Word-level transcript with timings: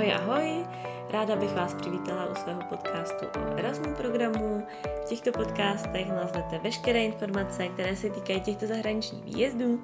Ahoj, 0.00 0.12
ahoj! 0.12 0.66
Ráda 1.10 1.36
bych 1.36 1.50
vás 1.50 1.74
přivítala 1.74 2.30
u 2.30 2.34
svého 2.34 2.62
podcastu 2.68 3.26
o 3.26 3.58
Erasmus 3.58 3.96
programu. 3.96 4.66
V 5.04 5.08
těchto 5.08 5.32
podcastech 5.32 6.08
naleznete 6.08 6.58
veškeré 6.58 7.04
informace, 7.04 7.68
které 7.68 7.96
se 7.96 8.10
týkají 8.10 8.40
těchto 8.40 8.66
zahraničních 8.66 9.24
výjezdů. 9.24 9.82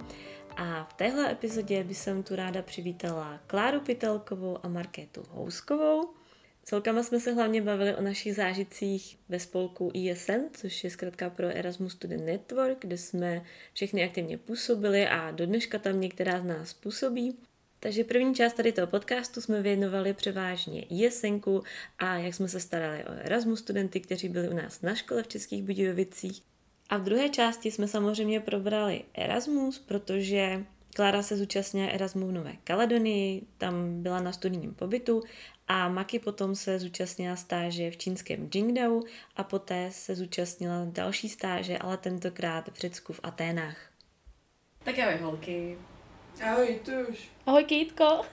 A 0.57 0.85
v 0.85 0.93
téhle 0.93 1.33
epizodě 1.33 1.85
bych 1.85 1.97
jsem 1.97 2.23
tu 2.23 2.37
ráda 2.37 2.63
přivítala 2.63 3.41
Kláru 3.47 3.81
Pitelkovou 3.81 4.59
a 4.63 4.69
Markétu 4.69 5.23
Houskovou. 5.31 6.11
Celkama 6.63 7.03
jsme 7.03 7.21
se 7.21 7.33
hlavně 7.33 7.63
bavili 7.63 7.95
o 7.95 8.03
našich 8.03 8.35
zážitcích 8.35 9.19
ve 9.29 9.41
spolku 9.41 9.93
ESN, 9.95 10.41
což 10.53 10.85
je 10.85 10.91
zkrátka 10.91 11.31
pro 11.31 11.47
Erasmus 11.47 11.93
Student 11.93 12.25
Network, 12.27 12.79
kde 12.81 12.99
jsme 12.99 13.43
všechny 13.73 14.05
aktivně 14.05 14.39
působili 14.39 15.09
a 15.09 15.31
do 15.31 15.47
dneška 15.47 15.79
tam 15.79 16.01
některá 16.01 16.41
z 16.41 16.45
nás 16.45 16.75
působí. 16.75 17.39
Takže 17.81 18.05
první 18.05 18.35
část 18.35 18.53
tady 18.53 18.73
toho 18.73 18.87
podcastu 18.87 19.41
jsme 19.41 19.63
věnovali 19.63 20.15
převážně 20.15 20.85
jesenku 20.91 21.63
a 21.99 22.17
jak 22.17 22.35
jsme 22.35 22.49
se 22.49 22.61
starali 22.61 23.05
o 23.05 23.13
Erasmus 23.13 23.61
studenty, 23.61 24.01
kteří 24.01 24.29
byli 24.29 24.49
u 24.49 24.55
nás 24.55 24.83
na 24.83 24.95
škole 24.95 25.23
v 25.23 25.29
Českých 25.29 25.63
Budějovicích. 25.63 26.43
A 26.89 26.97
v 26.97 27.03
druhé 27.03 27.29
části 27.29 27.71
jsme 27.71 27.89
samozřejmě 27.89 28.41
probrali 28.41 29.05
Erasmus, 29.15 29.79
protože 29.79 30.65
Klára 30.97 31.23
se 31.23 31.37
zúčastnila 31.37 31.91
Erasmu 31.91 32.27
v 32.27 32.33
Nové 32.33 32.53
Kaledonii, 32.65 33.43
tam 33.59 34.03
byla 34.03 34.21
na 34.21 34.33
studijním 34.33 34.75
pobytu 34.75 35.23
a 35.69 35.89
Maki 35.89 36.19
potom 36.19 36.55
se 36.55 36.79
zúčastnila 36.79 37.37
stáže 37.37 37.91
v 37.91 37.97
čínském 37.97 38.51
Jingdao 38.55 39.03
a 39.37 39.45
poté 39.45 39.89
se 39.93 40.15
zúčastnila 40.15 40.85
další 40.85 41.29
stáže, 41.29 41.79
ale 41.79 41.97
tentokrát 41.97 42.69
v 42.69 42.79
Řecku 42.79 43.13
v 43.13 43.21
Aténách. 43.23 43.77
Tak 44.85 44.99
ahoj 44.99 45.19
holky. 45.21 45.79
Ahoj, 46.43 46.81
to 46.85 46.93
už. 47.11 47.29
Ahoj 47.47 47.65
Kýtko. 47.65 48.25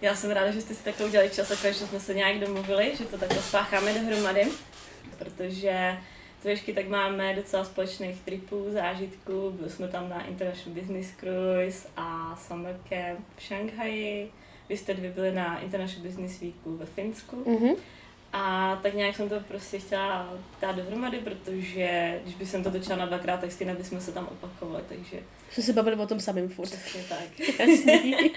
Já 0.00 0.14
jsem 0.14 0.30
ráda, 0.30 0.50
že 0.50 0.60
jste 0.60 0.74
si 0.74 0.84
takhle 0.84 1.06
udělali 1.06 1.30
čas 1.30 1.50
a 1.50 1.72
že 1.72 1.74
jsme 1.74 2.00
se 2.00 2.14
nějak 2.14 2.38
domluvili, 2.38 2.92
že 2.96 3.04
to 3.04 3.18
takhle 3.18 3.42
spácháme 3.42 3.94
dohromady, 3.94 4.48
protože 5.18 5.96
trošku 6.42 6.72
tak 6.72 6.88
máme 6.88 7.34
docela 7.34 7.64
společných 7.64 8.20
tripů, 8.20 8.66
zážitků. 8.68 9.50
Byli 9.50 9.70
jsme 9.70 9.88
tam 9.88 10.08
na 10.08 10.26
International 10.26 10.80
Business 10.80 11.10
Cruise 11.20 11.88
a 11.96 12.36
Summer 12.36 12.80
Camp 12.88 13.26
v 13.36 13.42
Šanghaji. 13.42 14.32
Vy 14.68 14.76
jste 14.76 14.94
dvě 14.94 15.10
byli 15.10 15.34
na 15.34 15.60
International 15.60 16.06
Business 16.08 16.40
Weeku 16.40 16.76
ve 16.76 16.86
Finsku. 16.86 17.44
Mm-hmm. 17.44 17.76
A 18.32 18.76
tak 18.82 18.94
nějak 18.94 19.16
jsem 19.16 19.28
to 19.28 19.40
prostě 19.40 19.78
chtěla 19.78 20.38
dát 20.60 20.76
dohromady, 20.76 21.18
protože 21.18 22.20
když 22.22 22.34
bych 22.34 22.48
jsem 22.48 22.64
to 22.64 22.70
točila 22.70 22.96
na 22.96 23.06
dvakrát, 23.06 23.40
tak 23.40 23.52
stejně 23.52 23.74
bychom 23.74 24.00
se 24.00 24.12
tam 24.12 24.26
opakovali, 24.26 24.84
takže... 24.88 25.16
Jsme 25.50 25.62
se 25.62 25.72
bavili 25.72 25.96
o 25.96 26.06
tom 26.06 26.20
samém 26.20 26.48
furt. 26.48 26.68
Přesně 26.68 27.02
tak. 27.08 27.40
Jasný. 27.58 28.32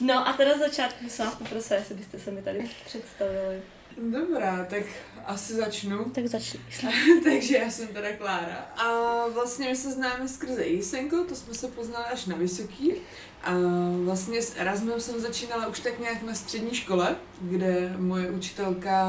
no 0.00 0.28
a 0.28 0.32
teda 0.32 0.58
začátku 0.58 1.04
bych 1.04 1.12
se 1.12 1.24
vás 1.24 1.34
poprosila, 1.34 1.78
jestli 1.78 1.94
byste 1.94 2.18
se 2.18 2.30
mi 2.30 2.42
tady 2.42 2.70
představili. 2.84 3.62
Dobrá, 3.98 4.64
tak 4.70 4.82
asi 5.24 5.54
začnu. 5.54 6.04
tak 6.04 6.26
začni. 6.26 6.60
Takže 7.24 7.56
já 7.56 7.70
jsem 7.70 7.88
teda 7.88 8.12
Klára. 8.12 8.56
A 8.76 9.26
vlastně 9.28 9.68
my 9.68 9.76
se 9.76 9.92
známe 9.92 10.28
skrze 10.28 10.66
Jisenko, 10.66 11.24
to 11.24 11.34
jsme 11.34 11.54
se 11.54 11.68
poznali 11.68 12.04
až 12.04 12.26
na 12.26 12.36
vysoký. 12.36 12.92
A 13.46 13.52
vlastně 14.04 14.42
s 14.42 14.56
Erasmem 14.56 15.00
jsem 15.00 15.20
začínala 15.20 15.66
už 15.66 15.80
tak 15.80 16.00
nějak 16.00 16.22
na 16.22 16.34
střední 16.34 16.74
škole, 16.74 17.16
kde 17.40 17.94
moje 17.98 18.30
učitelka 18.30 19.08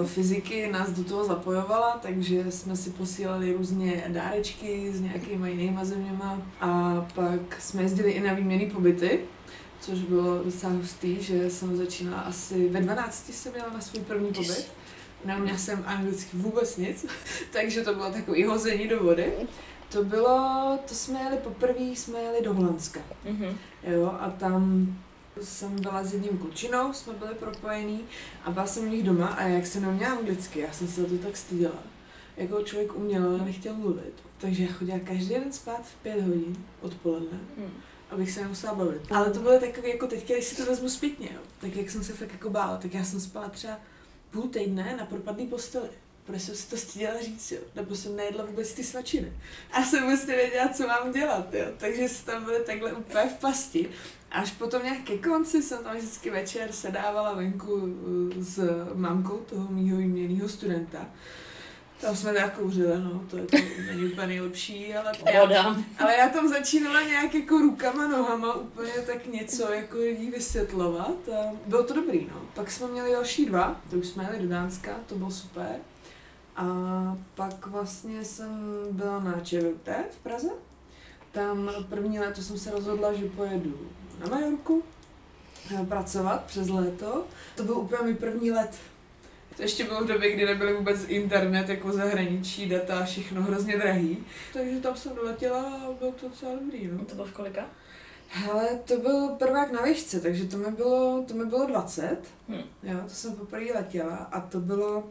uh, 0.00 0.06
fyziky 0.06 0.72
nás 0.72 0.90
do 0.90 1.04
toho 1.04 1.24
zapojovala, 1.24 1.98
takže 2.02 2.50
jsme 2.50 2.76
si 2.76 2.90
posílali 2.90 3.52
různě 3.52 4.04
dárečky 4.08 4.92
s 4.92 5.00
nějakýma 5.00 5.48
jinýma 5.48 5.84
zeměma 5.84 6.42
a 6.60 7.00
pak 7.14 7.60
jsme 7.60 7.82
jezdili 7.82 8.10
i 8.10 8.20
na 8.20 8.32
výměny 8.32 8.66
pobyty, 8.66 9.20
což 9.80 9.98
bylo 9.98 10.44
docela 10.44 10.72
hustý, 10.72 11.22
že 11.22 11.50
jsem 11.50 11.76
začínala 11.76 12.20
asi 12.20 12.68
ve 12.68 12.80
12 12.80 13.30
jsem 13.32 13.52
měla 13.52 13.70
na 13.70 13.80
svůj 13.80 14.02
první 14.02 14.32
pobyt. 14.32 14.70
Neuměla 15.24 15.58
jsem 15.58 15.84
anglicky 15.86 16.36
vůbec 16.36 16.76
nic, 16.76 17.06
takže 17.52 17.82
to 17.82 17.94
bylo 17.94 18.10
takový 18.10 18.44
hození 18.44 18.88
do 18.88 19.02
vody. 19.02 19.32
To 19.94 20.04
bylo, 20.04 20.78
to 20.88 20.94
jsme 20.94 21.20
jeli 21.22 21.36
poprvé, 21.36 21.80
jsme 21.80 22.18
jeli 22.18 22.44
do 22.44 22.54
Holandska. 22.54 23.00
Mhm. 23.24 23.56
Jo, 23.82 24.14
a 24.20 24.30
tam 24.30 24.86
jsem 25.42 25.76
byla 25.80 26.04
s 26.04 26.12
jedním 26.12 26.38
klučinou, 26.38 26.92
jsme 26.92 27.12
byli 27.12 27.34
propojení 27.34 28.00
a 28.44 28.50
byla 28.50 28.66
jsem 28.66 28.84
u 28.84 28.88
nich 28.88 29.02
doma 29.02 29.26
a 29.26 29.42
jak 29.42 29.66
jsem 29.66 29.82
neuměla 29.82 30.12
anglicky, 30.16 30.60
já 30.60 30.72
jsem 30.72 30.88
se 30.88 31.00
za 31.02 31.08
to 31.08 31.18
tak 31.18 31.36
styděla. 31.36 31.74
Jako 32.36 32.62
člověk 32.62 32.94
uměl, 32.96 33.28
ale 33.28 33.38
nechtěl 33.44 33.74
mluvit. 33.74 34.12
Takže 34.38 34.62
já 34.64 34.72
chodila 34.72 34.98
každý 35.04 35.28
den 35.34 35.52
spát 35.52 35.82
v 35.86 35.94
pět 36.02 36.20
hodin 36.20 36.56
odpoledne, 36.80 37.38
Mhm. 37.56 37.70
abych 38.10 38.30
se 38.30 38.42
nemusela 38.42 38.74
bavit. 38.74 39.12
Ale 39.12 39.30
to 39.30 39.38
bylo 39.40 39.60
takové, 39.60 39.88
jako 39.88 40.06
teď, 40.06 40.32
když 40.32 40.44
si 40.44 40.56
to 40.56 40.66
vezmu 40.70 40.88
zpětně, 40.88 41.28
jo. 41.34 41.40
tak 41.60 41.76
jak 41.76 41.90
jsem 41.90 42.04
se 42.04 42.12
fakt 42.12 42.32
jako 42.32 42.50
bála, 42.50 42.76
tak 42.76 42.94
já 42.94 43.04
jsem 43.04 43.20
spala 43.20 43.48
třeba 43.48 43.78
půl 44.30 44.42
týdne 44.42 44.96
na 44.98 45.06
propadný 45.06 45.46
posteli. 45.46 45.88
Protože 46.24 46.40
jsem 46.40 46.54
si 46.54 46.70
to 46.70 46.76
styděla 46.76 47.20
říct, 47.22 47.52
jo. 47.52 47.60
Nebo 47.74 47.94
jsem 47.94 48.16
nejedla 48.16 48.44
vůbec 48.44 48.72
ty 48.72 48.84
svačiny. 48.84 49.32
A 49.72 49.82
jsem 49.82 50.04
vůbec 50.04 50.26
nevěděla, 50.26 50.68
co 50.68 50.86
mám 50.86 51.12
dělat, 51.12 51.54
jo. 51.54 51.66
Takže 51.76 52.08
jsme 52.08 52.32
tam 52.32 52.44
byli 52.44 52.60
takhle 52.64 52.92
úplně 52.92 53.24
v 53.24 53.40
pasti. 53.40 53.88
Až 54.30 54.50
potom 54.50 54.82
nějak 54.82 55.02
ke 55.02 55.18
konci 55.18 55.62
jsem 55.62 55.84
tam 55.84 55.96
vždycky 55.96 56.30
večer 56.30 56.72
sedávala 56.72 57.34
venku 57.34 57.72
uh, 57.72 57.90
s 58.38 58.60
mamkou 58.94 59.38
toho 59.38 59.68
mýho 59.72 59.98
výměnného 59.98 60.48
studenta. 60.48 61.06
Tam 62.00 62.16
jsme 62.16 62.32
tak 62.32 62.58
kouřili, 62.58 63.02
no, 63.02 63.24
to, 63.30 63.36
je 63.36 63.46
to 63.46 63.56
není 63.86 64.12
úplně 64.12 64.26
nejlepší, 64.26 64.94
ale 64.94 65.12
já, 65.32 65.76
ale 65.98 66.16
já 66.16 66.28
tam 66.28 66.48
začínala 66.48 67.02
nějak 67.02 67.34
jako 67.34 67.58
rukama, 67.58 68.08
nohama 68.08 68.54
úplně 68.54 68.92
tak 69.06 69.26
něco 69.26 69.72
jako 69.72 69.98
jí 69.98 70.30
vysvětlovat 70.30 71.28
a 71.28 71.52
bylo 71.66 71.84
to 71.84 71.94
dobrý, 71.94 72.26
no. 72.30 72.42
Pak 72.54 72.70
jsme 72.70 72.88
měli 72.88 73.12
další 73.12 73.46
dva, 73.46 73.80
to 73.90 73.96
už 73.96 74.06
jsme 74.06 74.24
jeli 74.24 74.38
do 74.42 74.48
Dánska, 74.48 74.90
to 75.06 75.14
bylo 75.14 75.30
super. 75.30 75.76
A 76.56 76.66
pak 77.34 77.66
vlastně 77.66 78.24
jsem 78.24 78.62
byla 78.90 79.20
na 79.20 79.40
ČVUT 79.40 79.88
v 80.10 80.18
Praze. 80.22 80.48
Tam 81.32 81.70
první 81.88 82.20
léto 82.20 82.42
jsem 82.42 82.58
se 82.58 82.70
rozhodla, 82.70 83.12
že 83.12 83.24
pojedu 83.24 83.88
na 84.20 84.26
Majorku 84.26 84.82
eh, 85.74 85.86
pracovat 85.86 86.44
přes 86.44 86.68
léto. 86.68 87.26
To 87.56 87.62
byl 87.62 87.78
úplně 87.78 88.02
můj 88.02 88.14
první 88.14 88.50
let. 88.50 88.76
To 89.56 89.62
ještě 89.62 89.84
bylo 89.84 90.04
v 90.04 90.06
době, 90.06 90.32
kdy 90.32 90.46
nebyly 90.46 90.74
vůbec 90.74 91.04
internet, 91.08 91.68
jako 91.68 91.92
zahraničí, 91.92 92.68
data, 92.68 93.04
všechno 93.04 93.42
hrozně 93.42 93.78
drahý. 93.78 94.18
Takže 94.52 94.80
tam 94.80 94.96
jsem 94.96 95.14
doletěla 95.14 95.62
a 95.62 95.92
bylo 95.98 96.12
to 96.12 96.28
docela 96.28 96.54
dobrý, 96.54 96.88
no. 96.92 97.04
To 97.04 97.14
bylo 97.14 97.26
v 97.26 97.32
kolika? 97.32 97.66
Hele, 98.36 98.68
to 98.84 98.96
byl 98.98 99.28
prvák 99.28 99.72
na 99.72 99.82
výšce, 99.82 100.20
takže 100.20 100.44
to 100.44 100.56
mi 100.56 100.70
bylo, 100.70 101.24
to 101.28 101.34
mi 101.34 101.44
bylo 101.44 101.66
20. 101.66 102.18
Hm. 102.48 102.62
Jo, 102.82 102.98
to 103.04 103.14
jsem 103.14 103.36
poprvé 103.36 103.64
letěla 103.74 104.16
a 104.16 104.40
to 104.40 104.60
bylo, 104.60 105.04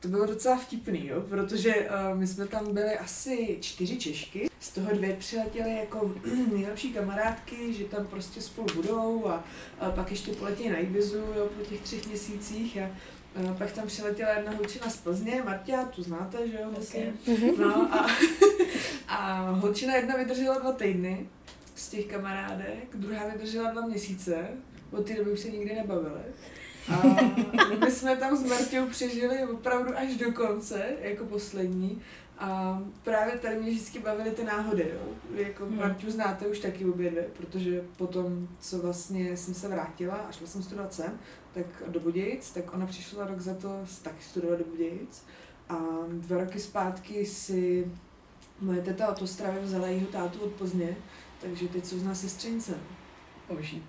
to 0.00 0.08
bylo 0.08 0.26
docela 0.26 0.56
vtipný, 0.56 1.06
jo, 1.06 1.20
protože 1.28 1.74
uh, 1.74 2.18
my 2.18 2.26
jsme 2.26 2.46
tam 2.46 2.74
byli 2.74 2.98
asi 2.98 3.58
čtyři 3.60 3.96
Češky, 3.96 4.50
z 4.60 4.70
toho 4.70 4.90
dvě 4.92 5.16
přiletěly 5.16 5.76
jako 5.76 6.14
nejlepší 6.52 6.92
kamarádky, 6.92 7.74
že 7.74 7.84
tam 7.84 8.06
prostě 8.06 8.40
spolu 8.40 8.66
budou 8.74 9.26
a, 9.26 9.44
a 9.80 9.90
pak 9.90 10.10
ještě 10.10 10.32
poletí 10.32 10.68
na 10.68 10.76
Ibizu, 10.76 11.18
jo, 11.18 11.48
po 11.58 11.64
těch 11.64 11.80
třech 11.80 12.06
měsících 12.06 12.78
a 12.78 12.90
a 13.50 13.54
pak 13.54 13.72
tam 13.72 13.86
přiletěla 13.86 14.30
jedna 14.30 14.52
holčina 14.52 14.90
z 14.90 14.96
Plzně, 14.96 15.42
Martia, 15.44 15.84
tu 15.84 16.02
znáte, 16.02 16.48
že 16.48 16.58
jo, 16.60 16.70
vlastně. 16.70 17.12
No 17.58 17.94
a, 17.94 18.06
a 19.08 19.50
holčina 19.50 19.94
jedna 19.94 20.16
vydržela 20.16 20.58
dva 20.58 20.72
týdny 20.72 21.28
z 21.78 21.88
těch 21.88 22.06
kamarádek, 22.06 22.88
druhá 22.94 23.28
vydržela 23.28 23.70
dva 23.70 23.86
měsíce, 23.86 24.48
od 24.90 25.06
té 25.06 25.14
doby 25.14 25.32
už 25.32 25.40
se 25.40 25.50
nikdy 25.50 25.74
nebavili. 25.74 26.20
A 26.88 27.02
my 27.84 27.90
jsme 27.90 28.16
tam 28.16 28.36
s 28.36 28.42
Marťou 28.42 28.86
přežili 28.86 29.46
opravdu 29.46 29.98
až 29.98 30.16
do 30.16 30.32
konce, 30.32 30.86
jako 31.00 31.24
poslední. 31.24 32.02
A 32.38 32.82
právě 33.04 33.38
tady 33.38 33.60
mě 33.60 33.70
vždycky 33.70 33.98
bavily 33.98 34.30
ty 34.30 34.44
náhody, 34.44 34.92
jo. 34.94 35.00
Jako 35.34 35.64
Hmm. 35.64 35.76
Marťu 35.76 36.10
znáte 36.10 36.46
už 36.46 36.58
taky 36.58 36.84
obě 36.84 37.10
dvě, 37.10 37.28
protože 37.36 37.84
potom, 37.96 38.48
co 38.60 38.78
vlastně 38.78 39.36
jsem 39.36 39.54
se 39.54 39.68
vrátila 39.68 40.14
a 40.14 40.32
šla 40.32 40.46
jsem 40.46 40.62
studovat 40.62 40.94
sem, 40.94 41.18
tak 41.54 41.66
do 41.86 42.00
Budějic, 42.00 42.50
tak 42.50 42.74
ona 42.74 42.86
přišla 42.86 43.26
rok 43.26 43.40
za 43.40 43.54
to 43.54 43.86
taky 44.02 44.22
studovat 44.22 44.58
do 44.58 44.64
Budějic. 44.64 45.24
A 45.68 45.76
dva 46.12 46.38
roky 46.38 46.60
zpátky 46.60 47.26
si 47.26 47.92
moje 48.60 48.82
teta 48.82 49.08
od 49.08 49.22
Ostravy 49.22 49.60
vzala 49.62 49.86
jeho 49.86 50.06
tátu 50.06 50.38
od 50.40 50.52
Plzně, 50.52 50.96
takže 51.40 51.68
teď 51.68 51.84
jsou 51.86 51.98
z 51.98 52.04
nás 52.04 52.20
sestřenice. 52.20 52.78
Boží. 53.48 53.82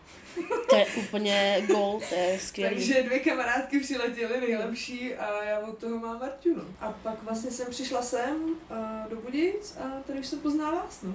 To 0.70 0.76
je 0.76 0.86
úplně 0.86 1.62
gol, 1.68 2.02
to 2.10 2.16
je 2.16 2.40
skvělý. 2.40 2.76
Takže 2.76 3.04
dvě 3.04 3.20
kamarádky 3.20 3.80
přiletěly 3.80 4.42
nejlepší 4.42 5.16
a 5.16 5.44
já 5.44 5.60
od 5.60 5.78
toho 5.78 6.00
mám 6.00 6.20
Marťu, 6.20 6.56
no. 6.56 6.64
A 6.80 6.92
pak 7.04 7.24
vlastně 7.24 7.52
jsem 7.52 7.68
přišla 7.70 8.02
sem 8.02 8.36
uh, 8.44 9.10
do 9.10 9.16
Budějic 9.16 9.78
a 9.78 10.02
tady 10.08 10.20
už 10.20 10.28
jsem 10.28 10.40
poznala 10.40 10.72
vás, 10.76 11.02
no. 11.04 11.14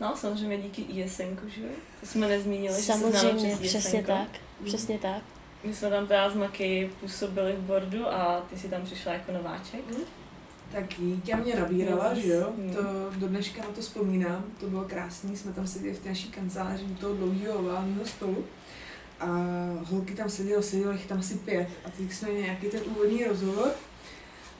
No, 0.00 0.16
samozřejmě 0.16 0.58
díky 0.58 0.82
ISNku, 0.82 1.48
že 1.48 1.60
jo? 1.62 1.68
To 2.00 2.06
jsme 2.06 2.28
nezmínili, 2.28 2.76
že 2.76 2.82
se 2.82 2.92
Samozřejmě, 2.92 3.38
známe 3.38 3.56
přes 3.56 3.68
přesně 3.68 3.98
ISNko. 4.00 4.12
tak. 4.12 4.28
Přesně 4.64 4.98
tak. 4.98 5.22
My 5.64 5.74
jsme 5.74 5.90
tam 5.90 6.06
teda 6.06 6.30
s 6.30 6.34
Maky 6.34 6.90
působili 7.00 7.52
v 7.52 7.60
bordu 7.60 8.08
a 8.08 8.46
ty 8.50 8.58
si 8.58 8.68
tam 8.68 8.82
přišla 8.82 9.12
jako 9.12 9.32
nováček. 9.32 9.80
Tak 10.72 10.98
Jítě 10.98 11.36
mě 11.36 11.54
nabírala, 11.56 12.14
že 12.14 12.28
jo, 12.28 12.52
Hmm. 12.56 12.74
to 12.74 12.82
do 13.16 13.28
dneška 13.28 13.62
na 13.62 13.68
to 13.68 13.80
vzpomínám, 13.80 14.44
to 14.60 14.66
bylo 14.66 14.84
krásný, 14.84 15.36
jsme 15.36 15.52
tam 15.52 15.66
seděli 15.66 15.94
v 15.94 15.98
té 15.98 16.08
naší 16.08 16.28
kanceláři 16.28 16.84
u 16.84 16.94
toho 16.94 17.14
dlouhého 17.14 17.58
oválního 17.58 18.06
stolu 18.06 18.44
a 19.20 19.26
holky 19.84 20.14
tam 20.14 20.30
sedělo, 20.30 20.62
sedělo 20.62 20.92
jich 20.92 21.06
tam 21.06 21.18
asi 21.18 21.34
pět 21.34 21.68
a 21.84 21.90
teď 21.90 22.12
jsme 22.12 22.28
měli 22.28 22.44
nějaký 22.44 22.66
ten 22.66 22.80
úvodní 22.86 23.24
rozhovor 23.24 23.70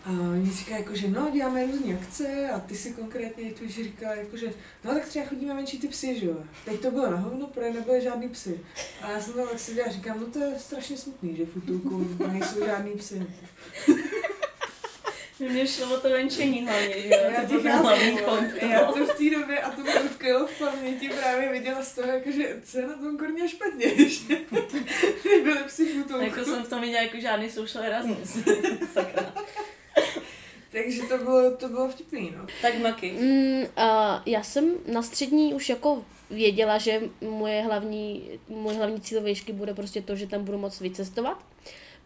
a 0.05 0.11
oni 0.11 0.51
říkají, 0.51 0.83
jako, 0.83 0.97
že 0.97 1.09
no, 1.09 1.31
děláme 1.33 1.67
různé 1.67 1.95
akce 1.95 2.51
a 2.51 2.61
ty 2.61 2.77
si 2.77 2.93
konkrétně 2.93 3.51
tu 3.53 3.69
říkala, 3.69 4.15
jako, 4.15 4.37
že 4.37 4.47
no, 4.85 4.95
tak 4.95 5.05
třeba 5.05 5.27
chodíme 5.27 5.55
menší 5.55 5.79
ty 5.79 5.89
psy, 5.89 6.21
že 6.21 6.27
jo. 6.27 6.37
Teď 6.65 6.81
to 6.81 6.91
bylo 6.91 7.11
na 7.11 7.17
hovno, 7.17 7.47
protože 7.47 7.71
nebyly 7.73 8.03
žádný 8.03 8.29
psy. 8.29 8.61
A 9.03 9.11
já 9.11 9.21
jsem 9.21 9.33
tam 9.35 9.49
tak 9.49 9.59
seděla 9.59 9.89
a 9.89 9.93
říkám, 9.93 10.21
no 10.21 10.27
to 10.27 10.39
je 10.39 10.55
strašně 10.59 10.97
smutný, 10.97 11.37
že 11.37 11.47
v 11.47 11.57
útulku 11.57 12.09
nejsou 12.33 12.65
žádný 12.67 12.91
psy. 12.93 13.27
Mně 15.39 15.67
šlo 15.67 15.95
o 15.95 16.01
to 16.01 16.11
venčení 16.11 16.67
hlavně, 16.67 17.03
že 17.03 17.09
jo, 17.09 17.19
Já 17.33 17.49
to. 17.49 17.69
Já 18.67 18.85
to 18.93 19.07
v 19.07 19.15
té 19.15 19.31
době, 19.39 19.61
a 19.61 19.71
to 19.71 19.83
mi 19.83 19.91
utkvělo 20.05 20.47
v 20.47 20.59
paměti, 20.59 21.09
právě 21.09 21.53
viděla 21.53 21.83
z 21.83 21.95
toho, 21.95 22.13
jakože 22.13 22.61
co 22.65 22.79
je 22.79 22.87
na 22.87 22.95
tom 22.95 23.19
korně 23.19 23.49
špatně, 23.49 24.09
že 24.09 24.37
nebyly 25.25 25.65
psy 25.67 25.85
v 25.85 26.01
útulku. 26.01 26.25
Jako 26.25 26.45
jsem 26.45 26.65
v 26.65 26.69
tom 26.69 26.81
viděla 26.81 27.03
jako 27.03 27.21
žádný 27.21 27.51
social 27.51 27.85
Erasmus. 27.85 28.31
Sakra. 28.93 29.35
Takže 30.73 31.03
to 31.03 31.19
bylo, 31.19 31.51
to 31.57 31.69
bylo 31.69 31.89
vtipný, 31.89 32.35
no. 32.37 32.47
Tak 32.63 32.79
Maky. 32.79 33.13
Mm, 33.13 33.61
uh, 33.61 33.67
já 34.27 34.43
jsem 34.43 34.75
na 34.93 35.03
střední 35.03 35.55
už 35.55 35.69
jako 35.69 36.05
věděla, 36.31 36.79
že 36.79 37.01
moje 37.21 37.63
hlavní, 37.63 38.31
můj 38.49 38.75
hlavní 38.75 39.01
cíl 39.01 39.23
výšky 39.23 39.53
bude 39.53 39.75
prostě 39.75 40.03
to, 40.03 40.17
že 40.17 40.27
tam 40.27 40.45
budu 40.45 40.59
moc 40.59 40.81
vycestovat. 40.81 41.45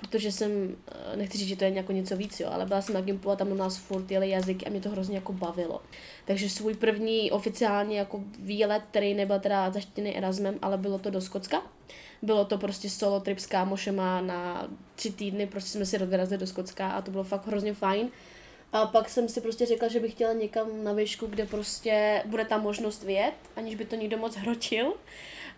Protože 0.00 0.32
jsem, 0.32 0.76
eh, 1.12 1.16
nechci 1.16 1.38
říct, 1.38 1.48
že 1.48 1.56
to 1.56 1.64
je 1.64 1.70
jako 1.74 1.92
něco 1.92 2.16
víc, 2.16 2.40
jo, 2.40 2.48
ale 2.52 2.66
byla 2.66 2.82
jsem 2.82 2.94
na 2.94 3.00
Gimpu 3.00 3.30
a 3.30 3.36
tam 3.36 3.52
u 3.52 3.54
nás 3.54 3.76
furt 3.76 4.10
jeli 4.10 4.30
jazyky 4.30 4.66
a 4.66 4.70
mě 4.70 4.80
to 4.80 4.90
hrozně 4.90 5.14
jako 5.14 5.32
bavilo. 5.32 5.82
Takže 6.24 6.50
svůj 6.50 6.74
první 6.74 7.30
oficiální 7.30 7.96
jako 7.96 8.20
výlet, 8.38 8.82
který 8.90 9.14
nebyl 9.14 9.40
teda 9.40 9.70
zaštěný 9.70 10.16
Erasmem, 10.16 10.58
ale 10.62 10.78
bylo 10.78 10.98
to 10.98 11.10
do 11.10 11.20
Skotska. 11.20 11.62
Bylo 12.22 12.44
to 12.44 12.58
prostě 12.58 12.90
solo 12.90 13.20
trip 13.20 13.38
s 13.38 13.46
kámošema 13.46 14.20
na 14.20 14.68
tři 14.94 15.12
týdny, 15.12 15.46
prostě 15.46 15.70
jsme 15.70 15.86
si 15.86 15.98
vyrazili 15.98 16.38
do 16.38 16.46
Skotska 16.46 16.90
a 16.90 17.02
to 17.02 17.10
bylo 17.10 17.24
fakt 17.24 17.46
hrozně 17.46 17.74
fajn. 17.74 18.08
A 18.72 18.86
pak 18.86 19.08
jsem 19.08 19.28
si 19.28 19.40
prostě 19.40 19.66
řekla, 19.66 19.88
že 19.88 20.00
bych 20.00 20.12
chtěla 20.12 20.32
někam 20.32 20.84
na 20.84 20.92
výšku, 20.92 21.26
kde 21.26 21.46
prostě 21.46 22.22
bude 22.26 22.44
tam 22.44 22.62
možnost 22.62 23.02
vyjet, 23.02 23.34
aniž 23.56 23.74
by 23.74 23.84
to 23.84 23.96
nikdo 23.96 24.18
moc 24.18 24.36
hrotil. 24.36 24.94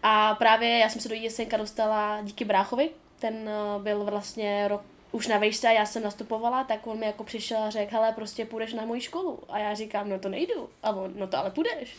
A 0.02 0.34
právě 0.34 0.78
já 0.78 0.88
jsem 0.88 1.00
se 1.00 1.08
do 1.08 1.14
Jesenka 1.14 1.56
dostala 1.56 2.20
díky 2.22 2.44
bráchovi, 2.44 2.90
ten 3.22 3.48
eh, 3.48 3.82
byl 3.82 4.04
vlastně 4.04 4.68
rok 4.68 4.82
už 5.12 5.26
na 5.26 5.38
výšce 5.38 5.68
a 5.68 5.72
já 5.72 5.86
jsem 5.86 6.02
nastupovala, 6.02 6.64
tak 6.64 6.86
on 6.86 6.98
mi 6.98 7.06
jako 7.06 7.24
přišel 7.24 7.62
a 7.62 7.70
řekl, 7.70 7.92
hele, 7.92 8.12
prostě 8.12 8.44
půjdeš 8.44 8.72
na 8.72 8.84
moji 8.84 9.00
školu. 9.00 9.38
A 9.48 9.58
já 9.58 9.74
říkám, 9.74 10.08
no 10.08 10.18
to 10.18 10.28
nejdu. 10.28 10.68
A 10.82 10.90
on, 10.90 11.12
no 11.16 11.26
to 11.26 11.38
ale 11.38 11.50
půjdeš. 11.50 11.96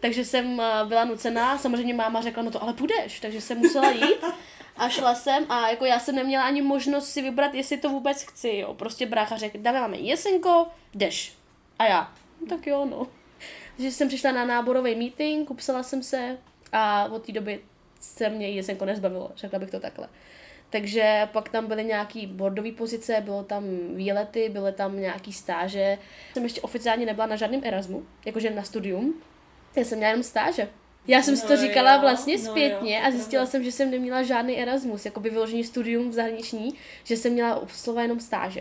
Takže 0.00 0.24
jsem 0.24 0.60
eh, 0.60 0.84
byla 0.84 1.04
nucená, 1.04 1.58
samozřejmě 1.58 1.94
máma 1.94 2.20
řekla, 2.20 2.42
no 2.42 2.50
to 2.50 2.62
ale 2.62 2.72
půjdeš. 2.72 3.20
Takže 3.20 3.40
jsem 3.40 3.58
musela 3.58 3.90
jít 3.90 4.24
a 4.76 4.88
šla 4.88 5.14
jsem 5.14 5.46
a 5.48 5.68
jako 5.68 5.84
já 5.84 5.98
jsem 5.98 6.14
neměla 6.14 6.44
ani 6.44 6.62
možnost 6.62 7.08
si 7.08 7.22
vybrat, 7.22 7.54
jestli 7.54 7.76
to 7.76 7.88
vůbec 7.88 8.22
chci, 8.22 8.56
jo. 8.56 8.74
Prostě 8.74 9.06
brácha 9.06 9.36
řekl, 9.36 9.58
dáme 9.60 9.80
máme 9.80 9.96
Jesenko, 9.96 10.66
jdeš. 10.94 11.34
A 11.78 11.84
já, 11.84 12.12
no, 12.40 12.46
tak 12.56 12.66
jo, 12.66 12.86
no. 12.90 13.06
Takže 13.76 13.92
jsem 13.92 14.08
přišla 14.08 14.32
na 14.32 14.44
náborový 14.44 14.94
meeting, 14.94 15.50
upsala 15.50 15.82
jsem 15.82 16.02
se 16.02 16.38
a 16.72 17.04
od 17.04 17.26
té 17.26 17.32
doby 17.32 17.60
se 18.00 18.28
mě 18.28 18.50
Jesenko 18.50 18.84
nezbavilo, 18.84 19.30
řekla 19.36 19.58
bych 19.58 19.70
to 19.70 19.80
takhle. 19.80 20.08
Takže 20.74 21.28
pak 21.32 21.48
tam 21.48 21.66
byly 21.66 21.84
nějaký 21.84 22.26
bordové 22.26 22.72
pozice, 22.72 23.20
bylo 23.24 23.44
tam 23.44 23.64
výlety, 23.94 24.48
byly 24.48 24.72
tam 24.72 25.00
nějaký 25.00 25.32
stáže. 25.32 25.98
Jsem 26.32 26.42
ještě 26.42 26.60
oficiálně 26.60 27.06
nebyla 27.06 27.26
na 27.26 27.36
žádném 27.36 27.60
Erasmu, 27.64 28.06
jakože 28.26 28.50
na 28.50 28.62
studium. 28.62 29.22
Já 29.76 29.84
jsem 29.84 29.98
měla 29.98 30.10
jenom 30.10 30.22
stáže. 30.22 30.68
Já 31.06 31.22
jsem 31.22 31.36
si 31.36 31.42
No 31.42 31.48
to 31.48 31.56
říkala 31.56 31.94
jo, 31.94 32.00
vlastně 32.00 32.36
no 32.36 32.42
zpětně 32.42 32.94
jo, 32.94 33.00
to 33.00 33.08
a 33.08 33.10
zjistila 33.10 33.40
pravda. 33.42 33.50
jsem, 33.50 33.64
že 33.64 33.72
jsem 33.72 33.90
neměla 33.90 34.22
žádný 34.22 34.58
Erasmus, 34.58 35.04
jako 35.04 35.20
by 35.20 35.30
vyložený 35.30 35.64
studium 35.64 36.10
v 36.10 36.12
zahraniční, 36.12 36.74
že 37.04 37.16
jsem 37.16 37.32
měla 37.32 37.62
slova 37.66 38.02
jenom 38.02 38.20
stáže. 38.20 38.60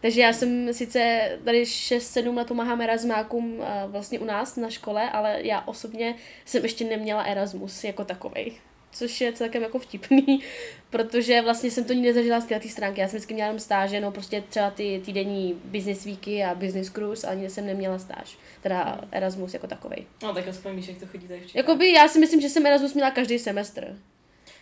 Takže 0.00 0.20
já 0.20 0.32
jsem 0.32 0.72
sice 0.72 1.30
tady 1.44 1.62
6-7 1.62 2.36
let 2.36 2.48
pomáhám 2.48 2.80
Erasmákům 2.80 3.60
eh, 3.62 3.84
vlastně 3.86 4.18
u 4.18 4.24
nás 4.24 4.56
na 4.56 4.70
škole, 4.70 5.10
ale 5.10 5.38
já 5.42 5.60
osobně 5.60 6.14
jsem 6.44 6.62
ještě 6.62 6.84
neměla 6.84 7.22
Erasmus 7.22 7.84
jako 7.84 8.04
takovej. 8.04 8.52
Což 8.92 9.20
je 9.20 9.32
celkem 9.32 9.62
jako 9.62 9.78
vtipný, 9.78 10.40
protože 10.90 11.42
vlastně 11.42 11.70
jsem 11.70 11.84
to 11.84 11.92
nikdy 11.92 12.08
nezažila 12.08 12.40
z 12.40 12.46
té 12.46 12.60
stránky. 12.68 13.00
Já 13.00 13.08
jsem 13.08 13.16
vždycky 13.16 13.34
měla 13.34 13.46
jenom 13.46 13.60
stáže, 13.60 14.00
no 14.00 14.10
prostě 14.10 14.44
třeba 14.48 14.70
ty 14.70 15.02
týdenní 15.04 15.60
business 15.64 16.04
weeky 16.04 16.44
a 16.44 16.54
business 16.54 16.90
cruise, 16.90 17.26
ale 17.26 17.36
nikdy 17.36 17.50
jsem 17.50 17.66
neměla 17.66 17.98
stáž. 17.98 18.38
Teda 18.60 19.00
Erasmus 19.12 19.54
jako 19.54 19.66
takovej. 19.66 20.06
No 20.22 20.34
tak 20.34 20.48
aspoň 20.48 20.76
víš, 20.76 20.88
jak 20.88 20.98
to 20.98 21.06
chodí 21.06 21.28
tady. 21.28 21.40
Jakoby 21.54 21.92
já 21.92 22.08
si 22.08 22.18
myslím, 22.18 22.40
že 22.40 22.48
jsem 22.48 22.66
Erasmus 22.66 22.94
měla 22.94 23.10
každý 23.10 23.38
semestr. 23.38 23.96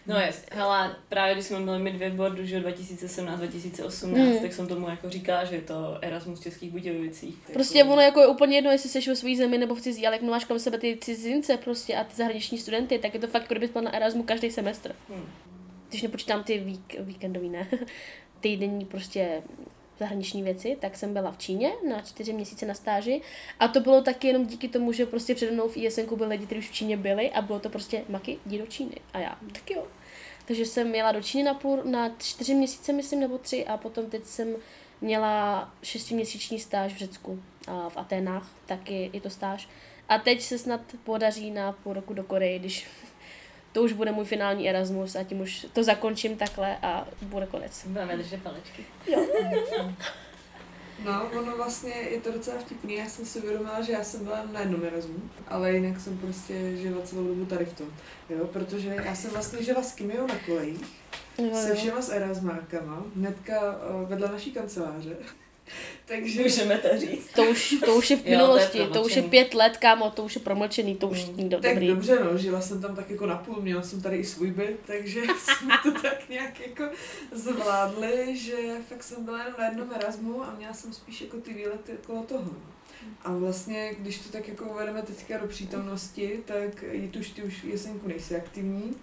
No 0.08 0.20
jest, 0.20 0.55
hele, 0.55 0.96
právě 1.08 1.34
když 1.34 1.46
jsme 1.46 1.60
měli 1.60 1.78
my 1.78 1.93
dvě 1.93 2.10
bordu, 2.10 2.44
že 2.46 2.60
2017-2018, 2.60 4.14
Hmm. 4.14 4.38
tak 4.38 4.52
jsem 4.52 4.66
tomu 4.69 4.88
jako 4.88 5.10
říkala, 5.10 5.44
že 5.44 5.55
je 5.55 5.60
to 5.62 5.99
Erasmus 6.02 6.40
českých 6.40 6.70
Budějovicích. 6.70 7.34
Prostě 7.52 7.84
ono 7.84 8.00
jako 8.02 8.20
je 8.20 8.26
úplně 8.26 8.56
jedno, 8.56 8.70
jestli 8.70 8.88
jsi 8.88 9.10
ve 9.10 9.16
své 9.16 9.37
zemi 9.37 9.58
nebo 9.58 9.75
v 9.75 9.81
cizí, 9.81 10.06
ale 10.06 10.16
jak 10.16 10.22
máš 10.22 10.44
kolem 10.44 10.60
sebe 10.60 10.78
ty 10.78 10.99
cizince 11.00 11.56
prostě 11.56 11.96
a 11.96 12.05
ty 12.05 12.16
zahraniční 12.16 12.58
studenty, 12.58 12.99
tak 12.99 13.14
je 13.14 13.20
to 13.20 13.26
fakt, 13.26 13.43
jako 13.43 13.55
kdybys 13.55 13.70
byl 13.70 13.82
na 13.82 13.94
Erasmu 13.94 14.22
každý 14.22 14.50
semestr. 14.50 14.94
Hmm. 15.08 15.25
Když 15.88 16.02
nepočítám 16.02 16.44
ty 16.44 16.58
vík, 16.58 16.96
víkendový, 17.00 17.49
ne, 17.49 17.66
týdenní 18.40 18.84
prostě 18.84 19.43
zahraniční 19.99 20.43
věci, 20.43 20.77
tak 20.81 20.97
jsem 20.97 21.12
byla 21.15 21.33
v 21.33 21.39
Číně 21.39 21.73
na 21.89 22.00
čtyři 22.00 22.33
měsíce 22.33 22.67
na 22.67 22.75
stáži 22.75 23.21
a 23.61 23.69
to 23.69 23.81
bylo 23.81 24.03
taky 24.03 24.29
jenom 24.29 24.47
díky 24.47 24.69
tomu, 24.69 24.93
že 24.93 25.06
prostě 25.06 25.35
přede 25.35 25.53
mnou 25.53 25.69
v 25.69 25.77
ISNku 25.77 26.17
byli 26.17 26.29
lidi, 26.29 26.47
kteří 26.47 26.59
už 26.59 26.69
v 26.69 26.75
Číně 26.75 26.97
byli 26.97 27.31
a 27.31 27.43
bylo 27.43 27.59
to 27.59 27.69
prostě 27.69 28.05
maky, 28.09 28.39
jdi 28.47 28.59
do 28.59 28.67
Číny 28.67 28.95
a 29.12 29.19
já, 29.19 29.39
tak 29.53 29.71
jo. 29.71 29.87
Takže 30.47 30.67
jsem 30.67 30.95
jela 30.95 31.12
do 31.12 31.23
Číny 31.23 31.45
na, 31.45 31.55
půl, 31.55 31.81
na 31.85 32.11
čtyři 32.19 32.55
měsíce, 32.55 32.93
myslím, 32.93 33.21
nebo 33.21 33.39
tři 33.39 33.67
a 33.67 33.77
potom 33.77 34.06
teď 34.11 34.25
jsem 34.25 34.56
měla 35.00 35.73
šestiměsíční 35.83 36.59
stáž 36.59 36.94
v 36.94 36.99
Řecku 36.99 37.43
a 37.67 37.89
v 37.89 37.97
Aténách, 37.97 38.51
taky 38.67 39.11
je 39.12 39.21
to 39.21 39.31
stáž. 39.31 39.69
A 40.09 40.19
teď 40.19 40.43
se 40.43 40.59
snad 40.59 40.81
podaří 41.05 41.51
na 41.51 41.73
půl 41.73 41.93
roku 41.93 42.15
do 42.15 42.25
Koreji, 42.25 42.59
když 42.59 42.87
to 43.79 43.85
už 43.85 43.93
bude 43.93 44.13
můj 44.13 44.25
finální 44.25 44.69
Erasmus 44.69 45.17
a 45.17 45.25
tím 45.25 45.41
už 45.41 45.67
to 45.73 45.85
zakončím 45.85 46.37
takhle 46.37 46.77
a 46.83 47.09
bude 47.23 47.47
konec. 47.47 47.87
Budeme 47.87 48.17
držet 48.17 48.43
palečky. 48.43 48.85
No, 51.05 51.31
ono 51.39 51.57
vlastně 51.57 51.91
je 51.95 52.21
to 52.21 52.33
docela 52.33 52.59
vtipný. 52.59 52.95
Já 52.95 53.09
jsem 53.09 53.27
si 53.27 53.39
uvědomila, 53.39 53.81
že 53.83 53.93
já 53.93 54.05
jsem 54.05 54.25
byla 54.25 54.43
na 54.53 54.61
jednom 54.61 54.85
Erasmu, 54.85 55.15
ale 55.49 55.73
jinak 55.73 56.01
jsem 56.01 56.19
prostě 56.19 56.77
žila 56.77 57.03
celou 57.03 57.25
dobu 57.29 57.45
tady 57.45 57.65
v 57.65 57.73
tom. 57.73 57.87
Jo, 58.31 58.47
protože 58.47 58.97
já 59.05 59.15
jsem 59.15 59.31
vlastně 59.31 59.63
žila 59.63 59.82
s 59.82 59.94
Kimio 59.94 60.27
na 60.27 60.39
kolejích, 60.47 60.81
Jo, 61.39 61.56
se 61.63 61.69
jo. 61.69 61.75
všema 61.75 62.03
s 62.03 62.08
Erasmákama, 62.13 63.03
hnedka 63.17 63.61
uh, 63.61 64.08
vedle 64.08 64.29
naší 64.29 64.53
kanceláře. 64.53 65.17
Takže 66.06 66.43
Můžeme 66.43 66.79
to 66.79 66.89
říct. 66.98 67.29
To 67.34 67.43
už, 67.44 67.75
to 67.84 67.94
už 67.94 68.10
je 68.10 68.17
v 68.17 68.20
Jo, 68.20 68.25
to 68.25 68.31
je 68.31 68.37
minulosti, 68.39 68.79
to, 68.93 69.03
už 69.03 69.17
je 69.17 69.22
pět 69.22 69.55
let, 69.55 69.77
kámo, 69.77 70.10
to 70.10 70.25
už 70.25 70.34
je 70.34 70.41
promlčený, 70.41 70.96
to 70.96 71.08
už 71.08 71.25
Mm. 71.27 71.37
nikdo 71.37 71.60
tak 71.60 71.70
dobrý. 71.75 71.87
dobře, 71.89 72.19
no, 72.25 72.39
žila 72.39 72.60
jsem 72.60 72.81
tam 72.82 72.96
tak 72.96 73.10
jako 73.10 73.27
napůl, 73.27 73.60
měla 73.63 73.82
jsem 73.82 74.03
tady 74.03 74.17
i 74.17 74.25
svůj 74.25 74.51
byt, 74.51 74.77
takže 74.87 75.20
jsme 75.39 75.75
to 75.82 76.01
tak 76.03 76.29
nějak 76.29 76.60
jako 76.60 76.84
zvládli, 77.32 78.37
že 78.37 78.56
fakt 78.89 79.03
jsem 79.03 79.25
byla 79.25 79.39
jenom 79.39 79.55
na 79.58 79.67
jednom 79.69 79.89
Erasmu 79.94 80.43
a 80.44 80.55
měla 80.58 80.75
jsem 80.75 80.93
spíš 80.93 81.20
jako 81.20 81.37
ty 81.37 81.55
výlety 81.55 81.93
okolo 82.03 82.22
toho. 82.22 82.51
A 83.22 83.32
vlastně, 83.32 83.94
když 83.98 84.19
to 84.19 84.32
tak 84.32 84.48
jako 84.48 84.65
uvedeme 84.65 85.03
teďka 85.03 85.39
do 85.39 85.46
přítomnosti, 85.46 86.41
tak 86.44 86.84
už 87.19 87.29
ty 87.31 87.43
už 87.43 87.55
v 87.65 87.65
jesenku 87.65 88.08
nejsi 88.08 88.37
aktivní. 88.37 88.94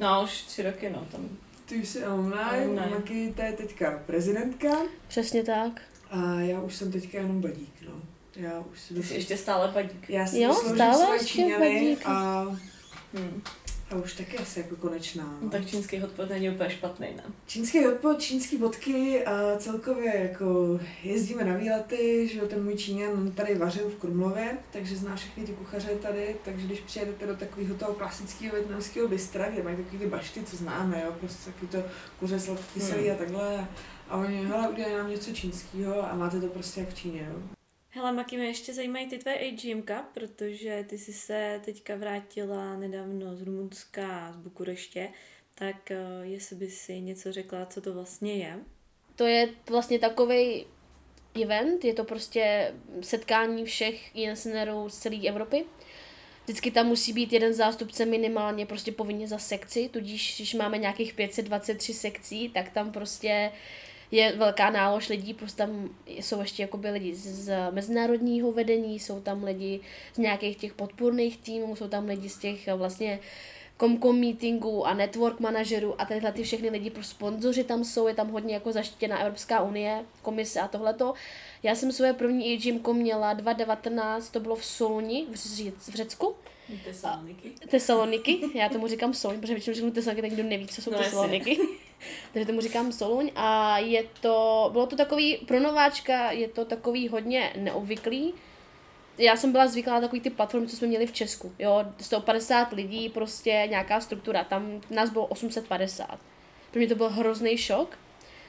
No, 0.00 0.20
už 0.24 0.42
tři 0.42 0.62
roky, 0.62 0.90
no, 0.90 1.06
tam. 1.12 1.28
Ty 1.66 1.74
už 1.76 1.88
jsi 1.88 2.04
Alumni. 2.04 2.36
Maky, 2.90 3.34
ta 3.36 3.44
je 3.44 3.52
teďka 3.52 4.02
prezidentka 4.06 4.68
Přesně 5.08 5.42
tak. 5.42 5.82
A 6.10 6.40
já 6.40 6.60
už 6.60 6.74
jsem 6.74 6.92
teďka 6.92 7.18
jenom 7.18 7.40
badík, 7.40 7.74
no. 7.88 7.92
Já 8.36 8.60
už 8.72 8.80
si 8.80 8.94
Ty 8.94 9.02
jsi 9.02 9.14
ještě 9.14 9.36
stále 9.36 9.68
padík. 9.68 10.10
Já 10.10 10.26
si 10.26 10.40
Jo, 10.40 10.54
stále 10.74 11.16
ještě 11.16 11.58
badík. 11.58 12.02
a, 12.06 12.42
Hmm. 13.14 13.42
a 13.90 13.94
už 13.94 14.12
taky 14.12 14.38
asi 14.38 14.60
jako 14.60 14.76
konečná. 14.76 15.24
No, 15.24 15.38
No. 15.42 15.50
tak 15.50 15.66
čínský 15.66 15.98
hotpot 15.98 16.28
není 16.30 16.50
úplně 16.50 16.70
špatný, 16.70 17.06
ne? 17.16 17.22
Čínský 17.46 17.86
odpod, 17.86 18.20
čínský 18.22 18.56
bodky 18.56 19.24
a 19.24 19.56
celkově 19.58 20.16
jako 20.22 20.80
jezdíme 21.02 21.44
na 21.44 21.56
výlety, 21.56 22.28
že 22.32 22.38
jo, 22.38 22.46
ten 22.48 22.64
můj 22.64 22.74
Číňan 22.76 23.30
tady 23.32 23.54
vařil 23.54 23.88
v 23.88 23.94
Krumlově, 24.00 24.58
takže 24.72 24.96
zná 24.96 25.16
všechny 25.16 25.44
ty 25.46 25.52
kuchaře 25.52 25.88
tady, 26.02 26.36
takže 26.44 26.66
když 26.66 26.80
přijedete 26.80 27.26
do 27.26 27.36
takového 27.36 27.74
toho 27.74 27.92
klasického 27.94 28.54
větnamského 28.56 29.08
bystra, 29.08 29.48
kde 29.50 29.62
mají 29.62 29.76
takové 29.76 29.98
ty 29.98 30.06
bašty, 30.06 30.42
co 30.44 30.56
známe, 30.56 31.02
jo, 31.06 31.12
prostě 31.20 31.50
takový 31.50 31.68
to 31.68 31.88
kuře 32.20 32.40
sladkokyselý 32.40 33.02
Hmm. 33.02 33.12
a 33.12 33.18
takhle. 33.18 33.66
A 34.08 34.16
oni, 34.16 34.44
hele, 34.44 34.68
udělají 34.68 34.94
nám 34.94 35.10
něco 35.10 35.32
čínského 35.32 36.10
a 36.10 36.14
máte 36.14 36.40
to 36.40 36.46
prostě 36.46 36.80
jak 36.80 36.88
v 36.88 36.94
Číně, 36.94 37.28
jo. 37.30 37.42
Hele, 37.90 38.12
Maki, 38.12 38.36
mě 38.36 38.46
ještě 38.46 38.74
zajímají 38.74 39.06
ty 39.06 39.18
tvé 39.18 39.34
AGMka, 39.38 40.02
protože 40.14 40.84
ty 40.88 40.98
jsi 40.98 41.12
se 41.12 41.60
teďka 41.64 41.96
vrátila 41.96 42.76
nedávno 42.76 43.36
z 43.36 43.42
Rumunska, 43.42 44.32
z 44.32 44.36
Bukureště, 44.36 45.08
tak 45.54 45.90
eh, 45.90 45.98
jestli 46.22 46.56
by 46.56 46.70
si 46.70 47.00
něco 47.00 47.32
řekla, 47.32 47.66
co 47.66 47.80
to 47.80 47.94
vlastně 47.94 48.34
je. 48.34 48.58
To 49.16 49.26
je 49.26 49.48
vlastně 49.70 49.98
takový 49.98 50.66
event, 51.42 51.84
je 51.84 51.94
to 51.94 52.04
prostě 52.04 52.74
setkání 53.00 53.64
všech 53.64 54.16
INSNerů 54.16 54.88
z 54.88 54.98
celé 54.98 55.28
Evropy. 55.28 55.64
Vždycky 56.44 56.70
tam 56.70 56.86
musí 56.86 57.12
být 57.12 57.32
jeden 57.32 57.54
zástupce 57.54 58.06
minimálně 58.06 58.66
prostě 58.66 58.92
povinně 58.92 59.28
za 59.28 59.38
sekci, 59.38 59.88
tudíž 59.88 60.34
když 60.36 60.54
máme 60.54 60.78
nějakých 60.78 61.14
523 61.14 61.94
sekcí, 61.94 62.48
tak 62.48 62.70
tam 62.70 62.92
prostě 62.92 63.52
je 64.14 64.32
velká 64.36 64.70
nálož 64.70 65.08
lidí, 65.08 65.34
prostě 65.34 65.58
tam 65.58 65.90
jsou 66.06 66.40
ještě 66.40 66.62
jakoby 66.62 66.90
lidi 66.90 67.14
z 67.14 67.70
mezinárodního 67.70 68.52
vedení, 68.52 69.00
jsou 69.00 69.20
tam 69.20 69.44
lidi 69.44 69.80
z 70.14 70.18
nějakých 70.18 70.56
těch 70.56 70.74
podpůrných 70.74 71.38
týmů, 71.38 71.76
jsou 71.76 71.88
tam 71.88 72.06
lidi 72.06 72.28
z 72.28 72.38
těch 72.38 72.68
vlastně 72.76 73.20
komkom 73.76 74.20
meetingů 74.20 74.86
a 74.86 74.94
network 74.94 75.40
manažerů 75.40 76.00
a 76.00 76.04
tyhle 76.04 76.32
ty 76.32 76.42
všechny 76.42 76.68
lidi 76.68 76.90
pro 76.90 77.02
sponzoři 77.02 77.64
tam 77.64 77.84
jsou, 77.84 78.08
je 78.08 78.14
tam 78.14 78.28
hodně 78.28 78.54
jako 78.54 78.72
zaštítěná 78.72 79.20
Evropská 79.20 79.62
unie, 79.62 80.04
komise 80.22 80.60
a 80.60 80.68
tohleto. 80.68 81.14
Já 81.62 81.74
jsem 81.74 81.92
svoje 81.92 82.12
první 82.12 82.54
AGM 82.54 82.92
měla 82.92 83.32
2019, 83.32 84.30
to 84.30 84.40
bylo 84.40 84.56
v 84.56 84.64
Soluni 84.64 85.26
v 85.76 85.94
Řecku. 85.94 86.34
Tesaloniky. 86.84 87.52
Tesaloniky, 87.70 88.40
já 88.54 88.68
tomu 88.68 88.88
říkám 88.88 89.14
Soluň, 89.14 89.40
protože 89.40 89.54
většinou 89.54 89.74
řeknu 89.74 89.90
Tesaloniky, 89.90 90.22
tak 90.22 90.30
nikdo 90.30 90.50
neví, 90.50 90.66
co 90.66 90.82
jsou 90.82 90.90
no, 90.90 90.98
Tesaloniky. 90.98 91.58
Takže 92.32 92.46
tomu 92.46 92.60
říkám 92.60 92.92
Soluň 92.92 93.30
a 93.36 93.78
je 93.78 94.04
to, 94.20 94.68
bylo 94.72 94.86
to 94.86 94.96
takový, 94.96 95.36
pro 95.36 95.60
nováčka 95.60 96.30
je 96.30 96.48
to 96.48 96.64
takový 96.64 97.08
hodně 97.08 97.52
neobvyklý, 97.56 98.34
já 99.18 99.36
jsem 99.36 99.52
byla 99.52 99.66
zvyklá 99.66 99.94
na 99.94 100.00
takový 100.00 100.20
ty 100.20 100.30
platformy, 100.30 100.66
co 100.66 100.76
jsme 100.76 100.88
měli 100.88 101.06
v 101.06 101.12
Česku, 101.12 101.52
jo, 101.58 101.84
150 102.00 102.72
lidí, 102.72 103.08
prostě 103.08 103.66
nějaká 103.70 104.00
struktura, 104.00 104.44
tam 104.44 104.80
nás 104.90 105.10
bylo 105.10 105.26
850. 105.26 106.18
Pro 106.70 106.78
mě 106.78 106.88
to 106.88 106.94
byl 106.94 107.08
hrozný 107.08 107.58
šok, 107.58 107.98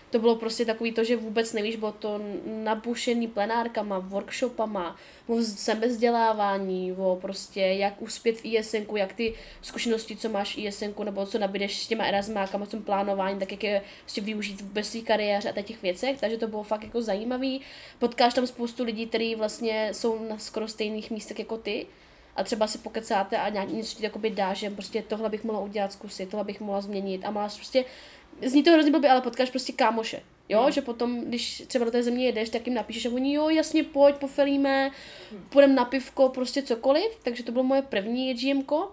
to 0.09 0.19
bylo 0.19 0.35
prostě 0.35 0.65
takový 0.65 0.91
to, 0.91 1.03
že 1.03 1.15
vůbec 1.15 1.53
nevíš, 1.53 1.75
bylo 1.75 1.91
to 1.91 2.21
nabušený 2.45 3.27
plenárkama, 3.27 3.99
workshopama, 3.99 4.95
o 5.27 5.41
sebezdělávání, 5.41 6.93
o 6.93 7.17
prostě 7.21 7.61
jak 7.61 8.01
uspět 8.01 8.37
v 8.37 8.45
ISN, 8.45 8.95
jak 8.95 9.13
ty 9.13 9.33
zkušenosti, 9.61 10.15
co 10.15 10.29
máš 10.29 10.55
v 10.55 10.59
ISN, 10.59 10.85
nebo 11.03 11.25
co 11.25 11.39
nabídeš 11.39 11.83
s 11.83 11.87
těma 11.87 12.03
Erasmákama, 12.03 12.65
s 12.65 12.69
tím 12.69 12.83
plánováním, 12.83 13.39
tak 13.39 13.51
jak 13.51 13.63
je 13.63 13.81
prostě 14.01 14.21
využít 14.21 14.61
ve 14.61 14.83
své 14.83 15.01
kariéře 15.01 15.51
a 15.51 15.61
těch 15.61 15.81
věcech, 15.81 16.19
takže 16.19 16.37
to 16.37 16.47
bylo 16.47 16.63
fakt 16.63 16.83
jako 16.83 17.01
zajímavý. 17.01 17.61
Potkáš 17.99 18.33
tam 18.33 18.47
spoustu 18.47 18.83
lidí, 18.83 19.07
kteří 19.07 19.35
vlastně 19.35 19.89
jsou 19.91 20.27
na 20.29 20.37
skoro 20.37 20.67
stejných 20.67 21.11
místech 21.11 21.39
jako 21.39 21.57
ty, 21.57 21.85
a 22.35 22.43
třeba 22.43 22.67
si 22.67 22.77
pokecáte 22.77 23.37
a 23.37 23.49
nějak 23.49 23.69
něco 23.69 24.19
ti 24.19 24.29
dá, 24.29 24.53
že 24.53 24.69
prostě 24.69 25.01
tohle 25.01 25.29
bych 25.29 25.43
mohla 25.43 25.61
udělat, 25.61 25.93
zkusit, 25.93 26.29
tohle 26.29 26.43
bych 26.43 26.61
mohla 26.61 26.81
změnit. 26.81 27.25
A 27.25 27.31
máš 27.31 27.55
prostě 27.55 27.85
zní 28.41 28.63
to 28.63 28.71
hrozně 28.71 28.91
blbě, 28.91 29.09
ale 29.09 29.21
potkáš 29.21 29.49
prostě 29.49 29.73
kámoše. 29.73 30.21
Jo, 30.49 30.61
hmm. 30.61 30.71
že 30.71 30.81
potom, 30.81 31.21
když 31.21 31.63
třeba 31.67 31.85
do 31.85 31.91
té 31.91 32.03
země 32.03 32.25
jedeš, 32.25 32.49
tak 32.49 32.67
jim 32.67 32.75
napíšeš 32.75 33.05
a 33.05 33.09
oni, 33.09 33.33
jo, 33.33 33.49
jasně, 33.49 33.83
pojď, 33.83 34.15
pofelíme, 34.15 34.91
hmm. 35.31 35.45
půjdeme 35.49 35.73
na 35.73 35.85
pivko, 35.85 36.29
prostě 36.29 36.61
cokoliv. 36.61 37.19
Takže 37.23 37.43
to 37.43 37.51
bylo 37.51 37.63
moje 37.63 37.81
první 37.81 38.33
GMko. 38.33 38.91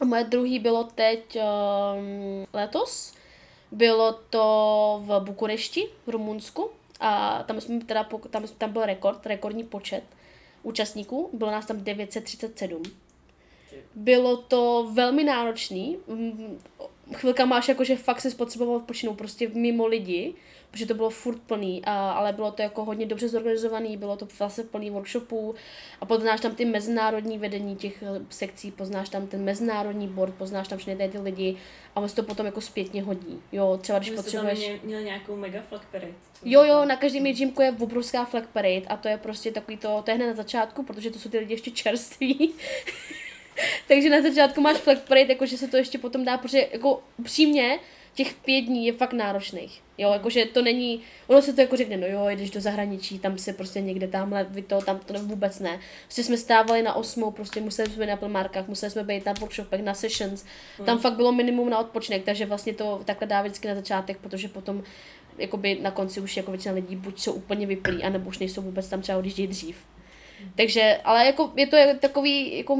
A 0.00 0.04
moje 0.04 0.24
druhý 0.24 0.58
bylo 0.58 0.84
teď 0.84 1.36
um, 1.36 2.46
letos. 2.52 3.14
Bylo 3.72 4.12
to 4.30 5.02
v 5.04 5.20
Bukurešti, 5.20 5.88
v 6.06 6.08
Rumunsku. 6.08 6.70
A 7.00 7.42
tam 7.42 7.60
jsme 7.60 7.80
teda, 7.80 8.08
tam, 8.30 8.44
tam 8.58 8.72
byl 8.72 8.86
rekord, 8.86 9.26
rekordní 9.26 9.64
počet 9.64 10.02
účastníků. 10.62 11.30
Bylo 11.32 11.50
nás 11.50 11.66
tam 11.66 11.84
937. 11.84 12.82
Bylo 13.94 14.36
to 14.36 14.90
velmi 14.92 15.24
náročný 15.24 15.96
chvilka 17.14 17.44
máš 17.44 17.68
jako, 17.68 17.84
že 17.84 17.96
fakt 17.96 18.20
se 18.20 18.30
spotřeboval 18.30 18.76
odpočinout 18.76 19.14
prostě 19.14 19.50
mimo 19.54 19.86
lidi, 19.86 20.34
protože 20.70 20.86
to 20.86 20.94
bylo 20.94 21.10
furt 21.10 21.38
plný, 21.38 21.82
a, 21.84 22.10
ale 22.10 22.32
bylo 22.32 22.52
to 22.52 22.62
jako 22.62 22.84
hodně 22.84 23.06
dobře 23.06 23.28
zorganizovaný, 23.28 23.96
bylo 23.96 24.16
to 24.16 24.28
zase 24.36 24.64
plný 24.64 24.90
workshopů 24.90 25.54
a 26.00 26.06
poznáš 26.06 26.40
tam 26.40 26.54
ty 26.54 26.64
mezinárodní 26.64 27.38
vedení 27.38 27.76
těch 27.76 28.02
eh, 28.02 28.20
sekcí, 28.28 28.70
poznáš 28.70 29.08
tam 29.08 29.26
ten 29.26 29.44
mezinárodní 29.44 30.08
board, 30.08 30.34
poznáš 30.34 30.68
tam 30.68 30.78
všechny 30.78 31.08
ty 31.08 31.18
lidi 31.18 31.56
a 31.96 32.00
on 32.00 32.08
se 32.08 32.16
to 32.16 32.22
potom 32.22 32.46
jako 32.46 32.60
zpětně 32.60 33.02
hodí. 33.02 33.40
Jo, 33.52 33.78
třeba 33.82 33.98
když 33.98 34.10
potřebuješ... 34.10 34.58
Měl, 34.58 34.78
měl 34.82 35.00
nějakou 35.02 35.36
mega 35.36 35.62
flag 35.68 35.86
parade. 35.92 36.12
Jo, 36.44 36.64
jo, 36.64 36.84
na 36.84 36.96
každém 36.96 37.24
gymku 37.24 37.62
je 37.62 37.72
obrovská 37.80 38.24
flag 38.24 38.46
parade 38.46 38.86
a 38.88 38.96
to 38.96 39.08
je 39.08 39.18
prostě 39.18 39.50
takový 39.50 39.76
to, 39.76 40.02
to 40.04 40.10
je 40.10 40.14
hned 40.14 40.26
na 40.26 40.34
začátku, 40.34 40.82
protože 40.82 41.10
to 41.10 41.18
jsou 41.18 41.30
ty 41.30 41.38
lidi 41.38 41.54
ještě 41.54 41.70
čerství. 41.70 42.54
Takže 43.88 44.10
na 44.10 44.22
začátku 44.22 44.60
máš 44.60 44.76
flag 44.76 44.98
parade, 45.00 45.32
jako 45.32 45.46
že 45.46 45.58
se 45.58 45.68
to 45.68 45.76
ještě 45.76 45.98
potom 45.98 46.24
dá, 46.24 46.38
protože 46.38 46.68
jako 46.72 47.02
přímě 47.22 47.78
těch 48.18 48.34
pět 48.34 48.60
dní 48.60 48.86
je 48.86 48.92
fakt 48.92 49.12
náročných. 49.12 49.82
Jo, 49.98 50.12
jakože 50.12 50.44
to 50.44 50.62
není, 50.62 51.00
ono 51.26 51.42
se 51.42 51.52
to 51.52 51.60
jako 51.60 51.76
řekne, 51.76 51.96
no 51.96 52.06
jo, 52.06 52.28
jdeš 52.28 52.50
do 52.50 52.60
zahraničí, 52.60 53.18
tam 53.18 53.38
se 53.38 53.52
prostě 53.52 53.80
někde 53.80 54.08
tamhle, 54.08 54.46
vy 54.50 54.62
to, 54.62 54.80
tam 54.82 54.98
to 54.98 55.14
vůbec 55.14 55.58
ne. 55.58 55.80
Prostě 56.04 56.24
jsme 56.24 56.36
stávali 56.36 56.82
na 56.82 56.94
osmou, 56.94 57.30
prostě 57.30 57.60
museli 57.60 57.90
jsme 57.90 58.04
být 58.04 58.10
na 58.10 58.16
plmárkách, 58.16 58.68
museli 58.68 58.90
jsme 58.90 59.04
být 59.04 59.26
na 59.26 59.32
workshopech, 59.40 59.82
na 59.82 59.94
sessions, 59.94 60.44
hmm. 60.76 60.86
tam 60.86 60.98
fakt 60.98 61.12
bylo 61.12 61.32
minimum 61.32 61.70
na 61.70 61.78
odpočinek, 61.78 62.24
takže 62.24 62.46
vlastně 62.46 62.74
to 62.74 63.02
takhle 63.04 63.26
dá 63.26 63.42
vždycky 63.42 63.68
na 63.68 63.74
začátek, 63.74 64.18
protože 64.18 64.48
potom 64.48 64.82
jakoby 65.38 65.78
na 65.82 65.90
konci 65.90 66.20
už 66.20 66.36
jako 66.36 66.50
většina 66.50 66.74
lidí 66.74 66.96
buď 66.96 67.20
jsou 67.20 67.32
úplně 67.32 67.66
vyplí, 67.66 68.02
anebo 68.02 68.28
už 68.28 68.38
nejsou 68.38 68.62
vůbec 68.62 68.88
tam 68.88 69.02
třeba 69.02 69.18
odjíždějí 69.18 69.48
dřív. 69.48 69.76
Takže, 70.56 71.00
ale 71.04 71.26
jako 71.26 71.52
je 71.56 71.66
to 71.66 71.76
takový, 72.00 72.58
jako 72.58 72.78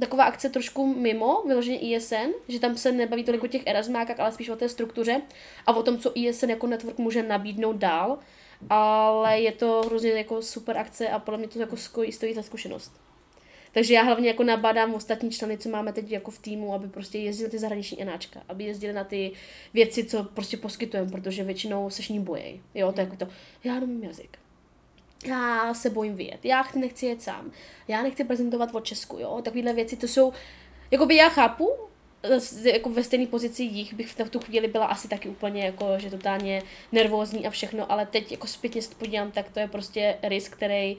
taková 0.00 0.24
akce 0.24 0.50
trošku 0.50 0.94
mimo 0.94 1.42
vyloženě 1.46 1.78
ISN, 1.78 2.30
že 2.48 2.60
tam 2.60 2.76
se 2.76 2.92
nebaví 2.92 3.24
tolik 3.24 3.44
o 3.44 3.46
těch 3.46 3.62
erasmákách, 3.66 4.20
ale 4.20 4.32
spíš 4.32 4.48
o 4.48 4.56
té 4.56 4.68
struktuře 4.68 5.22
a 5.66 5.76
o 5.76 5.82
tom, 5.82 5.98
co 5.98 6.12
ISN 6.14 6.50
jako 6.50 6.66
network 6.66 6.98
může 6.98 7.22
nabídnout 7.22 7.76
dál. 7.76 8.18
Ale 8.70 9.40
je 9.40 9.52
to 9.52 9.82
hrozně 9.86 10.10
jako 10.10 10.42
super 10.42 10.78
akce 10.78 11.08
a 11.08 11.18
podle 11.18 11.38
mě 11.38 11.48
to 11.48 11.58
jako 11.58 11.76
stojí, 11.76 12.34
za 12.34 12.42
zkušenost. 12.42 12.92
Takže 13.72 13.94
já 13.94 14.02
hlavně 14.02 14.28
jako 14.28 14.44
nabádám 14.44 14.94
ostatní 14.94 15.30
členy, 15.30 15.58
co 15.58 15.68
máme 15.68 15.92
teď 15.92 16.10
jako 16.10 16.30
v 16.30 16.38
týmu, 16.38 16.74
aby 16.74 16.88
prostě 16.88 17.18
jezdili 17.18 17.50
ty 17.50 17.58
zahraniční 17.58 18.02
enáčka, 18.02 18.42
aby 18.48 18.64
jezdili 18.64 18.92
na 18.92 19.04
ty 19.04 19.32
věci, 19.74 20.04
co 20.04 20.24
prostě 20.24 20.56
poskytujeme, 20.56 21.10
protože 21.10 21.44
většinou 21.44 21.90
se 21.90 22.12
ní 22.12 22.20
bojí. 22.20 22.62
Jo, 22.74 22.92
to 22.92 23.00
je 23.00 23.04
jako 23.04 23.16
to, 23.16 23.28
já 23.64 23.80
nemám 23.80 24.02
jazyk 24.02 24.41
já 25.26 25.74
se 25.74 25.90
bojím 25.90 26.16
vyjet, 26.16 26.44
já 26.44 26.64
nechci 26.74 27.06
jet 27.06 27.22
sám, 27.22 27.50
já 27.88 28.02
nechci 28.02 28.24
prezentovat 28.24 28.74
o 28.74 28.80
Česku, 28.80 29.18
jo, 29.18 29.40
takovéhle 29.44 29.72
věci, 29.72 29.96
to 29.96 30.08
jsou, 30.08 30.32
jakoby 30.90 31.16
já 31.16 31.28
chápu, 31.28 31.70
jako 32.64 32.90
ve 32.90 33.04
stejné 33.04 33.26
pozici 33.26 33.62
jich 33.62 33.94
bych 33.94 34.08
v 34.08 34.30
tu 34.30 34.40
chvíli 34.40 34.68
byla 34.68 34.86
asi 34.86 35.08
taky 35.08 35.28
úplně 35.28 35.64
jako, 35.64 35.86
že 35.98 36.10
totálně 36.10 36.62
nervózní 36.92 37.46
a 37.46 37.50
všechno, 37.50 37.92
ale 37.92 38.06
teď 38.06 38.32
jako 38.32 38.46
zpětně 38.46 38.82
se 38.82 38.94
podívám, 38.94 39.30
tak 39.30 39.50
to 39.50 39.60
je 39.60 39.68
prostě 39.68 40.18
risk, 40.22 40.52
který 40.52 40.96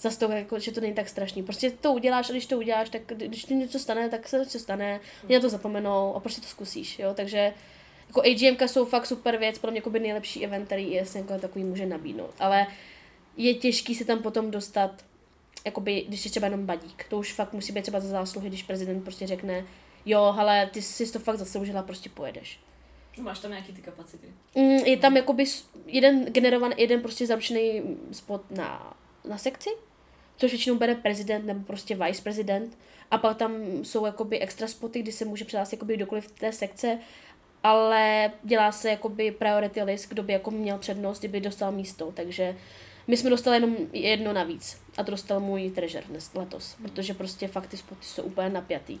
zase 0.00 0.18
to, 0.18 0.32
jako, 0.32 0.58
že 0.58 0.72
to 0.72 0.80
není 0.80 0.94
tak 0.94 1.08
strašný. 1.08 1.42
Prostě 1.42 1.70
to 1.70 1.92
uděláš 1.92 2.30
a 2.30 2.32
když 2.32 2.46
to 2.46 2.58
uděláš, 2.58 2.88
tak 2.88 3.02
když 3.06 3.44
ti 3.44 3.54
něco 3.54 3.78
stane, 3.78 4.08
tak 4.08 4.28
se 4.28 4.38
něco 4.38 4.58
stane, 4.58 5.00
mě 5.28 5.36
na 5.36 5.42
to 5.42 5.48
zapomenou 5.48 6.14
a 6.14 6.20
prostě 6.20 6.40
to 6.40 6.46
zkusíš, 6.46 6.98
jo, 6.98 7.14
takže 7.14 7.54
jako 8.06 8.20
AGM 8.20 8.68
jsou 8.68 8.84
fakt 8.84 9.06
super 9.06 9.36
věc, 9.36 9.58
podle 9.58 9.70
mě 9.70 9.78
jako 9.78 9.90
by 9.90 10.00
nejlepší 10.00 10.44
event, 10.44 10.66
který 10.66 10.94
ISN 10.94 11.18
jako 11.18 11.38
takový 11.38 11.64
může 11.64 11.86
nabídnout, 11.86 12.34
ale 12.38 12.66
je 13.36 13.54
těžký 13.54 13.94
se 13.94 14.04
tam 14.04 14.22
potom 14.22 14.50
dostat, 14.50 15.04
jakoby, 15.64 16.04
když 16.08 16.24
je 16.24 16.30
třeba 16.30 16.46
jenom 16.46 16.66
badík. 16.66 17.06
To 17.08 17.18
už 17.18 17.32
fakt 17.32 17.52
musí 17.52 17.72
být 17.72 17.82
třeba 17.82 18.00
za 18.00 18.08
zásluhy, 18.08 18.48
když 18.48 18.62
prezident 18.62 19.02
prostě 19.02 19.26
řekne, 19.26 19.64
jo, 20.06 20.34
ale 20.38 20.70
ty 20.72 20.82
jsi 20.82 21.12
to 21.12 21.18
fakt 21.18 21.38
zasloužila, 21.38 21.82
prostě 21.82 22.10
pojedeš. 22.10 22.60
No, 23.18 23.24
máš 23.24 23.38
tam 23.38 23.50
nějaký 23.50 23.72
ty 23.72 23.82
kapacity? 23.82 24.26
Mm, 24.54 24.70
je 24.70 24.96
tam 24.96 25.16
jakoby 25.16 25.44
jeden 25.86 26.24
generovaný, 26.24 26.74
jeden 26.78 27.00
prostě 27.02 27.26
zaručený 27.26 27.82
spot 28.12 28.50
na, 28.50 28.96
na 29.28 29.38
sekci, 29.38 29.70
což 30.36 30.50
většinou 30.50 30.76
bere 30.76 30.94
prezident 30.94 31.46
nebo 31.46 31.64
prostě 31.64 31.96
vice 31.96 32.22
prezident. 32.22 32.78
A 33.10 33.18
pak 33.18 33.36
tam 33.36 33.52
jsou 33.82 34.06
jakoby 34.06 34.38
extra 34.38 34.68
spoty, 34.68 35.02
kdy 35.02 35.12
se 35.12 35.24
může 35.24 35.44
přihlásit 35.44 35.76
jakoby 35.76 35.96
kdokoliv 35.96 36.28
v 36.28 36.38
té 36.38 36.52
sekce, 36.52 36.98
ale 37.62 38.32
dělá 38.42 38.72
se 38.72 38.90
jakoby 38.90 39.30
priority 39.30 39.82
list, 39.82 40.08
kdo 40.08 40.22
by 40.22 40.32
jako 40.32 40.50
měl 40.50 40.78
přednost, 40.78 41.18
kdyby 41.18 41.40
dostal 41.40 41.72
místo, 41.72 42.12
takže 42.12 42.56
my 43.10 43.16
jsme 43.16 43.30
dostali 43.30 43.56
jenom 43.56 43.76
jedno 43.92 44.32
navíc 44.32 44.80
a 44.96 45.04
to 45.04 45.10
dostal 45.10 45.40
můj 45.40 45.70
trežer 45.70 46.04
dnes, 46.04 46.30
letos, 46.34 46.76
protože 46.82 47.14
prostě 47.14 47.48
fakt 47.48 47.66
ty 47.66 47.76
spoty 47.76 48.04
jsou 48.04 48.22
úplně 48.22 48.48
napjatý. 48.48 48.98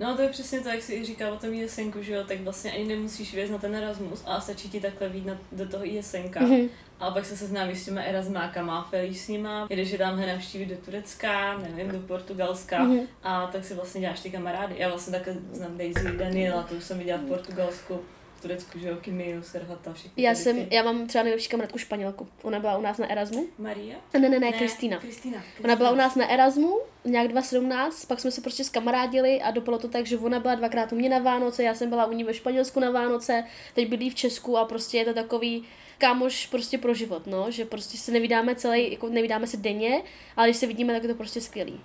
No 0.00 0.16
to 0.16 0.22
je 0.22 0.28
přesně 0.28 0.60
to, 0.60 0.68
jak 0.68 0.82
jsi 0.82 1.04
říkal 1.04 1.32
o 1.32 1.36
tom 1.36 1.52
jesenku, 1.52 2.02
že 2.02 2.12
jo, 2.12 2.24
tak 2.24 2.40
vlastně 2.40 2.72
ani 2.72 2.84
nemusíš 2.84 3.34
vězt 3.34 3.50
na 3.50 3.58
ten 3.58 3.74
Erasmus 3.74 4.22
a 4.26 4.40
stačí 4.40 4.70
ti 4.70 4.80
takhle 4.80 5.08
vít 5.08 5.26
na, 5.26 5.38
do 5.52 5.68
toho 5.68 5.84
jesenka. 5.84 6.40
Mm-hmm. 6.40 6.68
A 7.00 7.10
pak 7.10 7.24
se 7.24 7.36
seznámíš 7.36 7.78
s 7.78 7.84
těma 7.84 8.02
Erasmákama, 8.02 8.88
felíš 8.90 9.20
s 9.20 9.28
nima, 9.28 9.66
jedeš 9.70 9.90
je 9.90 9.98
dámhle 9.98 10.26
navštívit 10.26 10.66
do 10.66 10.76
Turecka, 10.76 11.58
nevím, 11.58 11.92
do 11.92 12.00
Portugalska 12.00 12.84
mm-hmm. 12.84 13.06
a 13.22 13.46
tak 13.46 13.64
si 13.64 13.74
vlastně 13.74 14.00
děláš 14.00 14.20
ty 14.20 14.30
kamarády. 14.30 14.74
Já 14.78 14.88
vlastně 14.88 15.12
takhle 15.12 15.34
znám 15.52 15.78
Daisy, 15.78 16.16
Daniela, 16.16 16.62
to 16.62 16.74
už 16.74 16.84
jsem 16.84 16.98
viděla 16.98 17.18
v 17.18 17.28
Portugalsku. 17.28 18.00
Turecku, 18.42 18.78
že 18.78 18.88
jo, 18.88 18.96
Kimiu, 18.96 19.42
Serhata, 19.42 19.92
všechny. 19.92 20.22
Já 20.22 20.34
jsem, 20.34 20.66
já 20.70 20.82
mám 20.82 21.06
třeba 21.06 21.24
nejlepší 21.24 21.48
kamarádku 21.48 21.78
Španělku. 21.78 22.28
Ona 22.42 22.60
byla 22.60 22.78
u 22.78 22.82
nás 22.82 22.98
na 22.98 23.10
Erasmu. 23.10 23.46
Maria? 23.58 23.96
Ne, 24.18 24.28
ne, 24.28 24.40
ne, 24.40 24.52
Kristýna. 24.52 24.98
Kristýna. 24.98 25.42
Ona 25.64 25.76
byla 25.76 25.90
u 25.90 25.94
nás 25.94 26.14
na 26.14 26.28
Erasmu, 26.30 26.78
nějak 27.04 27.28
2017, 27.28 28.04
pak 28.04 28.20
jsme 28.20 28.30
se 28.30 28.40
prostě 28.40 28.64
skamarádili 28.64 29.42
a 29.42 29.50
dopadlo 29.50 29.78
to 29.78 29.88
tak, 29.88 30.06
že 30.06 30.18
ona 30.18 30.40
byla 30.40 30.54
dvakrát 30.54 30.92
u 30.92 30.96
mě 30.96 31.08
na 31.08 31.18
Vánoce, 31.18 31.62
já 31.62 31.74
jsem 31.74 31.88
byla 31.88 32.06
u 32.06 32.12
ní 32.12 32.24
ve 32.24 32.34
Španělsku 32.34 32.80
na 32.80 32.90
Vánoce, 32.90 33.44
teď 33.74 33.88
bydlí 33.88 34.10
v 34.10 34.14
Česku 34.14 34.56
a 34.56 34.64
prostě 34.64 34.98
je 34.98 35.04
to 35.04 35.14
takový 35.14 35.64
kámoš 35.98 36.46
prostě 36.46 36.78
pro 36.78 36.94
život, 36.94 37.26
no, 37.26 37.50
že 37.50 37.64
prostě 37.64 37.98
se 37.98 38.12
nevydáme 38.12 38.54
celý, 38.54 38.92
jako 38.92 39.08
nevydáme 39.08 39.46
se 39.46 39.56
denně, 39.56 40.02
ale 40.36 40.48
když 40.48 40.56
se 40.56 40.66
vidíme, 40.66 40.92
tak 40.92 41.02
je 41.02 41.08
to 41.08 41.14
prostě 41.14 41.40
skvělý. 41.40 41.80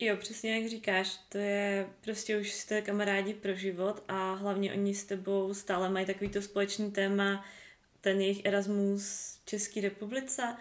Jo, 0.00 0.16
přesně 0.16 0.60
jak 0.60 0.70
říkáš, 0.70 1.16
to 1.28 1.38
je 1.38 1.88
prostě 2.00 2.38
už 2.38 2.52
jste 2.52 2.82
kamarádi 2.82 3.34
pro 3.34 3.54
život 3.54 4.02
a 4.08 4.34
hlavně 4.34 4.72
oni 4.72 4.94
s 4.94 5.04
tebou 5.04 5.54
stále 5.54 5.90
mají 5.90 6.06
takový 6.06 6.30
to 6.30 6.42
společný 6.42 6.90
téma, 6.90 7.44
ten 8.00 8.20
jejich 8.20 8.44
Erasmus 8.44 9.36
v 9.42 9.46
České 9.46 9.80
republice. 9.80 10.56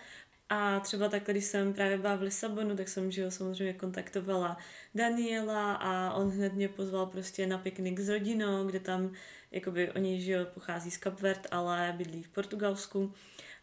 A 0.50 0.80
třeba 0.80 1.10
takhle, 1.10 1.34
když 1.34 1.46
jsem 1.46 1.74
právě 1.74 1.98
byla 1.98 2.16
v 2.16 2.22
Lisabonu, 2.22 2.76
tak 2.76 2.88
jsem, 2.88 3.12
že 3.12 3.22
jo, 3.22 3.32
samozřejmě 3.32 3.74
kontaktovala 3.74 4.58
Daniela 4.96 5.74
a 5.74 6.14
on 6.14 6.30
hned 6.30 6.54
mě 6.54 6.70
pozval 6.70 7.06
prostě 7.06 7.48
na 7.48 7.58
piknik 7.58 8.00
s 8.00 8.10
rodinou, 8.10 8.68
kde 8.68 8.80
tam, 8.80 9.14
jakoby 9.52 9.92
oni, 9.92 10.22
že 10.22 10.32
jo, 10.32 10.46
pochází 10.54 10.92
z 10.92 10.98
Kapvert, 10.98 11.48
ale 11.52 11.94
bydlí 11.98 12.24
v 12.24 12.30
Portugalsku 12.30 13.14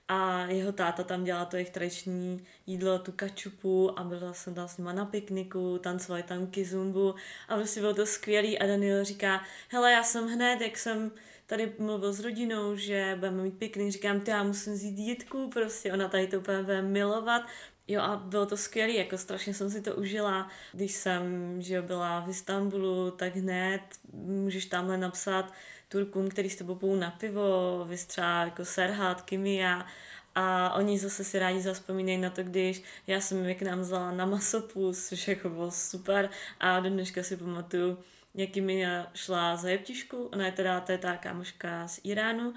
a 0.09 0.45
jeho 0.45 0.73
táta 0.73 1.05
tam 1.05 1.25
dělá 1.25 1.45
to 1.45 1.57
jejich 1.57 1.71
tradiční 1.71 2.45
jídlo, 2.67 2.99
tu 2.99 3.13
kačupu 3.13 3.99
a 3.99 4.05
byla 4.05 4.33
jsem 4.33 4.55
tam 4.55 4.69
s 4.69 4.79
nima 4.79 4.93
na 4.93 5.05
pikniku, 5.05 5.79
tancovali 5.79 6.23
tam 6.23 6.47
kizumbu 6.47 7.15
a 7.49 7.57
prostě 7.57 7.81
bylo 7.81 7.95
to 7.95 8.07
skvělý 8.07 8.59
a 8.59 8.67
Daniel 8.67 9.05
říká, 9.05 9.43
hele, 9.69 9.93
já 9.93 10.03
jsem 10.03 10.27
hned, 10.29 10.61
jak 10.61 10.79
jsem 10.79 11.11
tady 11.47 11.73
mluvil 11.79 12.13
s 12.13 12.21
rodinou, 12.21 12.77
že 12.77 13.17
budeme 13.19 13.43
mít 13.43 13.59
piknik, 13.59 13.93
říkám, 13.93 14.21
ty 14.21 14.31
já 14.31 14.43
musím 14.43 14.73
vzít 14.73 14.95
dítku, 14.95 15.51
prostě 15.53 15.93
ona 15.93 16.09
tady 16.09 16.27
to 16.27 16.39
úplně 16.39 16.63
bude 16.63 16.83
milovat. 16.83 17.43
Jo 17.89 18.01
a 18.01 18.17
bylo 18.17 18.47
to 18.47 18.57
skvělé, 18.57 18.93
jako 18.93 19.19
strašně 19.19 19.55
jsem 19.55 19.71
si 19.71 19.81
to 19.81 19.95
užila. 19.95 20.49
Když 20.73 20.93
jsem 20.93 21.23
že 21.63 21.83
byla 21.83 22.21
v 22.21 22.29
Istanbulu, 22.29 23.11
tak 23.11 23.37
hned 23.37 23.81
můžeš 24.13 24.67
tamhle 24.67 24.99
napsat 24.99 25.53
Turkům, 25.93 26.29
který 26.29 26.51
s 26.51 26.57
tebou 26.57 26.75
půjdu 26.75 27.01
na 27.01 27.11
pivo, 27.11 27.85
vystřá 27.89 28.45
jako 28.45 28.65
Serhat, 28.65 29.23
Kimia 29.23 29.87
a 30.35 30.75
oni 30.75 30.99
zase 30.99 31.25
si 31.25 31.39
rádi 31.39 31.61
zaspomínají 31.61 32.19
na 32.19 32.31
to, 32.31 32.43
když 32.43 32.83
já 33.07 33.21
jsem 33.21 33.45
je 33.45 33.55
k 33.55 33.63
nám 33.63 33.81
vzala 33.81 34.13
na 34.13 34.27
masopus, 34.27 35.09
což 35.09 35.29
jako 35.29 35.49
bylo 35.49 35.71
super. 35.71 36.31
A 36.61 36.81
do 36.81 36.91
dneška 36.91 37.23
si 37.23 37.37
pamatuju, 37.37 37.99
jaký 38.35 38.61
mi 38.61 38.87
šla 39.15 39.57
za 39.57 39.69
jeptišku, 39.69 40.25
ona 40.25 40.47
je 40.47 40.53
teda, 40.53 40.81
to 40.81 40.93
je 40.93 40.99
ta 40.99 41.17
kámoška 41.17 41.89
z 41.89 42.01
Iránu, 42.05 42.55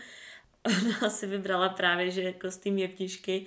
ona 1.01 1.09
si 1.09 1.27
vybrala 1.27 1.69
právě, 1.69 2.11
že 2.11 2.33
kostým 2.33 2.77
jeptišky 2.77 3.45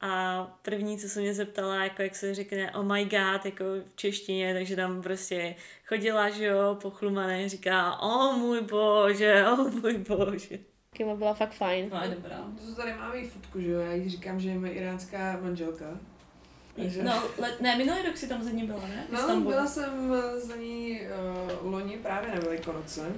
a 0.00 0.42
první, 0.62 0.98
co 0.98 1.08
se 1.08 1.20
mě 1.20 1.34
zeptala, 1.34 1.84
jako 1.84 2.02
jak 2.02 2.16
se 2.16 2.34
řekne 2.34 2.72
oh 2.72 2.84
my 2.84 3.04
god, 3.04 3.44
jako 3.44 3.64
v 3.86 3.96
češtině, 3.96 4.54
takže 4.54 4.76
tam 4.76 5.02
prostě 5.02 5.54
chodila, 5.86 6.30
že 6.30 6.44
jo, 6.44 6.78
pochlumané, 6.82 7.48
říká, 7.48 7.96
o 8.00 8.08
oh, 8.08 8.36
můj 8.36 8.60
bože, 8.60 9.46
o 9.46 9.52
oh, 9.62 9.74
můj 9.74 9.98
bože. 9.98 10.58
Kima 10.92 11.14
byla 11.14 11.34
fakt 11.34 11.52
fajn. 11.52 11.90
No, 11.92 12.14
dobrá. 12.14 12.44
To 12.66 12.74
tady 12.74 12.92
máme 12.92 13.16
i 13.16 13.28
fotku, 13.28 13.60
že 13.60 13.70
jo, 13.70 13.80
já 13.80 13.92
jí 13.92 14.08
říkám, 14.08 14.40
že 14.40 14.48
je 14.48 14.58
moje 14.58 14.72
iránská 14.72 15.38
manželka. 15.42 15.84
Takže... 16.76 17.02
No, 17.02 17.22
let, 17.38 17.60
ne, 17.60 17.76
minulý 17.76 18.02
rok 18.02 18.16
si 18.16 18.28
tam 18.28 18.42
za 18.42 18.50
ní 18.50 18.66
byla, 18.66 18.80
ne? 18.80 19.06
No, 19.12 19.18
Istanbul. 19.18 19.52
byla 19.52 19.66
jsem 19.66 20.14
eh, 20.14 20.40
za 20.40 20.56
ní 20.56 21.00
uh, 21.62 21.72
loni 21.72 21.96
právě 21.96 22.34
na 22.34 22.40
Velikonoce. 22.40 23.12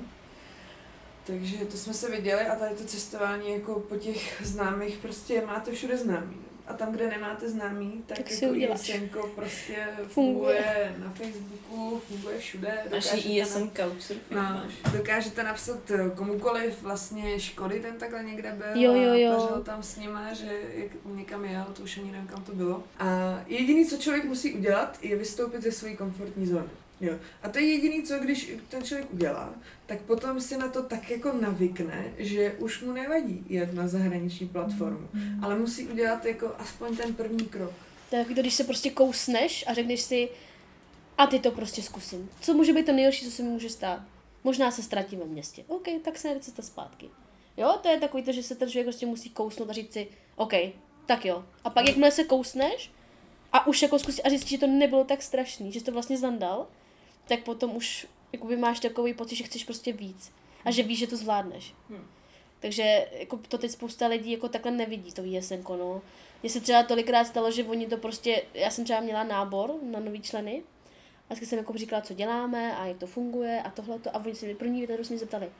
Takže 1.26 1.56
to 1.56 1.76
jsme 1.76 1.94
se 1.94 2.10
viděli 2.10 2.40
a 2.40 2.56
tady 2.56 2.74
to 2.74 2.84
cestování 2.84 3.52
jako 3.52 3.80
po 3.80 3.96
těch 3.96 4.42
známých 4.44 4.98
prostě 4.98 5.46
máte 5.46 5.72
všude 5.72 5.96
známý 5.96 6.49
a 6.66 6.74
tam, 6.74 6.92
kde 6.92 7.08
nemáte 7.08 7.48
známý, 7.50 8.04
tak, 8.06 8.18
tak 8.18 8.30
jako 8.30 8.54
ISNko 8.54 9.30
prostě 9.34 9.76
funguje. 10.08 10.08
funguje 10.08 10.94
na 10.98 11.10
Facebooku, 11.10 12.02
funguje 12.08 12.38
všude. 12.38 12.84
Naší 12.92 13.36
ISN 13.36 13.68
Couchsurfing 13.76 14.30
no, 14.30 14.62
Dokážete 14.92 15.42
napsat 15.42 15.90
eh, 15.90 16.10
komukoliv 16.10 16.82
vlastně 16.82 17.40
škody 17.40 17.80
ten 17.80 17.94
takhle 17.98 18.24
někde 18.24 18.52
byl 18.52 18.82
jo, 18.82 18.94
jo, 18.94 19.14
jo. 19.14 19.50
a 19.56 19.60
tam 19.60 19.82
s 19.82 19.96
nima, 19.96 20.34
že 20.34 20.60
jak 20.74 20.90
někam 21.04 21.44
jel, 21.44 21.64
to 21.72 21.82
už 21.82 21.98
ani 21.98 22.12
nevím, 22.12 22.26
kam 22.26 22.44
to 22.44 22.52
bylo. 22.52 22.84
A 22.98 23.40
jediný, 23.46 23.86
co 23.86 23.96
člověk 23.96 24.24
musí 24.24 24.54
udělat, 24.54 24.98
je 25.02 25.16
vystoupit 25.16 25.62
ze 25.62 25.72
své 25.72 25.94
komfortní 25.94 26.46
zóny. 26.46 26.68
Jo. 27.00 27.14
A 27.42 27.48
to 27.48 27.58
je 27.58 27.66
jediný, 27.66 28.02
co 28.02 28.18
když 28.18 28.52
ten 28.68 28.82
člověk 28.82 29.12
udělá, 29.12 29.54
tak 29.86 30.00
potom 30.00 30.40
si 30.40 30.58
na 30.58 30.68
to 30.68 30.82
tak 30.82 31.10
jako 31.10 31.32
navykne, 31.32 32.12
že 32.18 32.54
už 32.58 32.82
mu 32.82 32.92
nevadí 32.92 33.44
jet 33.48 33.74
na 33.74 33.88
zahraniční 33.88 34.48
platformu, 34.48 35.08
mm. 35.12 35.44
ale 35.44 35.58
musí 35.58 35.88
udělat 35.88 36.24
jako 36.24 36.54
aspoň 36.58 36.96
ten 36.96 37.14
první 37.14 37.46
krok. 37.46 37.72
Tak 38.10 38.28
když 38.28 38.54
se 38.54 38.64
prostě 38.64 38.90
kousneš 38.90 39.64
a 39.66 39.74
řekneš 39.74 40.00
si, 40.00 40.28
a 41.18 41.26
ty 41.26 41.38
to 41.38 41.50
prostě 41.50 41.82
zkusím. 41.82 42.30
Co 42.40 42.54
může 42.54 42.72
být 42.72 42.86
to 42.86 42.92
nejhorší, 42.92 43.24
co 43.24 43.30
se 43.30 43.42
mi 43.42 43.48
může 43.48 43.70
stát? 43.70 44.02
Možná 44.44 44.70
se 44.70 44.82
ztratím 44.82 45.18
ve 45.18 45.24
městě. 45.24 45.64
OK, 45.68 45.86
tak 46.04 46.18
se 46.18 46.28
najde 46.28 46.40
cesta 46.40 46.62
zpátky. 46.62 47.08
Jo, 47.56 47.78
to 47.82 47.88
je 47.88 48.00
takový 48.00 48.22
to, 48.22 48.32
že 48.32 48.42
se 48.42 48.54
ten 48.54 48.70
člověk 48.70 48.86
prostě 48.86 49.06
musí 49.06 49.30
kousnout 49.30 49.70
a 49.70 49.72
říct 49.72 49.92
si, 49.92 50.08
OK, 50.36 50.52
tak 51.06 51.24
jo. 51.24 51.44
A 51.64 51.70
pak 51.70 51.88
jakmile 51.88 52.10
se 52.10 52.24
kousneš 52.24 52.90
a 53.52 53.66
už 53.66 53.82
jako 53.82 53.98
zkusíš 53.98 54.20
a 54.24 54.28
říct, 54.28 54.46
že 54.46 54.58
to 54.58 54.66
nebylo 54.66 55.04
tak 55.04 55.22
strašný, 55.22 55.72
že 55.72 55.80
jsi 55.80 55.86
to 55.86 55.92
vlastně 55.92 56.18
zandal, 56.18 56.66
tak 57.30 57.44
potom 57.44 57.76
už 57.76 58.06
jakoby 58.32 58.56
máš 58.56 58.80
takový 58.80 59.14
pocit, 59.14 59.36
že 59.36 59.44
chceš 59.44 59.64
prostě 59.64 59.92
víc. 59.92 60.32
A 60.64 60.70
že 60.70 60.82
víš, 60.82 60.98
že 60.98 61.06
to 61.06 61.16
zvládneš. 61.16 61.74
Hmm. 61.88 62.06
Takže 62.60 63.08
jako 63.12 63.36
to 63.48 63.58
teď 63.58 63.70
spousta 63.70 64.06
lidí 64.06 64.32
jako 64.32 64.48
takhle 64.48 64.72
nevidí, 64.72 65.12
to 65.12 65.22
VSN, 65.22 65.62
no. 65.68 66.02
Mně 66.42 66.50
se 66.50 66.60
třeba 66.60 66.82
tolikrát 66.82 67.24
stalo, 67.24 67.50
že 67.50 67.64
oni 67.64 67.86
to 67.86 67.96
prostě, 67.96 68.42
já 68.54 68.70
jsem 68.70 68.84
třeba 68.84 69.00
měla 69.00 69.24
nábor 69.24 69.74
na 69.82 70.00
nový 70.00 70.20
členy, 70.20 70.62
a 71.30 71.34
jsem 71.34 71.58
jako 71.58 71.72
říkala, 71.78 72.02
co 72.02 72.14
děláme 72.14 72.76
a 72.76 72.86
jak 72.86 72.98
to 72.98 73.06
funguje 73.06 73.62
a 73.62 73.70
tohle 73.70 73.98
a 74.12 74.18
oni 74.18 74.34
se 74.34 74.46
mi 74.46 74.54
první 74.54 74.86
věc, 74.86 75.06
se 75.06 75.12
mě 75.12 75.18
zeptali, 75.18 75.50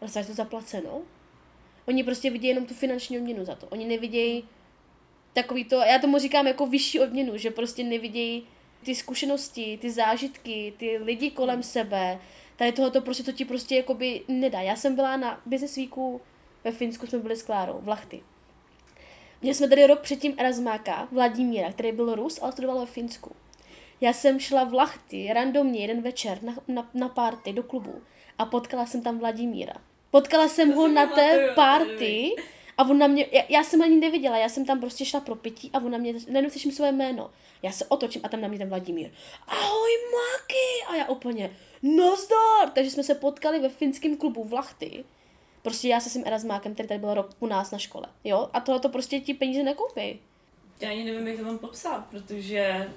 ale 0.00 0.10
je 0.16 0.24
to 0.24 0.34
zaplaceno? 0.34 1.02
Oni 1.88 2.04
prostě 2.04 2.30
vidí 2.30 2.48
jenom 2.48 2.66
tu 2.66 2.74
finanční 2.74 3.18
odměnu 3.18 3.44
za 3.44 3.54
to. 3.54 3.66
Oni 3.66 3.84
nevidějí 3.84 4.48
takový 5.32 5.64
to, 5.64 5.76
já 5.76 5.98
tomu 5.98 6.18
říkám 6.18 6.46
jako 6.46 6.66
vyšší 6.66 7.00
odměnu, 7.00 7.36
že 7.36 7.50
prostě 7.50 7.84
nevidějí 7.84 8.46
ty 8.84 8.94
zkušenosti, 8.94 9.78
ty 9.80 9.90
zážitky, 9.90 10.74
ty 10.76 10.98
lidi 10.98 11.30
kolem 11.30 11.62
sebe, 11.62 12.18
tady 12.56 12.72
tohoto 12.72 13.00
prostě 13.00 13.22
to 13.22 13.32
ti 13.32 13.44
prostě 13.44 13.76
jakoby 13.76 14.22
nedá. 14.28 14.60
Já 14.60 14.76
jsem 14.76 14.94
byla 14.94 15.16
na 15.16 15.40
Business 15.46 15.76
Weeku 15.76 16.20
ve 16.64 16.72
Finsku, 16.72 17.06
jsme 17.06 17.18
byli 17.18 17.36
s 17.36 17.42
Klárou, 17.42 17.78
v 17.80 17.88
Lachty. 17.88 18.22
Měli 19.42 19.54
jsme 19.54 19.68
tady 19.68 19.86
rok 19.86 20.00
předtím 20.00 20.34
Erasmáka, 20.38 21.08
Vladimíra, 21.12 21.72
který 21.72 21.92
byl 21.92 22.14
Rus, 22.14 22.38
ale 22.42 22.52
studoval 22.52 22.80
ve 22.80 22.86
Finsku. 22.86 23.36
Já 24.00 24.12
jsem 24.12 24.40
šla 24.40 24.64
v 24.64 24.74
Lachty 24.74 25.32
randomně 25.32 25.80
jeden 25.80 26.02
večer 26.02 26.42
na, 26.42 26.54
na, 26.68 26.90
na 26.94 27.08
party 27.08 27.52
do 27.52 27.62
klubu 27.62 28.02
a 28.38 28.46
potkala 28.46 28.86
jsem 28.86 29.02
tam 29.02 29.18
Vladimíra. 29.18 29.74
Potkala 30.10 30.48
jsem 30.48 30.72
to 30.72 30.76
ho 30.76 30.88
na 30.88 31.06
té 31.06 31.52
party 31.54 32.34
a 32.78 32.84
on 32.84 32.98
na 32.98 33.06
mě, 33.06 33.26
já, 33.32 33.42
já 33.48 33.64
jsem 33.64 33.82
ani 33.82 33.96
neviděla, 33.96 34.38
já 34.38 34.48
jsem 34.48 34.64
tam 34.64 34.80
prostě 34.80 35.04
šla 35.04 35.20
pro 35.20 35.34
pití 35.34 35.70
a 35.72 35.78
on 35.78 35.90
na 35.90 35.98
mě, 35.98 36.12
najednou 36.12 36.50
slyším 36.50 36.72
své 36.72 36.92
jméno. 36.92 37.30
Já 37.62 37.72
se 37.72 37.86
otočím 37.86 38.20
a 38.24 38.28
tam 38.28 38.40
na 38.40 38.48
mě 38.48 38.58
ten 38.58 38.68
Vladimír. 38.68 39.10
Ahoj 39.46 39.90
Maki! 40.12 40.84
A 40.88 40.96
já 40.96 41.08
úplně, 41.08 41.50
nazdar! 41.82 42.70
Takže 42.74 42.90
jsme 42.90 43.02
se 43.02 43.14
potkali 43.14 43.60
ve 43.60 43.68
finském 43.68 44.16
klubu 44.16 44.44
v 44.44 44.52
Lachty. 44.52 45.04
Prostě 45.62 45.88
já 45.88 46.00
se 46.00 46.10
svým 46.10 46.26
Erasmákem, 46.26 46.74
který 46.74 46.88
tady 46.88 47.00
byl 47.00 47.14
rok 47.14 47.30
u 47.40 47.46
nás 47.46 47.70
na 47.70 47.78
škole. 47.78 48.06
Jo? 48.24 48.50
A 48.52 48.60
tohle 48.60 48.80
to 48.80 48.88
prostě 48.88 49.20
ti 49.20 49.34
peníze 49.34 49.62
nekoupí. 49.62 50.20
Já 50.80 50.90
ani 50.90 51.04
nevím, 51.04 51.26
jak 51.26 51.36
to 51.36 51.44
mám 51.44 51.58
popsat, 51.58 52.06
protože 52.10 52.90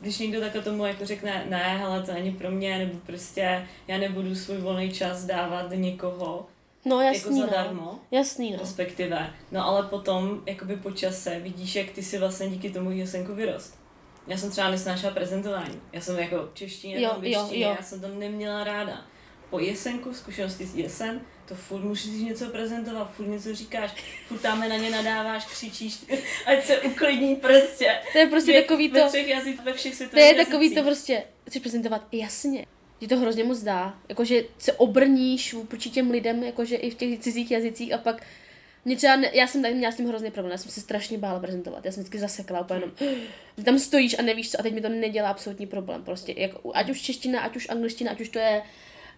když 0.00 0.18
někdo 0.18 0.40
takhle 0.40 0.62
tomu 0.62 0.84
jako 0.84 1.06
řekne, 1.06 1.46
ne, 1.48 1.78
hele, 1.78 2.02
to 2.02 2.12
není 2.12 2.32
pro 2.32 2.50
mě, 2.50 2.78
nebo 2.78 2.98
prostě 3.06 3.68
já 3.88 3.98
nebudu 3.98 4.34
svůj 4.34 4.56
volný 4.58 4.92
čas 4.92 5.24
dávat 5.24 5.70
někoho, 5.74 6.46
No 6.84 7.00
jasný, 7.00 7.38
jako 7.40 7.50
zadarmo. 7.50 7.80
No. 7.80 8.00
Jasný, 8.10 8.50
no. 8.50 8.58
Respektive. 8.60 9.34
No 9.50 9.64
ale 9.66 9.82
potom, 9.82 10.42
jakoby 10.46 10.76
po 10.76 10.90
čase, 10.90 11.40
vidíš, 11.40 11.76
jak 11.76 11.90
ty 11.90 12.02
si 12.02 12.18
vlastně 12.18 12.48
díky 12.48 12.70
tomu 12.70 12.90
jesenku 12.90 13.34
vyrost. 13.34 13.80
Já 14.26 14.36
jsem 14.36 14.50
třeba 14.50 14.70
nesnášela 14.70 15.14
prezentování. 15.14 15.80
Já 15.92 16.00
jsem 16.00 16.18
jako 16.18 16.50
češtině, 16.54 17.00
jo, 17.00 17.16
jo, 17.22 17.48
jo. 17.50 17.74
já 17.78 17.82
jsem 17.82 18.00
to 18.00 18.08
neměla 18.08 18.64
ráda. 18.64 19.04
Po 19.50 19.58
jesenku, 19.58 20.14
zkušenosti 20.14 20.66
z 20.66 20.76
jesen, 20.76 21.20
to 21.48 21.54
furt 21.54 21.80
musíš 21.80 22.22
něco 22.22 22.46
prezentovat, 22.46 23.12
furt 23.14 23.26
něco 23.26 23.54
říkáš, 23.54 23.94
furt 24.26 24.38
tam 24.38 24.60
na 24.60 24.76
ně 24.76 24.90
nadáváš, 24.90 25.44
křičíš, 25.44 25.98
ať 26.46 26.64
se 26.64 26.80
uklidní 26.80 27.36
prostě. 27.36 28.00
To 28.12 28.18
je 28.18 28.26
prostě 28.26 28.52
Vě, 28.52 28.62
takový 28.62 28.88
to... 28.90 28.94
Ve 28.94 29.08
třech 29.08 29.28
jazyc, 29.28 29.60
ve 29.64 29.72
všech 29.72 30.10
To 30.10 30.18
je 30.18 30.34
takový 30.34 30.74
to 30.74 30.82
prostě, 30.82 31.24
chceš 31.48 31.62
prezentovat, 31.62 32.02
jasně, 32.12 32.66
ti 33.00 33.08
to 33.08 33.16
hrozně 33.16 33.44
moc 33.44 33.62
dá. 33.62 33.98
Jakože 34.08 34.42
se 34.58 34.72
obrníš 34.72 35.54
vůči 35.54 35.90
těm 35.90 36.10
lidem, 36.10 36.42
jakože 36.42 36.76
i 36.76 36.90
v 36.90 36.94
těch 36.94 37.18
cizích 37.18 37.50
jazycích 37.50 37.92
a 37.92 37.98
pak 37.98 38.22
mě 38.84 38.96
třeba, 38.96 39.16
ne, 39.16 39.30
já 39.32 39.46
jsem 39.46 39.62
tady 39.62 39.74
měla 39.74 39.92
s 39.92 39.96
tím 39.96 40.08
hrozný 40.08 40.30
problém, 40.30 40.52
já 40.52 40.58
jsem 40.58 40.70
se 40.70 40.80
strašně 40.80 41.18
bála 41.18 41.40
prezentovat, 41.40 41.84
já 41.84 41.92
jsem 41.92 42.02
vždycky 42.02 42.18
zasekla 42.18 42.60
úplně 42.60 42.80
jenom, 42.80 42.90
tam 43.64 43.78
stojíš 43.78 44.18
a 44.18 44.22
nevíš 44.22 44.50
co 44.50 44.60
a 44.60 44.62
teď 44.62 44.74
mi 44.74 44.80
to 44.80 44.88
nedělá 44.88 45.30
absolutní 45.30 45.66
problém, 45.66 46.04
prostě, 46.04 46.34
jak, 46.36 46.50
ať 46.74 46.90
už 46.90 47.00
čeština, 47.00 47.40
ať 47.40 47.56
už 47.56 47.68
angličtina, 47.68 48.10
ať 48.10 48.20
už 48.20 48.28
to 48.28 48.38
je, 48.38 48.62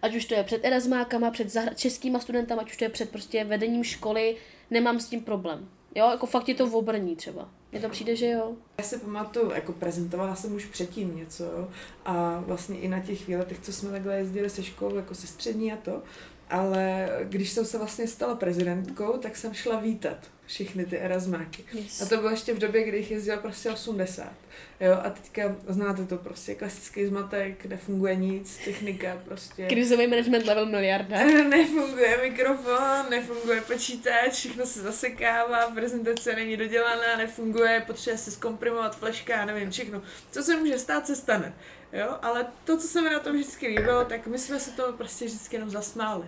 ať 0.01 0.15
už 0.15 0.25
to 0.25 0.35
je 0.35 0.43
před 0.43 0.65
erasmákama, 0.65 1.31
před 1.31 1.57
českýma 1.75 2.19
studentama, 2.19 2.61
ať 2.61 2.71
už 2.71 2.77
to 2.77 2.83
je 2.83 2.89
před 2.89 3.09
prostě 3.09 3.43
vedením 3.43 3.83
školy, 3.83 4.35
nemám 4.71 4.99
s 4.99 5.09
tím 5.09 5.23
problém. 5.23 5.69
Jo, 5.95 6.09
jako 6.11 6.25
fakt 6.25 6.49
je 6.49 6.55
to 6.55 6.67
v 6.67 6.75
obrní 6.75 7.15
třeba. 7.15 7.49
Mně 7.71 7.81
to 7.81 7.89
přijde, 7.89 8.15
že 8.15 8.29
jo. 8.29 8.53
Já 8.77 8.83
se 8.83 8.97
pamatuju, 8.97 9.51
jako 9.51 9.73
prezentovala 9.73 10.35
jsem 10.35 10.55
už 10.55 10.65
předtím 10.65 11.15
něco, 11.15 11.43
jo. 11.43 11.67
A 12.05 12.43
vlastně 12.47 12.79
i 12.79 12.87
na 12.87 12.99
těch 12.99 13.27
výletech, 13.27 13.59
co 13.59 13.73
jsme 13.73 13.91
takhle 13.91 14.15
jezdili 14.15 14.49
se 14.49 14.63
školou, 14.63 14.95
jako 14.95 15.15
se 15.15 15.27
střední 15.27 15.73
a 15.73 15.77
to. 15.77 16.01
Ale 16.49 17.09
když 17.23 17.49
jsem 17.49 17.65
se 17.65 17.77
vlastně 17.77 18.07
stala 18.07 18.35
prezidentkou, 18.35 19.17
tak 19.17 19.37
jsem 19.37 19.53
šla 19.53 19.79
vítat 19.79 20.17
všechny 20.45 20.85
ty 20.85 20.97
erasmáky. 20.97 21.63
Yes. 21.73 22.01
A 22.01 22.05
to 22.05 22.17
bylo 22.17 22.29
ještě 22.29 22.53
v 22.53 22.59
době, 22.59 22.83
kdy 22.83 22.97
jich 22.97 23.11
jezdilo 23.11 23.37
prostě 23.37 23.71
80. 23.71 24.33
Jo, 24.79 24.99
a 25.03 25.09
teďka 25.09 25.55
znáte 25.67 26.05
to 26.05 26.17
prostě, 26.17 26.55
klasický 26.55 27.05
zmatek, 27.05 27.65
nefunguje 27.65 28.15
nic, 28.15 28.57
technika 28.65 29.21
prostě. 29.25 29.67
Krizový 29.67 30.07
management 30.07 30.45
level 30.45 30.65
miliarda. 30.65 31.17
Nefunguje 31.49 32.19
mikrofon, 32.23 33.09
nefunguje 33.09 33.61
počítač, 33.61 34.33
všechno 34.33 34.65
se 34.65 34.81
zasekává, 34.81 35.71
prezentace 35.71 36.35
není 36.35 36.57
dodělaná, 36.57 37.17
nefunguje, 37.17 37.83
potřebuje 37.87 38.17
se 38.17 38.31
zkomprimovat 38.31 38.97
fleška, 38.97 39.45
nevím, 39.45 39.71
všechno. 39.71 40.01
Co 40.31 40.43
se 40.43 40.57
může 40.57 40.79
stát, 40.79 41.07
se 41.07 41.15
stane. 41.15 41.53
Jo, 41.93 42.17
ale 42.21 42.47
to, 42.63 42.77
co 42.77 42.87
se 42.87 43.01
mi 43.01 43.09
na 43.09 43.19
tom 43.19 43.33
vždycky 43.33 43.67
líbilo, 43.67 44.05
tak 44.05 44.27
my 44.27 44.39
jsme 44.39 44.59
se 44.59 44.71
to 44.71 44.93
prostě 44.93 45.25
vždycky 45.25 45.55
jenom 45.55 45.69
zasmáli. 45.69 46.27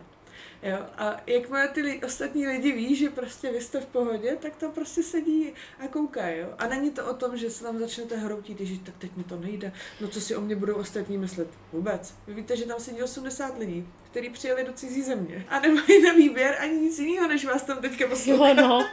Jo, 0.64 0.78
a 0.98 1.22
jakmile 1.28 1.68
ty 1.68 1.82
li- 1.82 2.02
ostatní 2.06 2.48
lidi 2.48 2.72
ví, 2.72 2.96
že 2.96 3.10
prostě 3.10 3.52
vy 3.52 3.62
jste 3.62 3.82
v 3.82 3.86
pohodě, 3.86 4.38
tak 4.42 4.56
tam 4.56 4.72
prostě 4.72 5.04
sedí 5.04 5.54
a 5.80 5.88
koukají, 5.88 6.40
jo. 6.40 6.48
A 6.60 6.68
není 6.68 6.92
to 6.92 7.06
o 7.06 7.14
tom, 7.14 7.38
že 7.38 7.50
se 7.50 7.64
tam 7.64 7.80
začnete 7.80 8.18
hroutit, 8.18 8.60
že 8.62 8.80
tak 8.80 8.96
teď 8.98 9.16
mi 9.18 9.24
to 9.24 9.36
nejde, 9.38 9.72
no 10.02 10.08
co 10.08 10.22
si 10.22 10.36
o 10.36 10.42
mě 10.42 10.56
budou 10.56 10.76
ostatní 10.76 11.18
myslet. 11.18 11.48
Vůbec. 11.74 12.14
Vy 12.28 12.34
víte, 12.34 12.58
že 12.58 12.66
tam 12.66 12.80
sedí 12.80 13.04
80 13.04 13.58
lidí, 13.58 13.88
kteří 14.12 14.30
přijeli 14.30 14.64
do 14.64 14.74
cizí 14.74 15.02
země 15.04 15.46
a 15.50 15.60
nemají 15.60 16.04
na 16.04 16.14
výběr 16.14 16.56
ani 16.60 16.78
nic 16.80 17.00
jiného, 17.00 17.28
než 17.28 17.46
vás 17.46 17.64
tam 17.64 17.78
teďka 17.82 18.08
poslouchat. 18.08 18.48
Jo, 18.58 18.68
no. 18.68 18.88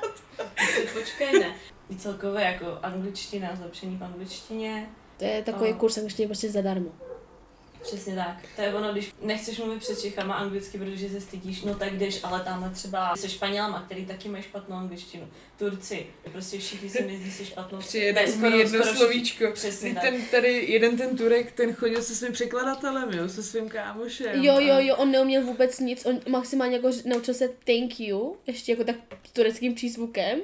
Počkej, 0.93 1.41
ne. 1.41 1.55
I 1.91 1.97
celkově 1.97 2.45
jako 2.45 2.67
angličtina, 2.83 3.57
zlepšení 3.57 3.97
v 3.97 4.05
angličtině. 4.05 4.91
To 5.17 5.25
je 5.25 5.43
takový 5.43 5.71
A- 5.71 5.75
kurz 5.77 5.97
angličtiny 5.97 6.27
prostě 6.27 6.51
zadarmo. 6.51 6.91
Přesně 7.83 8.15
tak. 8.15 8.37
To 8.57 8.63
je 8.63 8.75
ono, 8.75 8.93
když 8.93 9.13
nechceš 9.23 9.59
mluvit 9.59 9.79
před 9.79 10.01
Čechama 10.01 10.35
anglicky, 10.35 10.79
protože 10.79 11.09
se 11.09 11.21
stydíš, 11.21 11.63
no 11.63 11.75
tak 11.75 11.93
jdeš, 11.99 12.21
ale 12.23 12.41
tamhle 12.41 12.71
třeba 12.71 13.17
se 13.17 13.29
Španělama, 13.29 13.83
který 13.87 14.07
taky 14.07 14.29
mají 14.29 14.43
špatnou 14.43 14.77
angličtinu. 14.77 15.29
Turci, 15.59 16.07
prostě 16.33 16.59
všichni 16.59 16.91
si 16.91 17.03
myslí 17.03 17.31
se 17.31 17.45
špatnou. 17.45 17.79
Přijede 17.79 18.25
umí 18.25 18.33
skoro- 18.33 18.57
jedno 18.57 18.85
slovíčko. 18.85 19.45
Přesně 19.55 19.95
tak. 19.95 20.03
ten 20.03 20.23
tady, 20.31 20.65
jeden 20.69 20.97
ten 20.97 21.17
Turek, 21.17 21.53
ten 21.53 21.75
chodil 21.75 22.03
se 22.03 22.15
svým 22.15 22.33
překladatelem, 22.33 23.11
jo, 23.11 23.29
se 23.29 23.43
svým 23.43 23.69
kámošem. 23.69 24.45
Jo, 24.45 24.59
jo, 24.61 24.75
jo, 24.79 24.97
on 24.97 25.11
neuměl 25.11 25.45
vůbec 25.45 25.79
nic, 25.79 26.07
on 26.07 26.21
maximálně 26.29 26.77
jako 26.77 26.91
naučil 27.05 27.35
se 27.35 27.49
thank 27.49 28.01
you, 28.01 28.37
ještě 28.47 28.73
jako 28.73 28.85
tak 28.85 28.97
tureckým 29.33 29.75
přízvukem, 29.75 30.41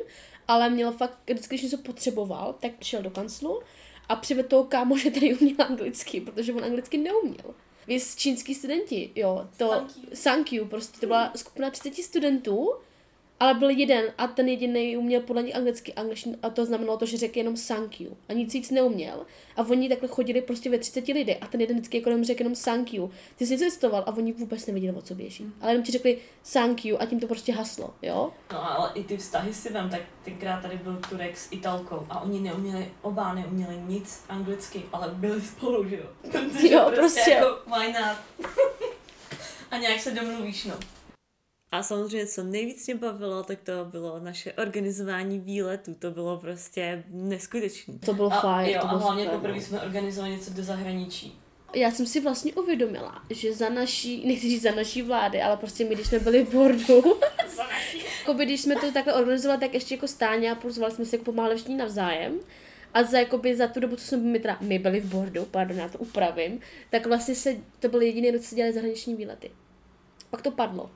ale 0.48 0.70
měl 0.70 0.92
fakt, 0.92 1.18
vždycky, 1.31 1.55
když 1.55 1.62
něco 1.62 1.79
potřeboval, 1.79 2.53
tak 2.61 2.72
šel 2.83 3.03
do 3.03 3.11
kanclu 3.11 3.61
a 4.08 4.16
přivedl 4.16 4.48
toho 4.48 4.64
kámoše, 4.64 5.10
který 5.10 5.34
uměl 5.34 5.56
anglicky, 5.58 6.20
protože 6.20 6.52
on 6.52 6.64
anglicky 6.64 6.98
neuměl. 6.98 7.54
Vy 7.86 8.00
čínský 8.16 8.54
studenti, 8.54 9.10
jo, 9.14 9.48
to 9.56 9.68
Thank 9.68 9.96
you. 9.96 10.10
thank 10.24 10.52
you, 10.52 10.64
prostě 10.64 11.00
to 11.00 11.06
byla 11.06 11.32
skupina 11.36 11.70
30 11.70 11.94
studentů, 11.94 12.70
ale 13.40 13.55
byl 13.55 13.70
jeden 13.70 14.05
a 14.18 14.27
ten 14.27 14.48
jediný 14.48 14.96
uměl 14.96 15.20
podle 15.20 15.42
nich 15.42 15.57
anglicky 15.57 15.92
angličtinu 15.94 16.37
a 16.42 16.51
to 16.51 16.64
znamenalo 16.64 16.98
to, 16.98 17.07
že 17.07 17.16
řekl 17.16 17.38
jenom 17.38 17.55
thank 17.68 18.01
you 18.01 18.16
a 18.29 18.33
nic 18.33 18.55
víc 18.55 18.70
neuměl. 18.70 19.27
A 19.57 19.62
oni 19.62 19.88
takhle 19.88 20.09
chodili 20.09 20.40
prostě 20.42 20.70
ve 20.70 20.79
30 20.79 21.09
lidé 21.09 21.35
a 21.35 21.46
ten 21.46 21.61
jeden 21.61 21.77
vždycky 21.77 21.96
jako 21.96 22.11
jenom 22.11 22.24
řekl 22.24 22.40
jenom 22.40 22.55
thank 22.64 22.94
you. 22.94 23.11
Ty 23.37 23.46
jsi 23.46 23.59
cestoval 23.59 24.05
a 24.07 24.16
oni 24.16 24.33
vůbec 24.33 24.66
nevěděli, 24.66 24.96
o 24.96 25.03
co 25.03 25.14
běží. 25.14 25.46
Ale 25.61 25.72
jenom 25.72 25.85
ti 25.85 25.92
řekli 25.92 26.18
thank 26.53 26.85
you 26.85 26.96
a 27.01 27.07
tím 27.07 27.20
to 27.20 27.27
prostě 27.27 27.53
haslo, 27.53 27.94
jo? 28.03 28.33
No 28.53 28.79
ale 28.79 28.90
i 28.94 29.05
ty 29.05 29.16
vztahy 29.16 29.55
si 29.55 29.72
vem, 29.72 29.90
tak 29.90 30.01
tenkrát 30.24 30.62
tady 30.62 30.77
byl 30.77 31.01
Turek 31.11 31.37
s 31.38 31.53
Italkou 31.53 32.07
a 32.11 32.20
oni 32.20 32.40
neuměli, 32.40 32.90
oba 33.03 33.35
neuměli 33.35 33.77
nic 33.87 34.24
anglicky, 34.29 34.83
ale 34.92 35.09
byli 35.12 35.40
spolu, 35.40 35.88
že 35.88 35.96
jo? 35.96 36.05
Protože 36.31 36.68
Jo, 36.68 36.92
prostě. 36.94 37.31
jako 37.31 37.46
why 37.70 37.92
not? 37.92 38.48
a 39.70 39.77
nějak 39.77 40.01
se 40.01 40.11
domluvíš, 40.11 40.64
no. 40.64 40.74
A 41.72 41.83
samozřejmě, 41.83 42.26
co 42.26 42.44
nejvíc 42.44 42.87
mě 42.87 42.96
bavilo, 42.96 43.42
tak 43.42 43.59
to 43.61 43.72
bylo 43.85 44.20
naše 44.20 44.52
organizování 44.52 45.38
výletů. 45.38 45.94
To 45.94 46.11
bylo 46.11 46.38
prostě 46.38 47.04
neskutečné. 47.11 47.94
To 48.07 48.14
bylo 48.14 48.33
A, 48.33 48.40
fajn, 48.40 48.70
jo, 48.70 48.81
to 48.81 48.87
a 48.87 48.88
bylo 48.88 49.00
hlavně 49.00 49.24
super, 49.24 49.38
poprvé 49.38 49.54
no. 49.54 49.61
jsme 49.61 49.81
organizovali 49.81 50.33
něco 50.33 50.50
do 50.50 50.62
zahraničí. 50.62 51.40
Já 51.74 51.90
jsem 51.90 52.07
si 52.07 52.20
vlastně 52.20 52.54
uvědomila, 52.54 53.22
že 53.31 53.54
za 53.54 53.68
naší, 53.68 54.26
nechci 54.26 54.48
říct 54.48 54.62
za 54.62 54.74
naší 54.74 55.02
vlády, 55.02 55.42
ale 55.42 55.57
prostě 55.57 55.85
my, 55.85 55.94
když 55.94 56.07
jsme 56.07 56.18
byli 56.18 56.44
v 56.44 56.52
Bordu, 56.52 57.02
jakoby, 58.18 58.44
když 58.44 58.61
jsme 58.61 58.76
to 58.76 58.92
takhle 58.92 59.14
organizovali, 59.14 59.61
tak 59.61 59.74
ještě 59.74 59.94
jako 59.94 60.09
stáně 60.09 60.52
a 60.52 60.54
pozvali 60.54 60.94
jsme 60.94 61.04
se 61.04 61.16
jako 61.16 61.24
pomáhali 61.24 61.57
všichni 61.57 61.76
navzájem. 61.76 62.40
A 62.94 63.02
za, 63.02 63.18
jakoby, 63.18 63.57
za 63.57 63.66
tu 63.66 63.81
dobu, 63.81 63.96
co 63.96 64.04
jsme 64.04 64.18
my, 64.18 64.38
teda, 64.38 64.59
my 64.61 64.78
byli 64.78 65.00
v 65.00 65.04
Bordu, 65.04 65.44
pardon, 65.44 65.76
já 65.78 65.88
to 65.88 65.98
upravím, 65.98 66.61
tak 66.90 67.07
vlastně 67.07 67.35
se, 67.35 67.57
to 67.81 67.88
byl 67.88 68.02
jediný 68.02 68.31
rok, 68.31 68.40
co 68.42 68.48
se 68.48 68.54
dělali 68.54 68.74
zahraniční 68.74 69.14
výlety. 69.14 69.50
Pak 70.31 70.42
to 70.42 70.50
padlo. 70.50 70.90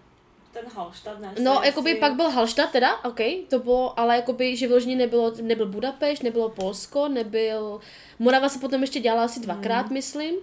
Ten 0.53 0.65
Hallstatt, 0.75 1.21
ne? 1.21 1.35
No, 1.43 1.61
jakoby 1.65 1.95
pak 1.95 2.15
byl 2.15 2.31
Hallstatt 2.31 2.73
teda, 2.73 3.05
ok, 3.05 3.21
to 3.49 3.59
bylo, 3.59 4.01
ale 4.01 4.17
jakoby, 4.17 4.57
že 4.57 4.67
vyloženě 4.67 4.97
nebylo, 4.97 5.33
nebyl 5.43 5.67
Budapešť, 5.67 6.23
nebylo 6.23 6.49
Polsko, 6.49 7.09
nebyl, 7.09 7.81
Morava 8.19 8.49
se 8.49 8.59
potom 8.59 8.81
ještě 8.81 9.01
dělala 9.01 9.25
asi 9.25 9.41
dvakrát, 9.41 9.91
myslím, 9.91 10.35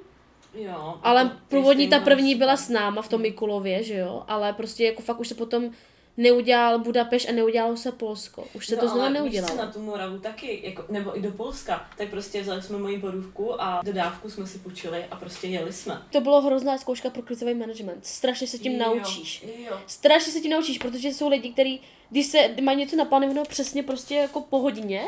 Jo. 0.54 1.00
ale 1.04 1.22
jako 1.22 1.36
původní 1.50 1.88
ta 1.88 2.00
první 2.00 2.36
byl 2.36 2.40
byla 2.40 2.58
s 2.58 2.70
náma 2.70 3.02
v 3.02 3.10
tom 3.10 3.22
Mikulově, 3.22 3.84
že 3.84 3.98
jo, 3.98 4.24
ale 4.28 4.54
prostě 4.54 4.86
jako 4.86 5.02
fakt 5.02 5.20
už 5.20 5.28
se 5.28 5.36
potom 5.36 5.72
neudělal 6.20 6.80
Budapešť 6.80 7.30
a 7.30 7.32
neudělalo 7.32 7.78
se 7.78 7.92
Polsko. 7.92 8.48
Už 8.54 8.68
se 8.68 8.76
no, 8.76 8.82
to 8.82 8.88
znovu 8.88 9.10
neudělalo. 9.10 9.56
Na 9.56 9.72
tu 9.72 9.80
Moravu 9.80 10.20
taky, 10.20 10.62
jako, 10.64 10.86
nebo 10.90 11.18
i 11.18 11.22
do 11.22 11.32
Polska, 11.32 11.90
tak 11.98 12.10
prostě 12.10 12.42
vzali 12.42 12.62
jsme 12.62 12.78
moji 12.78 12.98
borůvku 12.98 13.62
a 13.62 13.82
dodávku 13.84 14.30
jsme 14.30 14.48
si 14.48 14.58
půjčili 14.58 15.06
a 15.12 15.16
prostě 15.16 15.48
jeli 15.48 15.74
jsme. 15.74 16.02
To 16.12 16.22
bylo 16.22 16.42
hrozná 16.42 16.78
zkouška 16.78 17.10
pro 17.10 17.22
krizový 17.22 17.54
management. 17.54 18.06
Strašně 18.06 18.48
se 18.48 18.58
tím 18.58 18.72
Jo, 18.72 18.80
naučíš. 18.80 19.46
Jo. 19.70 19.80
Strašně 19.88 20.34
se 20.34 20.40
tím 20.40 20.52
naučíš, 20.52 20.78
protože 20.78 21.08
jsou 21.08 21.30
lidi, 21.30 21.54
kteří, 21.54 21.82
když 22.10 22.26
se 22.26 22.50
mají 22.62 22.78
něco 22.78 22.96
naplánovaného 22.96 23.46
přesně 23.46 23.84
prostě 23.84 24.16
jako 24.16 24.42
po 24.42 24.60
hodině 24.60 25.04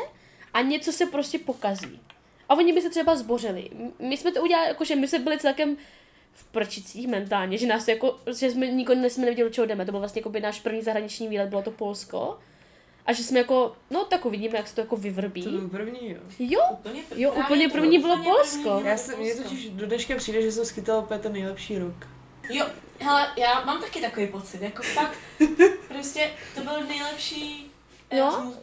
a 0.54 0.62
něco 0.62 0.92
se 0.92 1.06
prostě 1.06 1.38
pokazí. 1.38 2.00
A 2.48 2.54
oni 2.54 2.72
by 2.72 2.82
se 2.82 2.90
třeba 2.90 3.16
zbořili. 3.16 3.70
My 3.98 4.16
jsme 4.16 4.32
to 4.32 4.42
udělali, 4.42 4.68
jakože 4.68 4.96
my 4.96 5.08
jsme 5.08 5.18
byli 5.18 5.38
celkem 5.38 5.76
v 6.34 6.44
prčicích 6.44 7.08
mentálně, 7.08 7.58
že 7.58 7.66
nás 7.66 7.88
jako, 7.88 8.18
že 8.38 8.50
jsme 8.50 8.66
nikdo 8.66 8.94
jsme 9.10 9.20
nevěděli, 9.20 9.48
do 9.48 9.54
čeho 9.54 9.66
jdeme. 9.66 9.84
To 9.86 9.90
byl 9.92 10.00
vlastně 10.00 10.20
jako 10.20 10.30
by 10.30 10.40
náš 10.40 10.60
první 10.60 10.82
zahraniční 10.82 11.28
výlet, 11.28 11.48
bylo 11.48 11.62
to 11.62 11.70
Polsko. 11.70 12.38
A 13.06 13.12
že 13.12 13.24
jsme 13.24 13.38
jako, 13.38 13.72
no 13.90 14.04
tak 14.04 14.26
uvidíme, 14.26 14.56
jak 14.58 14.68
se 14.68 14.74
to 14.74 14.80
jako 14.80 14.96
vyvrbí. 14.96 15.42
To 15.42 15.50
byl 15.50 15.68
první, 15.68 16.10
jo. 16.10 16.18
Jo, 16.38 16.60
Úplně 16.72 17.02
první, 17.08 17.22
Jo, 17.22 17.32
úplně 17.32 17.68
to 17.68 17.72
první 17.72 17.98
bylo 17.98 18.14
úplně 18.14 18.30
Polsko. 18.30 18.70
první 18.70 18.88
Já 18.88 18.96
mně 19.18 19.34
Polsko. 19.34 19.42
totiž 19.42 19.68
do 19.70 19.86
dneška 19.86 20.16
přijde, 20.16 20.42
že 20.42 20.52
jsem 20.52 20.64
schytal 20.64 20.98
úplně 20.98 21.20
ten 21.20 21.32
nejlepší 21.32 21.78
rok. 21.78 22.08
Jo, 22.50 22.66
hele, 22.98 23.26
já 23.36 23.64
mám 23.64 23.80
taky 23.80 24.00
takový 24.00 24.26
pocit, 24.26 24.62
jako 24.62 24.82
fakt, 24.82 25.18
prostě 25.88 26.30
to 26.54 26.60
byl 26.60 26.72
nejlepší 26.88 27.66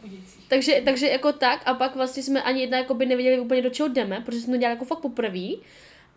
Budících. 0.00 0.44
Takže, 0.48 0.82
takže 0.84 1.08
jako 1.08 1.32
tak 1.32 1.62
a 1.66 1.74
pak 1.74 1.96
vlastně 1.96 2.22
jsme 2.22 2.42
ani 2.42 2.60
jedna 2.60 2.78
jako 2.78 2.94
by 2.94 3.06
nevěděli 3.06 3.40
úplně 3.40 3.62
do 3.62 3.70
čeho 3.70 3.88
jdeme, 3.88 4.20
protože 4.26 4.40
jsme 4.40 4.52
to 4.52 4.58
dělali 4.60 4.74
jako 4.76 4.84
fakt 4.84 4.98
poprvé. 4.98 5.48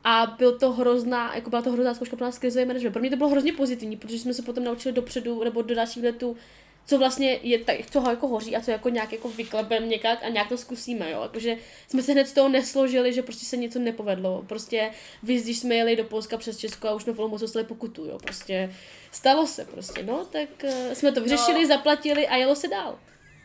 A 0.04 0.36
byl 0.38 0.60
to 0.60 0.72
hrozná, 0.72 1.36
jako 1.36 1.50
byla 1.50 1.62
to 1.62 1.72
hrozná 1.72 1.94
zkouška 1.94 2.16
pro 2.16 2.26
nás 2.26 2.40
krizový 2.40 2.66
management. 2.66 2.92
Pro 2.94 3.00
mě 3.02 3.10
to 3.10 3.16
bylo 3.16 3.30
hrozně 3.30 3.54
pozitivní, 3.54 3.98
protože 3.98 4.20
jsme 4.20 4.34
se 4.34 4.42
potom 4.42 4.64
naučili 4.64 4.94
dopředu 4.94 5.44
nebo 5.44 5.62
do 5.62 5.76
dalších 5.76 6.04
letů, 6.04 6.38
co 6.86 6.98
vlastně 6.98 7.40
je 7.44 7.60
tak, 7.60 7.76
co 7.92 8.10
jako 8.10 8.28
hoří 8.28 8.56
a 8.56 8.62
co 8.62 8.72
jako 8.72 8.90
nějak 8.90 9.12
jako 9.12 9.30
vyklepem 9.30 9.90
někak 9.90 10.24
a 10.24 10.30
nějak 10.30 10.50
to 10.50 10.58
zkusíme, 10.58 11.12
jo. 11.12 11.22
Jakože 11.22 11.56
jsme 11.88 12.04
se 12.04 12.12
hned 12.12 12.28
z 12.28 12.34
toho 12.34 12.50
nesložili, 12.50 13.14
že 13.14 13.22
prostě 13.22 13.46
se 13.46 13.58
něco 13.58 13.80
nepovedlo. 13.80 14.44
Prostě 14.48 14.92
vy, 15.24 15.42
když 15.42 15.60
jsme 15.60 15.76
jeli 15.76 15.96
do 15.96 16.04
Polska 16.04 16.38
přes 16.38 16.58
Česko 16.58 16.88
a 16.88 16.94
už 16.94 17.04
jsme 17.04 17.14
v 17.14 17.20
Olomouci 17.20 17.44
dostali 17.44 17.66
pokutu, 17.66 18.06
jo. 18.06 18.18
Prostě 18.24 18.74
stalo 19.12 19.48
se 19.48 19.66
prostě, 19.66 20.04
no, 20.04 20.26
tak 20.32 20.50
uh, 20.64 20.94
jsme 20.94 21.12
to 21.12 21.22
vyřešili, 21.22 21.62
No. 21.62 21.68
zaplatili 21.68 22.28
a 22.28 22.36
jelo 22.36 22.56
se 22.56 22.68
dál. 22.68 23.00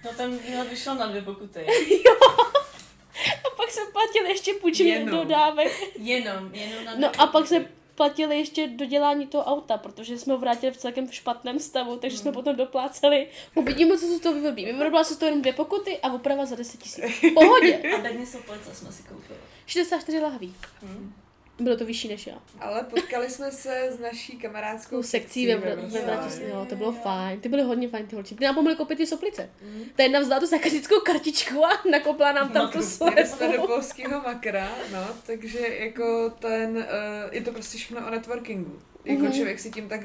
No 0.05 0.11
ten 0.17 0.39
výlet 0.39 0.71
vyšel 0.71 0.95
na 0.95 1.07
dvě 1.07 1.23
pokuty. 1.23 1.61
A 3.53 3.57
pak 3.57 3.71
jsme 3.71 3.83
platili 3.93 4.29
ještě 4.29 4.55
půjčení 4.55 5.07
dodávek. 5.07 5.73
Jenom, 5.99 6.55
jenom 6.55 6.85
na 6.85 6.95
No 6.97 7.11
a 7.21 7.27
pak 7.27 7.47
jsme 7.47 7.65
platili 7.95 8.39
ještě 8.39 8.67
dodělání 8.67 9.27
toho 9.27 9.45
auta, 9.45 9.79
protože 9.79 10.19
jsme 10.19 10.33
ho 10.33 10.39
vrátili 10.39 10.73
v 10.73 10.77
celkem 10.77 11.11
špatném 11.11 11.59
stavu, 11.59 11.97
takže 11.97 12.17
Hmm. 12.17 12.23
jsme 12.23 12.33
potom 12.33 12.57
dopláceli. 12.57 13.27
Uvidíme, 13.55 13.99
co 13.99 14.07
se 14.07 14.21
to 14.21 14.33
vyvrbí. 14.35 14.65
Vyvrbila 14.73 15.05
se 15.05 15.19
to 15.19 15.25
jenom 15.25 15.41
dvě 15.41 15.53
pokuty 15.53 15.99
a 15.99 16.13
oprava 16.13 16.47
za 16.47 16.57
10 16.57 16.83
tisíc. 16.83 17.05
Pohodě. 17.35 17.83
A 17.97 17.99
bedně 17.99 18.27
soplice 18.27 18.75
jsme 18.75 18.93
si 18.93 19.03
koupili. 19.03 19.39
64 19.67 20.21
lahví. 20.21 20.55
Hm. 20.83 21.13
Bylo 21.61 21.77
to 21.77 21.85
vyšší 21.85 22.09
než 22.09 22.27
já. 22.27 22.35
Ale 22.61 22.83
potkali 22.83 23.31
jsme 23.31 23.51
se 23.53 23.89
s 23.91 23.99
naší 24.01 24.37
kamarádskou 24.37 25.03
sekcí 25.03 25.47
ve, 25.47 25.57
ve. 25.57 25.77
Bratislavě. 25.77 26.49
Jo, 26.49 26.67
to 26.69 26.77
bylo 26.77 26.93
fajn. 26.93 27.41
Ty 27.41 27.49
byly 27.49 27.63
hodně 27.63 27.89
fajn 27.89 28.07
ty 28.07 28.15
holčičky. 28.15 28.39
Ty 28.39 28.45
nám 28.45 28.55
pomohly 28.55 28.77
koupit 28.77 28.97
ty 28.99 29.07
soplice. 29.07 29.51
Mm. 29.63 29.83
Ta 29.97 30.03
jedna 30.03 30.21
vzala 30.21 30.41
tu 30.41 30.47
zakazickou 30.47 31.01
kartičku 31.01 31.65
a 31.67 31.71
nakopla 31.91 32.33
nám 32.33 32.49
tam 32.49 32.71
tu 32.71 32.79
Makru. 32.79 33.07
Jeli 33.17 33.29
jsme 33.29 33.49
do 33.57 33.67
polského 33.67 34.21
makra, 34.23 34.69
no, 34.93 35.07
takže 35.27 35.59
jako 35.59 36.31
ten, 36.39 36.77
uh, 36.77 36.85
je 37.35 37.41
to 37.41 37.53
prostě 37.53 37.79
všechno 37.79 38.07
o 38.07 38.11
networkingu. 38.11 38.79
Jako 39.05 39.23
Mhm. 39.23 39.33
člověk 39.33 39.59
si 39.61 39.71
tím 39.71 39.89
tak 39.89 40.01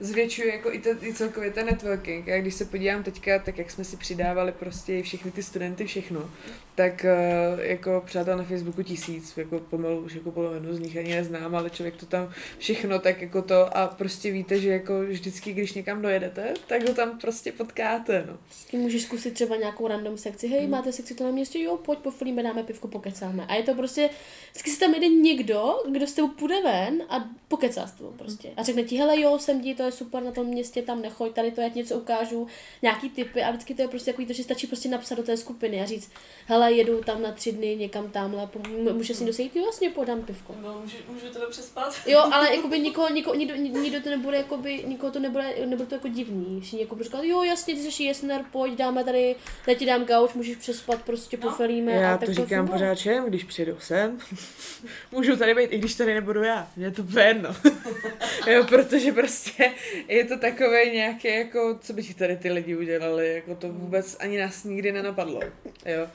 zvětšuje 0.00 0.52
jako 0.54 0.72
i, 0.72 0.78
ten, 0.78 0.98
i 1.02 1.14
celkově 1.14 1.50
ten 1.50 1.66
networking. 1.66 2.26
Já 2.26 2.40
když 2.40 2.54
se 2.54 2.64
podívám 2.64 3.02
teďka, 3.02 3.38
tak 3.38 3.58
jak 3.58 3.70
jsme 3.70 3.84
si 3.84 3.96
přidávali 3.96 4.52
prostě 4.52 5.02
všechny 5.02 5.30
ty 5.30 5.42
studenty, 5.42 5.84
všechno, 5.84 6.30
tak 6.78 7.04
uh, 7.04 7.60
jako 7.60 8.02
přátel 8.06 8.36
na 8.36 8.44
Facebooku 8.44 8.82
tisíc, 8.82 9.36
jako 9.36 9.58
pomalu 9.58 10.00
už 10.00 10.14
jako 10.14 10.30
polovinu 10.30 10.74
z 10.74 10.78
nich 10.78 10.96
ani 10.96 11.14
neznám, 11.14 11.56
ale 11.56 11.70
člověk 11.70 11.96
to 11.96 12.06
tam 12.06 12.30
všechno 12.58 12.98
tak 12.98 13.22
jako 13.22 13.42
to 13.42 13.76
a 13.76 13.86
prostě 13.86 14.30
víte, 14.32 14.60
že 14.60 14.70
jako 14.70 15.00
vždycky, 15.00 15.52
když 15.52 15.72
někam 15.72 16.02
dojedete, 16.02 16.54
tak 16.66 16.88
ho 16.88 16.94
tam 16.94 17.18
prostě 17.18 17.52
potkáte, 17.52 18.24
no. 18.26 18.38
S 18.50 18.64
tím 18.64 18.80
můžeš 18.80 19.02
zkusit 19.02 19.34
třeba 19.34 19.56
nějakou 19.56 19.88
random 19.88 20.18
sekci. 20.18 20.48
Hej, 20.48 20.60
hmm. 20.60 20.70
máte 20.70 20.92
sekci 20.92 21.14
to 21.14 21.24
na 21.24 21.30
městě? 21.30 21.62
Jo, 21.62 21.76
pojď, 21.76 21.98
poflíme, 21.98 22.42
dáme 22.42 22.62
pivko, 22.62 22.88
pokecáme. 22.88 23.46
A 23.46 23.54
je 23.54 23.62
to 23.62 23.74
prostě, 23.74 24.10
vždycky 24.50 24.70
se 24.70 24.80
tam 24.80 24.94
jde 24.94 25.08
někdo, 25.08 25.82
kdo 25.90 26.06
s 26.06 26.12
tebou 26.12 26.28
půjde 26.28 26.62
ven 26.62 27.02
a 27.08 27.28
pokecá 27.48 27.86
s 27.86 27.92
tebou 27.92 28.10
prostě. 28.10 28.50
A 28.56 28.62
řekne 28.62 28.82
ti, 28.82 28.96
hele 28.96 29.20
jo, 29.20 29.38
jsem 29.38 29.60
ti, 29.60 29.74
to 29.74 29.82
je 29.82 29.92
super 29.92 30.22
na 30.22 30.30
tom 30.30 30.46
městě, 30.46 30.82
tam 30.82 31.02
nechoď, 31.02 31.34
tady 31.34 31.50
to, 31.50 31.60
já 31.60 31.68
ti 31.68 31.78
něco 31.78 31.98
ukážu, 31.98 32.46
nějaký 32.82 33.10
typy 33.10 33.42
a 33.42 33.50
vždycky 33.50 33.74
to 33.74 33.82
je 33.82 33.88
prostě 33.88 34.10
takový 34.10 34.26
to, 34.26 34.32
že 34.32 34.44
stačí 34.44 34.66
prostě 34.66 34.88
napsat 34.88 35.14
do 35.14 35.22
té 35.22 35.36
skupiny 35.36 35.80
a 35.80 35.86
říct, 35.86 36.10
hele, 36.46 36.67
jedu 36.68 37.00
tam 37.00 37.22
na 37.22 37.32
tři 37.32 37.52
dny 37.52 37.76
někam 37.76 38.10
tamhle, 38.10 38.48
může 38.92 39.14
si 39.14 39.24
dosejít, 39.24 39.56
jo, 39.56 39.66
jasně, 39.66 39.90
podám 39.90 40.22
pivko. 40.22 40.54
No, 40.62 40.80
můžu, 40.82 40.96
můžu 41.08 41.26
tebe 41.32 41.46
přespat? 41.50 41.94
Jo, 42.06 42.20
ale 42.32 42.54
jakoby 42.56 42.78
nikoho, 42.78 43.10
nikoho, 43.10 43.34
nikdo, 43.34 43.54
nikdo 43.54 44.00
to 44.00 44.10
nebude, 44.10 44.36
jakoby, 44.36 44.84
nikoho 44.86 45.12
to 45.12 45.18
nebude, 45.18 45.54
nebude 45.66 45.88
to 45.88 45.94
jako 45.94 46.08
divný. 46.08 46.60
Všichni 46.60 46.80
jako 46.80 46.98
říkat, 47.02 47.24
jo, 47.24 47.42
jasně, 47.42 47.74
ty 47.74 47.92
jsi 47.92 48.02
jesner, 48.02 48.44
pojď, 48.52 48.78
dáme 48.78 49.04
tady, 49.04 49.36
já 49.66 49.74
ti 49.74 49.86
dám 49.86 50.04
gauč, 50.04 50.34
můžeš 50.34 50.56
přespat, 50.56 51.02
prostě 51.02 51.36
no. 51.36 51.50
pofelíme. 51.50 51.92
Já 51.92 52.14
a 52.14 52.18
to 52.18 52.26
tak 52.26 52.34
říkám 52.34 52.66
funguje. 52.66 52.78
pořád 52.78 52.94
všem, 52.94 53.24
když 53.24 53.44
přijdou 53.44 53.76
sem. 53.78 54.18
Můžu 55.12 55.36
tady 55.36 55.54
být, 55.54 55.72
i 55.72 55.78
když 55.78 55.94
tady 55.94 56.14
nebudu 56.14 56.42
já. 56.42 56.70
Mě 56.76 56.86
je 56.86 56.90
to 56.90 57.02
úplně 57.02 57.24
jedno. 57.24 57.56
jo, 58.46 58.64
protože 58.68 59.12
prostě 59.12 59.72
je 60.08 60.24
to 60.24 60.38
takové 60.38 60.84
nějaké, 60.84 61.38
jako, 61.38 61.78
co 61.80 61.92
by 61.92 62.02
ti 62.02 62.14
tady 62.14 62.36
ty 62.36 62.52
lidi 62.52 62.76
udělali, 62.76 63.34
jako 63.34 63.54
to 63.54 63.68
vůbec 63.68 64.16
ani 64.20 64.38
nás 64.38 64.64
nikdy 64.64 64.92
nenapadlo. 64.92 65.40
Jo. 65.86 66.06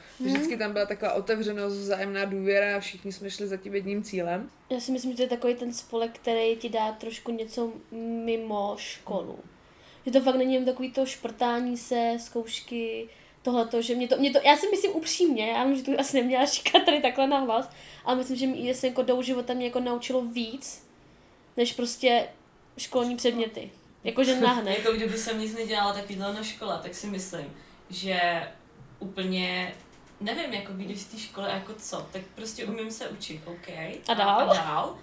Vždycky 0.43 0.60
tam 0.60 0.73
byla 0.73 0.86
taková 0.86 1.13
otevřenost, 1.13 1.73
vzájemná 1.73 2.25
důvěra 2.25 2.77
a 2.77 2.79
všichni 2.79 3.12
jsme 3.12 3.32
šli 3.32 3.47
za 3.47 3.58
tím 3.58 3.75
jedním 3.75 4.03
cílem. 4.03 4.49
Já 4.69 4.79
si 4.79 4.91
myslím, 4.91 5.12
že 5.12 5.17
to 5.17 5.23
je 5.23 5.29
takový 5.29 5.56
ten 5.56 5.73
spolek, 5.73 6.12
který 6.12 6.56
ti 6.56 6.69
dá 6.69 6.91
trošku 6.91 7.32
něco 7.32 7.73
mimo 8.25 8.75
školu. 8.77 9.39
Že 10.06 10.12
to 10.12 10.21
fakt 10.21 10.36
není 10.36 10.53
jen 10.53 10.65
takový 10.65 10.91
to 10.91 11.06
šprtání 11.06 11.77
se, 11.77 12.17
zkoušky, 12.19 13.10
tohleto, 13.41 13.82
že 13.82 13.95
mě 13.95 14.08
to, 14.08 14.17
mě 14.17 14.32
to, 14.32 14.39
já 14.43 14.58
si 14.58 14.67
myslím 14.71 14.91
upřímně, 14.91 15.47
já 15.47 15.65
vím, 15.65 15.75
že 15.75 15.84
to 15.84 15.91
asi 15.99 16.17
neměla 16.17 16.45
říkat 16.45 16.86
tady 16.86 17.01
takhle 17.01 17.27
na 17.27 17.39
hlas, 17.39 17.69
ale 18.06 18.17
myslím, 18.17 18.38
že 18.38 18.47
mě 18.47 18.75
se 18.75 18.88
jako 18.88 19.01
do 19.01 19.21
života 19.21 19.53
mě 19.53 19.65
jako 19.65 19.79
naučilo 19.79 20.25
víc, 20.25 20.88
než 21.58 21.73
prostě 21.73 22.27
školní 22.77 23.15
předměty. 23.15 23.71
Jakože 24.03 24.39
nahne. 24.39 24.75
jako 24.77 24.91
kdyby 24.91 25.17
jsem 25.17 25.39
nic 25.39 25.56
nedělala 25.56 25.93
takovýhle 25.93 26.34
na 26.34 26.43
škole, 26.43 26.79
tak 26.84 26.95
si 26.95 27.08
myslím, 27.08 27.45
že 27.89 28.19
úplně 28.99 29.73
nevím, 30.23 30.53
jako 30.53 30.73
když 30.73 31.01
z 31.01 31.05
té 31.05 31.17
školy 31.17 31.49
jako 31.49 31.73
co, 31.73 32.07
tak 32.12 32.21
prostě 32.36 32.65
umím 32.65 32.91
se 32.91 33.09
učit, 33.09 33.41
OK. 33.45 33.69
A 34.07 34.13
dál? 34.13 34.39
A, 34.39 34.43
a 34.43 34.53
dál. 34.53 34.95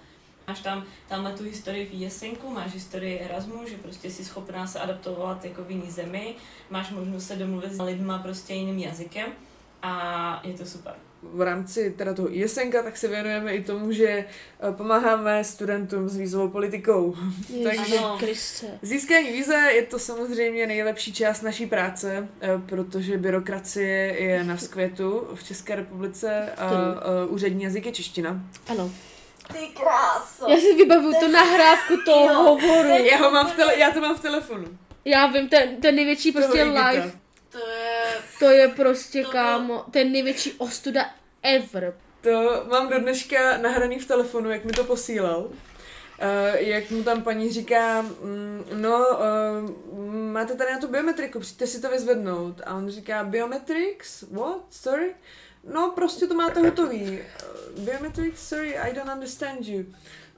Máš 0.47 0.59
tam 0.59 0.85
tamhle 1.07 1.33
tu 1.33 1.43
historii 1.43 1.85
v 1.85 1.93
Jesenku, 1.93 2.49
máš 2.49 2.73
historii 2.73 3.19
Erasmu, 3.19 3.67
že 3.67 3.77
prostě 3.77 4.11
jsi 4.11 4.25
schopná 4.25 4.67
se 4.67 4.79
adaptovat 4.79 5.45
jako 5.45 5.63
v 5.63 5.71
jiný 5.71 5.91
zemi, 5.91 6.35
máš 6.69 6.89
možnost 6.89 7.27
se 7.27 7.35
domluvit 7.35 7.73
s 7.73 7.81
lidma 7.81 8.17
prostě 8.19 8.53
jiným 8.53 8.79
jazykem 8.79 9.29
a 9.81 10.41
je 10.43 10.53
to 10.53 10.65
super. 10.65 10.95
V 11.23 11.41
rámci 11.41 11.93
teda 11.97 12.13
toho 12.13 12.37
ISNka, 12.37 12.83
tak 12.83 12.97
se 12.97 13.07
věnujeme 13.07 13.53
i 13.55 13.63
tomu, 13.63 13.91
že 13.91 14.07
eh, 14.07 14.25
pomáháme 14.71 15.43
studentům 15.43 16.09
s 16.09 16.17
vízovou 16.17 16.47
politikou. 16.49 17.15
Takže 17.63 17.97
Ano. 17.97 18.19
Získání 18.81 19.31
víze 19.31 19.55
je 19.55 19.81
to 19.81 19.99
samozřejmě 19.99 20.67
nejlepší 20.67 21.13
část 21.13 21.41
naší 21.41 21.65
práce, 21.65 22.27
eh, 22.41 22.49
protože 22.65 23.17
byrokracie 23.17 24.21
je 24.23 24.43
na 24.43 24.55
vzkvětu 24.55 25.27
v 25.35 25.43
České 25.43 25.75
republice 25.75 26.49
a 26.57 26.71
eh, 26.73 27.27
úřední 27.27 27.63
jazyk 27.63 27.85
je 27.85 27.91
čeština. 27.91 28.41
Ano. 28.67 28.91
Ty 29.47 29.67
kráso! 29.67 30.51
Já 30.51 30.57
si 30.57 30.75
vybavuju 30.75 31.13
tu 31.19 31.31
nahrávku 31.31 31.93
toho 32.05 32.25
Jo. 32.25 32.33
hovoru. 32.33 32.89
Já, 32.89 33.17
ho 33.17 33.31
mám 33.31 33.47
v 33.47 33.55
tele, 33.55 33.79
já 33.79 33.91
to 33.91 34.01
mám 34.01 34.15
v 34.15 34.21
telefonu. 34.21 34.65
Já 35.05 35.27
vím, 35.27 35.49
ten, 35.49 35.75
ten 35.81 35.95
největší 35.95 36.31
prostě 36.31 36.63
live. 36.63 37.11
To 37.51 37.57
je... 37.57 38.03
To 38.39 38.49
je 38.49 38.67
prostě, 38.67 39.23
To- 39.23 39.31
kámo, 39.31 39.85
ten 39.91 40.11
největší 40.11 40.53
ostuda 40.57 41.05
ever. 41.43 41.93
To 42.21 42.65
mám 42.69 42.89
do 42.89 42.99
dneška 42.99 43.57
nahraný 43.57 43.99
v 43.99 44.07
telefonu, 44.07 44.51
jak 44.51 44.65
mi 44.65 44.71
to 44.71 44.83
posílal. 44.83 45.39
Uh, 45.41 46.55
jak 46.55 46.91
mu 46.91 47.03
tam 47.03 47.23
paní 47.23 47.51
říká, 47.51 48.01
mm, 48.01 48.63
no, 48.73 49.05
uh, 49.91 50.05
máte 50.13 50.55
tady 50.55 50.71
na 50.71 50.79
tu 50.79 50.87
biometriku, 50.87 51.39
přijďte 51.39 51.67
si 51.67 51.81
to 51.81 51.89
vyzvednout. 51.89 52.61
A 52.65 52.75
on 52.75 52.89
říká, 52.89 53.23
biometrics? 53.23 54.23
What? 54.31 54.61
Sorry? 54.69 55.15
No, 55.73 55.91
prostě 55.95 56.27
to 56.27 56.33
máte 56.33 56.59
hotový. 56.59 57.19
Uh, 57.75 57.83
biometrics? 57.83 58.47
Sorry, 58.47 58.77
I 58.77 58.93
don't 58.93 59.11
understand 59.13 59.67
you. 59.67 59.85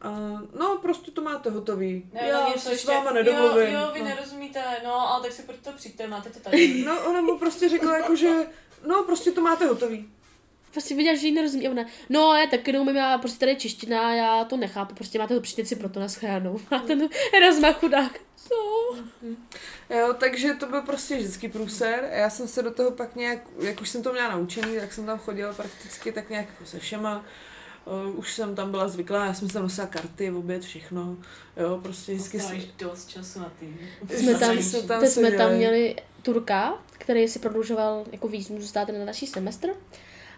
Uh, 0.05 0.41
no, 0.59 0.77
prostě 0.81 1.11
to 1.11 1.21
máte 1.21 1.49
hotový. 1.49 2.09
Ne, 2.13 2.27
Já 2.27 2.47
něco 2.47 2.59
se 2.59 2.77
s 2.77 2.85
váma 2.85 3.11
nedomluvím. 3.11 3.73
Jo, 3.73 3.79
jo, 3.79 3.91
vy 3.93 3.99
no. 3.99 4.05
nerozumíte, 4.05 4.63
no, 4.83 5.09
ale 5.09 5.23
tak 5.23 5.31
si 5.31 5.41
proto 5.41 5.71
přijďte, 5.71 6.07
máte 6.07 6.29
to 6.29 6.39
tady. 6.39 6.83
no, 6.85 7.05
ona 7.09 7.21
mu 7.21 7.37
prostě 7.37 7.69
řekla 7.69 7.97
jako, 7.97 8.15
že 8.15 8.29
no, 8.87 9.03
prostě 9.03 9.31
to 9.31 9.41
máte 9.41 9.65
hotový. 9.65 10.09
Prostě 10.71 10.95
viděla, 10.95 11.15
že 11.15 11.27
jí 11.27 11.33
nerozumí. 11.33 11.67
A 11.67 11.71
ona, 11.71 11.85
no, 12.09 12.33
já 12.35 12.47
taky 12.47 12.71
neumím, 12.71 12.95
já 12.95 13.17
prostě 13.17 13.39
tady 13.39 13.51
je 13.51 13.55
čeština, 13.55 14.15
já 14.15 14.43
to 14.43 14.57
nechápu, 14.57 14.95
prostě 14.95 15.19
máte 15.19 15.35
to 15.35 15.41
přijďte 15.41 15.65
si 15.65 15.75
proto 15.75 15.99
na 15.99 16.09
schránu. 16.09 16.61
A 16.71 16.79
ten 16.87 17.09
Erasma 17.33 17.71
chudák. 17.71 18.19
Co? 18.35 18.55
Jo, 19.89 20.13
takže 20.19 20.53
to 20.53 20.65
byl 20.65 20.81
prostě 20.81 21.15
vždycky 21.17 21.49
průser. 21.49 22.09
A 22.11 22.15
Já 22.15 22.29
jsem 22.29 22.47
se 22.47 22.63
do 22.63 22.71
toho 22.71 22.91
pak 22.91 23.15
nějak, 23.15 23.39
jak 23.59 23.81
už 23.81 23.89
jsem 23.89 24.03
to 24.03 24.11
měla 24.11 24.31
naučený, 24.31 24.79
tak 24.79 24.93
jsem 24.93 25.05
tam 25.05 25.19
chodila 25.19 25.53
prakticky 25.53 26.11
tak 26.11 26.29
nějak 26.29 26.47
jako 26.49 26.65
se 26.65 26.79
všema. 26.79 27.25
Uh, 27.85 28.19
už 28.19 28.33
jsem 28.33 28.55
tam 28.55 28.71
byla 28.71 28.87
zvyklá, 28.87 29.25
já 29.25 29.33
jsem 29.33 29.47
si 29.47 29.53
tam 29.53 29.63
nosila 29.63 29.87
karty, 29.87 30.31
oběd, 30.31 30.63
všechno. 30.63 31.17
Jo, 31.57 31.79
prostě 31.83 32.13
vždycky 32.13 32.39
jsem... 32.39 32.61
Dost 32.79 33.09
času 33.09 33.39
na 33.39 33.51
tým. 33.59 33.79
Jsme 34.09 34.35
tam, 34.35 34.57
jsme 34.57 34.81
tam 34.81 34.99
teď 34.99 35.09
jsme 35.09 35.31
tam 35.31 35.51
měli 35.51 35.95
Turka, 36.21 36.73
který 36.91 37.27
si 37.27 37.39
prodlužoval 37.39 38.05
jako 38.11 38.27
výzum 38.27 38.61
zůstat 38.61 38.87
na 38.87 39.05
další 39.05 39.27
semestr. 39.27 39.69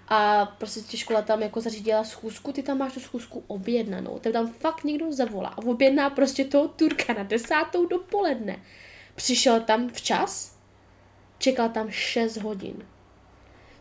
A 0.08 0.45
prostě 0.45 0.81
ti 0.81 0.97
škola 0.97 1.21
tam 1.21 1.41
jako 1.41 1.62
zařídila 1.62 2.03
schůzku, 2.03 2.51
ty 2.51 2.63
tam 2.63 2.77
máš 2.77 2.93
tu 2.93 2.99
schůzku 2.99 3.43
objednanou. 3.47 4.19
Tebe 4.19 4.34
tam 4.34 4.53
fakt 4.53 4.84
někdo 4.84 5.13
zavolá 5.13 5.49
a 5.49 5.58
objedná 5.58 6.10
prostě 6.10 6.45
toho 6.45 6.67
Turka 6.67 7.13
na 7.13 7.23
desátou 7.23 7.86
dopoledne. 7.86 8.60
Přišel 9.15 9.60
tam 9.60 9.89
včas, 9.89 10.55
čekal 11.38 11.69
tam 11.69 11.91
6 11.91 12.38
hodin. 12.38 12.86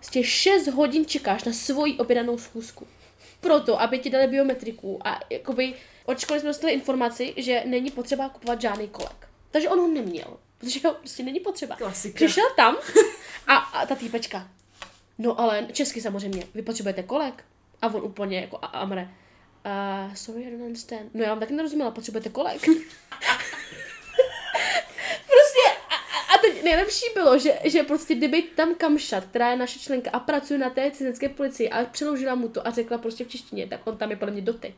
Z 0.00 0.10
těch 0.10 0.28
6 0.28 0.66
hodin 0.66 1.06
čekáš 1.06 1.44
na 1.44 1.52
svoji 1.52 1.98
objednanou 1.98 2.38
schůzku. 2.38 2.86
Proto, 3.44 3.80
aby 3.80 3.98
ti 3.98 4.10
dali 4.10 4.26
biometriku 4.26 4.98
a 5.04 5.20
jakoby 5.30 5.74
od 6.04 6.18
školy 6.20 6.40
jsme 6.40 6.48
dostali 6.48 6.72
informaci, 6.72 7.34
že 7.36 7.62
není 7.66 7.90
potřeba 7.90 8.28
kupovat 8.28 8.60
žádný 8.60 8.88
kolek. 8.88 9.28
Takže 9.50 9.68
on 9.68 9.78
ho 9.78 9.88
neměl, 9.88 10.36
protože 10.58 10.88
ho 10.88 10.94
prostě 10.94 11.22
není 11.22 11.40
potřeba. 11.40 11.76
Klasika. 11.76 12.14
Přišel 12.16 12.44
tam 12.56 12.76
a, 13.46 13.56
a 13.56 13.86
ta 13.86 13.94
týpečka, 13.94 14.48
no 15.18 15.40
ale 15.40 15.66
česky 15.72 16.00
samozřejmě, 16.00 16.46
vy 16.54 16.62
potřebujete 16.62 17.02
kolek? 17.02 17.44
A 17.82 17.86
on 17.86 18.04
úplně 18.04 18.40
jako 18.40 18.58
a- 18.62 18.66
Amre, 18.66 19.02
uh, 20.08 20.14
sorry, 20.14 20.42
I 20.42 20.50
don't 20.50 20.62
understand. 20.62 21.10
No 21.14 21.22
já 21.24 21.28
vám 21.30 21.40
taky 21.40 21.52
nerozuměla, 21.54 21.90
potřebujete 21.90 22.28
kolek? 22.28 22.60
prostě 25.26 25.64
a, 25.90 25.94
a- 25.94 26.33
a 26.33 26.33
teď 26.46 26.64
nejlepší 26.64 27.06
bylo, 27.14 27.38
že, 27.38 27.58
že 27.64 27.82
prostě 27.82 28.14
kdyby 28.14 28.42
tam 28.42 28.74
Kamšat, 28.74 29.24
která 29.24 29.50
je 29.50 29.56
naše 29.56 29.78
členka 29.78 30.10
a 30.10 30.18
pracuje 30.18 30.58
na 30.58 30.70
té 30.70 30.90
cizinecké 30.90 31.28
policii 31.28 31.70
a 31.70 31.84
přeložila 31.84 32.34
mu 32.34 32.48
to 32.48 32.66
a 32.66 32.70
řekla 32.70 32.98
prostě 32.98 33.24
v 33.24 33.28
češtině, 33.28 33.66
tak 33.66 33.86
on 33.86 33.96
tam 33.96 34.10
je 34.10 34.16
podle 34.16 34.32
mě 34.32 34.42
doteď. 34.42 34.74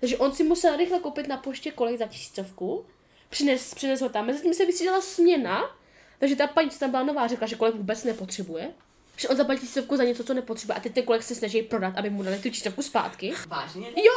Takže 0.00 0.16
on 0.16 0.32
si 0.32 0.44
musel 0.44 0.76
rychle 0.76 0.98
koupit 0.98 1.28
na 1.28 1.36
poště 1.36 1.70
kolek 1.70 1.98
za 1.98 2.06
tisícovku, 2.06 2.86
přines, 3.28 3.74
přines 3.74 4.00
ho 4.00 4.08
tam, 4.08 4.26
mezi 4.26 4.42
tím 4.42 4.54
se 4.54 4.66
vystřídala 4.66 5.00
směna, 5.00 5.76
takže 6.18 6.36
ta 6.36 6.46
paní, 6.46 6.70
co 6.70 6.78
tam 6.78 6.90
byla 6.90 7.02
nová, 7.02 7.26
řekla, 7.26 7.46
že 7.46 7.56
kolek 7.56 7.74
vůbec 7.74 8.04
nepotřebuje, 8.04 8.70
že 9.18 9.28
on 9.28 9.36
zaplatí 9.36 9.60
tisícovku 9.60 9.96
za 9.96 10.04
něco, 10.04 10.24
co 10.24 10.34
nepotřebuje 10.34 10.76
a 10.76 10.80
teď 10.80 10.92
ten 10.94 11.04
kolek 11.04 11.22
se 11.22 11.34
snaží 11.34 11.62
prodat, 11.62 11.94
aby 11.96 12.10
mu 12.10 12.22
dali 12.22 12.36
tu 12.38 12.50
tisícovku 12.50 12.82
zpátky. 12.82 13.32
Vážně? 13.46 13.86
Jo, 13.96 14.12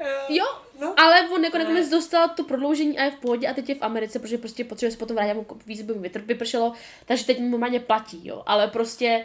Eh, 0.00 0.14
jo, 0.28 0.44
No. 0.80 0.94
ale 1.00 1.28
on 1.34 1.44
jako 1.44 1.58
nakonec 1.58 1.88
dostal 1.88 2.28
to 2.28 2.44
prodloužení 2.44 2.98
a 2.98 3.04
je 3.04 3.10
v 3.10 3.14
pohodě 3.20 3.48
a 3.48 3.54
teď 3.54 3.68
je 3.68 3.74
v 3.74 3.82
Americe, 3.82 4.18
protože 4.18 4.38
prostě 4.38 4.64
potřebuje 4.64 4.92
se 4.92 4.98
potom 4.98 5.16
vrátit, 5.16 5.34
mu 5.34 5.46
víc 5.66 5.82
by 5.82 5.94
mu 5.94 6.02
vypršelo, 6.26 6.72
takže 7.06 7.24
teď 7.26 7.40
mu 7.40 7.48
normálně 7.48 7.80
platí, 7.80 8.20
jo, 8.28 8.42
ale 8.46 8.68
prostě 8.68 9.24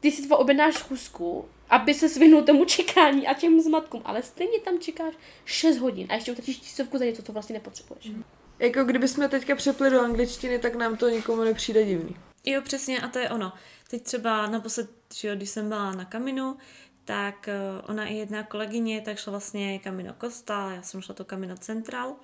ty 0.00 0.10
si 0.10 0.22
tvo 0.22 0.36
objednáš 0.36 0.74
schůzku, 0.74 1.48
aby 1.70 1.94
se 1.94 2.08
svinul 2.08 2.42
tomu 2.42 2.64
čekání 2.64 3.26
a 3.26 3.34
těm 3.34 3.60
zmatkům, 3.60 4.02
ale 4.04 4.22
stejně 4.22 4.60
tam 4.60 4.78
čekáš 4.78 5.14
6 5.44 5.78
hodin 5.78 6.06
a 6.10 6.14
ještě 6.14 6.32
utratíš 6.32 6.56
tisícovku 6.56 6.98
za 6.98 7.04
něco, 7.04 7.22
co 7.22 7.32
vlastně 7.32 7.52
nepotřebuješ. 7.54 8.10
Jako 8.58 8.84
kdybychom 8.84 9.28
teďka 9.28 9.54
přepli 9.56 9.90
do 9.90 10.00
angličtiny, 10.00 10.58
tak 10.58 10.74
nám 10.74 10.96
to 10.96 11.08
nikomu 11.08 11.44
nepřijde 11.44 11.84
divný. 11.84 12.16
Jo, 12.44 12.62
přesně, 12.62 13.00
a 13.00 13.08
to 13.08 13.18
je 13.18 13.30
ono. 13.30 13.52
Teď 13.90 14.02
třeba 14.02 14.46
naposled, 14.46 14.90
že 15.14 15.28
jo, 15.28 15.36
když 15.36 15.50
jsem 15.50 15.68
byla 15.68 15.92
na 15.92 16.04
Kaminu, 16.04 16.56
tak 17.04 17.48
eh, 17.48 17.58
ona 17.88 18.06
i 18.06 18.14
jedna 18.14 18.42
kolegyně, 18.42 19.00
tak 19.00 19.18
šla 19.18 19.30
vlastně 19.30 19.78
Kamino 19.78 20.14
Costa, 20.20 20.72
já 20.72 20.82
jsem 20.82 21.02
šla 21.02 21.14
to 21.14 21.24
Kamino 21.24 21.56
Central 21.56 22.16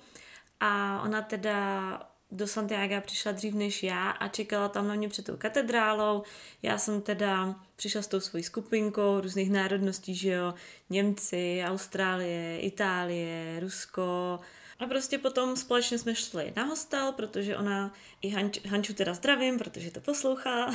a 0.59 1.01
ona 1.03 1.21
teda 1.21 1.99
do 2.31 2.47
Santiago 2.47 3.01
přišla 3.01 3.31
dřív 3.31 3.53
než 3.53 3.83
já 3.83 4.09
a 4.09 4.27
čekala 4.27 4.69
tam 4.69 4.87
na 4.87 4.95
mě 4.95 5.09
před 5.09 5.25
tou 5.25 5.37
katedrálou. 5.37 6.23
Já 6.61 6.77
jsem 6.77 7.01
teda 7.01 7.55
přišla 7.75 8.01
s 8.01 8.07
tou 8.07 8.19
svojí 8.19 8.43
skupinkou 8.43 9.21
různých 9.21 9.51
národností, 9.51 10.15
že 10.15 10.29
jo, 10.29 10.53
Němci, 10.89 11.61
Austrálie, 11.65 12.59
Itálie, 12.59 13.59
Rusko, 13.59 14.39
a 14.79 14.85
prostě 14.87 15.17
potom 15.17 15.55
společně 15.55 15.97
jsme 15.97 16.15
šli 16.15 16.53
na 16.55 16.63
hostel, 16.63 17.11
protože 17.11 17.57
ona 17.57 17.93
i 18.21 18.29
Hanč, 18.29 18.65
Hanču 18.65 18.93
teda 18.93 19.13
zdravím, 19.13 19.57
protože 19.59 19.91
to 19.91 20.01
poslouchá. 20.01 20.71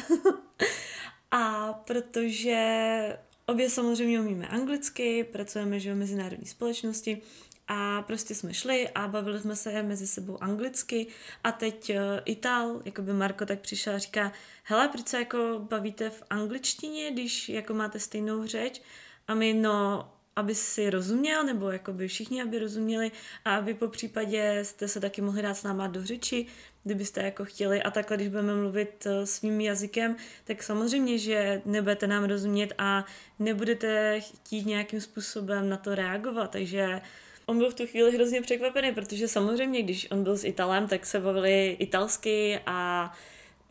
a 1.30 1.72
protože 1.72 3.18
obě 3.46 3.70
samozřejmě 3.70 4.20
umíme 4.20 4.48
anglicky, 4.48 5.24
pracujeme 5.24 5.80
že 5.80 5.94
v 5.94 5.96
mezinárodní 5.96 6.46
společnosti 6.46 7.22
a 7.68 8.02
prostě 8.02 8.34
jsme 8.34 8.54
šli 8.54 8.88
a 8.88 9.08
bavili 9.08 9.40
jsme 9.40 9.56
se 9.56 9.82
mezi 9.82 10.06
sebou 10.06 10.42
anglicky 10.42 11.06
a 11.44 11.52
teď 11.52 11.90
uh, 11.90 11.96
Ital, 12.24 12.82
jako 12.84 13.02
by 13.02 13.12
Marko 13.12 13.46
tak 13.46 13.60
přišel 13.60 13.94
a 13.94 13.98
říká, 13.98 14.32
hele, 14.64 14.88
proč 14.88 15.08
se 15.08 15.18
jako 15.18 15.66
bavíte 15.70 16.10
v 16.10 16.22
angličtině, 16.30 17.10
když 17.10 17.48
jako 17.48 17.74
máte 17.74 18.00
stejnou 18.00 18.46
řeč? 18.46 18.82
A 19.28 19.34
my, 19.34 19.54
no, 19.54 20.08
aby 20.36 20.54
si 20.54 20.90
rozuměl, 20.90 21.44
nebo 21.44 21.70
jako 21.70 21.92
by 21.92 22.08
všichni, 22.08 22.42
aby 22.42 22.58
rozuměli 22.58 23.10
a 23.44 23.56
aby 23.56 23.74
po 23.74 23.88
případě 23.88 24.58
jste 24.62 24.88
se 24.88 25.00
taky 25.00 25.20
mohli 25.20 25.42
dát 25.42 25.54
s 25.54 25.62
náma 25.62 25.86
do 25.86 26.06
řeči, 26.06 26.46
kdybyste 26.84 27.22
jako 27.22 27.44
chtěli. 27.44 27.82
A 27.82 27.90
takhle, 27.90 28.16
když 28.16 28.28
budeme 28.28 28.54
mluvit 28.54 29.06
eh, 29.06 29.26
svým 29.26 29.60
jazykem, 29.60 30.16
tak 30.44 30.62
samozřejmě, 30.62 31.18
že 31.18 31.62
nebudete 31.64 32.06
nám 32.06 32.24
rozumět 32.24 32.72
a 32.78 33.04
nebudete 33.38 34.20
chtít 34.20 34.66
nějakým 34.66 35.00
způsobem 35.00 35.68
na 35.68 35.76
to 35.76 35.94
reagovat, 35.94 36.50
takže 36.50 37.00
on 37.46 37.58
byl 37.58 37.70
v 37.70 37.74
tu 37.74 37.86
chvíli 37.86 38.12
hrozně 38.12 38.42
překvapený, 38.42 38.92
protože 38.92 39.28
samozřejmě, 39.28 39.82
když 39.82 40.10
on 40.10 40.24
byl 40.24 40.36
s 40.36 40.44
Italem, 40.44 40.88
tak 40.88 41.06
se 41.06 41.20
bavili 41.20 41.76
italsky 41.78 42.60
a 42.66 43.12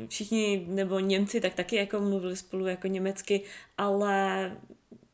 všichni, 0.07 0.65
nebo 0.67 0.99
Němci, 0.99 1.41
tak 1.41 1.53
taky 1.53 1.75
jako 1.75 1.99
mluvili 1.99 2.35
spolu 2.35 2.67
jako 2.67 2.87
německy, 2.87 3.41
ale 3.77 4.51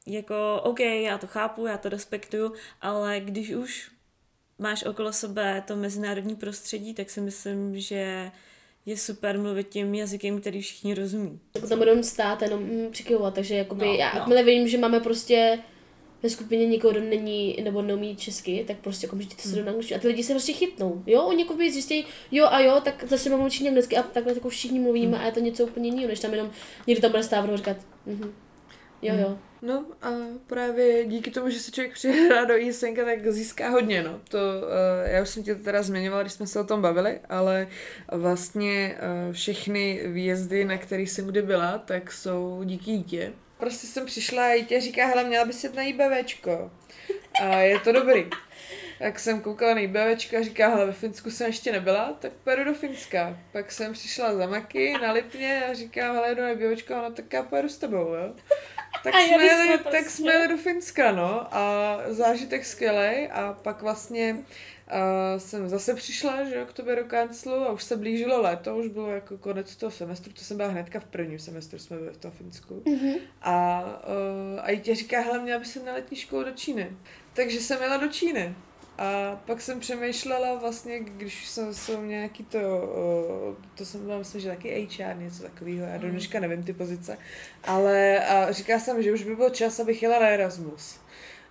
jako 0.08 0.62
OK, 0.64 0.80
já 0.80 1.18
to 1.18 1.28
chápu, 1.28 1.66
já 1.66 1.78
to 1.78 1.90
respektuju, 1.90 2.54
ale 2.82 3.20
když 3.20 3.50
už 3.50 3.92
máš 4.60 4.84
okolo 4.84 5.14
sebe 5.14 5.64
to 5.68 5.76
mezinárodní 5.76 6.36
prostředí, 6.36 6.94
tak 6.94 7.10
si 7.10 7.22
myslím, 7.22 7.80
že 7.80 8.32
je 8.86 8.98
super 8.98 9.40
mluvit 9.40 9.70
tím 9.70 9.96
jazykem, 9.96 10.42
který 10.42 10.62
všichni 10.62 10.94
rozumí. 10.94 11.40
Jako 11.56 11.68
tam 11.68 11.78
budeme 11.78 12.04
stát 12.04 12.42
jenom 12.42 12.64
mm, 12.64 12.92
přikyvovat, 12.92 13.34
takže 13.34 13.56
jakoby, 13.56 13.86
no, 13.86 13.94
já 13.94 14.26
no. 14.28 14.44
vidím, 14.44 14.68
že 14.68 14.78
máme 14.78 15.00
prostě 15.00 15.60
ve 16.24 16.30
skupině 16.30 16.66
někoho, 16.66 16.92
kdo 16.92 17.02
není 17.02 17.58
nebo 17.64 17.82
neumí 17.82 18.16
česky, 18.16 18.64
tak 18.68 18.78
prostě 18.78 19.08
jako 19.08 19.18
to 19.42 19.50
se 19.50 19.56
do 19.56 19.70
angličtiny. 19.70 20.00
A 20.00 20.02
ty 20.02 20.08
lidi 20.08 20.24
se 20.24 20.34
prostě 20.34 20.54
chytnou. 20.54 21.04
Jo, 21.06 21.24
oni 21.24 21.44
jako 21.44 21.56
zjistí, 21.56 22.06
jo 22.32 22.46
a 22.46 22.60
jo, 22.60 22.82
tak 22.84 23.04
zase 23.08 23.30
mám 23.30 23.40
mluvit 23.40 23.68
anglicky 23.68 23.98
a 23.98 24.04
takhle 24.04 24.34
jako 24.34 24.50
všichni 24.50 24.80
mluvíme 24.80 25.18
mm. 25.18 25.24
a 25.24 25.26
je 25.26 25.32
to 25.32 25.40
něco 25.40 25.64
úplně 25.64 25.90
jiného, 25.90 26.08
než 26.08 26.20
tam 26.20 26.32
jenom 26.32 26.52
někdo 26.88 27.02
tam 27.02 27.12
bude 27.12 27.24
stávat 27.24 27.50
a 27.50 27.58
říkat, 27.58 27.78
mm-hmm. 28.08 28.32
jo, 29.02 29.16
jo. 29.16 29.40
No 29.62 29.86
a 30.02 30.10
právě 30.48 31.06
díky 31.06 31.32
tomu, 31.32 31.50
že 31.50 31.60
se 31.60 31.72
člověk 31.72 31.94
přihrá 31.94 32.46
do 32.46 32.56
jísenka, 32.56 33.06
tak 33.06 33.32
získá 33.32 33.70
hodně, 33.70 34.04
no. 34.04 34.22
To, 34.30 34.38
uh, 34.38 35.12
já 35.12 35.22
už 35.22 35.30
jsem 35.30 35.44
ti 35.44 35.56
to 35.56 35.64
teda 35.64 35.84
zmiňovala, 35.84 36.24
když 36.24 36.34
jsme 36.34 36.48
se 36.48 36.60
o 36.60 36.64
tom 36.64 36.82
bavili, 36.82 37.20
ale 37.30 37.68
vlastně 38.12 38.98
uh, 39.28 39.34
všechny 39.34 40.02
výjezdy, 40.06 40.66
na 40.66 40.78
kterých 40.78 41.12
jsem 41.12 41.28
kdy 41.28 41.42
byla, 41.42 41.78
tak 41.78 42.12
jsou 42.12 42.62
díky 42.66 42.92
dítě. 42.92 43.34
Prostě 43.58 43.88
jsem 43.88 44.06
přišla 44.06 44.46
a 44.46 44.58
dítě 44.58 44.82
říká, 44.82 45.06
hele, 45.06 45.24
měla 45.24 45.46
bys 45.46 45.64
jít 45.64 45.76
na 45.76 45.84
IBVčko. 45.84 46.72
A 47.42 47.56
je 47.56 47.80
to 47.80 47.92
dobrý. 47.92 48.30
Tak 49.00 49.20
jsem 49.20 49.42
koukala 49.42 49.74
na 49.74 49.80
IBVčko 49.80 50.38
a 50.38 50.44
říká, 50.44 50.68
hele, 50.68 50.86
ve 50.86 50.94
Finsku 50.94 51.32
jsem 51.32 51.48
ještě 51.48 51.72
nebyla, 51.72 52.18
tak 52.20 52.32
pojedu 52.34 52.64
do 52.64 52.74
Finska. 52.74 53.38
Pak 53.52 53.72
jsem 53.72 53.94
přišla 53.94 54.36
za 54.36 54.48
Maky 54.48 54.94
na 55.02 55.12
Lipně 55.12 55.64
a 55.66 55.74
říká, 55.74 56.14
hele, 56.14 56.30
jedu 56.30 56.42
na 56.42 56.50
IBVčko, 56.50 56.96
no 56.96 57.12
tak 57.12 57.34
já 57.34 57.44
pojedu 57.44 57.70
s 57.70 57.78
tebou, 57.78 58.14
jo. 58.14 58.34
Tak 59.04 59.16
a 59.16 59.20
jsme, 59.20 59.46
jeli, 59.46 59.68
jsme 59.68 59.78
prostě. 59.78 59.98
tak 59.98 60.10
jsme 60.10 60.32
jeli 60.34 60.48
do 60.48 60.58
Finska, 60.58 61.12
no, 61.12 61.56
a 61.56 61.98
zážitek 62.08 62.66
skvělý 62.66 63.28
a 63.28 63.58
pak 63.62 63.82
vlastně 63.82 64.34
uh, 64.34 65.40
jsem 65.40 65.70
zase 65.70 65.96
přišla, 65.96 66.44
že 66.44 66.56
jo, 66.56 66.66
k 66.66 66.74
tobě 66.74 66.96
do 66.96 67.06
kanclu 67.06 67.54
a 67.54 67.72
už 67.72 67.84
se 67.84 67.98
blížilo 67.98 68.42
léto, 68.42 68.78
už 68.78 68.88
bylo 68.88 69.12
jako 69.12 69.38
konec 69.38 69.76
toho 69.76 69.92
semestru, 69.92 70.34
to 70.34 70.42
jsem 70.42 70.58
byla 70.58 70.70
hnedka 70.70 71.00
v 71.00 71.06
prvním 71.06 71.40
semestru, 71.40 71.80
jsme 71.80 71.98
byli 71.98 72.12
v 72.12 72.18
tom 72.18 72.32
Finsku. 72.32 72.84
Mm-hmm. 72.86 73.20
A, 73.42 73.84
uh, 74.54 74.60
a 74.62 74.72
i 74.72 74.80
tě 74.80 74.96
říká, 74.96 75.22
hele, 75.22 75.40
měla 75.40 75.60
by 75.60 75.66
jsem 75.66 75.86
na 75.86 75.94
letní 75.94 76.18
školu 76.18 76.44
do 76.44 76.52
Číny. 76.52 76.98
Takže 77.34 77.60
jsem 77.60 77.82
jela 77.82 77.98
do 77.98 78.08
Číny. 78.08 78.56
A 78.98 79.42
pak 79.46 79.62
jsem 79.62 79.80
přemýšlela 79.80 80.56
vlastně, 80.56 81.00
když 81.00 81.48
jsem, 81.48 81.74
jsem 81.74 82.08
nějaký 82.08 82.44
to, 82.44 82.60
to 83.76 83.86
jsem 83.86 84.06
byla, 84.06 84.18
myslím, 84.18 84.42
že 84.42 84.50
taky 84.50 84.88
HR, 84.92 85.18
něco 85.18 85.44
takového, 85.44 85.86
já 85.86 85.98
do 85.98 86.04
mhm. 86.04 86.12
dneška 86.12 86.40
nevím 86.40 86.64
ty 86.64 86.74
pozice, 86.74 87.18
ale 87.64 88.26
a 88.28 88.52
říká 88.52 88.80
jsem, 88.80 89.04
že 89.04 89.14
už 89.14 89.24
by 89.24 89.36
byl 89.36 89.50
čas, 89.50 89.80
abych 89.80 90.04
jela 90.04 90.20
na 90.20 90.28
Erasmus. 90.28 91.00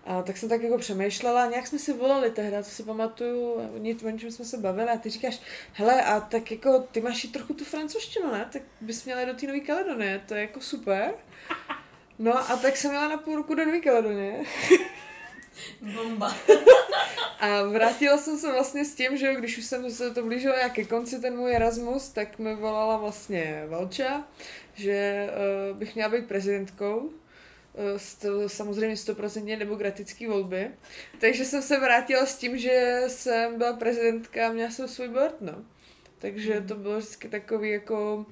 A 0.05 0.23
tak 0.23 0.37
jsem 0.37 0.49
tak 0.49 0.63
jako 0.63 0.79
přemýšlela, 0.79 1.47
nějak 1.47 1.67
jsme 1.67 1.79
si 1.79 1.93
volali 1.93 2.31
tehdy, 2.31 2.57
to 2.57 2.63
si 2.63 2.83
pamatuju, 2.83 3.53
o 3.53 3.79
něčem 3.79 4.31
jsme 4.31 4.45
se 4.45 4.59
bavili 4.59 4.91
a 4.91 4.97
ty 4.97 5.11
říkáš, 5.11 5.41
hele, 5.73 6.03
a 6.03 6.21
tak 6.21 6.51
jako 6.51 6.79
ty 6.79 7.01
máš 7.01 7.25
i 7.25 7.29
trochu 7.29 7.55
tu 7.55 7.65
francouzštinu, 7.65 8.33
ne? 8.33 8.49
Tak 8.53 8.63
bys 8.81 9.05
měla 9.05 9.25
do 9.25 9.35
té 9.35 9.47
Nové 9.47 9.61
Kaledonie, 9.61 10.23
to 10.27 10.35
je 10.35 10.41
jako 10.41 10.61
super. 10.61 11.15
No 12.19 12.51
a 12.51 12.57
tak 12.57 12.77
jsem 12.77 12.93
jela 12.93 13.09
na 13.09 13.17
půl 13.17 13.37
roku 13.37 13.55
do 13.55 13.65
Nové 13.65 13.81
Kaledonie. 13.81 14.45
Bomba. 15.81 16.37
A 17.41 17.63
vrátila 17.63 18.19
jsem 18.19 18.39
se 18.39 18.53
vlastně 18.53 18.85
s 18.85 18.95
tím, 18.95 19.17
že 19.17 19.35
když 19.35 19.59
už 19.59 19.65
jsem 19.65 19.91
se 19.91 20.11
to 20.15 20.23
blížila 20.23 20.57
nějak 20.57 20.73
ke 20.73 20.85
konci 20.85 21.21
ten 21.21 21.37
můj 21.37 21.55
Erasmus, 21.55 22.09
tak 22.09 22.39
mi 22.39 22.55
volala 22.55 22.97
vlastně 22.97 23.65
Valča, 23.69 24.25
že 24.75 25.29
uh, 25.71 25.77
bych 25.77 25.95
měla 25.95 26.11
být 26.11 26.29
prezidentkou 26.29 26.97
uh, 26.99 27.11
sto, 27.97 28.49
samozřejmě 28.49 28.97
stoprocentně 28.97 29.57
demokratické 29.57 30.29
volby. 30.29 30.71
Takže 31.21 31.45
jsem 31.45 31.63
se 31.63 31.81
vrátila 31.81 32.27
s 32.27 32.37
tím, 32.37 32.59
že 32.59 33.03
jsem 33.07 33.59
byla 33.59 33.73
prezidentka 33.73 34.49
a 34.49 34.53
měla 34.53 34.71
jsem 34.71 34.89
svůj 34.89 35.09
board, 35.09 35.41
no. 35.41 35.65
Takže 36.19 36.61
to 36.69 36.75
bylo 36.75 36.99
vždycky 36.99 37.29
takový 37.29 37.71
jako 37.71 38.27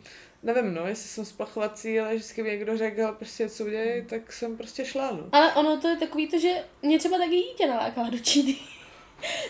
nevím, 0.44 0.74
no, 0.74 0.86
jestli 0.86 1.08
jsem 1.08 1.24
splachovací, 1.24 2.00
ale 2.00 2.14
vždycky 2.14 2.42
mi 2.42 2.50
někdo 2.50 2.76
řekl, 2.76 3.12
prostě 3.12 3.48
co 3.48 3.64
udělej, 3.64 4.04
tak 4.08 4.32
jsem 4.32 4.56
prostě 4.56 4.84
šla, 4.84 5.10
no. 5.10 5.28
Ale 5.32 5.54
ono 5.54 5.80
to 5.80 5.88
je 5.88 5.96
takový 5.96 6.28
to, 6.28 6.38
že 6.38 6.64
mě 6.82 6.98
třeba 6.98 7.18
taky 7.18 7.36
dítě 7.36 7.66
nalákala 7.66 8.10
do 8.10 8.18
Číny. 8.18 8.56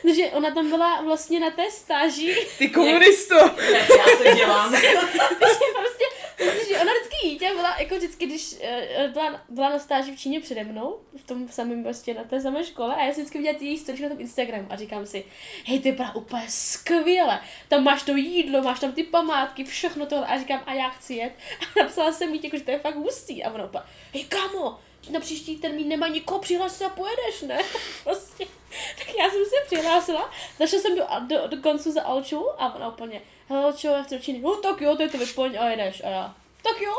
Takže 0.02 0.26
ona 0.26 0.50
tam 0.50 0.70
byla 0.70 1.02
vlastně 1.02 1.40
na 1.40 1.50
té 1.50 1.70
stáži. 1.70 2.46
Ty 2.58 2.68
komunisto! 2.68 3.34
Já 3.34 4.16
to 4.18 4.36
dělám. 4.36 4.72
prostě 5.38 6.04
Protože 6.36 6.80
ona 6.80 6.92
vždycky 6.92 7.28
dítě 7.28 7.54
byla, 7.54 7.76
jako 7.78 7.96
vždycky, 7.96 8.26
když 8.26 8.52
uh, 8.52 9.12
byla, 9.12 9.40
byla 9.48 9.68
na 9.68 9.78
stáži 9.78 10.12
v 10.12 10.18
Číně 10.18 10.40
přede 10.40 10.64
mnou, 10.64 11.00
v 11.16 11.24
tom 11.24 11.48
samém 11.48 11.82
prostě 11.82 12.14
na 12.14 12.24
té 12.24 12.40
samé 12.40 12.64
škole, 12.64 12.94
a 12.94 13.04
já 13.04 13.06
jsem 13.06 13.22
vždycky 13.22 13.38
viděla 13.38 13.58
ty 13.58 13.64
její 13.64 14.02
na 14.02 14.08
tom 14.08 14.20
Instagramu 14.20 14.66
a 14.70 14.76
říkám 14.76 15.06
si, 15.06 15.24
hej, 15.66 15.80
ty 15.80 15.90
vypadá 15.90 16.14
úplně 16.14 16.44
skvěle, 16.48 17.40
tam 17.68 17.84
máš 17.84 18.02
to 18.02 18.16
jídlo, 18.16 18.62
máš 18.62 18.80
tam 18.80 18.92
ty 18.92 19.02
památky, 19.02 19.64
všechno 19.64 20.06
tohle, 20.06 20.26
a 20.26 20.38
říkám, 20.38 20.62
a 20.66 20.74
já 20.74 20.88
chci 20.88 21.14
jet. 21.14 21.32
A 21.80 21.82
napsala 21.82 22.12
jsem 22.12 22.34
jí, 22.34 22.40
jako, 22.44 22.56
že 22.56 22.64
to 22.64 22.70
je 22.70 22.78
fakt 22.78 22.96
hustý, 22.96 23.44
a 23.44 23.50
ona 23.50 23.64
úplně, 23.64 23.84
hej, 24.14 24.24
kamo, 24.24 24.78
na 25.10 25.20
příští 25.20 25.56
termín 25.56 25.88
nemá 25.88 26.08
nikoho, 26.08 26.40
přihláš 26.40 26.72
se 26.72 26.84
a 26.84 26.88
pojedeš, 26.88 27.42
ne? 27.42 27.58
prostě. 28.04 28.46
Tak 28.98 29.14
já 29.18 29.30
jsem 29.30 29.44
se 29.44 29.66
přihlásila, 29.66 30.30
zašla 30.58 30.78
jsem 30.78 30.96
do, 30.96 31.04
do, 31.20 31.48
do 31.48 31.62
koncu 31.62 31.92
za 31.92 32.02
Alču 32.02 32.50
a 32.58 32.74
ona 32.74 32.88
úplně, 32.88 33.22
hele 33.48 33.72
čo, 33.72 33.88
já 33.88 34.02
chci 34.02 34.40
no 34.42 34.56
tak 34.56 34.80
jo, 34.80 34.96
to 34.96 35.02
je 35.02 35.08
to 35.08 35.18
vypoň 35.18 35.56
a 35.58 35.68
jedeš 35.70 36.02
a 36.04 36.08
já, 36.08 36.34
tak 36.62 36.80
jo. 36.80 36.94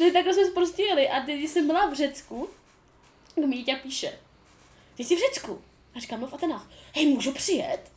No 0.00 0.10
takhle 0.12 0.34
jsme 0.34 0.50
prostě 0.50 0.82
jeli 0.82 1.08
a 1.08 1.20
teď 1.20 1.40
jsem 1.40 1.66
byla 1.66 1.86
v 1.86 1.94
Řecku, 1.94 2.50
Míťa 3.36 3.76
píše, 3.82 4.18
ty 4.96 5.04
jsi 5.04 5.16
v 5.16 5.18
Řecku? 5.18 5.62
A 5.94 6.00
říkám, 6.00 6.20
no 6.20 6.26
v 6.26 6.34
Atenách, 6.34 6.70
hej, 6.94 7.06
můžu 7.06 7.32
přijet? 7.32 7.92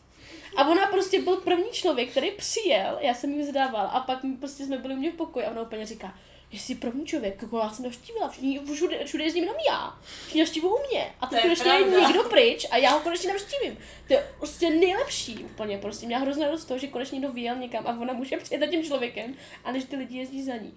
A 0.55 0.67
ona 0.67 0.87
prostě 0.87 1.21
byl 1.21 1.37
první 1.37 1.71
člověk, 1.71 2.11
který 2.11 2.31
přijel, 2.31 2.97
já 3.01 3.13
jsem 3.13 3.31
jí 3.31 3.45
zadával 3.45 3.89
a 3.93 3.99
pak 3.99 4.19
prostě 4.39 4.65
jsme 4.65 4.77
byli 4.77 4.93
u 4.93 4.97
mě 4.97 5.11
v 5.11 5.15
pokoji 5.15 5.45
a 5.45 5.51
ona 5.51 5.61
úplně 5.61 5.85
říká, 5.85 6.19
jestli 6.51 6.75
první 6.75 7.05
člověk, 7.05 7.41
jako 7.41 7.57
já 7.57 7.69
jsem 7.69 7.85
navštívila, 7.85 8.29
všichni, 8.29 8.61
všude, 8.73 9.05
všude 9.05 9.23
jezdím 9.23 9.43
jenom 9.43 9.57
já, 9.69 9.97
všichni 10.21 10.41
navštívují 10.41 10.73
mě 10.89 11.13
a 11.21 11.27
teď 11.27 11.41
konečně 11.41 11.71
je 11.71 12.01
někdo 12.01 12.23
pryč 12.23 12.67
a 12.71 12.77
já 12.77 12.91
ho 12.91 12.99
konečně 12.99 13.29
navštívím. 13.29 13.77
To 14.07 14.13
je 14.13 14.27
prostě 14.37 14.69
nejlepší 14.69 15.43
úplně, 15.43 15.77
prostě 15.77 16.05
měla 16.05 16.21
hrozně 16.21 16.45
radost 16.45 16.65
toho, 16.65 16.77
že 16.77 16.87
konečně 16.87 17.15
někdo 17.15 17.33
vyjel 17.33 17.55
někam 17.55 17.87
a 17.87 17.99
ona 18.01 18.13
může 18.13 18.37
přijet 18.37 18.61
za 18.61 18.67
tím 18.67 18.83
člověkem 18.83 19.35
a 19.63 19.71
než 19.71 19.83
ty 19.83 19.95
lidi 19.95 20.17
jezdí 20.17 20.43
za 20.43 20.55
ní. 20.55 20.73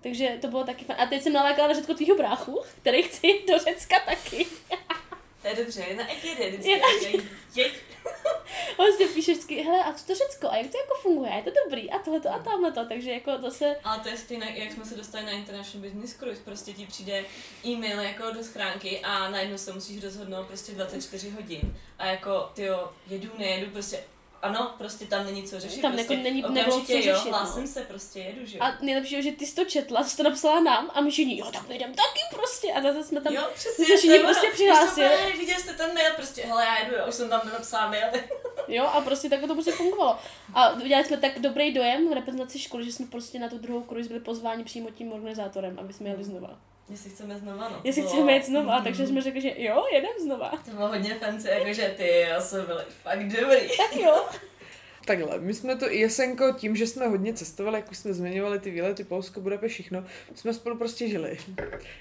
Takže 0.00 0.38
to 0.40 0.48
bylo 0.48 0.64
taky 0.64 0.84
fan. 0.84 0.96
A 0.98 1.06
teď 1.06 1.22
jsem 1.22 1.32
nalákala 1.32 1.68
na 1.68 1.74
Řecko 1.74 1.94
tvýho 1.94 2.16
bráchu, 2.16 2.62
který 2.80 3.02
chci 3.02 3.40
do 3.48 3.58
Řecka 3.58 3.96
taky. 4.06 4.46
To 5.42 5.48
je 5.48 5.54
dobře, 5.56 5.86
na 5.96 6.08
jak 6.08 6.24
jede 6.24 6.50
vždycky. 6.50 7.28
Jeď. 7.54 7.72
On 8.76 8.96
si 8.96 9.06
píše 9.06 9.32
vždycky, 9.32 9.62
hele, 9.62 9.84
a 9.84 9.92
co 9.92 10.06
to 10.06 10.14
Řecko, 10.14 10.48
a 10.48 10.56
jak 10.56 10.70
to 10.70 10.78
jako 10.78 10.94
funguje, 11.02 11.32
je 11.32 11.42
to 11.42 11.50
dobrý, 11.64 11.90
a 11.90 11.98
tohle 11.98 12.20
a 12.20 12.38
tamhle 12.38 12.72
to, 12.72 12.86
takže 12.88 13.10
jako 13.10 13.32
zase... 13.42 13.76
Ale 13.84 14.00
to 14.00 14.08
je 14.08 14.16
stejné, 14.16 14.58
jak 14.58 14.72
jsme 14.72 14.84
se 14.84 14.96
dostali 14.96 15.24
na 15.24 15.30
International 15.30 15.88
Business 15.88 16.14
Cruise, 16.14 16.42
prostě 16.44 16.72
ti 16.72 16.86
přijde 16.86 17.24
e-mail 17.66 18.00
jako 18.00 18.30
do 18.30 18.44
schránky 18.44 19.00
a 19.00 19.30
najednou 19.30 19.58
se 19.58 19.72
musíš 19.72 20.04
rozhodnout 20.04 20.46
prostě 20.46 20.72
24 20.72 21.30
hodin. 21.30 21.76
A 21.98 22.06
jako, 22.06 22.50
ty 22.54 22.62
jo, 22.62 22.92
jedu, 23.06 23.30
nejedu, 23.38 23.70
prostě 23.70 24.04
ano, 24.42 24.74
prostě 24.78 25.06
tam 25.06 25.24
není 25.26 25.42
co 25.42 25.60
řešit. 25.60 25.80
Tam 25.82 25.92
prostě 25.92 26.12
jako 26.14 26.24
není- 26.24 26.44
nebylo 26.48 26.80
co 26.80 26.92
jo, 26.92 27.02
řešit, 27.02 27.30
no. 27.30 27.38
hlásím 27.38 27.66
se, 27.66 27.80
prostě 27.80 28.18
jedu, 28.20 28.46
že 28.46 28.58
jo. 28.58 28.64
A 28.64 28.72
nejlepší 28.80 29.22
že 29.22 29.32
ty 29.32 29.46
jsi 29.46 29.54
to 29.54 29.64
četla, 29.64 30.04
jsi 30.04 30.16
to 30.16 30.22
napsala 30.22 30.60
nám 30.60 30.90
a 30.94 31.00
my 31.00 31.10
všichni, 31.10 31.38
jo, 31.38 31.50
tak 31.52 31.70
jdem 31.70 31.90
taky 31.94 32.20
prostě. 32.36 32.72
A 32.72 32.82
zase 32.82 33.04
jsme 33.04 33.20
tam, 33.20 33.34
Jo, 33.34 33.42
přesně. 33.54 33.84
se 33.86 33.96
všichni 33.96 34.18
prostě 34.18 34.46
přihlásili. 34.52 35.08
Pane, 35.08 35.36
Viděli 35.36 35.60
jste 35.62 35.72
ten 35.72 35.94
mail, 35.94 36.12
prostě, 36.16 36.42
hele, 36.46 36.64
já 36.64 36.78
jedu, 36.78 36.94
já 36.94 37.06
už 37.06 37.14
jsem 37.14 37.28
tam 37.28 37.40
nenapsala 37.44 37.88
mail. 37.90 38.06
jo, 38.68 38.84
a 38.84 39.00
prostě 39.00 39.28
takhle 39.28 39.48
to 39.48 39.54
prostě 39.54 39.72
fungovalo. 39.72 40.18
A 40.54 40.70
udělali 40.72 41.04
jsme 41.06 41.16
tak 41.16 41.38
dobrý 41.38 41.72
dojem 41.74 42.08
v 42.08 42.12
reprezentaci 42.12 42.58
školy, 42.58 42.84
že 42.84 42.92
jsme 42.92 43.06
prostě 43.06 43.38
na 43.38 43.48
tu 43.48 43.58
druhou 43.58 43.82
kruiz 43.82 44.08
byli 44.08 44.20
pozváni 44.20 44.64
přímo 44.64 44.90
tím 44.90 45.12
organizátorem, 45.12 45.78
aby 45.78 45.92
jsme 45.92 46.08
jeli 46.08 46.24
znova. 46.24 46.58
Jestli 46.90 47.10
chceme 47.10 47.38
znova, 47.38 47.68
no. 47.68 47.80
Jestli 47.84 48.02
To 48.02 48.08
chceme 48.08 48.22
bylo- 48.24 48.36
jít 48.36 48.46
znova, 48.46 48.74
Mhm. 48.74 48.84
takže 48.84 49.06
jsme 49.06 49.22
řekli, 49.22 49.40
že 49.40 49.52
jo, 49.56 49.84
jedem 49.92 50.10
znova. 50.22 50.50
To 50.64 50.70
bylo 50.70 50.88
hodně 50.88 51.14
fancy, 51.14 51.48
jakože 51.48 51.94
ty, 51.96 52.08
já 52.08 52.40
jsem 52.40 52.66
byli 52.66 52.84
fakt 53.02 53.24
dobrý. 53.28 53.68
Tak 53.76 53.96
jo. 53.96 54.24
Takhle, 55.06 55.38
my 55.38 55.54
jsme 55.54 55.76
to 55.76 55.88
Jesenko 55.88 56.52
tím, 56.52 56.76
že 56.76 56.86
jsme 56.86 57.08
hodně 57.08 57.34
cestovali, 57.34 57.76
jak 57.78 57.90
už 57.90 57.98
jsme 57.98 58.12
zmiňovali 58.14 58.58
ty 58.58 58.70
výlety, 58.70 59.04
Polsko, 59.04 59.40
Budapešť, 59.40 59.74
všechno, 59.74 60.04
jsme 60.34 60.54
spolu 60.54 60.76
prostě 60.78 61.08
žili. 61.08 61.38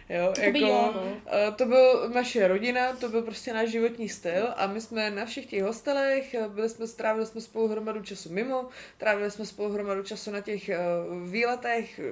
Jo, 0.09 0.33
Jakoby 0.39 0.59
jo, 0.61 0.91
no. 0.95 1.11
eh, 1.31 1.51
to 1.51 1.65
byl 1.65 2.09
naše 2.13 2.47
rodina, 2.47 2.93
to 2.95 3.09
byl 3.09 3.21
prostě 3.21 3.53
náš 3.53 3.69
životní 3.69 4.09
styl 4.09 4.47
a 4.55 4.67
my 4.67 4.81
jsme 4.81 5.11
na 5.11 5.25
všech 5.25 5.45
těch 5.45 5.63
hostelech, 5.63 6.33
eh, 6.33 6.47
byli 6.49 6.69
jsme, 6.69 6.87
strávili 6.87 7.25
jsme 7.25 7.41
spolu 7.41 7.67
hromadu 7.67 8.01
času 8.01 8.29
mimo, 8.33 8.65
trávili 8.97 9.31
jsme 9.31 9.45
spolu 9.45 9.73
hromadu 9.73 10.03
času 10.03 10.31
na 10.31 10.41
těch 10.41 10.69
uh, 10.69 11.29
výletech, 11.29 11.99
eh, 11.99 12.03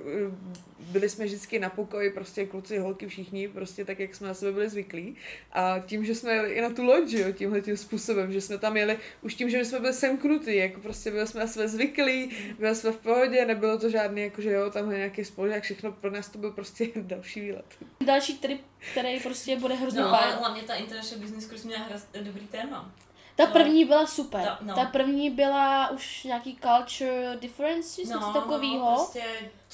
byli 0.80 1.10
jsme 1.10 1.26
vždycky 1.26 1.60
na 1.60 1.70
pokoji, 1.70 2.10
prostě 2.10 2.46
kluci, 2.46 2.78
holky, 2.78 3.08
všichni, 3.08 3.48
prostě 3.48 3.86
tak, 3.86 4.00
jak 4.00 4.16
jsme 4.16 4.28
na 4.28 4.34
sebe 4.34 4.52
byli 4.52 4.70
zvyklí. 4.70 5.16
A 5.52 5.80
tím, 5.86 6.06
že 6.06 6.16
jsme 6.16 6.32
jeli 6.32 6.52
i 6.52 6.62
na 6.62 6.70
tu 6.70 6.84
loď, 6.84 7.12
jo, 7.12 7.32
tímhle 7.32 7.62
tím 7.62 7.78
způsobem, 7.78 8.34
že 8.34 8.42
jsme 8.42 8.58
tam 8.58 8.78
jeli, 8.78 8.98
už 9.22 9.36
tím, 9.36 9.50
že 9.50 9.58
my 9.58 9.66
jsme 9.66 9.80
byli 9.80 9.94
semknutí, 9.94 10.56
jako 10.56 10.80
prostě 10.82 11.12
byli 11.12 11.28
jsme 11.28 11.40
na 11.40 11.48
sebe 11.48 11.68
zvyklí, 11.68 12.32
byli 12.60 12.76
jsme 12.76 12.92
v 12.92 12.98
pohodě, 12.98 13.46
nebylo 13.46 13.78
to 13.80 13.90
žádný, 13.90 14.22
jako 14.22 14.42
že 14.42 14.52
jo, 14.52 14.70
tam 14.72 14.90
nějaký 14.90 15.26
spolužák, 15.26 15.64
všechno 15.64 15.92
pro 15.92 16.12
nás 16.12 16.30
to 16.30 16.38
byl 16.38 16.52
prostě 16.52 16.88
další 16.96 17.42
výlet. 17.42 17.66
Další 18.06 18.38
trip, 18.38 18.62
který 18.92 19.20
prostě 19.20 19.56
bude 19.60 19.76
hrozně 19.76 20.02
No, 20.02 20.10
fajn. 20.10 20.24
ale 20.24 20.36
hlavně 20.36 20.62
ta 20.64 20.74
International 20.76 21.22
Business 21.22 21.46
Cruise 21.46 21.68
měla 21.68 21.84
hra, 21.84 22.02
dobrý 22.22 22.48
téma. 22.48 22.92
Ta 23.36 23.46
no. 23.46 23.52
první 23.52 23.86
byla 23.86 24.08
super. 24.08 24.42
Ta- 24.44 24.60
no. 24.62 24.76
Ta 24.76 24.86
první 24.86 25.30
byla 25.30 25.90
už 25.90 26.24
nějaký 26.24 26.58
culture 26.64 27.38
differences, 27.42 27.98
něco 27.98 28.32
takového. 28.34 28.78
No, 28.80 28.96
prostě 28.96 29.24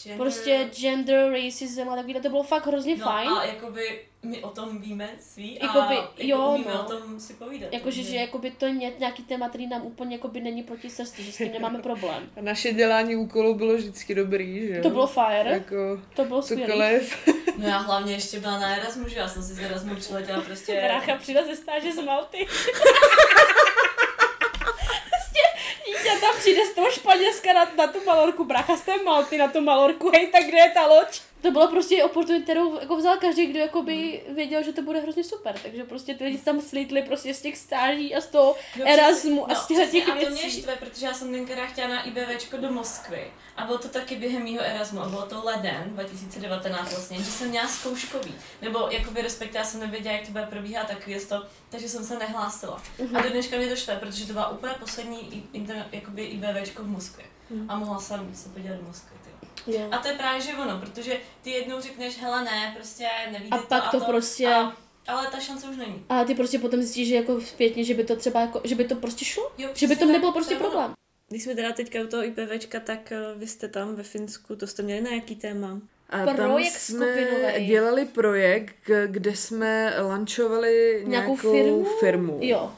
gender, 0.04 0.18
prostě 0.18 0.70
gender, 0.74 1.32
racism 1.32 1.90
a 1.90 1.96
takovýhle, 1.96 2.22
to 2.22 2.30
bylo 2.30 2.44
fakt 2.44 2.68
hrozně 2.68 2.96
no, 2.96 3.06
fajn. 3.06 3.30
a 3.30 3.46
jakoby 3.46 4.02
my 4.26 4.44
o 4.44 4.50
tom 4.50 4.82
víme 4.82 5.10
svý 5.20 5.60
a 5.60 5.66
Jakoby, 5.66 5.96
jako 5.96 6.14
jo, 6.18 6.52
umíme 6.56 6.74
no. 6.74 6.82
o 6.82 6.84
tom 6.84 7.20
si 7.20 7.34
povídat. 7.34 7.74
Jakože, 7.74 8.04
že 8.04 8.16
jakoby 8.16 8.52
to 8.52 8.66
je 8.66 8.72
nějaký 8.72 9.24
téma, 9.24 9.50
který 9.50 9.68
nám 9.68 9.86
úplně 9.86 10.16
jakoby 10.16 10.42
není 10.42 10.64
proti 10.64 10.90
srsti, 10.90 11.24
že 11.24 11.32
s 11.32 11.38
tím 11.38 11.52
nemáme 11.52 11.80
problém. 11.84 12.30
A 12.38 12.42
naše 12.42 12.74
dělání 12.74 13.16
úkolů 13.16 13.54
bylo 13.54 13.74
vždycky 13.76 14.16
dobrý, 14.16 14.68
že 14.68 14.76
jo. 14.76 14.84
To 14.84 14.90
bylo 14.90 15.08
fire, 15.08 15.50
Jako 15.50 16.02
to 16.16 16.26
bylo 16.26 16.42
skvělé. 16.42 17.00
No 17.58 17.68
já 17.68 17.78
hlavně 17.78 18.14
ještě 18.14 18.40
byla 18.40 18.60
na 18.60 18.76
Erasmu, 18.76 19.10
že 19.10 19.18
já 19.18 19.28
jsem 19.28 19.44
si 19.44 19.54
z 19.54 19.60
Erasmu 19.60 19.96
přiletěla 19.96 20.42
prostě... 20.42 20.82
Brácha 20.86 21.18
přijde 21.18 21.46
ze 21.46 21.56
stáže 21.56 21.92
z 21.92 22.02
Malty. 22.02 22.48
Prostě 26.06 26.22
tam 26.22 26.36
přijde 26.40 26.66
z 26.66 26.74
toho 26.74 26.92
Španělska 26.92 27.54
na, 27.54 27.72
na 27.78 27.88
tu 27.88 28.00
malorku, 28.06 28.46
brácha 28.46 28.78
z 28.78 28.82
té 28.82 29.04
Malty 29.04 29.38
na 29.38 29.48
tu 29.48 29.62
malorku, 29.62 30.12
hej, 30.12 30.28
tak 30.28 30.44
kde 30.44 30.58
je 30.58 30.72
ta 30.74 30.86
loď? 30.86 31.22
To 31.46 31.52
bylo 31.52 31.68
prostě 31.68 32.04
oportunita, 32.04 32.44
kterou 32.44 32.80
jako 32.80 32.96
vzal 32.98 33.18
každý, 33.18 33.46
kdo 33.46 33.60
jakoby 33.60 34.24
věděl, 34.36 34.64
že 34.64 34.74
to 34.74 34.82
bude 34.82 35.00
hrozně 35.00 35.24
super. 35.24 35.56
Takže 35.64 35.84
prostě 35.84 36.16
ty 36.16 36.24
lidi 36.24 36.38
tam 36.38 36.62
slítli 36.62 37.02
prostě 37.02 37.34
z 37.34 37.42
těch 37.42 37.58
stáží 37.58 38.16
a 38.16 38.22
z 38.22 38.28
toho 38.28 38.56
No, 38.80 38.86
Erasmu 38.88 39.46
přesně, 39.46 39.84
a 39.84 39.88
z 39.88 39.92
těch, 39.92 40.06
těch 40.06 40.10
A 40.10 40.12
to 40.12 40.30
mě 40.30 40.42
věcí. 40.42 40.62
štve, 40.62 40.76
protože 40.76 41.06
já 41.06 41.14
jsem 41.14 41.32
tenkrát 41.32 41.66
chtěla 41.66 41.88
na 41.88 42.04
IBVčko 42.04 42.58
do 42.58 42.72
Moskvy. 42.72 43.28
A 43.58 43.66
bylo 43.66 43.78
to 43.78 43.88
taky 43.88 44.16
během 44.16 44.44
mýho 44.44 44.64
Erasmu. 44.64 45.00
A 45.02 45.10
bylo 45.10 45.22
to 45.26 45.42
leden 45.46 45.84
2019 45.88 46.92
vlastně, 46.92 47.18
že 47.18 47.26
jsem 47.26 47.50
měla 47.50 47.68
zkouškový. 47.68 48.36
Nebo 48.62 48.88
jakoby 48.92 49.22
respektive 49.22 49.60
já 49.60 49.66
jsem 49.66 49.80
nevěděla, 49.80 50.16
jak 50.16 50.26
to 50.26 50.32
bude 50.32 50.46
probíhat 50.46 50.88
takový 50.88 51.16
to, 51.30 51.44
takže 51.70 51.90
jsem 51.90 52.04
se 52.04 52.20
nehlásila. 52.20 52.82
Mhm. 53.00 53.16
A 53.18 53.22
do 53.22 53.30
dneška 53.30 53.58
mě 53.58 53.68
to 53.68 53.76
štve, 53.76 53.96
protože 53.96 54.28
to 54.28 54.34
byla 54.34 54.50
úplně 54.50 54.74
poslední 54.80 55.48
internet, 55.54 55.88
jakoby 55.92 56.24
IBVčko 56.26 56.84
v 56.84 56.88
Moskvě. 56.88 57.26
Mhm. 57.50 57.72
A 57.72 57.76
mohla 57.80 58.00
jsem 58.00 58.36
se 58.36 58.50
podívat 58.50 58.76
do 58.76 58.84
Moskvy. 58.88 59.15
Jo. 59.68 59.88
A 59.92 59.98
to 59.98 60.08
je 60.08 60.14
právě 60.14 60.42
že 60.42 60.54
ono, 60.54 60.80
protože 60.80 61.18
ty 61.42 61.50
jednou 61.50 61.82
řekneš, 61.82 62.22
hele 62.22 62.44
ne, 62.44 62.72
prostě 62.76 63.08
nevíde 63.32 63.50
A 63.52 63.58
to 63.58 63.66
pak 63.68 63.84
a 63.84 63.92
to 63.92 64.00
prostě- 64.06 64.48
A, 64.54 64.78
ale 65.08 65.28
ta 65.28 65.40
šance 65.40 65.68
už 65.68 65.78
není. 65.78 66.06
A 66.10 66.24
ty 66.24 66.36
prostě 66.36 66.60
potom 66.60 66.82
zjistíš, 66.82 67.08
že 67.08 67.16
jako 67.16 67.42
zpětně, 67.42 67.84
že 67.84 67.94
by 67.94 68.04
to 68.04 68.16
třeba 68.16 68.42
jako, 68.42 68.62
že 68.64 68.76
by 68.76 68.86
to 68.86 68.96
prostě 68.96 69.26
šlo. 69.26 69.52
Jo, 69.58 69.70
Že 69.74 69.88
by 69.88 69.96
to 69.96 70.06
nebyl 70.06 70.32
prostě 70.32 70.54
je 70.54 70.60
ono. 70.60 70.70
problém. 70.70 70.94
Když 71.30 71.44
jsme 71.44 71.56
teda 71.56 71.72
teďka 71.72 72.00
u 72.02 72.08
toho 72.08 72.24
IPVčka, 72.26 72.80
tak 72.80 73.12
eh, 73.12 73.20
vy 73.36 73.48
jste 73.48 73.68
tam 73.68 73.96
ve 73.96 74.04
Finsku, 74.04 74.56
to 74.56 74.68
jste 74.68 74.84
měli 74.84 75.02
na 75.02 75.10
jaký 75.12 75.36
téma? 75.36 75.80
A 76.10 76.18
Projekt 76.24 76.38
tam 76.38 76.64
jsme 76.64 77.06
skupinový. 77.16 77.66
dělali 77.68 78.06
projekt, 78.06 78.76
kde 79.08 79.36
jsme 79.36 79.94
lanchovali 80.02 81.04
Nějakou 81.08 81.32
nějakou, 81.36 81.52
firmu? 81.52 81.84
firmu. 82.00 82.38
Jo. 82.42 82.72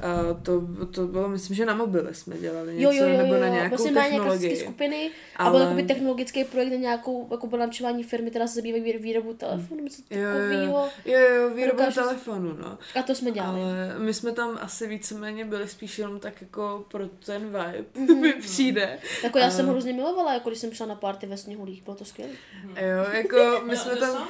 A 0.00 0.34
to, 0.42 0.62
to 0.90 1.06
bylo, 1.06 1.28
myslím, 1.28 1.56
že 1.56 1.66
na 1.66 1.74
mobily 1.74 2.14
jsme 2.14 2.36
dělali 2.38 2.82
Jo, 2.82 2.90
něco, 2.92 3.04
jo, 3.04 3.10
jo, 3.10 3.18
nebo 3.18 3.34
jo. 3.34 3.40
na 3.40 3.48
nějakou 3.48 3.76
vlastně 3.76 3.92
technologii. 3.92 4.56
skupiny 4.56 5.10
a 5.36 5.42
Ale- 5.44 5.50
byl 5.52 5.60
jakoby 5.60 5.82
technologický 5.82 6.44
projekt 6.44 6.70
na 6.70 6.76
nějakou 6.76 7.28
jako 7.30 7.56
lanchování 7.56 8.02
firmy, 8.04 8.30
která 8.30 8.46
se 8.46 8.54
zabývají 8.54 8.82
výr- 8.84 9.00
výrobou 9.00 9.32
telefonu, 9.34 9.80
něco 9.84 10.02
Jo, 10.10 10.20
jo, 10.20 10.28
takového. 10.32 10.88
Jo, 11.04 11.18
jo, 11.20 11.50
výrobu 11.50 11.72
Dokážu 11.76 11.90
si- 12.00 12.00
telefonu, 12.06 12.56
no. 12.60 12.78
A 13.00 13.02
to 13.02 13.14
jsme 13.14 13.30
dělali. 13.30 13.60
Ale 13.60 13.94
my 13.98 14.14
jsme 14.14 14.32
tam 14.32 14.58
asi 14.62 14.86
víceméně 14.86 15.44
byli 15.44 15.68
spíš 15.68 15.98
jenom 15.98 16.20
tak 16.20 16.40
jako 16.40 16.84
pro 16.88 17.06
ten 17.08 17.44
vibe, 17.46 17.84
Mhm. 17.94 18.20
mi 18.20 18.32
přijde. 18.32 18.98
Jako 19.24 19.38
já 19.38 19.50
jsem 19.50 19.68
a- 19.68 19.72
hrozně 19.72 19.92
milovala, 19.92 20.34
jako 20.34 20.48
když 20.48 20.60
jsem 20.60 20.72
šla 20.72 20.86
na 20.86 20.94
party 20.94 21.26
ve 21.26 21.36
Sněhulích, 21.36 21.82
bylo 21.82 21.96
to 21.96 22.04
skvělé. 22.04 22.32
Jo, 22.64 23.06
jako 23.12 23.62
my 23.66 23.76
jsme 23.76 23.96
tam... 23.96 24.28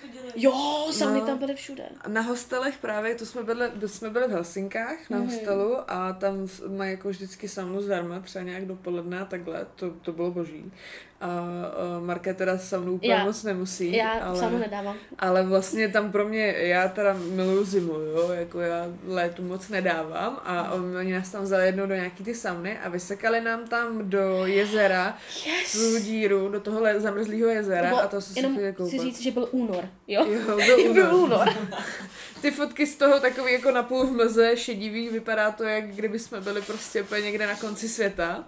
Chodili. 0.00 0.32
Jo, 0.36 0.86
sami 0.90 1.20
No. 1.20 1.26
tam 1.26 1.38
byli 1.38 1.54
všude. 1.54 1.82
Na 2.06 2.20
hostelech 2.20 2.78
právě, 2.78 3.14
to 3.14 3.26
jsme 3.26 3.42
byli, 3.42 3.66
jsme 3.86 4.10
byli 4.10 4.28
v 4.28 4.30
Helsinkách 4.30 5.07
na 5.10 5.18
Mhm. 5.18 5.26
hostelu 5.26 5.76
a 5.90 6.12
tam 6.12 6.34
mají 6.76 6.90
jako 6.90 7.08
vždycky 7.08 7.48
saunu 7.48 7.82
zdarma, 7.82 8.20
třeba 8.20 8.44
nějak 8.44 8.66
dopoledne 8.66 9.20
a 9.20 9.24
takhle, 9.24 9.66
to, 9.76 9.90
to 9.90 10.12
bylo 10.12 10.30
boží. 10.30 10.72
A, 11.20 11.26
a 11.26 12.00
Marka 12.00 12.32
teda 12.34 12.58
saunu 12.58 12.92
úplně 12.92 13.12
Já- 13.12 13.24
moc 13.24 13.42
nemusí, 13.42 13.92
Já 13.96 14.10
ale, 14.10 14.38
samu 14.38 14.58
nedávám. 14.58 14.96
ale 15.18 15.42
vlastně 15.42 15.88
tam 15.88 16.12
pro 16.12 16.28
mě, 16.28 16.46
já 16.46 16.88
teda 16.88 17.12
miluju 17.34 17.64
zimu, 17.64 17.92
jo, 17.92 18.28
jako 18.32 18.60
já 18.60 18.86
létu 19.06 19.42
moc 19.42 19.68
nedávám 19.68 20.40
a 20.44 20.72
oni 20.72 21.12
nás 21.12 21.30
tam 21.30 21.42
vzali 21.42 21.66
jednou 21.66 21.86
do 21.86 21.94
nějaký 21.94 22.24
ty 22.24 22.34
sauny 22.34 22.78
a 22.78 22.88
vysekali 22.88 23.40
nám 23.40 23.68
tam 23.68 24.10
do 24.10 24.46
jezera 24.46 25.16
Yes! 25.46 25.72
tu 25.72 25.98
díru, 26.04 26.48
do 26.48 26.60
toho 26.60 26.80
zamrzlého 26.96 27.48
jezera 27.48 27.82
Nebo 27.88 27.98
a 28.02 28.06
to 28.08 28.20
se 28.20 28.32
si 28.32 28.38
Jenom 28.38 28.52
chodili 28.54 28.72
chci 28.72 28.76
koupat. 28.82 29.00
říct, 29.00 29.20
že 29.22 29.30
byl 29.30 29.48
únor, 29.50 29.84
jo? 30.08 30.26
Jo, 30.26 30.40
byl 30.56 30.56
Byl 30.94 31.14
únor. 31.16 31.24
únor. 31.24 31.48
Ty 32.40 32.50
fotky 32.50 32.86
z 32.86 32.96
toho 32.96 33.20
takový 33.20 33.52
jako 33.52 33.70
napůl 33.70 34.06
v 34.06 34.12
mlze, 34.12 34.56
šedivý, 34.56 35.08
vypadá 35.08 35.50
to, 35.50 35.64
jak 35.64 35.84
kdyby 35.86 36.18
jsme 36.18 36.40
byli 36.40 36.62
prostě 36.62 37.02
úplně 37.02 37.22
někde 37.22 37.46
na 37.46 37.54
konci 37.56 37.88
světa. 37.88 38.44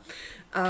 A 0.52 0.64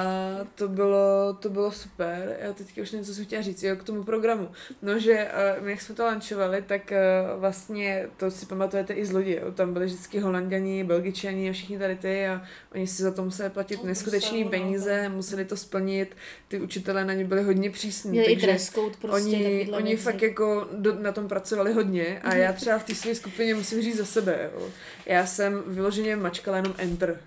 to 0.55 0.69
bylo, 0.69 1.37
to 1.41 1.49
bylo 1.49 1.73
super. 1.73 2.37
Já 2.41 2.53
teďka 2.53 2.83
už 2.83 2.91
něco 2.91 3.15
jsem 3.15 3.25
chtěla 3.25 3.43
říct, 3.43 3.63
jo, 3.63 3.77
k 3.77 3.83
tomu 3.83 4.05
programu. 4.05 4.49
No, 4.83 4.99
že 4.99 5.29
uh, 5.59 5.65
my 5.65 5.71
jak 5.71 5.81
jsme 5.81 5.95
to 5.95 6.05
lanchovali, 6.05 6.63
tak 6.63 6.93
uh, 6.93 7.41
vlastně, 7.41 8.09
to 8.17 8.31
si 8.31 8.47
pamatujete 8.47 8.95
i 8.95 9.07
z 9.07 9.13
lodi, 9.13 9.39
jo. 9.43 9.53
tam 9.53 9.73
byli 9.73 9.87
vždycky 9.87 10.21
holanděni, 10.21 10.85
belgičani 10.85 11.51
a 11.51 11.53
všichni 11.53 11.79
tady 11.79 11.97
ty 11.97 12.27
a 12.27 12.43
oni 12.75 12.87
si 12.87 13.03
za 13.03 13.11
to 13.11 13.25
museli 13.25 13.51
platit 13.51 13.85
neskutečné 13.85 14.45
no, 14.45 14.51
peníze, 14.51 15.09
museli 15.09 15.45
to 15.45 15.57
splnit, 15.57 16.17
ty 16.49 16.61
učitelé 16.61 17.05
na 17.05 17.15
ně 17.15 17.25
byli 17.25 17.43
hodně 17.43 17.71
přísní. 17.71 18.11
Měli 18.11 18.27
i 18.27 18.35
takže 18.35 18.47
dress 18.47 18.71
code 18.71 18.97
prostě, 19.01 19.37
oni, 19.37 19.69
oni 19.73 19.89
věci. 19.89 20.03
fakt 20.03 20.23
jako 20.23 20.69
do, 20.73 20.95
na 20.95 21.13
tom 21.13 21.29
pracovali 21.29 21.73
hodně 21.73 22.21
a 22.21 22.35
já 22.35 22.53
třeba 22.53 22.79
v 22.79 22.85
té 22.85 22.95
své 22.95 23.15
skupině 23.15 23.55
musím 23.55 23.83
říct 23.83 23.97
za 23.97 24.05
sebe, 24.05 24.51
jo. 24.55 24.69
Já 25.07 25.27
jsem 25.27 25.63
vyloženě 25.67 26.17
mačkala 26.17 26.57
jenom 26.57 26.75
enter. 26.79 27.21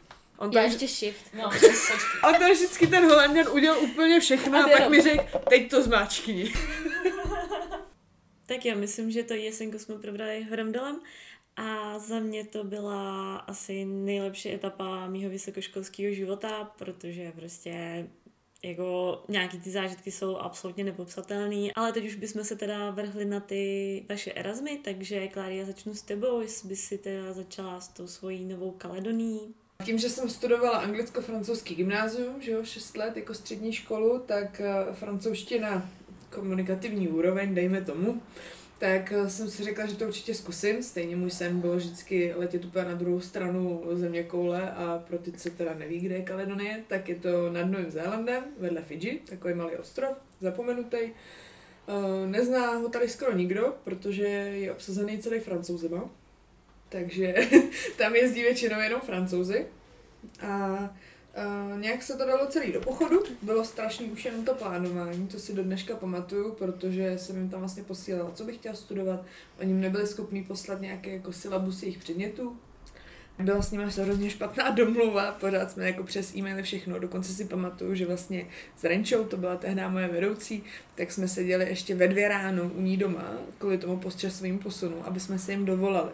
On 0.44 0.52
to, 0.52 0.58
Já 0.58 0.64
ještě 0.64 0.88
shift. 0.88 1.34
No, 1.34 1.44
on 2.30 2.36
to 2.36 2.54
vždycky 2.54 2.88
ten 2.88 3.06
Holanděn 3.06 3.48
udělal 3.48 3.80
úplně 3.84 4.20
všechno 4.20 4.58
A 4.58 4.64
a, 4.64 4.70
pak 4.78 4.90
mi 4.90 5.02
řekl, 5.02 5.40
teď 5.50 5.70
to 5.70 5.84
zmáčkni. 5.84 6.54
Tak 8.46 8.66
já 8.66 8.76
myslím, 8.76 9.12
že 9.12 9.24
to 9.24 9.34
jesenku 9.34 9.80
jsme 9.80 9.96
probrali 9.96 10.44
horem 10.44 10.72
dolem 10.72 11.00
a 11.56 12.00
za 12.00 12.20
mě 12.20 12.46
to 12.46 12.64
byla 12.64 13.38
asi 13.38 13.86
nejlepší 13.86 14.54
etapa 14.54 15.08
mýho 15.08 15.30
vysokoškolského 15.30 16.14
života, 16.14 16.72
protože 16.78 17.32
prostě 17.32 18.08
jako 18.64 19.24
nějaký 19.30 19.60
ty 19.60 19.72
zážitky 19.72 20.12
jsou 20.12 20.38
absolutně 20.38 20.84
nepopsatelný, 20.84 21.74
ale 21.74 21.94
teď 21.94 22.06
už 22.06 22.16
bychom 22.16 22.44
se 22.44 22.56
teda 22.56 22.92
vrhli 22.92 23.26
na 23.26 23.40
ty 23.40 24.06
vaše 24.10 24.32
Erasmy, 24.34 24.78
takže 24.78 25.28
Klária 25.28 25.66
začnu 25.66 25.94
s 25.94 26.02
tebou, 26.02 26.42
jestli 26.42 26.70
by 26.70 26.76
si 26.76 26.98
teda 26.98 27.34
začala 27.34 27.82
s 27.82 27.88
tou 27.88 28.08
svojí 28.08 28.46
novou 28.46 28.72
Kaledoní. 28.72 29.56
Tím, 29.84 29.98
že 29.98 30.10
jsem 30.10 30.30
studovala 30.30 30.78
anglicko-francouzský 30.78 31.76
gymnázium, 31.76 32.42
že 32.42 32.52
jo, 32.52 32.64
6 32.64 32.98
let 32.98 33.18
jako 33.18 33.34
střední 33.34 33.74
školu, 33.74 34.20
tak 34.26 34.62
eh, 34.62 34.94
francouzština 34.94 35.90
komunikativní 36.30 37.08
úroveň, 37.08 37.56
dejme 37.56 37.82
tomu, 37.82 38.22
tak 38.80 39.12
eh, 39.12 39.30
jsem 39.30 39.50
si 39.50 39.64
řekla, 39.64 39.86
že 39.86 39.96
to 39.96 40.06
určitě 40.06 40.34
zkusím. 40.34 40.84
Stejně 40.84 41.16
můj 41.16 41.32
sen 41.32 41.62
bylo 41.62 41.76
vždycky 41.76 42.34
letět 42.36 42.66
úplně 42.66 42.86
na 42.86 42.94
druhou 42.94 43.22
stranu 43.22 43.84
země 43.94 44.24
koule 44.24 44.72
a 44.72 45.04
pro 45.08 45.18
ty, 45.18 45.32
co 45.32 45.50
teda 45.50 45.74
neví, 45.74 46.00
kde 46.00 46.16
je 46.16 46.24
Kaledonie, 46.24 46.84
tak 46.88 47.10
je 47.10 47.16
to 47.16 47.50
nad 47.50 47.64
Novým 47.64 47.92
Zélandem, 47.92 48.44
vedle 48.60 48.82
Fidži, 48.82 49.22
takový 49.30 49.54
malý 49.54 49.76
ostrov, 49.76 50.18
zapomenutý. 50.40 50.98
Uh, 51.88 52.30
nezná 52.30 52.76
ho 52.76 52.90
tady 52.90 53.10
skoro 53.10 53.36
nikdo, 53.36 53.76
protože 53.84 54.24
je 54.24 54.72
obsazený 54.72 55.20
celý 55.20 55.40
francouzima. 55.40 56.10
Takže 56.94 57.36
tam 57.98 58.16
jezdí 58.16 58.42
většinou 58.42 58.80
jenom 58.80 59.02
francouzi. 59.02 59.66
A 60.42 60.90
Uh, 61.72 61.80
nějak 61.80 62.04
se 62.04 62.18
to 62.18 62.26
dalo 62.26 62.48
celý 62.48 62.72
do 62.72 62.82
pochodu, 62.82 63.24
bylo 63.42 63.66
strašný 63.66 64.06
už 64.06 64.26
jenom 64.26 64.46
to 64.46 64.54
plánování, 64.54 65.28
to 65.28 65.40
si 65.40 65.54
do 65.54 65.64
dneška 65.64 65.96
pamatuju, 65.96 66.52
protože 66.52 67.18
jsem 67.18 67.38
jim 67.38 67.50
tam 67.50 67.60
vlastně 67.60 67.84
posílala, 67.84 68.32
co 68.32 68.44
bych 68.44 68.56
chtěla 68.56 68.76
studovat. 68.76 69.26
Oni 69.60 69.74
nebyli 69.74 70.08
schopni 70.08 70.44
poslat 70.44 70.82
nějaké 70.82 71.14
jako 71.14 71.34
syllabus 71.34 71.84
jejich 71.84 71.98
předmětů. 71.98 72.58
Byla 73.40 73.62
s 73.62 73.72
nimi 73.72 73.84
hrozně 73.84 74.30
špatná 74.30 74.70
domluva, 74.76 75.32
pořád 75.32 75.72
jsme 75.72 75.86
jako 75.86 76.04
přes 76.04 76.36
e-maily 76.36 76.64
všechno. 76.64 77.00
Dokonce 77.00 77.34
si 77.34 77.46
pamatuju, 77.46 77.96
že 77.96 78.06
vlastně 78.06 78.48
s 78.78 78.84
Renčou, 78.84 79.24
to 79.24 79.38
byla 79.38 79.56
tehdy 79.56 79.82
moje 79.88 80.08
vedoucí, 80.08 80.64
tak 80.96 81.12
jsme 81.12 81.28
seděli 81.28 81.66
ještě 81.70 81.96
ve 81.96 82.08
dvě 82.08 82.28
ráno 82.28 82.72
u 82.76 82.82
ní 82.82 82.98
doma, 82.98 83.38
kvůli 83.58 83.78
tomu 83.78 83.98
postčasovým 83.98 84.60
posunu, 84.60 85.08
aby 85.08 85.20
jsme 85.20 85.40
se 85.40 85.52
jim 85.52 85.66
dovolali 85.66 86.12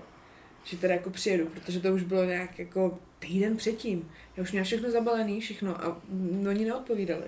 že 0.70 0.78
teda 0.78 0.94
jako 0.94 1.10
přijedu, 1.10 1.46
protože 1.46 1.80
to 1.80 1.94
už 1.94 2.04
bylo 2.04 2.24
nějak 2.24 2.60
jako 2.60 3.00
týden 3.20 3.58
předtím. 3.58 4.12
Já 4.38 4.44
už 4.44 4.52
měla 4.52 4.66
všechno 4.66 4.92
zabalený, 4.92 5.42
všechno 5.42 5.84
a 5.86 6.02
oni 6.50 6.66
neodpovídali. 6.66 7.26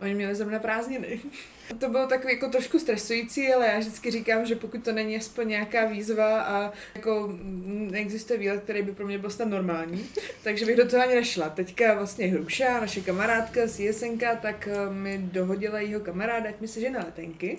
Oni 0.00 0.14
měli 0.14 0.34
zrovna 0.34 0.58
prázdniny. 0.58 1.20
To 1.78 1.88
bylo 1.88 2.06
takový 2.06 2.32
jako 2.32 2.48
trošku 2.48 2.78
stresující, 2.78 3.52
ale 3.52 3.66
já 3.66 3.78
vždycky 3.78 4.10
říkám, 4.10 4.46
že 4.46 4.56
pokud 4.56 4.84
to 4.84 4.92
není 4.92 5.16
aspoň 5.16 5.48
nějaká 5.48 5.84
výzva 5.84 6.42
a 6.42 6.72
jako 6.94 7.38
neexistuje 7.64 8.38
výlet, 8.38 8.62
který 8.62 8.82
by 8.82 8.92
pro 8.92 9.06
mě 9.06 9.18
byl 9.18 9.30
snad 9.30 9.48
normální, 9.48 10.06
takže 10.44 10.66
bych 10.66 10.76
do 10.76 10.88
toho 10.88 11.02
ani 11.02 11.14
nešla. 11.14 11.48
Teďka 11.48 11.94
vlastně 11.94 12.26
Hruša, 12.26 12.80
naše 12.80 13.00
kamarádka 13.00 13.66
z 13.66 13.80
Jesenka, 13.80 14.36
tak 14.36 14.68
eh, 14.68 14.92
mi 14.92 15.18
dohodila 15.18 15.80
jeho 15.80 16.00
kamaráda, 16.00 16.48
ať 16.48 16.60
mi 16.60 16.68
sežene 16.68 16.98
letenky. 16.98 17.58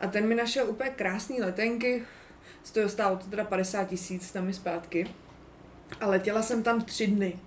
A 0.00 0.06
ten 0.06 0.26
mi 0.28 0.34
našel 0.34 0.70
úplně 0.70 0.90
krásné 0.90 1.36
letenky, 1.40 2.02
z 2.64 2.70
toho 2.70 2.88
stálo 2.88 3.16
to 3.16 3.26
teda 3.26 3.44
50 3.44 3.84
tisíc 3.84 4.32
tam 4.32 4.48
i 4.48 4.54
zpátky. 4.54 5.06
A 6.00 6.06
letěla 6.06 6.42
jsem 6.42 6.62
tam 6.62 6.84
tři 6.84 7.06
dny. 7.06 7.38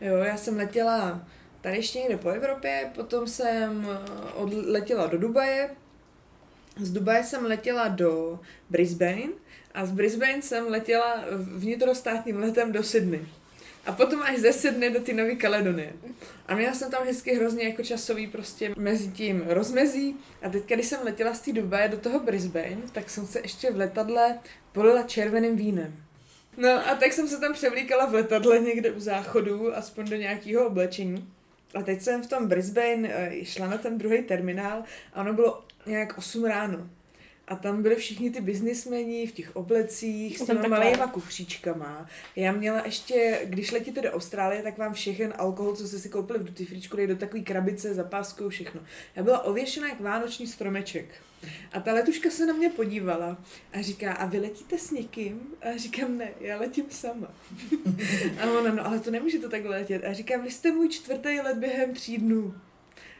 Jo, 0.00 0.16
já 0.16 0.36
jsem 0.36 0.56
letěla 0.56 1.24
tady 1.60 1.76
ještě 1.76 1.98
někde 1.98 2.16
po 2.16 2.28
Evropě, 2.28 2.90
potom 2.94 3.26
jsem 3.26 3.88
eh, 3.90 4.32
odletěla 4.32 5.06
do 5.06 5.18
Dubaje, 5.18 5.70
z 6.80 6.90
Dubaje 6.90 7.24
jsem 7.24 7.44
letěla 7.44 7.88
do 7.88 8.40
Brisbane 8.70 9.28
a 9.74 9.86
z 9.86 9.92
Brisbane 9.92 10.42
jsem 10.42 10.66
letěla 10.66 11.24
vnitrostátním 11.36 12.38
letem 12.38 12.72
do 12.72 12.82
Sydney. 12.82 13.26
A 13.86 13.92
potom 13.92 14.22
až 14.22 14.38
ze 14.38 14.52
Sydney 14.52 14.90
do 14.90 15.00
ty 15.00 15.12
Nové 15.12 15.36
Kaledonie. 15.36 15.92
A 16.46 16.54
měla 16.54 16.74
jsem 16.74 16.90
tam 16.90 17.06
hezky 17.06 17.34
hrozně 17.34 17.64
jako 17.64 17.82
časový 17.82 18.26
prostě 18.26 18.74
mezi 18.76 19.08
tím 19.08 19.44
rozmezí. 19.46 20.16
A 20.42 20.48
teď, 20.48 20.66
když 20.66 20.86
jsem 20.86 21.00
letěla 21.04 21.34
z 21.34 21.40
té 21.40 21.52
Dubaje 21.52 21.88
do 21.88 21.96
toho 21.96 22.20
Brisbane, 22.20 22.78
tak 22.92 23.10
jsem 23.10 23.26
se 23.26 23.40
ještě 23.40 23.70
v 23.70 23.76
letadle 23.76 24.38
polila 24.72 25.02
červeným 25.02 25.56
vínem. 25.56 25.96
No 26.56 26.88
a 26.88 26.94
tak 26.94 27.12
jsem 27.12 27.28
se 27.28 27.40
tam 27.40 27.52
převlíkala 27.52 28.06
v 28.06 28.14
letadle 28.14 28.58
někde 28.58 28.90
u 28.90 29.00
záchodu, 29.00 29.76
aspoň 29.76 30.10
do 30.10 30.16
nějakého 30.16 30.66
oblečení. 30.66 31.28
A 31.74 31.82
teď 31.82 32.02
jsem 32.02 32.22
v 32.22 32.26
tom 32.26 32.48
Brisbane 32.48 33.08
eh, 33.12 33.44
šla 33.44 33.66
na 33.66 33.78
ten 33.78 33.98
druhý 33.98 34.22
terminál 34.22 34.82
a 35.14 35.20
ono 35.20 35.32
bylo 35.32 35.64
nějak 35.86 36.18
8 36.18 36.44
ráno. 36.44 36.90
A 37.48 37.56
tam 37.56 37.82
byli 37.82 37.96
všichni 37.96 38.30
ty 38.30 38.40
biznismeni 38.40 39.26
v 39.26 39.32
těch 39.32 39.56
oblecích 39.56 40.38
s 40.38 40.46
těma 40.46 40.68
malýma 40.68 41.06
kufříčkama. 41.06 42.06
Já 42.36 42.52
měla 42.52 42.82
ještě, 42.84 43.40
když 43.44 43.72
letíte 43.72 44.02
do 44.02 44.12
Austrálie, 44.12 44.62
tak 44.62 44.78
vám 44.78 44.92
všechen 44.92 45.34
alkohol, 45.38 45.76
co 45.76 45.88
jste 45.88 45.98
si 45.98 46.08
koupili 46.08 46.38
v 46.38 46.44
duty 46.44 46.64
fríčku, 46.64 46.96
do 47.06 47.16
takové 47.16 47.42
krabice, 47.42 47.94
zapáskou, 47.94 48.48
všechno. 48.48 48.80
Já 49.16 49.22
byla 49.22 49.44
ověšená 49.44 49.88
jak 49.88 50.00
vánoční 50.00 50.46
stromeček. 50.46 51.06
A 51.72 51.80
ta 51.80 51.92
letuška 51.92 52.30
se 52.30 52.46
na 52.46 52.52
mě 52.52 52.70
podívala 52.70 53.38
a 53.72 53.82
říká, 53.82 54.12
a 54.12 54.26
vy 54.26 54.38
letíte 54.38 54.78
s 54.78 54.90
někým? 54.90 55.40
A 55.60 55.76
říkám, 55.76 56.18
ne, 56.18 56.30
já 56.40 56.58
letím 56.58 56.84
sama. 56.90 57.34
a 58.42 58.50
ona, 58.50 58.74
no 58.74 58.86
ale 58.86 59.00
to 59.00 59.10
nemůže 59.10 59.38
to 59.38 59.48
takhle 59.48 59.70
letět. 59.70 60.04
A 60.04 60.12
říkám, 60.12 60.42
vy 60.42 60.50
jste 60.50 60.72
můj 60.72 60.88
čtvrtý 60.88 61.40
let 61.40 61.56
během 61.56 61.94
tří 61.94 62.18
dnů 62.18 62.54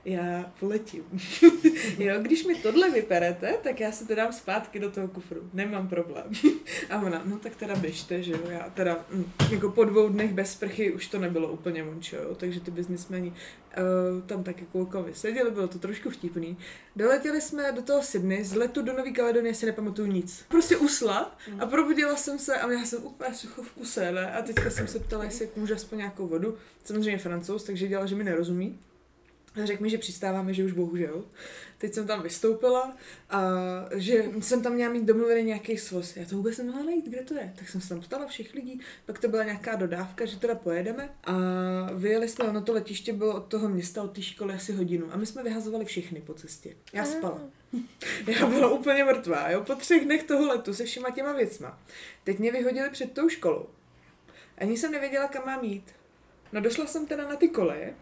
já 0.04 0.52
poletím. 0.60 1.04
jo, 1.98 2.14
když 2.22 2.44
mi 2.44 2.54
tohle 2.54 2.90
vyperete, 2.90 3.58
tak 3.62 3.80
já 3.80 3.92
se 3.92 4.06
to 4.06 4.14
dám 4.14 4.32
zpátky 4.32 4.78
do 4.78 4.90
toho 4.90 5.08
kufru. 5.08 5.50
Nemám 5.52 5.88
problém. 5.88 6.24
a 6.90 7.02
ona, 7.02 7.22
no 7.24 7.38
tak 7.38 7.56
teda 7.56 7.76
běžte, 7.76 8.22
že 8.22 8.32
jo. 8.32 8.40
Já 8.48 8.70
teda, 8.74 9.04
hm, 9.10 9.24
jako 9.50 9.70
po 9.70 9.84
dvou 9.84 10.08
dnech 10.08 10.32
bez 10.32 10.52
sprchy 10.52 10.92
už 10.92 11.08
to 11.08 11.18
nebylo 11.18 11.48
úplně 11.48 11.84
mončo, 11.84 12.16
jo. 12.16 12.34
Takže 12.34 12.60
ty 12.60 12.70
biznismeni 12.70 13.28
uh, 13.30 14.22
tam 14.26 14.42
tak 14.42 14.56
jako 14.60 15.02
vyseděli, 15.02 15.50
bylo 15.50 15.68
to 15.68 15.78
trošku 15.78 16.10
vtipný. 16.10 16.56
Doletěli 16.96 17.40
jsme 17.40 17.72
do 17.72 17.82
toho 17.82 18.02
Sydney, 18.02 18.44
z 18.44 18.54
letu 18.54 18.82
do 18.82 18.92
Nové 18.92 19.10
Kaledonie 19.10 19.54
si 19.54 19.66
nepamatuju 19.66 20.12
nic. 20.12 20.44
Prostě 20.48 20.76
usla 20.76 21.36
a 21.58 21.66
probudila 21.66 22.16
jsem 22.16 22.38
se 22.38 22.54
a 22.54 22.66
měla 22.66 22.84
jsem 22.84 23.04
úplně 23.04 23.34
sucho 23.34 23.62
v 23.62 23.72
kuse, 23.72 24.12
ne? 24.12 24.32
A 24.32 24.42
teďka 24.42 24.70
jsem 24.70 24.88
se 24.88 24.98
ptala, 24.98 25.24
jestli 25.24 25.48
můžu 25.56 25.74
aspoň 25.74 25.98
nějakou 25.98 26.26
vodu. 26.26 26.56
Samozřejmě 26.84 27.18
francouz, 27.18 27.64
takže 27.64 27.88
dělala, 27.88 28.06
že 28.06 28.14
mi 28.14 28.24
nerozumí. 28.24 28.78
Řekl 29.62 29.82
mi, 29.82 29.90
že 29.90 29.98
přistáváme, 29.98 30.54
že 30.54 30.64
už 30.64 30.72
bohužel. 30.72 31.24
Teď 31.78 31.94
jsem 31.94 32.06
tam 32.06 32.22
vystoupila 32.22 32.96
a 33.30 33.42
že 33.94 34.24
jsem 34.40 34.62
tam 34.62 34.72
měla 34.72 34.92
mít 34.92 35.04
domluvený 35.04 35.42
nějaký 35.42 35.78
svoz. 35.78 36.16
Já 36.16 36.24
to 36.24 36.36
vůbec 36.36 36.58
nemohla 36.58 36.82
najít, 36.82 37.08
kde 37.08 37.22
to 37.22 37.34
je. 37.34 37.52
Tak 37.58 37.68
jsem 37.68 37.80
se 37.80 37.88
tam 37.88 38.00
ptala 38.00 38.26
všech 38.26 38.54
lidí, 38.54 38.80
pak 39.06 39.18
to 39.18 39.28
byla 39.28 39.44
nějaká 39.44 39.76
dodávka, 39.76 40.24
že 40.26 40.38
teda 40.38 40.54
pojedeme 40.54 41.08
a 41.24 41.32
vyjeli 41.94 42.28
jsme, 42.28 42.44
ono 42.44 42.62
to 42.62 42.72
letiště 42.72 43.12
bylo 43.12 43.34
od 43.34 43.46
toho 43.46 43.68
města, 43.68 44.02
od 44.02 44.12
té 44.12 44.22
školy 44.22 44.54
asi 44.54 44.72
hodinu 44.72 45.06
a 45.12 45.16
my 45.16 45.26
jsme 45.26 45.42
vyhazovali 45.42 45.84
všechny 45.84 46.20
po 46.20 46.34
cestě. 46.34 46.76
Já 46.92 47.04
spala. 47.04 47.40
Já 48.26 48.46
byla 48.46 48.70
úplně 48.70 49.04
mrtvá, 49.04 49.50
jo, 49.50 49.60
po 49.60 49.74
třech 49.74 50.04
dnech 50.04 50.22
toho 50.22 50.46
letu 50.46 50.74
se 50.74 50.84
všema 50.84 51.10
těma 51.10 51.32
věcma. 51.32 51.78
Teď 52.24 52.38
mě 52.38 52.52
vyhodili 52.52 52.90
před 52.90 53.12
tou 53.12 53.28
školou. 53.28 53.66
Ani 54.58 54.76
jsem 54.76 54.92
nevěděla, 54.92 55.28
kam 55.28 55.46
mám 55.46 55.64
jít. 55.64 55.92
No 56.52 56.60
došla 56.60 56.86
jsem 56.86 57.06
teda 57.06 57.28
na 57.28 57.36
ty 57.36 57.48
koleje, 57.48 57.94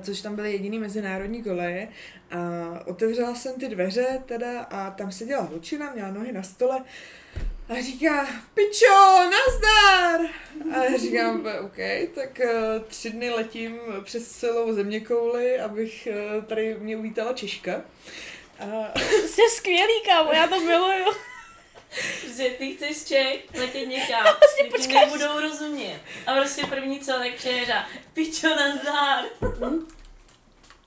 což 0.00 0.20
tam 0.20 0.36
byly 0.36 0.52
jediný 0.52 0.78
mezinárodní 0.78 1.42
koleje. 1.42 1.88
A 2.30 2.38
otevřela 2.86 3.34
jsem 3.34 3.54
ty 3.60 3.68
dveře 3.68 4.22
teda 4.26 4.60
a 4.60 4.90
tam 4.90 5.12
seděla 5.12 5.42
holčina, 5.42 5.92
měla 5.92 6.10
nohy 6.10 6.32
na 6.32 6.42
stole 6.42 6.84
a 7.68 7.82
říká, 7.82 8.26
pičo, 8.54 9.30
nazdar! 9.30 10.20
A 10.76 10.84
já 10.84 10.98
říkám, 10.98 11.46
OK, 11.60 11.76
tak 12.14 12.40
uh, 12.44 12.82
tři 12.88 13.10
dny 13.10 13.30
letím 13.30 13.80
přes 14.04 14.28
celou 14.28 14.72
země 14.72 15.00
kouli, 15.00 15.60
abych 15.60 16.08
uh, 16.36 16.44
tady 16.44 16.76
mě 16.80 16.96
uvítala 16.96 17.32
Češka. 17.32 17.82
A... 18.58 18.98
Jsi 19.26 19.42
skvělý, 19.56 20.02
kámo, 20.06 20.32
já 20.32 20.46
to 20.46 20.60
miluju. 20.60 21.04
Že 22.36 22.50
ty 22.58 22.74
chceš 22.74 23.04
Čech 23.04 23.60
letět 23.60 23.88
někam, 23.88 24.22
vlastně 24.40 24.86
ti 24.86 24.94
nebudou 24.94 25.40
rozumět. 25.40 26.00
A 26.26 26.34
prostě 26.34 26.66
první 26.66 27.00
co, 27.00 27.12
tak 27.12 27.34
přijede 27.34 27.74
pičo 28.12 28.48
nazdár. 28.48 29.24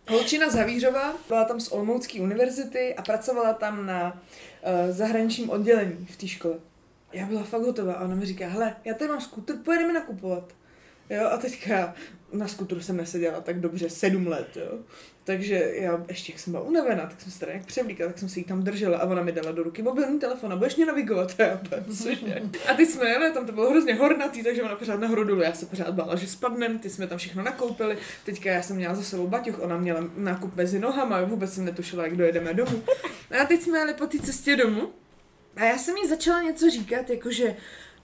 Holčina 0.10 0.50
Zavířová 0.50 1.14
byla 1.28 1.46
tam 1.46 1.60
z 1.60 1.72
Olmoucké 1.72 2.22
univerzity 2.22 2.96
a 2.96 3.02
pracovala 3.02 3.54
tam 3.54 3.86
na 3.86 4.14
uh, 4.14 4.96
zahraničním 4.96 5.50
oddělení 5.50 6.06
v 6.06 6.18
té 6.18 6.28
škole. 6.28 6.56
Já 7.14 7.26
byla 7.26 7.44
fakt 7.44 7.62
hotová 7.62 7.94
a 7.94 8.06
ona 8.06 8.16
mi 8.16 8.26
říká, 8.26 8.48
hele, 8.48 8.76
já 8.86 8.94
tady 8.94 9.10
mám 9.10 9.22
skuter, 9.22 9.56
pojedeme 9.56 9.94
nakupovat. 9.94 10.54
Jo, 11.10 11.30
a 11.32 11.38
teďka 11.38 11.96
na 12.38 12.48
skutru 12.48 12.82
jsem 12.82 12.98
neseděla 12.98 13.42
tak 13.42 13.60
dobře 13.60 13.90
sedm 13.90 14.28
let, 14.28 14.48
jo. 14.56 14.80
Takže 15.24 15.72
já 15.74 16.06
ještě, 16.08 16.32
jak 16.32 16.40
jsem 16.40 16.54
byla 16.54 16.64
unavená, 16.64 17.06
tak 17.06 17.22
jsem 17.22 17.32
se 17.32 17.40
tady 17.40 17.52
jak 17.52 17.66
převlíkala, 17.66 18.12
tak 18.12 18.20
jsem 18.20 18.30
si 18.30 18.40
ji 18.40 18.44
tam 18.44 18.64
držela 18.64 18.98
a 18.98 19.06
ona 19.06 19.22
mi 19.22 19.32
dala 19.32 19.52
do 19.52 19.64
ruky 19.64 19.82
mobilní 19.82 20.20
telefon 20.20 20.54
a 20.54 20.56
budeš 20.56 20.76
mě 20.76 20.86
navigovat. 20.86 21.36
A, 21.40 21.44
já, 21.44 21.62
cože? 21.98 22.42
a 22.68 22.74
teď 22.74 22.90
jsme 22.90 23.10
jeli, 23.10 23.32
tam 23.32 23.46
to 23.46 23.52
bylo 23.52 23.70
hrozně 23.70 23.96
hornatý, 23.96 24.44
takže 24.44 24.64
ona 24.64 24.76
pořád 24.76 25.00
nahoru 25.00 25.24
dolů, 25.24 25.42
já 25.42 25.54
se 25.54 25.66
pořád 25.66 25.94
bála, 25.94 26.16
že 26.16 26.28
spadnem, 26.28 26.80
ty 26.80 26.90
jsme 26.90 27.08
tam 27.08 27.18
všechno 27.18 27.44
nakoupili, 27.44 27.98
teďka 28.26 28.52
já 28.52 28.62
jsem 28.62 28.76
měla 28.76 28.96
za 28.96 29.04
sebou 29.04 29.28
baťuch, 29.28 29.60
ona 29.60 29.78
měla 29.78 30.10
nákup 30.18 30.56
mezi 30.56 30.80
nohama, 30.80 31.22
vůbec 31.24 31.54
jsem 31.54 31.66
netušila, 31.66 32.04
jak 32.04 32.18
dojedeme 32.18 32.54
domů. 32.54 32.84
A 33.42 33.46
teď 33.46 33.62
jsme 33.62 33.78
jeli 33.78 33.94
po 33.94 34.08
té 34.08 34.20
cestě 34.20 34.56
domů 34.56 34.90
a 35.56 35.66
já 35.66 35.78
jsem 35.78 35.98
jí 35.98 36.08
začala 36.08 36.42
něco 36.42 36.70
říkat, 36.70 37.10
jakože 37.10 37.56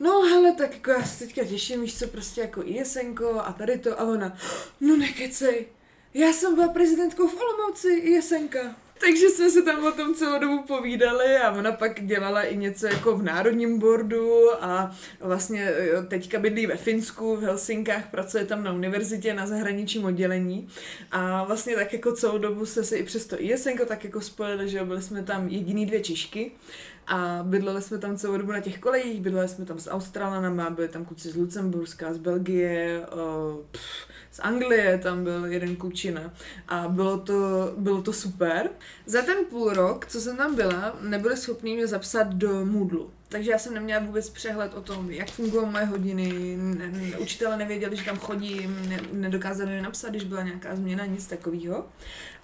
no 0.02 0.22
hele, 0.22 0.54
tak 0.54 0.74
jako 0.74 0.92
já 0.92 1.04
se 1.04 1.26
teďka 1.26 1.44
těším, 1.46 1.82
víš 1.82 2.00
co, 2.00 2.08
prostě 2.08 2.42
jako 2.42 2.62
ISNko 2.66 3.42
a 3.46 3.54
tady 3.54 3.78
to 3.78 4.00
a 4.00 4.04
ona, 4.04 4.38
no 4.82 4.98
nekecej, 4.98 5.66
já 6.14 6.34
jsem 6.34 6.56
byla 6.56 6.68
prezidentkou 6.68 7.28
v 7.28 7.42
Olomouci, 7.42 7.90
ISNka. 7.90 8.76
Takže 9.02 9.30
jsme 9.30 9.50
se 9.50 9.62
tam 9.62 9.86
o 9.86 9.92
tom 9.92 10.16
celou 10.16 10.40
dobu 10.40 10.64
povídali 10.64 11.38
a 11.38 11.52
ona 11.52 11.72
pak 11.72 12.06
dělala 12.06 12.42
i 12.44 12.58
něco 12.58 12.88
jako 12.88 13.16
v 13.16 13.24
Národním 13.24 13.80
bordu 13.80 14.64
a 14.64 14.96
vlastně 15.20 15.74
teďka 16.08 16.40
bydlí 16.40 16.68
ve 16.68 16.78
Finsku, 16.78 17.36
v 17.36 17.42
Helsinkách, 17.42 18.12
pracuje 18.12 18.46
tam 18.46 18.64
na 18.64 18.74
univerzitě 18.74 19.34
na 19.34 19.48
zahraničním 19.48 20.06
oddělení 20.06 20.68
a 21.12 21.44
vlastně 21.44 21.76
tak 21.76 21.94
jako 21.94 22.12
celou 22.12 22.38
dobu 22.38 22.66
se 22.66 22.84
si 22.84 22.96
i 22.96 23.04
přes 23.04 23.26
to 23.26 23.42
ISNko 23.42 23.86
tak 23.86 24.04
jako 24.04 24.22
spojili, 24.22 24.70
že 24.70 24.84
byli 24.84 25.02
jsme 25.02 25.24
tam 25.24 25.48
jediný 25.48 25.86
dvě 25.86 26.00
Češky 26.00 26.52
a 27.08 27.40
bydleli 27.44 27.82
jsme 27.82 27.98
tam 27.98 28.18
celou 28.18 28.38
dobu 28.38 28.52
na 28.52 28.60
těch 28.60 28.80
kolejích, 28.80 29.22
bydleli 29.22 29.48
jsme 29.48 29.66
tam 29.66 29.80
s 29.80 29.90
Australanama, 29.90 30.70
byli 30.70 30.88
tam 30.88 31.06
kluci 31.06 31.30
z 31.30 31.36
Lucemburska, 31.36 32.14
z 32.14 32.18
Belgie, 32.18 33.02
uh, 33.14 33.66
pff, 33.72 34.08
z 34.32 34.40
Anglie 34.40 34.98
tam 34.98 35.24
byl 35.24 35.46
jeden 35.46 35.76
klučina 35.76 36.34
a 36.68 36.88
bylo 36.88 37.18
to, 37.18 37.74
bylo 37.78 38.02
to 38.02 38.14
super. 38.14 38.70
Za 39.06 39.22
ten 39.22 39.38
půl 39.50 39.74
rok, 39.74 40.06
co 40.06 40.22
jsem 40.22 40.38
tam 40.38 40.56
byla, 40.56 40.98
nebyli 41.02 41.38
schopni 41.38 41.76
mě 41.76 41.88
zapsat 41.88 42.28
do 42.34 42.66
Moodlu. 42.66 43.12
Takže 43.30 43.52
já 43.52 43.60
jsem 43.60 43.74
neměla 43.74 44.06
vůbec 44.06 44.30
přehled 44.30 44.74
o 44.74 44.82
tom, 44.82 45.12
jak 45.12 45.32
fungují 45.32 45.66
moje 45.66 45.86
hodiny, 45.86 46.58
ne, 46.58 46.92
ne, 46.92 47.18
učitele 47.18 47.58
nevěděli, 47.58 47.96
že 47.96 48.06
tam 48.06 48.18
chodím, 48.18 48.90
ne, 48.90 49.00
nedokázali 49.12 49.70
mi 49.70 49.82
napsat, 49.82 50.10
když 50.10 50.24
byla 50.24 50.44
nějaká 50.44 50.76
změna, 50.76 51.06
nic 51.06 51.28
takového. 51.28 51.86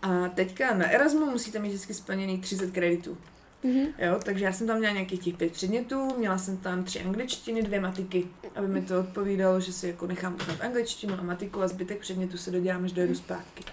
A 0.02 0.30
teďka 0.30 0.74
na 0.74 0.90
Erasmu 0.90 1.26
musíte 1.26 1.60
mít 1.60 1.70
vždycky 1.70 1.94
splněný 1.94 2.42
30 2.42 2.72
kreditů. 2.72 3.18
Mhm. 3.64 3.88
Jo, 4.00 4.20
takže 4.26 4.46
já 4.46 4.54
jsem 4.54 4.68
tam 4.68 4.78
měla 4.78 4.94
nějakých 4.94 5.20
těch 5.20 5.38
pět 5.38 5.52
předmětů, 5.52 6.16
měla 6.18 6.38
jsem 6.38 6.58
tam 6.58 6.84
tři 6.84 7.00
angličtiny, 7.04 7.64
dvě 7.64 7.80
matiky, 7.82 8.28
aby 8.56 8.68
mi 8.68 8.82
to 8.82 9.00
odpovídalo, 9.00 9.60
že 9.60 9.74
si 9.74 9.88
jako 9.88 10.08
nechám 10.08 10.36
uznat 10.42 10.62
angličtinu 10.62 11.14
a 11.20 11.24
matiku 11.24 11.62
a 11.62 11.68
zbytek 11.68 12.00
předmětů 12.00 12.38
se 12.38 12.52
dodělám, 12.52 12.86
až 12.86 12.92
dojedu 12.92 13.16
zpátky. 13.16 13.64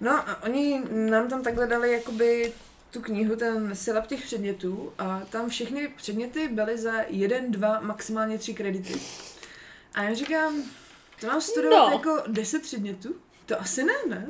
No 0.00 0.10
a 0.10 0.42
oni 0.42 0.82
nám 1.10 1.28
tam 1.28 1.42
takhle 1.42 1.66
dali 1.66 1.92
jakoby 1.92 2.52
tu 2.90 3.00
knihu, 3.00 3.36
ten 3.36 3.76
silab 3.76 4.06
těch 4.06 4.22
předmětů 4.22 4.92
a 4.98 5.20
tam 5.30 5.48
všechny 5.48 5.88
předměty 5.96 6.48
byly 6.48 6.78
za 6.78 6.92
jeden, 7.08 7.50
dva, 7.52 7.80
maximálně 7.80 8.38
tři 8.38 8.54
kredity. 8.54 8.94
A 9.94 10.02
já 10.02 10.14
říkám, 10.14 10.62
to 11.20 11.26
mám 11.26 11.40
studovat 11.40 11.88
No. 11.90 11.92
jako 11.92 12.22
deset 12.26 12.62
předmětů? 12.62 13.14
To 13.46 13.60
asi 13.60 13.84
ne, 13.84 13.92
ne? 14.08 14.26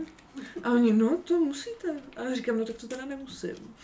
A 0.62 0.70
oni, 0.70 0.93
no 0.93 1.16
to 1.24 1.41
musíte. 1.41 1.89
A 2.16 2.22
já 2.22 2.34
říkám, 2.34 2.59
no 2.59 2.64
tak 2.64 2.76
to 2.76 2.89
teda 2.89 3.05
nemusím. 3.05 3.74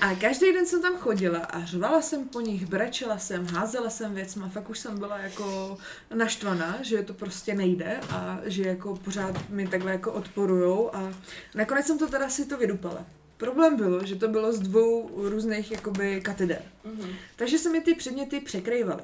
A 0.00 0.14
každý 0.14 0.52
den 0.52 0.66
jsem 0.66 0.82
tam 0.82 0.96
chodila 0.96 1.38
a 1.38 1.64
řvala 1.64 2.02
jsem 2.02 2.28
po 2.28 2.40
nich, 2.40 2.66
brečela 2.66 3.18
jsem, 3.18 3.46
házela 3.46 3.90
jsem 3.90 4.14
věcma, 4.14 4.48
fakt 4.48 4.70
už 4.70 4.78
jsem 4.78 4.98
byla 4.98 5.18
jako 5.18 5.78
naštvaná, 6.14 6.78
že 6.82 7.02
to 7.02 7.14
prostě 7.14 7.54
nejde 7.54 8.00
a 8.10 8.40
že 8.44 8.62
jako 8.62 8.96
pořád 8.96 9.50
mi 9.50 9.68
takhle 9.68 9.92
jako 9.92 10.12
odporujou 10.12 10.96
a 10.96 11.14
nakonec 11.54 11.86
jsem 11.86 11.98
to 11.98 12.08
teda 12.08 12.28
si 12.28 12.46
to 12.46 12.56
vydupala. 12.56 13.06
Problém 13.36 13.76
bylo, 13.76 14.06
že 14.06 14.16
to 14.16 14.28
bylo 14.28 14.52
z 14.52 14.60
dvou 14.60 15.10
různých 15.14 15.70
jakoby 15.70 16.20
kateder. 16.20 16.62
Mhm. 16.84 17.08
Takže 17.36 17.58
se 17.58 17.70
mi 17.70 17.80
ty 17.80 17.94
předměty 17.94 18.40
překrývaly. 18.40 19.02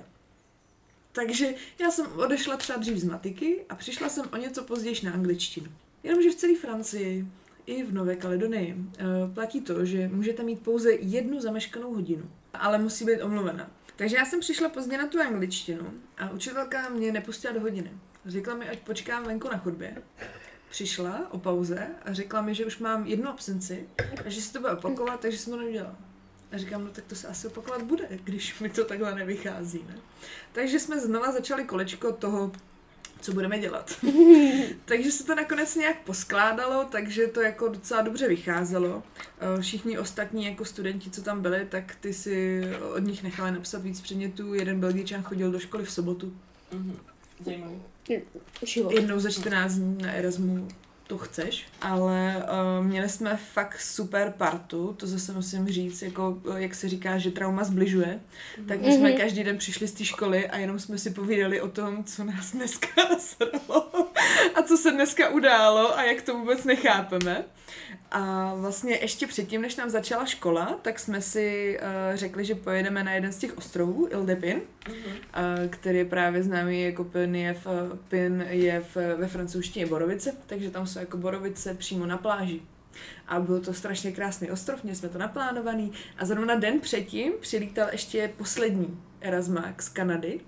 Takže 1.13 1.55
já 1.79 1.91
jsem 1.91 2.07
odešla 2.17 2.57
třeba 2.57 2.79
dřív 2.79 2.99
z 2.99 3.05
matiky 3.05 3.65
a 3.69 3.75
přišla 3.75 4.09
jsem 4.09 4.25
o 4.33 4.37
něco 4.37 4.65
později 4.65 4.97
na 5.05 5.13
angličtinu. 5.13 5.67
Jenomže 6.07 6.31
v 6.31 6.35
celé 6.35 6.55
Francii 6.55 7.27
i 7.67 7.83
v 7.83 7.95
Nové 7.95 8.17
Kaledonii 8.17 8.77
eh, 8.77 9.05
platí 9.35 9.61
to, 9.61 9.85
že 9.85 10.09
můžete 10.09 10.43
mít 10.43 10.61
pouze 10.61 10.93
jednu 10.93 11.41
zameškanou 11.41 11.95
hodinu, 11.95 12.31
ale 12.55 12.79
musí 12.79 13.05
být 13.05 13.23
omluvena. 13.23 13.71
Takže 13.97 14.17
já 14.17 14.25
jsem 14.25 14.41
přišla 14.41 14.69
pozdě 14.69 14.99
na 14.99 15.07
tu 15.07 15.21
angličtinu 15.21 15.95
a 16.19 16.31
učitelka 16.31 16.89
mě 16.89 17.13
nepustila 17.13 17.55
do 17.55 17.61
hodiny. 17.61 17.93
Řekla 18.27 18.55
mi, 18.55 18.69
ať 18.69 18.79
počkám 18.79 19.25
venku 19.25 19.49
na 19.49 19.59
chodbě. 19.59 20.03
Přišla 20.71 21.27
o 21.31 21.39
pauze 21.39 21.87
a 22.05 22.13
řekla 22.13 22.41
mi, 22.41 22.55
že 22.55 22.67
už 22.67 22.79
mám 22.79 23.07
jednu 23.07 23.29
absenci 23.29 23.89
a 24.27 24.31
že 24.31 24.43
se 24.43 24.53
to 24.53 24.61
bude 24.61 24.73
opakovat, 24.73 25.21
takže 25.21 25.39
jsem 25.39 25.53
to 25.53 25.59
neudělala. 25.59 25.97
A 26.53 26.59
říkám, 26.59 26.85
no 26.85 26.91
tak 26.91 27.05
to 27.05 27.15
se 27.15 27.29
asi 27.29 27.47
opakovat 27.47 27.83
bude, 27.83 28.09
když 28.25 28.61
mi 28.61 28.71
to 28.71 28.85
takhle 28.85 29.15
nevychází, 29.15 29.85
ne? 29.89 29.97
Takže 30.53 30.81
jsme 30.81 31.01
znova 31.01 31.33
začali 31.33 31.65
kolečko 31.65 32.13
toho, 32.13 32.53
co 33.21 33.33
budeme 33.33 33.59
dělat. 33.59 33.93
takže 34.85 35.13
se 35.13 35.25
to 35.25 35.35
nakonec 35.35 35.75
nějak 35.75 36.01
poskládalo, 36.01 36.85
takže 36.85 37.27
to 37.27 37.41
jako 37.41 37.69
docela 37.69 38.03
dobře 38.03 38.29
vycházelo. 38.29 39.03
Eh, 39.41 39.63
Všichni 39.63 39.99
ostatní 39.99 40.45
jako 40.45 40.65
studenti, 40.65 41.11
co 41.11 41.23
tam 41.23 41.43
byli, 41.43 41.67
tak 41.69 41.95
ty 42.01 42.15
si 42.15 42.63
od 42.95 42.99
nich 42.99 43.23
nechali 43.23 43.53
napsat 43.53 43.83
víc 43.83 44.01
předmětů. 44.01 44.55
Jeden 44.55 44.81
Belgičan 44.81 45.23
chodil 45.23 45.51
do 45.51 45.59
školy 45.59 45.85
v 45.85 45.91
sobotu. 45.91 46.37
Mhm. 46.73 46.97
Zajímavý. 47.45 47.83
Život. 48.63 48.93
Jednou 48.93 49.21
za 49.21 49.31
14 49.31 49.75
dní 49.75 49.99
na 50.03 50.13
Erasmu 50.13 50.69
to 51.07 51.19
chceš, 51.19 51.65
ale 51.83 52.37
uh, 52.81 52.87
měli 52.87 53.09
jsme 53.09 53.39
fakt 53.53 53.81
super 53.81 54.35
partu, 54.37 54.95
to 54.99 55.07
zase 55.07 55.33
musím 55.33 55.69
říct, 55.69 56.03
jako 56.03 56.39
eh, 56.55 56.63
jak 56.63 56.75
se 56.75 56.89
říká, 56.89 57.19
že 57.19 57.31
trauma 57.31 57.65
zbližuje, 57.65 58.21
tak 58.69 58.81
my 58.81 58.93
jsme 58.93 59.09
Mhm. 59.11 59.19
každý 59.21 59.45
den 59.45 59.59
přišli 59.59 59.89
z 59.89 59.93
té 59.93 60.05
školy 60.05 60.49
a 60.49 60.59
jenom 60.59 60.79
jsme 60.79 60.99
si 60.99 61.11
povídali 61.11 61.61
o 61.61 61.69
tom, 61.69 62.05
co 62.05 62.25
nás 62.25 62.53
dneska 62.53 62.89
nasralo 63.11 64.09
a 64.55 64.63
co 64.63 64.77
se 64.77 64.91
dneska 64.91 65.29
událo 65.29 65.99
a 65.99 66.03
jak 66.03 66.23
to 66.23 66.39
vůbec 66.39 66.65
nechápeme. 66.65 67.45
A 68.11 68.55
vlastně 68.55 68.97
ještě 68.97 69.27
předtím, 69.27 69.63
než 69.63 69.77
nám 69.77 69.91
začala 69.91 70.27
škola, 70.27 70.79
tak 70.83 70.99
jsme 70.99 71.21
si 71.23 71.79
uh, 71.83 72.17
řekli, 72.17 72.45
že 72.45 72.55
pojedeme 72.55 73.05
na 73.05 73.13
jeden 73.13 73.33
z 73.33 73.39
těch 73.39 73.59
ostrovů, 73.59 74.09
Ildepin, 74.11 74.61
Mhm. 74.89 75.17
a 75.33 75.43
který 75.71 75.99
je 75.99 76.05
právě 76.05 76.43
známý 76.43 76.83
jako 76.83 77.05
Pin 77.05 77.35
je, 77.35 77.55
v, 77.55 77.67
Pin 78.09 78.47
je 78.49 78.81
v, 78.81 78.97
ve 79.17 79.29
francouzštině 79.29 79.87
Borovice, 79.87 80.33
takže 80.47 80.71
tam 80.71 80.87
jsou 80.87 80.99
jako 80.99 81.17
Borovice 81.17 81.75
přímo 81.75 82.07
na 82.07 82.17
pláži. 82.19 82.61
A 83.29 83.41
byl 83.41 83.61
to 83.61 83.75
strašně 83.75 84.13
krásný 84.13 84.51
ostrov, 84.51 84.83
měli 84.83 84.97
jsme 84.97 85.09
to 85.09 85.19
naplánovaný 85.19 85.93
a 86.19 86.25
zrovna 86.25 86.55
den 86.55 86.81
předtím 86.81 87.33
přilítal 87.41 87.89
ještě 87.93 88.31
poslední 88.37 89.01
Erasmák 89.21 89.83
z 89.83 89.89
Kanady 89.89 90.41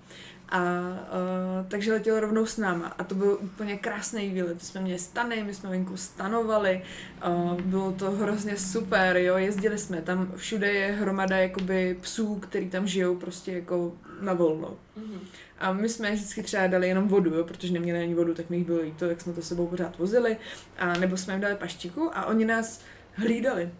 a 0.51 0.61
uh, 0.61 1.69
takže 1.69 1.93
letěl 1.93 2.21
rovnou 2.21 2.47
s 2.47 2.57
náma 2.57 2.87
a 2.87 3.05
to 3.05 3.15
byl 3.15 3.39
úplně 3.41 3.79
krásný 3.79 4.29
výlet. 4.29 4.63
Jsme 4.63 4.81
měli 4.81 4.99
stany, 4.99 5.45
my 5.45 5.55
jsme 5.55 5.71
venku 5.71 5.97
stanovali, 5.97 6.83
uh, 7.27 7.61
bylo 7.61 7.93
to 7.93 8.11
hrozně 8.11 8.57
super, 8.57 9.17
jo, 9.17 9.37
jezdili 9.37 9.79
jsme, 9.79 10.03
tam 10.03 10.33
všude 10.37 10.73
je 10.73 10.93
hromada 10.93 11.37
jakoby 11.37 11.99
psů, 12.01 12.35
který 12.35 12.71
tam 12.71 12.87
žijou 12.87 13.17
prostě 13.17 13.53
jako 13.53 13.93
na 14.21 14.33
volno. 14.33 14.77
Mhm. 14.97 15.21
A 15.59 15.73
my 15.73 15.89
jsme 15.89 16.13
vždycky 16.13 16.43
třeba 16.43 16.67
dali 16.67 16.89
jenom 16.89 17.09
vodu, 17.09 17.35
jo, 17.35 17.45
protože 17.45 17.73
neměli 17.73 18.03
ani 18.03 18.15
vodu, 18.15 18.35
tak 18.35 18.51
mi 18.51 18.57
jich 18.57 18.67
bylo 18.67 18.81
líto, 18.81 19.09
tak 19.09 19.21
jsme 19.21 19.33
to 19.33 19.43
sebou 19.43 19.67
pořád 19.67 19.99
vozili. 19.99 20.37
A 20.79 20.99
nebo 20.99 21.17
jsme 21.17 21.35
jim 21.35 21.41
dali 21.41 21.55
paštiku 21.55 22.11
a 22.15 22.27
oni 22.27 22.45
nás 22.45 22.81
hlídali. 23.13 23.71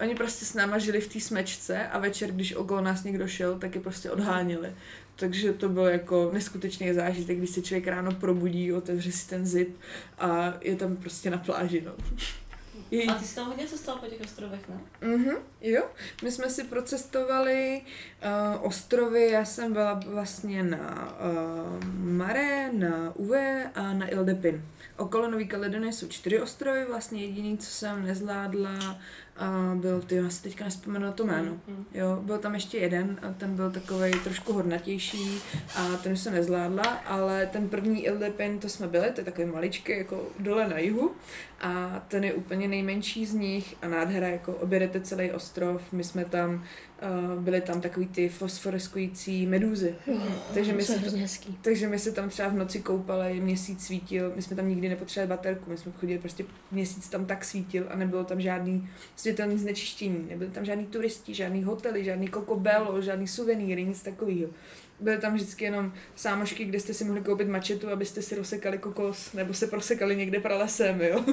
Oni 0.00 0.14
prostě 0.14 0.44
s 0.44 0.54
náma 0.54 0.78
žili 0.78 1.00
v 1.00 1.12
té 1.12 1.20
smečce 1.20 1.88
a 1.88 1.98
večer, 1.98 2.30
když 2.30 2.54
okolo 2.54 2.80
nás 2.80 3.04
někdo 3.04 3.28
šel, 3.28 3.58
tak 3.58 3.74
je 3.74 3.80
prostě 3.80 4.10
odháněli. 4.10 4.74
Takže 5.16 5.52
to 5.52 5.68
byl 5.68 5.84
jako 5.84 6.30
neskutečný 6.32 6.92
zážitek, 6.92 7.38
když 7.38 7.50
se 7.50 7.62
člověk 7.62 7.86
ráno 7.86 8.12
probudí, 8.12 8.72
otevře 8.72 9.12
si 9.12 9.28
ten 9.28 9.46
zip 9.46 9.76
a 10.18 10.54
je 10.60 10.76
tam 10.76 10.96
prostě 10.96 11.30
na 11.30 11.38
pláži, 11.38 11.82
no. 11.86 11.92
Je- 12.90 13.04
A 13.06 13.14
ty 13.14 13.24
jsi 13.24 13.34
tam 13.34 13.46
hodně 13.46 13.66
cestoval 13.66 14.00
po 14.00 14.06
těch 14.06 14.20
ostrovech, 14.20 14.60
ne? 14.68 14.80
Mhm, 15.08 15.36
jo. 15.60 15.82
My 16.22 16.30
jsme 16.32 16.50
si 16.50 16.64
procestovali 16.64 17.80
uh, 17.80 18.66
ostrovy, 18.66 19.30
já 19.30 19.44
jsem 19.44 19.72
byla 19.72 20.00
vlastně 20.06 20.62
na 20.62 21.16
uh, 21.78 21.84
Mare, 21.94 22.72
na 22.72 23.12
Uve 23.16 23.70
a 23.74 23.92
na 23.92 24.08
Ildepin. 24.10 24.64
Okolo 24.96 25.30
Nový 25.30 25.46
Kaledonie 25.48 25.92
jsou 25.92 26.08
čtyři 26.08 26.40
ostrovy, 26.40 26.84
vlastně 26.84 27.24
jediný, 27.24 27.58
co 27.58 27.66
jsem 27.70 28.04
nezvládla, 28.06 28.98
uh, 29.40 29.80
byl, 29.80 30.02
ty 30.02 30.14
já 30.14 30.30
si 30.30 30.42
teďka 30.42 30.64
nespomenu 30.64 31.04
na 31.06 31.12
to 31.12 31.24
jméno. 31.26 31.52
Mhm. 31.68 31.84
Jo, 31.94 32.18
byl 32.22 32.38
tam 32.38 32.54
ještě 32.54 32.78
jeden, 32.78 33.18
a 33.22 33.32
ten 33.32 33.56
byl 33.56 33.70
takový 33.70 34.12
trošku 34.24 34.52
hornatější 34.52 35.38
a 35.76 35.96
ten 35.96 36.16
jsem 36.16 36.32
nezvládla, 36.32 36.82
ale 36.84 37.46
ten 37.46 37.68
první 37.68 38.04
Ildepin, 38.04 38.58
to 38.58 38.68
jsme 38.68 38.86
byli, 38.88 39.10
to 39.10 39.20
je 39.20 39.24
takový 39.24 39.46
maličký, 39.46 39.92
jako 39.98 40.22
dole 40.38 40.68
na 40.68 40.78
jihu 40.78 41.10
a 41.60 42.02
ten 42.08 42.24
je 42.24 42.34
úplně 42.34 42.68
nejmenší 42.68 43.26
z 43.26 43.34
nich 43.34 43.76
a 43.82 43.88
nádhera, 43.88 44.28
jako 44.28 44.52
objedete 44.52 45.00
celý 45.00 45.30
ostrov, 45.32 45.82
my 45.92 46.04
jsme 46.04 46.24
tam, 46.24 46.54
uh, 47.34 47.42
byly 47.42 47.60
tam 47.60 47.80
takový 47.80 48.06
ty 48.06 48.28
fosforeskující 48.28 49.46
medúzy, 49.46 49.94
Takže 50.54 50.72
my 50.72 50.82
hezký. 51.20 51.58
takže 51.62 51.88
my 51.88 51.98
se 51.98 52.12
tam 52.12 52.28
třeba 52.28 52.48
v 52.48 52.54
noci 52.54 52.80
koupali, 52.80 53.40
měsíc 53.40 53.86
svítil, 53.86 54.32
my 54.36 54.42
jsme 54.42 54.56
tam 54.56 54.68
nikdy 54.68 54.88
nepotřebovali 54.88 55.28
baterku, 55.28 55.70
my 55.70 55.76
jsme 55.76 55.92
chodili 56.00 56.18
prostě 56.18 56.44
měsíc 56.70 57.08
tam 57.08 57.26
tak 57.26 57.44
svítil 57.44 57.86
a 57.90 57.96
nebylo 57.96 58.24
tam 58.24 58.40
žádný 58.40 58.88
světelný 59.24 59.58
znečištění, 59.58 60.26
nebyly 60.30 60.50
tam 60.50 60.64
žádný 60.64 60.86
turisti, 60.86 61.34
žádný 61.34 61.62
hotely, 61.62 62.04
žádný 62.04 62.28
kokobelo, 62.28 63.02
žádný 63.02 63.28
suvenýry, 63.28 63.84
nic 63.84 64.02
takového. 64.02 64.50
Byly 65.00 65.18
tam 65.18 65.34
vždycky 65.34 65.64
jenom 65.64 65.92
sámošky, 66.16 66.64
kde 66.64 66.80
jste 66.80 66.94
si 66.94 67.04
mohli 67.04 67.20
koupit 67.20 67.48
mačetu, 67.48 67.88
abyste 67.88 68.22
si 68.22 68.34
rozsekali 68.34 68.78
kokos, 68.78 69.32
nebo 69.32 69.54
se 69.54 69.66
prosekali 69.66 70.16
někde 70.16 70.40
pralesem, 70.40 71.00
jo. 71.00 71.24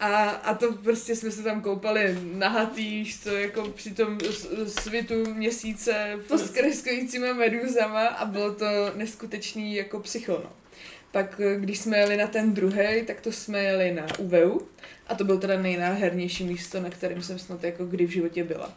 A, 0.00 0.28
a 0.30 0.54
to 0.54 0.72
prostě 0.72 1.16
jsme 1.16 1.30
se 1.30 1.42
tam 1.42 1.60
koupali 1.60 2.18
nahatý, 2.34 3.12
to 3.24 3.30
jako 3.30 3.68
při 3.68 3.90
tom 3.90 4.18
svitu 4.66 5.34
měsíce 5.34 6.18
pod 6.28 6.38
skreskujícíma 6.38 7.32
meduzama 7.32 8.06
a 8.06 8.24
bylo 8.24 8.54
to 8.54 8.66
neskutečný 8.94 9.74
jako 9.74 10.00
psycho, 10.00 10.40
no. 10.44 10.65
Pak 11.12 11.40
když 11.58 11.78
jsme 11.78 11.98
jeli 11.98 12.16
na 12.16 12.26
ten 12.26 12.54
druhý, 12.54 13.02
tak 13.06 13.20
to 13.20 13.32
jsme 13.32 13.62
jeli 13.62 13.92
na 13.92 14.06
UVU 14.18 14.60
a 15.08 15.14
to 15.14 15.24
byl 15.24 15.38
teda 15.38 15.62
nejnáhernější 15.62 16.44
místo, 16.44 16.80
na 16.80 16.90
kterém 16.90 17.22
jsem 17.22 17.38
snad 17.38 17.64
jako 17.64 17.84
kdy 17.84 18.06
v 18.06 18.10
životě 18.10 18.44
byla. 18.44 18.72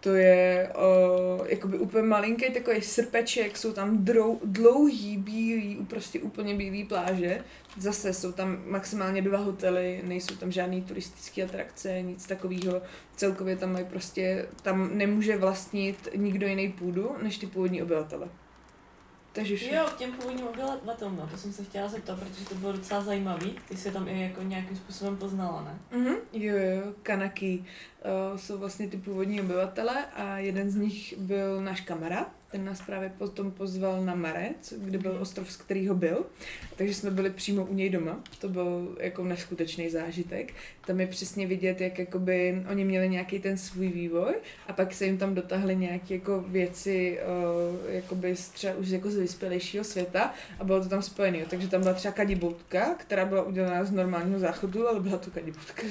To 0.00 0.14
je 0.14 0.68
o, 0.74 1.44
jakoby 1.46 1.78
úplně 1.78 2.02
malinký 2.02 2.52
takový 2.52 2.82
srpeček, 2.82 3.56
jsou 3.56 3.72
tam 3.72 4.04
drou, 4.04 4.40
dlouhý, 4.44 5.16
bílý, 5.16 5.86
prostě 5.90 6.20
úplně 6.20 6.54
bílý 6.54 6.84
pláže. 6.84 7.44
Zase 7.78 8.12
jsou 8.12 8.32
tam 8.32 8.62
maximálně 8.66 9.22
dva 9.22 9.38
hotely, 9.38 10.00
nejsou 10.04 10.36
tam 10.36 10.52
žádný 10.52 10.82
turistické 10.82 11.42
atrakce, 11.42 12.02
nic 12.02 12.26
takového. 12.26 12.82
Celkově 13.16 13.56
tam 13.56 13.72
mají 13.72 13.84
prostě, 13.84 14.46
tam 14.62 14.98
nemůže 14.98 15.36
vlastnit 15.36 16.08
nikdo 16.16 16.46
jiný 16.46 16.72
půdu, 16.72 17.16
než 17.22 17.38
ty 17.38 17.46
původní 17.46 17.82
obyvatele. 17.82 18.28
Takže 19.32 19.56
vše. 19.56 19.74
Jo, 19.74 19.84
k 19.90 19.96
těm 19.96 20.12
původním 20.12 20.46
obyvatelům, 20.46 21.16
no, 21.16 21.26
to 21.26 21.36
jsem 21.36 21.52
se 21.52 21.64
chtěla 21.64 21.88
zeptat, 21.88 22.18
protože 22.18 22.44
to 22.48 22.54
bylo 22.54 22.72
docela 22.72 23.00
zajímavý. 23.00 23.58
Ty 23.68 23.76
se 23.76 23.90
tam 23.90 24.08
i 24.08 24.22
jako 24.22 24.42
nějakým 24.42 24.76
způsobem 24.76 25.16
poznala, 25.16 25.62
ne? 25.62 25.98
Mhm, 25.98 26.14
jo, 26.32 26.56
jo, 26.56 26.92
Kanaki 27.02 27.64
uh, 28.32 28.38
jsou 28.38 28.58
vlastně 28.58 28.88
ty 28.88 28.96
původní 28.96 29.40
obyvatele 29.40 30.06
a 30.06 30.38
jeden 30.38 30.70
z 30.70 30.74
nich 30.74 31.18
byl 31.18 31.60
náš 31.60 31.80
kamarád, 31.80 32.28
ten 32.52 32.64
nás 32.64 32.82
právě 32.82 33.12
potom 33.18 33.50
pozval 33.50 34.04
na 34.04 34.14
Marec, 34.14 34.74
kde 34.76 34.98
byl 34.98 35.12
mhm. 35.12 35.22
ostrov, 35.22 35.52
z 35.52 35.56
kterého 35.56 35.94
byl. 35.94 36.26
Takže 36.76 36.94
jsme 36.94 37.10
byli 37.10 37.30
přímo 37.30 37.64
u 37.64 37.74
něj 37.74 37.90
doma. 37.90 38.20
To 38.38 38.48
byl 38.48 38.96
jako 39.00 39.24
neskutečný 39.24 39.90
zážitek. 39.90 40.54
Tam 40.86 41.00
je 41.00 41.06
přesně 41.06 41.46
vidět, 41.46 41.80
jak 41.80 41.98
jakoby 41.98 42.62
oni 42.70 42.84
měli 42.84 43.08
nějaký 43.08 43.38
ten 43.38 43.58
svůj 43.58 43.88
vývoj 43.88 44.34
a 44.68 44.72
pak 44.72 44.94
se 44.94 45.04
jim 45.06 45.18
tam 45.18 45.34
dotáhly 45.34 45.76
nějaké 45.76 46.14
jako 46.14 46.44
věci 46.48 47.18
uh, 47.18 47.94
jakoby 47.94 48.36
z 48.36 48.48
třeba 48.48 48.74
už 48.74 48.88
jako 48.88 49.10
z 49.10 49.16
vyspělejšího 49.16 49.84
světa 49.84 50.34
a 50.58 50.64
bylo 50.64 50.80
to 50.82 50.88
tam 50.88 51.02
spojené. 51.02 51.38
Takže 51.50 51.68
tam 51.68 51.82
byla 51.82 51.94
třeba 51.94 52.12
kadiboutka, 52.12 52.94
která 52.94 53.24
byla 53.24 53.42
udělaná 53.42 53.84
z 53.84 53.90
normálního 53.90 54.38
záchodu, 54.38 54.88
ale 54.88 55.00
byla 55.00 55.18
to 55.18 55.30
kadiboutka. 55.30 55.82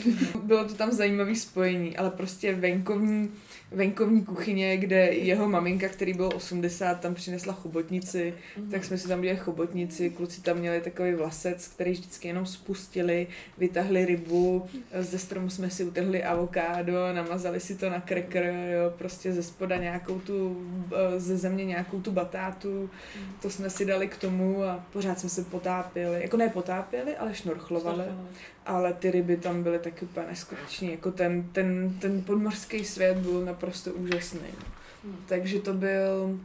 bylo 0.43 0.65
to 0.65 0.73
tam 0.73 0.91
zajímavý 0.91 1.35
spojení, 1.35 1.97
ale 1.97 2.09
prostě 2.11 2.55
venkovní 2.55 3.31
venkovní 3.71 4.25
kuchyně, 4.25 4.77
kde 4.77 5.05
jeho 5.05 5.49
maminka, 5.49 5.89
který 5.89 6.13
byl 6.13 6.29
80, 6.35 6.99
tam 6.99 7.13
přinesla 7.13 7.53
chobotnici, 7.53 8.33
mm. 8.57 8.71
tak 8.71 8.85
jsme 8.85 8.97
si 8.97 9.07
tam 9.07 9.19
měli 9.19 9.37
chobotnici, 9.37 10.09
kluci 10.09 10.41
tam 10.41 10.57
měli 10.57 10.81
takový 10.81 11.13
vlasec, 11.13 11.67
který 11.67 11.91
vždycky 11.91 12.27
jenom 12.27 12.45
spustili, 12.45 13.27
vytahli 13.57 14.05
rybu, 14.05 14.65
ze 14.99 15.19
stromu 15.19 15.49
jsme 15.49 15.69
si 15.69 15.83
utrhli 15.83 16.23
avokádo, 16.23 17.13
namazali 17.13 17.59
si 17.59 17.75
to 17.75 17.89
na 17.89 18.01
cracker, 18.07 18.45
jo, 18.45 18.93
prostě 18.97 19.33
ze 19.33 19.43
spoda 19.43 19.77
nějakou 19.77 20.19
tu, 20.19 20.67
eh, 20.95 21.19
ze 21.19 21.37
země 21.37 21.65
nějakou 21.65 22.01
tu 22.01 22.11
batátu, 22.11 22.89
mm. 23.19 23.33
to 23.41 23.49
jsme 23.49 23.69
si 23.69 23.85
dali 23.85 24.07
k 24.07 24.17
tomu 24.17 24.63
a 24.63 24.85
pořád 24.93 25.19
jsme 25.19 25.29
se 25.29 25.43
potápili, 25.43 26.21
jako 26.21 26.37
ne 26.37 26.49
potápili, 26.49 27.17
ale 27.17 27.33
šnorchlovali 27.33 28.03
ale 28.65 28.93
ty 28.93 29.11
ryby 29.11 29.37
tam 29.37 29.63
byly 29.63 29.79
taky 29.79 30.05
úplně 30.05 30.27
neskutečný. 30.27 30.91
Jako 30.91 31.11
ten, 31.11 31.43
ten, 31.51 31.97
ten 31.99 32.21
podmořský 32.21 32.85
svět 32.85 33.17
byl 33.17 33.45
naprosto 33.45 33.93
úžasný. 33.93 34.39
Hmm. 35.03 35.17
Takže 35.27 35.59
to 35.59 35.73
byl 35.73 36.39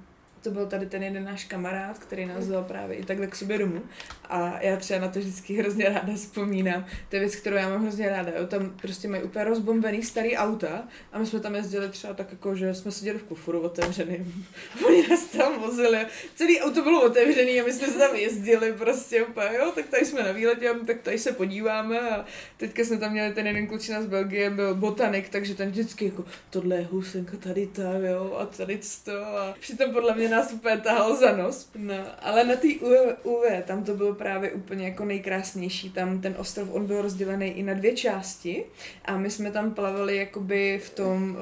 to 0.46 0.50
byl 0.50 0.66
tady 0.66 0.86
ten 0.86 1.02
jeden 1.02 1.24
náš 1.24 1.44
kamarád, 1.44 1.98
který 1.98 2.26
nás 2.26 2.44
vzal 2.44 2.64
právě 2.64 2.96
i 2.96 3.04
takhle 3.04 3.26
k 3.26 3.36
sobě 3.36 3.58
domů. 3.58 3.82
A 4.28 4.60
já 4.60 4.76
třeba 4.76 5.00
na 5.00 5.08
to 5.08 5.18
vždycky 5.18 5.54
hrozně 5.54 5.84
ráda 5.84 6.14
vzpomínám. 6.14 6.86
To 7.08 7.16
je 7.16 7.20
věc, 7.20 7.36
kterou 7.36 7.56
já 7.56 7.68
mám 7.68 7.82
hrozně 7.82 8.08
ráda. 8.08 8.32
Jo. 8.36 8.46
Tam 8.46 8.70
prostě 8.82 9.08
mají 9.08 9.22
úplně 9.22 9.44
rozbombený 9.44 10.02
starý 10.02 10.36
auta 10.36 10.88
a 11.12 11.18
my 11.18 11.26
jsme 11.26 11.40
tam 11.40 11.54
jezdili 11.54 11.88
třeba 11.88 12.14
tak 12.14 12.30
jako, 12.30 12.56
že 12.56 12.74
jsme 12.74 12.92
seděli 12.92 13.18
v 13.18 13.22
kufuru 13.22 13.60
otevřeným. 13.60 14.46
Oni 14.86 15.08
nás 15.08 15.24
tam 15.24 15.60
vozili. 15.60 16.06
Celý 16.34 16.60
auto 16.60 16.82
bylo 16.82 17.02
otevřený 17.02 17.60
a 17.60 17.64
my 17.64 17.72
jsme 17.72 17.86
se 17.88 17.98
tam 17.98 18.16
jezdili 18.16 18.72
prostě 18.72 19.24
úplně, 19.24 19.48
jo, 19.56 19.72
tak 19.74 19.86
tady 19.86 20.06
jsme 20.06 20.22
na 20.22 20.32
výletě, 20.32 20.70
tak 20.86 21.00
tady 21.00 21.18
se 21.18 21.32
podíváme 21.32 22.00
a 22.00 22.24
teďka 22.56 22.84
jsme 22.84 22.96
tam 22.98 23.12
měli 23.12 23.34
ten 23.34 23.46
jeden 23.46 23.66
klučina 23.66 24.02
z 24.02 24.06
Belgie, 24.06 24.50
byl 24.50 24.74
botanik, 24.74 25.28
takže 25.28 25.54
ten 25.54 25.70
vždycky 25.70 26.04
jako 26.04 26.24
tohle 26.50 26.76
je 26.76 26.88
husenka, 26.90 27.36
tady 27.36 27.66
ta, 27.66 27.92
jo, 27.98 28.36
a 28.40 28.46
tady 28.46 28.80
to 29.04 29.26
a 29.26 29.54
přitom 29.60 29.92
podle 29.92 30.14
mě 30.14 30.28
nás 30.28 30.52
úplně 30.52 30.76
tahal 30.76 31.16
za 31.16 31.36
nos. 31.36 31.68
No, 31.74 31.94
ale 32.18 32.44
na 32.44 32.56
té 32.56 32.68
UV, 32.68 33.24
UV, 33.24 33.44
tam 33.66 33.84
to 33.84 33.94
bylo 33.94 34.14
právě 34.18 34.52
úplně 34.52 34.84
jako 34.84 35.04
nejkrásnější. 35.04 35.90
Tam 35.90 36.20
ten 36.20 36.34
ostrov, 36.38 36.68
on 36.72 36.86
byl 36.86 37.02
rozdělený 37.02 37.46
i 37.46 37.62
na 37.62 37.74
dvě 37.74 37.92
části 37.96 38.64
a 39.04 39.18
my 39.18 39.30
jsme 39.30 39.50
tam 39.50 39.74
plavali 39.74 40.16
jakoby 40.16 40.80
v 40.84 40.90
tom, 40.90 41.36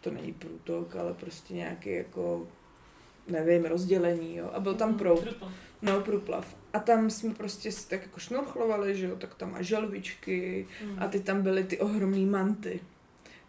to 0.00 0.10
není 0.10 0.32
průtok, 0.32 0.96
ale 0.96 1.14
prostě 1.14 1.54
nějaký 1.54 1.90
jako 1.90 2.46
nevím, 3.28 3.64
rozdělení, 3.64 4.36
jo. 4.36 4.50
A 4.52 4.60
byl 4.60 4.74
tam 4.74 4.88
mhm, 4.88 4.98
proud. 4.98 5.24
No, 5.82 6.00
průplav. 6.00 6.56
A 6.72 6.78
tam 6.78 7.10
jsme 7.10 7.34
prostě 7.34 7.70
tak 7.88 8.02
jako 8.02 8.20
šnorchlovali, 8.20 8.96
že 8.96 9.06
jo, 9.06 9.16
tak 9.16 9.34
tam 9.34 9.54
a 9.54 9.62
želvičky 9.62 10.66
mm. 10.84 10.96
a 10.98 11.08
ty 11.08 11.20
tam 11.20 11.42
byly 11.42 11.64
ty 11.64 11.78
ohromné 11.78 12.26
manty. 12.26 12.80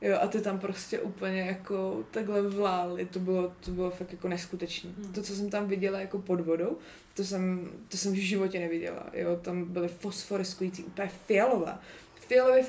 Jo, 0.01 0.17
a 0.21 0.27
ty 0.27 0.41
tam 0.41 0.59
prostě 0.59 0.99
úplně 0.99 1.41
jako 1.41 2.03
takhle 2.11 2.41
vlály, 2.41 3.05
to 3.05 3.19
bylo, 3.19 3.53
to 3.59 3.71
bylo 3.71 3.91
fakt 3.91 4.11
jako 4.11 4.27
neskutečné. 4.27 4.89
Hmm. 4.89 5.13
To, 5.13 5.21
co 5.21 5.35
jsem 5.35 5.49
tam 5.49 5.67
viděla 5.67 5.99
jako 5.99 6.19
pod 6.19 6.41
vodou, 6.41 6.77
to 7.13 7.23
jsem, 7.23 7.69
to 7.87 7.97
jsem 7.97 8.11
v 8.11 8.15
životě 8.15 8.59
neviděla, 8.59 9.05
jo, 9.13 9.39
tam 9.41 9.65
byly 9.65 9.87
fosforeskující, 9.87 10.83
úplně 10.83 11.09
fialová, 11.27 11.79
fialově 12.15 12.63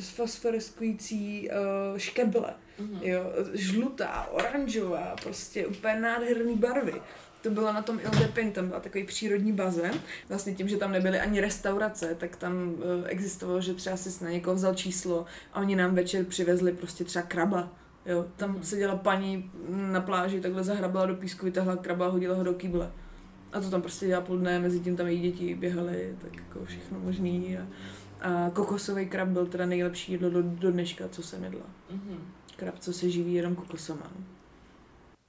fosforeskující 0.00 1.48
uh, 1.50 1.98
škeble, 1.98 2.54
hmm. 2.78 3.00
jo, 3.02 3.22
žlutá, 3.52 4.28
oranžová, 4.32 5.16
prostě 5.22 5.66
úplně 5.66 6.00
nádherný 6.00 6.56
barvy 6.56 6.94
to 7.44 7.50
bylo 7.50 7.72
na 7.72 7.82
tom 7.82 8.00
Il 8.00 8.18
Depin, 8.18 8.52
tam 8.52 8.68
byl 8.68 8.80
takový 8.80 9.04
přírodní 9.04 9.52
bazén. 9.52 9.92
Vlastně 10.28 10.54
tím, 10.54 10.68
že 10.68 10.76
tam 10.76 10.92
nebyly 10.92 11.20
ani 11.20 11.40
restaurace, 11.40 12.16
tak 12.18 12.36
tam 12.36 12.52
uh, 12.52 12.80
existovalo, 13.06 13.60
že 13.60 13.74
třeba 13.74 13.96
si 13.96 14.24
na 14.24 14.30
někoho 14.30 14.56
vzal 14.56 14.74
číslo 14.74 15.26
a 15.52 15.60
oni 15.60 15.76
nám 15.76 15.94
večer 15.94 16.24
přivezli 16.24 16.72
prostě 16.72 17.04
třeba 17.04 17.22
kraba. 17.22 17.72
Jo, 18.06 18.26
tam 18.36 18.52
hmm. 18.52 18.62
seděla 18.62 18.96
paní 18.96 19.50
na 19.68 20.00
pláži, 20.00 20.40
takhle 20.40 20.64
zahrabala 20.64 21.06
do 21.06 21.14
písku, 21.14 21.46
vytahla 21.46 21.76
kraba 21.76 22.06
a 22.06 22.10
hodila 22.10 22.36
ho 22.36 22.42
do 22.42 22.54
kýble. 22.54 22.92
A 23.52 23.60
to 23.60 23.70
tam 23.70 23.82
prostě 23.82 24.06
dělá 24.06 24.20
půl 24.20 24.38
dne, 24.38 24.58
mezi 24.58 24.80
tím 24.80 24.96
tam 24.96 25.06
její 25.06 25.20
děti 25.20 25.54
běhaly, 25.54 26.16
tak 26.18 26.36
jako 26.36 26.64
všechno 26.64 27.00
možný. 27.00 27.58
A, 27.58 27.66
a 28.20 28.50
kokosový 28.50 29.06
krab 29.06 29.28
byl 29.28 29.46
teda 29.46 29.66
nejlepší 29.66 30.12
jídlo 30.12 30.30
do, 30.30 30.42
do 30.42 30.72
dneška, 30.72 31.08
co 31.08 31.22
jsem 31.22 31.44
jedla. 31.44 31.66
Mm-hmm. 31.92 32.18
Krab, 32.56 32.78
co 32.78 32.92
se 32.92 33.10
živí 33.10 33.34
jenom 33.34 33.54
kokosama. 33.54 34.10
No. 34.18 34.24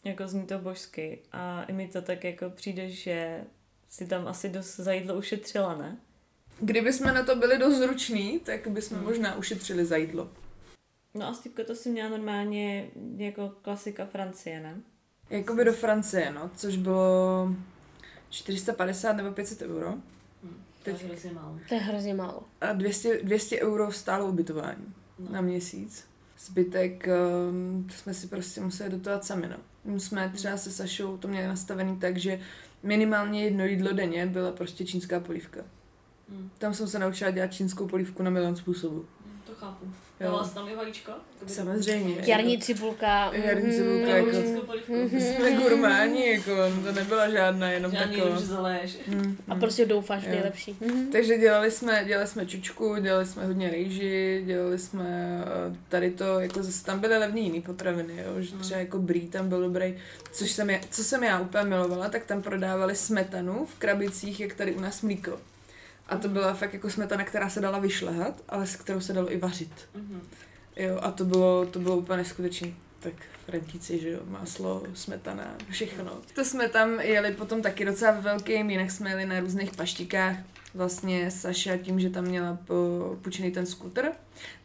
Jako 0.05 0.27
zní 0.27 0.45
to 0.47 0.59
božsky 0.59 1.19
a 1.31 1.63
i 1.63 1.73
mi 1.73 1.87
to 1.87 2.01
tak 2.01 2.23
jako 2.23 2.49
přijde, 2.49 2.89
že 2.89 3.43
si 3.89 4.07
tam 4.07 4.27
asi 4.27 4.49
dost 4.49 4.75
za 4.75 4.93
jídlo 4.93 5.15
ušetřila, 5.15 5.75
ne? 5.75 5.97
Kdyby 6.59 6.93
jsme 6.93 7.13
na 7.13 7.23
to 7.23 7.35
byli 7.35 7.57
dost 7.57 7.75
zruční, 7.77 8.39
tak 8.39 8.67
bychom 8.67 8.97
hmm. 8.97 9.07
možná 9.07 9.35
ušetřili 9.35 9.85
za 9.85 9.95
jídlo. 9.95 10.29
No 11.13 11.27
a 11.27 11.33
Stýpko, 11.33 11.63
to 11.63 11.75
si 11.75 11.89
měla 11.89 12.09
normálně 12.09 12.89
jako 13.17 13.53
klasika 13.61 14.05
Francie, 14.05 14.59
ne? 14.61 14.81
Jakoby 15.29 15.65
do 15.65 15.73
Francie, 15.73 16.31
no, 16.31 16.51
což 16.55 16.77
bylo 16.77 17.49
450 18.29 19.13
nebo 19.13 19.31
500 19.31 19.61
euro. 19.61 19.89
Hmm, 20.43 20.63
to 20.83 20.89
je 20.89 20.95
hrozně 20.95 21.31
málo. 21.31 21.59
To 21.69 21.75
je 21.75 21.81
hrozně 21.81 22.13
málo. 22.13 22.43
A 22.61 22.73
200, 22.73 23.23
200 23.23 23.61
euro 23.61 23.91
stálo 23.91 24.27
ubytování 24.27 24.93
no. 25.19 25.31
na 25.31 25.41
měsíc. 25.41 26.07
Zbytek 26.45 27.07
um, 27.49 27.87
jsme 27.89 28.13
si 28.13 28.27
prostě 28.27 28.61
museli 28.61 28.89
dotovat 28.89 29.25
sami, 29.25 29.47
no. 29.47 29.57
My 29.85 29.99
jsme 29.99 30.31
třeba 30.35 30.57
se 30.57 30.71
Sašou 30.71 31.17
to 31.17 31.27
měli 31.27 31.47
nastavený 31.47 31.97
tak, 31.97 32.17
že 32.17 32.39
minimálně 32.83 33.43
jedno 33.43 33.65
jídlo 33.65 33.93
denně 33.93 34.25
byla 34.25 34.51
prostě 34.51 34.85
čínská 34.85 35.19
polívka. 35.19 35.61
Hmm. 36.29 36.49
Tam 36.57 36.73
jsem 36.73 36.87
se 36.87 36.99
naučila 36.99 37.31
dělat 37.31 37.53
čínskou 37.53 37.87
polívku 37.87 38.23
na 38.23 38.29
milion 38.29 38.55
způsobů. 38.55 39.05
To 39.59 39.65
chápu. 39.65 39.85
Jo. 40.19 40.27
Dala 40.27 40.47
jsi 40.47 40.53
tam 40.53 40.69
i 40.69 40.75
vajíčko? 40.75 41.11
Samozřejmě. 41.47 42.15
Jarní 42.25 42.61
cibulka. 42.61 43.33
Jarní 43.33 43.71
cibulka, 43.71 44.07
mm, 44.07 44.27
jako, 44.27 44.37
mm, 44.87 45.21
jsme 45.21 45.51
gurmáni, 45.51 46.31
jako, 46.31 46.51
to 46.85 46.91
nebyla 46.91 47.29
žádná, 47.29 47.71
jenom 47.71 47.91
Žádný 47.91 48.15
taková. 48.15 48.39
Žádný 48.39 48.93
mm, 49.07 49.37
A 49.49 49.55
prostě 49.55 49.85
doufáš 49.85 50.23
v 50.23 50.29
nejlepší. 50.29 50.77
Mm. 50.81 51.11
Takže 51.11 51.37
dělali 51.37 51.71
jsme, 51.71 52.03
dělali 52.05 52.27
jsme 52.27 52.45
čučku, 52.45 52.95
dělali 53.01 53.25
jsme 53.25 53.45
hodně 53.45 53.69
rejži, 53.69 54.43
dělali 54.45 54.79
jsme 54.79 55.43
eh, 55.45 55.75
tady 55.89 56.11
to, 56.11 56.39
jako 56.39 56.63
zase 56.63 56.85
tam 56.85 56.99
byly 56.99 57.17
levné 57.17 57.39
jiné 57.39 57.61
potraviny, 57.61 58.13
jo, 58.25 58.41
že 58.41 58.55
třeba 58.55 58.79
jako 58.79 58.99
brý 58.99 59.27
tam 59.27 59.49
byl 59.49 59.61
dobrý, 59.61 59.97
což 60.31 60.51
jsem, 60.51 60.69
já, 60.69 60.79
co 60.89 61.03
jsem 61.03 61.23
já 61.23 61.39
úplně 61.39 61.63
milovala, 61.63 62.09
tak 62.09 62.25
tam 62.25 62.41
prodávali 62.41 62.95
smetanu 62.95 63.65
v 63.65 63.75
krabicích, 63.75 64.39
jak 64.39 64.53
tady 64.53 64.75
u 64.75 64.79
nás 64.79 65.01
mlíko. 65.01 65.39
A 66.07 66.17
to 66.17 66.27
byla 66.27 66.53
fakt 66.53 66.73
jako 66.73 66.89
smetana, 66.89 67.23
která 67.23 67.49
se 67.49 67.61
dala 67.61 67.79
vyšlehat, 67.79 68.43
ale 68.49 68.67
s 68.67 68.75
kterou 68.75 68.99
se 68.99 69.13
dalo 69.13 69.31
i 69.31 69.37
vařit. 69.37 69.71
Mm-hmm. 69.97 70.19
Jo, 70.75 70.99
a 71.01 71.11
to 71.11 71.25
bylo, 71.25 71.65
to 71.65 71.79
bylo 71.79 71.97
úplně 71.97 72.17
neskutečné. 72.17 72.67
tak 72.99 73.13
Frantíci, 73.45 73.99
že 73.99 74.09
jo, 74.09 74.19
máslo, 74.25 74.83
smetana, 74.93 75.55
všechno. 75.69 76.21
To 76.35 76.45
jsme 76.45 76.69
tam 76.69 76.99
jeli 76.99 77.31
potom 77.31 77.61
taky 77.61 77.85
docela 77.85 78.11
velkým, 78.11 78.69
jinak 78.69 78.91
jsme 78.91 79.09
jeli 79.09 79.25
na 79.25 79.39
různých 79.39 79.75
paštikách. 79.75 80.35
Vlastně 80.73 81.31
Saša 81.31 81.77
tím, 81.77 81.99
že 81.99 82.09
tam 82.09 82.23
měla 82.23 82.57
půjčený 83.21 83.51
ten 83.51 83.65
skuter, 83.65 84.11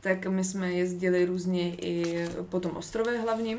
tak 0.01 0.26
my 0.26 0.45
jsme 0.45 0.72
jezdili 0.72 1.24
různě 1.24 1.74
i 1.74 2.24
po 2.49 2.61
tom 2.61 2.76
ostrově 2.76 3.18
hlavně, 3.18 3.59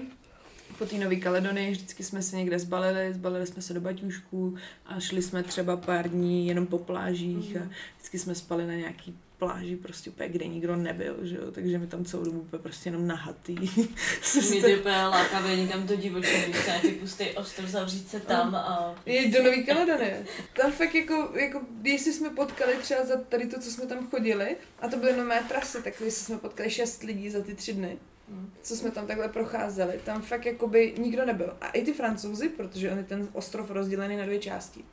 po 0.81 0.87
té 0.87 0.97
Nové 0.97 1.15
Kaledonii 1.15 1.71
vždycky 1.71 2.03
jsme 2.03 2.21
se 2.21 2.35
někde 2.35 2.59
zbalili, 2.59 3.13
zbalili 3.13 3.47
jsme 3.47 3.61
se 3.61 3.73
do 3.73 3.81
baťůžků 3.81 4.55
a 4.85 4.99
šli 4.99 5.21
jsme 5.21 5.43
třeba 5.43 5.77
pár 5.77 6.09
dní 6.09 6.47
jenom 6.47 6.67
po 6.67 6.77
plážích 6.77 7.55
mm. 7.55 7.61
a 7.61 7.69
vždycky 7.97 8.19
jsme 8.19 8.35
spali 8.35 8.67
na 8.67 8.73
nějaký 8.73 9.17
pláži 9.37 9.75
prostě 9.75 10.09
úplně, 10.09 10.29
kde 10.29 10.47
nikdo 10.47 10.75
nebyl, 10.75 11.17
že 11.21 11.35
jo, 11.35 11.51
takže 11.51 11.77
mi 11.77 11.87
tam 11.87 12.05
celou 12.05 12.23
dobu 12.23 12.39
úplně 12.39 12.63
prostě 12.63 12.89
jenom 12.89 13.07
nahatý. 13.07 13.55
Mě 14.49 14.61
ty 14.61 14.77
úplně 14.79 15.05
lákavé 15.05 15.55
někam 15.55 15.87
do 15.87 15.95
divočiny, 15.95 16.43
když 16.47 16.57
se 16.57 16.69
nějaký 16.69 16.91
pustý 16.91 17.25
ostrov, 17.29 17.69
zavřít 17.69 18.09
se 18.09 18.19
tam 18.19 18.55
a... 18.55 18.95
Je 19.05 19.29
do 19.29 19.43
Nový 19.43 19.65
Kaledonie. 19.65 20.25
Tam 20.61 20.71
fakt 20.71 20.95
jako, 20.95 21.31
jako, 21.35 21.61
jestli 21.83 22.13
jsme 22.13 22.29
potkali 22.29 22.73
třeba 22.81 23.05
za 23.05 23.17
tady 23.17 23.47
to, 23.47 23.59
co 23.59 23.71
jsme 23.71 23.85
tam 23.85 24.07
chodili, 24.07 24.57
a 24.79 24.87
to 24.87 24.97
byly 24.97 25.17
nové 25.17 25.43
trasy, 25.47 25.83
tak 25.83 26.01
jestli 26.01 26.25
jsme 26.25 26.37
potkali 26.37 26.69
šest 26.69 27.03
lidí 27.03 27.29
za 27.29 27.41
ty 27.41 27.55
tři 27.55 27.73
dny, 27.73 27.97
co 28.61 28.75
jsme 28.75 28.91
tam 28.91 29.07
takhle 29.07 29.27
procházeli, 29.27 29.99
tam 30.03 30.21
fakt 30.21 30.45
jakoby 30.45 30.93
nikdo 30.97 31.25
nebyl. 31.25 31.57
A 31.61 31.69
i 31.69 31.81
ty 31.81 31.93
francouzi, 31.93 32.49
protože 32.49 32.91
on 32.91 32.97
je 32.97 33.03
ten 33.03 33.27
ostrov 33.33 33.71
rozdělený 33.71 34.17
na 34.17 34.25
dvě 34.25 34.39
části. 34.39 34.83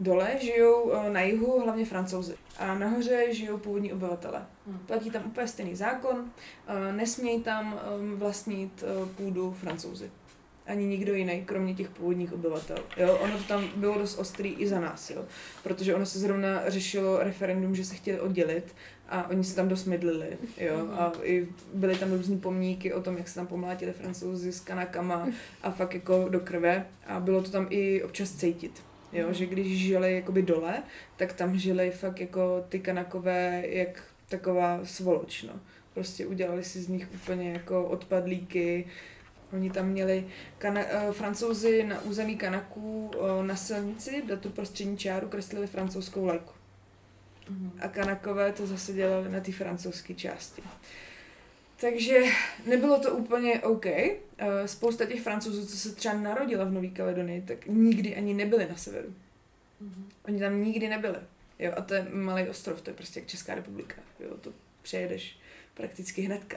Dole 0.00 0.36
žijou 0.40 0.92
eh, 0.92 1.10
na 1.10 1.20
jihu 1.20 1.60
hlavně 1.60 1.84
francouzi 1.84 2.34
a 2.58 2.74
nahoře 2.74 3.34
žijou 3.34 3.58
původní 3.58 3.92
obyvatele. 3.92 4.46
Hmm. 4.66 4.78
Platí 4.78 5.10
tam 5.10 5.22
úplně 5.26 5.48
stejný 5.48 5.76
zákon, 5.76 6.30
eh, 6.68 6.92
nesmějí 6.92 7.42
tam 7.42 7.80
ehm, 7.94 8.16
vlastnit 8.16 8.84
eh, 8.86 9.06
půdu 9.16 9.52
francouzi. 9.52 10.10
Ani 10.66 10.86
nikdo 10.86 11.14
jiný, 11.14 11.42
kromě 11.44 11.74
těch 11.74 11.88
původních 11.88 12.32
obyvatel. 12.32 12.78
Jo, 12.96 13.16
ono 13.16 13.38
to 13.38 13.44
tam 13.44 13.68
bylo 13.76 13.98
dost 13.98 14.18
ostrý 14.18 14.54
i 14.54 14.68
za 14.68 14.80
nás, 14.80 15.10
jo. 15.10 15.24
Protože 15.62 15.94
ono 15.94 16.06
se 16.06 16.18
zrovna 16.18 16.70
řešilo 16.70 17.18
referendum, 17.18 17.74
že 17.74 17.84
se 17.84 17.94
chtěli 17.94 18.20
oddělit 18.20 18.74
a 19.08 19.30
oni 19.30 19.44
se 19.44 19.56
tam 19.56 19.68
dost 19.68 19.84
mydlili, 19.84 20.38
jo. 20.56 20.88
A 20.92 21.12
i 21.22 21.48
byly 21.74 21.96
tam 21.96 22.12
různý 22.12 22.38
pomníky 22.38 22.92
o 22.92 23.02
tom, 23.02 23.16
jak 23.16 23.28
se 23.28 23.34
tam 23.34 23.46
pomlátili 23.46 23.92
francouzi 23.92 24.52
s 24.52 24.60
kanakama 24.60 25.28
a 25.62 25.70
fakt 25.70 25.94
jako 25.94 26.28
do 26.28 26.40
krve. 26.40 26.86
A 27.06 27.20
bylo 27.20 27.42
to 27.42 27.50
tam 27.50 27.66
i 27.70 28.02
občas 28.02 28.32
cítit. 28.32 28.82
Jo, 29.12 29.32
že 29.32 29.46
když 29.46 29.78
žili 29.78 30.14
jakoby 30.14 30.42
dole, 30.42 30.82
tak 31.16 31.32
tam 31.32 31.58
žili 31.58 31.90
fakt 31.90 32.20
jako 32.20 32.64
ty 32.68 32.78
kanakové, 32.78 33.62
jak 33.66 34.02
taková 34.28 34.80
svoloč, 34.84 35.42
no. 35.42 35.52
Prostě 35.94 36.26
udělali 36.26 36.64
si 36.64 36.82
z 36.82 36.88
nich 36.88 37.08
úplně 37.14 37.52
jako 37.52 37.84
odpadlíky. 37.84 38.86
Oni 39.52 39.70
tam 39.70 39.88
měli 39.88 40.26
kana- 40.58 41.08
uh, 41.08 41.14
francouzi 41.14 41.82
na 41.82 42.02
území 42.02 42.36
Kanaků 42.36 43.10
uh, 43.16 43.46
na 43.46 43.56
silnici, 43.56 44.22
do 44.28 44.36
tu 44.36 44.50
prostřední 44.50 44.96
čáru 44.96 45.28
kreslili 45.28 45.66
francouzskou 45.66 46.24
lajku. 46.24 46.52
Mm-hmm. 47.50 47.70
A 47.80 47.88
Kanakové 47.88 48.52
to 48.52 48.66
zase 48.66 48.92
dělali 48.92 49.28
na 49.28 49.40
té 49.40 49.52
francouzské 49.52 50.14
části. 50.14 50.62
Takže 51.80 52.22
nebylo 52.66 53.00
to 53.00 53.14
úplně 53.14 53.60
OK. 53.60 53.86
Eh, 53.86 54.18
spousta 54.66 55.04
těch 55.04 55.22
francouzů, 55.22 55.66
co 55.66 55.76
se 55.76 55.94
třeba 55.94 56.14
narodila 56.14 56.64
v 56.64 56.72
Nové 56.72 56.88
Kaledonii, 56.88 57.42
tak 57.42 57.66
nikdy 57.66 58.16
ani 58.16 58.34
nebyli 58.34 58.66
na 58.68 58.76
severu. 58.76 59.08
Mm-hmm. 59.08 60.04
Oni 60.28 60.40
tam 60.40 60.62
nikdy 60.62 60.88
nebyli. 60.88 61.18
Jo, 61.58 61.72
a 61.76 61.82
to 61.82 61.94
je 61.94 62.06
malý 62.12 62.48
ostrov, 62.48 62.82
to 62.82 62.90
je 62.90 62.94
prostě 62.94 63.20
jak 63.20 63.28
Česká 63.28 63.54
republika. 63.54 63.94
Jo, 64.20 64.36
to 64.40 64.52
přejedeš 64.82 65.38
prakticky 65.74 66.22
hnedka. 66.22 66.56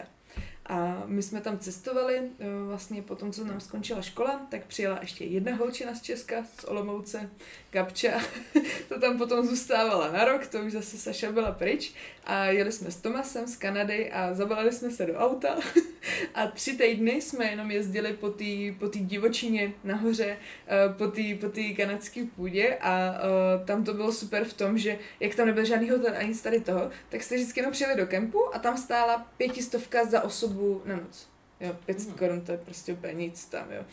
A 0.72 1.03
my 1.05 1.24
jsme 1.24 1.41
tam 1.41 1.59
cestovali, 1.59 2.22
eh, 2.39 2.45
vlastně 2.67 3.01
po 3.01 3.15
tom, 3.15 3.32
co 3.32 3.43
nám 3.43 3.59
skončila 3.59 4.01
škola, 4.01 4.47
tak 4.51 4.65
přijela 4.65 4.97
ještě 5.01 5.26
jedna 5.26 5.55
holčina 5.55 5.95
z 5.95 6.01
Česka, 6.01 6.45
z 6.59 6.63
Olomouce, 6.63 7.30
Gabča. 7.72 8.22
to 8.89 8.99
tam 8.99 9.17
potom 9.17 9.47
zůstávala 9.47 10.11
na 10.11 10.26
rok, 10.26 10.47
to 10.47 10.59
už 10.59 10.72
zase 10.72 10.97
Saša 10.97 11.32
byla 11.32 11.51
pryč. 11.51 11.93
A 12.24 12.45
jeli 12.45 12.72
jsme 12.72 12.91
s 12.91 12.95
Tomasem 12.95 13.47
z 13.47 13.55
Kanady 13.55 14.11
a 14.11 14.34
zabalili 14.34 14.72
jsme 14.72 14.91
se 14.91 15.05
do 15.05 15.13
auta. 15.13 15.59
a 16.36 16.47
tři 16.47 16.78
týdny 16.78 17.22
jsme 17.22 17.45
jenom 17.45 17.72
jezdili 17.72 18.13
po 18.13 18.30
té 18.30 18.45
po 18.80 18.88
tý 18.88 18.99
divočině 18.99 19.74
nahoře, 19.84 20.38
eh, 20.67 20.93
po 20.97 21.07
té 21.07 21.22
po 21.41 21.49
tý 21.49 21.76
kanadské 21.76 22.26
půdě 22.36 22.78
a 22.82 23.11
uh, 23.11 23.65
tam 23.65 23.84
to 23.84 23.93
bylo 23.93 24.11
super 24.11 24.45
v 24.45 24.53
tom, 24.53 24.78
že 24.78 24.97
jak 25.19 25.36
tam 25.36 25.47
nebyl 25.47 25.65
žádný 25.65 25.89
hotel 25.89 26.13
ani 26.17 26.36
tady 26.36 26.59
toho, 26.59 26.89
tak 27.09 27.24
jste 27.24 27.36
vždycky 27.36 27.59
jenom 27.59 27.72
přijeli 27.72 27.95
do 27.95 28.07
kempu 28.07 28.55
a 28.55 28.59
tam 28.59 28.78
stála 28.78 29.28
pětistovka 29.38 30.05
za 30.05 30.22
osobu 30.22 30.82
na 30.86 30.95
noc. 30.95 31.30
Jo, 31.62 31.76
500 31.86 32.09
mm. 32.09 32.16
korun 32.18 32.41
to 32.41 32.51
je 32.51 32.57
prostě 32.57 32.93
úplně 32.93 33.14
nic 33.14 33.45
tam, 33.45 33.72
jo. 33.72 33.84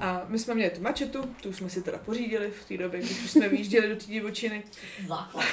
A 0.00 0.24
my 0.28 0.38
jsme 0.38 0.54
měli 0.54 0.70
tu 0.70 0.80
mačetu, 0.80 1.34
tu 1.42 1.52
jsme 1.52 1.70
si 1.70 1.82
teda 1.82 1.98
pořídili 1.98 2.50
v 2.50 2.64
té 2.68 2.76
době, 2.76 3.00
když 3.00 3.24
už 3.24 3.30
jsme 3.30 3.48
vyjížděli 3.48 3.88
do 3.88 3.96
té 3.96 4.04
divočiny. 4.04 4.62
Základ. 5.06 5.44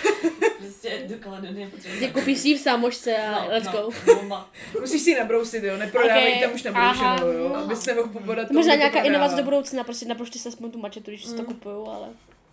prostě 0.57 1.05
do 1.07 1.15
Kaledonie 1.17 1.69
potřebujeme. 1.69 2.07
Ty 2.07 2.13
koupíš 2.13 2.39
si 2.39 2.57
v 2.57 2.59
sámošce 2.59 3.17
a 3.17 3.31
no, 3.31 3.47
let's 3.49 3.67
go. 3.67 3.89
No, 4.27 4.47
Musíš 4.81 5.01
si 5.01 5.09
ji 5.09 5.19
nabrousit, 5.19 5.63
jo, 5.63 5.77
neprodávají 5.77 6.27
okay. 6.27 6.41
tam 6.41 6.53
už 6.53 6.63
nabroušenou, 6.63 7.31
jo, 7.31 7.49
no. 7.49 7.55
abys 7.55 7.85
nemohl 7.85 8.09
pobodat. 8.09 8.51
Možná 8.51 8.75
nějaká 8.75 9.01
inovace 9.01 9.35
do 9.35 9.43
budoucna, 9.43 9.83
prostě 9.83 10.05
naprošti 10.05 10.39
se 10.39 10.49
aspoň 10.49 10.71
tu 10.71 10.79
mačetu, 10.79 11.11
když 11.11 11.25
mm. 11.25 11.31
si 11.31 11.35
to 11.35 11.41
mm. 11.41 11.47
kupuju, 11.47 11.87
ale... 11.87 12.09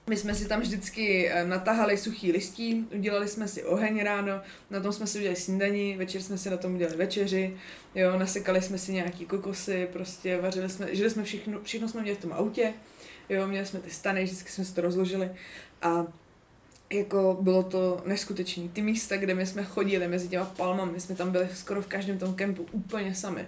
My 0.06 0.16
jsme 0.16 0.34
si 0.34 0.48
tam 0.48 0.60
vždycky 0.60 1.28
eh, 1.28 1.44
natahali 1.44 1.98
suchý 1.98 2.32
listí, 2.32 2.86
udělali 2.94 3.28
jsme 3.28 3.48
si 3.48 3.64
oheň 3.64 4.02
ráno, 4.02 4.40
na 4.70 4.80
tom 4.80 4.92
jsme 4.92 5.06
si 5.06 5.18
udělali 5.18 5.36
snídaní, 5.36 5.96
večer 5.96 6.22
jsme 6.22 6.38
si 6.38 6.50
na 6.50 6.56
tom 6.56 6.74
udělali 6.74 6.96
večeři, 6.96 7.56
jo, 7.94 8.18
nasekali 8.18 8.62
jsme 8.62 8.78
si 8.78 8.92
nějaký 8.92 9.26
kokosy, 9.26 9.88
prostě 9.92 10.40
vařili 10.40 10.68
jsme, 10.68 10.94
žili 10.96 11.10
jsme 11.10 11.24
všechno, 11.24 11.60
všechno 11.62 11.88
jsme 11.88 12.02
měli 12.02 12.16
v 12.16 12.20
tom 12.20 12.32
autě, 12.32 12.72
jo, 13.28 13.48
měli 13.48 13.66
jsme 13.66 13.80
ty 13.80 13.90
stany, 13.90 14.24
vždycky 14.24 14.50
jsme 14.50 14.64
si 14.64 14.74
to 14.74 14.80
rozložili 14.80 15.30
a 15.82 16.06
jako 16.92 17.38
bylo 17.40 17.62
to 17.62 18.02
neskutečné. 18.06 18.68
Ty 18.68 18.82
místa, 18.82 19.16
kde 19.16 19.34
my 19.34 19.46
jsme 19.46 19.64
chodili 19.64 20.08
mezi 20.08 20.28
těma 20.28 20.44
palmami, 20.44 20.92
my 20.92 21.00
jsme 21.00 21.14
tam 21.14 21.30
byli 21.30 21.48
skoro 21.54 21.82
v 21.82 21.86
každém 21.86 22.18
tom 22.18 22.34
kempu 22.34 22.66
úplně 22.72 23.14
sami. 23.14 23.46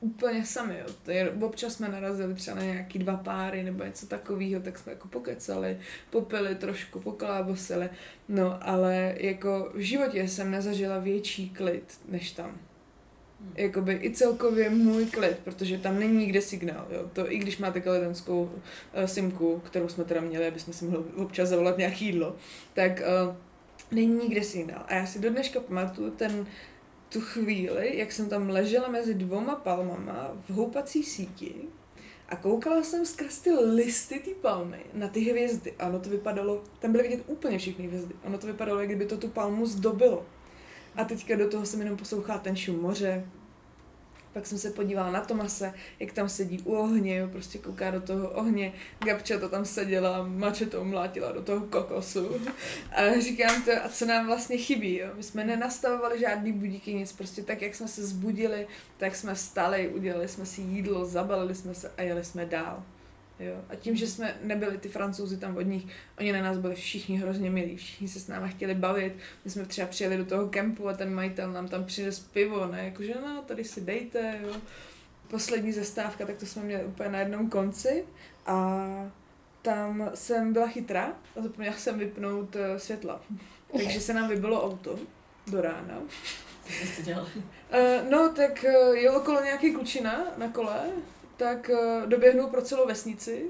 Úplně 0.00 0.46
sami, 0.46 0.78
jo. 0.78 0.86
To 1.02 1.10
je, 1.10 1.30
občas 1.30 1.74
jsme 1.74 1.88
narazili 1.88 2.34
třeba 2.34 2.56
na 2.56 2.62
nějaký 2.62 2.98
dva 2.98 3.16
páry 3.16 3.62
nebo 3.62 3.84
něco 3.84 4.06
takového, 4.06 4.62
tak 4.62 4.78
jsme 4.78 4.92
jako 4.92 5.08
pokecali, 5.08 5.78
popili 6.10 6.54
trošku, 6.54 7.00
poklábosili, 7.00 7.88
no 8.28 8.68
ale 8.68 9.14
jako 9.18 9.70
v 9.74 9.78
životě 9.78 10.28
jsem 10.28 10.50
nezažila 10.50 10.98
větší 10.98 11.50
klid 11.50 12.00
než 12.08 12.30
tam. 12.30 12.50
Hmm. 13.40 13.52
Jakoby 13.56 13.98
i 14.02 14.10
celkově 14.10 14.70
můj 14.70 15.06
klid, 15.06 15.38
protože 15.44 15.78
tam 15.78 15.98
není 15.98 16.16
nikde 16.16 16.40
signál, 16.40 16.86
jo. 16.90 17.10
To 17.12 17.32
i 17.32 17.38
když 17.38 17.58
máte 17.58 17.80
kaledenskou 17.80 18.42
uh, 18.42 19.04
simku, 19.04 19.62
kterou 19.66 19.88
jsme 19.88 20.04
teda 20.04 20.20
měli, 20.20 20.46
aby 20.46 20.60
jsme 20.60 20.72
si 20.72 20.84
mohli 20.84 21.04
občas 21.16 21.48
zavolat 21.48 21.78
nějaký 21.78 22.04
jídlo, 22.06 22.36
tak 22.74 23.02
uh, 23.26 23.34
není 23.90 24.14
nikde 24.14 24.42
signál. 24.42 24.84
A 24.88 24.94
já 24.94 25.06
si 25.06 25.18
do 25.18 25.30
dneška 25.30 25.60
pamatuju 25.60 26.10
ten 26.10 26.46
tu 27.12 27.20
chvíli, 27.20 27.98
jak 27.98 28.12
jsem 28.12 28.28
tam 28.28 28.48
ležela 28.48 28.88
mezi 28.88 29.14
dvoma 29.14 29.54
palmama 29.54 30.30
v 30.48 30.50
houpací 30.50 31.02
síti 31.02 31.54
a 32.28 32.36
koukala 32.36 32.82
jsem 32.82 33.06
skrz 33.06 33.38
ty 33.38 33.50
listy 33.52 34.18
ty 34.18 34.34
palmy 34.34 34.80
na 34.94 35.08
ty 35.08 35.20
hvězdy. 35.20 35.74
A 35.78 35.86
ono 35.86 36.00
to 36.00 36.10
vypadalo, 36.10 36.62
tam 36.78 36.92
byly 36.92 37.02
vidět 37.02 37.24
úplně 37.26 37.58
všechny 37.58 37.86
hvězdy. 37.86 38.14
Ono 38.24 38.38
to 38.38 38.46
vypadalo, 38.46 38.80
jak 38.80 38.88
kdyby 38.88 39.06
to 39.06 39.16
tu 39.16 39.28
palmu 39.28 39.66
zdobilo. 39.66 40.26
A 40.96 41.04
teďka 41.04 41.36
do 41.36 41.48
toho 41.48 41.66
jsem 41.66 41.80
jenom 41.80 41.96
poslouchala 41.96 42.38
ten 42.38 42.56
šum 42.56 42.80
moře, 42.80 43.26
pak 44.32 44.46
jsem 44.46 44.58
se 44.58 44.70
podívala 44.70 45.10
na 45.10 45.20
Tomase, 45.20 45.74
jak 46.00 46.12
tam 46.12 46.28
sedí 46.28 46.62
u 46.64 46.74
ohně, 46.74 47.16
jo, 47.16 47.28
prostě 47.28 47.58
kouká 47.58 47.90
do 47.90 48.00
toho 48.00 48.28
ohně. 48.28 48.72
Gabča 49.04 49.38
to 49.38 49.48
tam 49.48 49.64
seděla, 49.64 50.28
to 50.70 50.84
mlátila 50.84 51.32
do 51.32 51.42
toho 51.42 51.66
kokosu. 51.66 52.40
A 52.92 53.20
říkám 53.20 53.62
to, 53.62 53.70
a 53.84 53.88
co 53.88 54.06
nám 54.06 54.26
vlastně 54.26 54.56
chybí, 54.56 54.96
jo? 54.98 55.08
My 55.14 55.22
jsme 55.22 55.44
nenastavovali 55.44 56.20
žádný 56.20 56.52
budíky, 56.52 56.94
nic, 56.94 57.12
prostě 57.12 57.42
tak, 57.42 57.62
jak 57.62 57.74
jsme 57.74 57.88
se 57.88 58.06
zbudili, 58.06 58.66
tak 58.96 59.16
jsme 59.16 59.34
vstali, 59.34 59.88
udělali 59.88 60.28
jsme 60.28 60.46
si 60.46 60.60
jídlo, 60.60 61.04
zabalili 61.04 61.54
jsme 61.54 61.74
se 61.74 61.92
a 61.96 62.02
jeli 62.02 62.24
jsme 62.24 62.46
dál. 62.46 62.82
Jo. 63.40 63.64
A 63.68 63.76
tím, 63.76 63.96
že 63.96 64.06
jsme 64.06 64.34
nebyli 64.42 64.78
ty 64.78 64.88
francouzi 64.88 65.36
tam 65.36 65.56
od 65.56 65.60
nich, 65.60 65.86
oni 66.18 66.32
na 66.32 66.42
nás 66.42 66.58
byli 66.58 66.74
všichni 66.74 67.16
hrozně 67.16 67.50
milí, 67.50 67.76
všichni 67.76 68.08
se 68.08 68.20
s 68.20 68.28
náma 68.28 68.46
chtěli 68.46 68.74
bavit. 68.74 69.16
My 69.44 69.50
jsme 69.50 69.66
třeba 69.66 69.88
přijeli 69.88 70.16
do 70.16 70.24
toho 70.24 70.48
kempu 70.48 70.88
a 70.88 70.92
ten 70.92 71.14
majitel 71.14 71.52
nám 71.52 71.68
tam 71.68 71.84
přines 71.84 72.20
pivo, 72.20 72.66
ne, 72.66 72.84
jakože 72.84 73.14
no, 73.14 73.42
tady 73.46 73.64
si 73.64 73.80
dejte, 73.80 74.38
jo. 74.42 74.54
Poslední 75.28 75.72
zastávka, 75.72 76.26
tak 76.26 76.36
to 76.36 76.46
jsme 76.46 76.62
měli 76.62 76.84
úplně 76.84 77.08
na 77.08 77.18
jednom 77.18 77.50
konci 77.50 78.04
a 78.46 78.86
tam 79.62 80.10
jsem 80.14 80.52
byla 80.52 80.66
chytrá 80.66 81.12
a 81.36 81.42
zapomněla 81.42 81.76
jsem 81.76 81.98
vypnout 81.98 82.56
uh, 82.56 82.62
světla. 82.76 83.20
Takže 83.72 84.00
se 84.00 84.14
nám 84.14 84.28
vybilo 84.28 84.64
auto 84.64 84.98
do 85.46 85.60
rána. 85.60 85.98
Co 86.80 86.86
jste 86.86 87.02
dělali? 87.02 87.30
Uh, 87.34 88.10
no, 88.10 88.32
tak 88.36 88.64
uh, 88.68 88.96
jelo 88.96 89.20
kolo 89.20 89.44
nějaký 89.44 89.74
klučina 89.74 90.24
na 90.36 90.48
kole 90.48 90.80
tak 91.40 91.70
uh, 91.72 92.08
doběhnul 92.08 92.46
pro 92.46 92.62
celou 92.62 92.86
vesnici. 92.86 93.46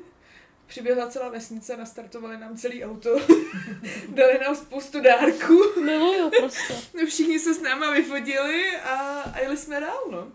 Přiběhla 0.67 1.11
celá 1.11 1.29
vesnice, 1.29 1.77
nastartovali 1.77 2.39
nám 2.39 2.57
celý 2.57 2.85
auto, 2.85 3.17
dali 4.09 4.39
nám 4.45 4.57
spoustu 4.57 5.01
dárků. 5.01 5.81
Miluju 5.85 6.31
prostě. 6.39 6.75
Všichni 7.07 7.39
se 7.39 7.55
s 7.55 7.63
náma 7.63 7.91
vyfotili 7.91 8.77
a, 8.77 8.97
a 9.21 9.39
jeli 9.39 9.57
jsme 9.57 9.81
dál, 9.81 10.01
no. 10.11 10.29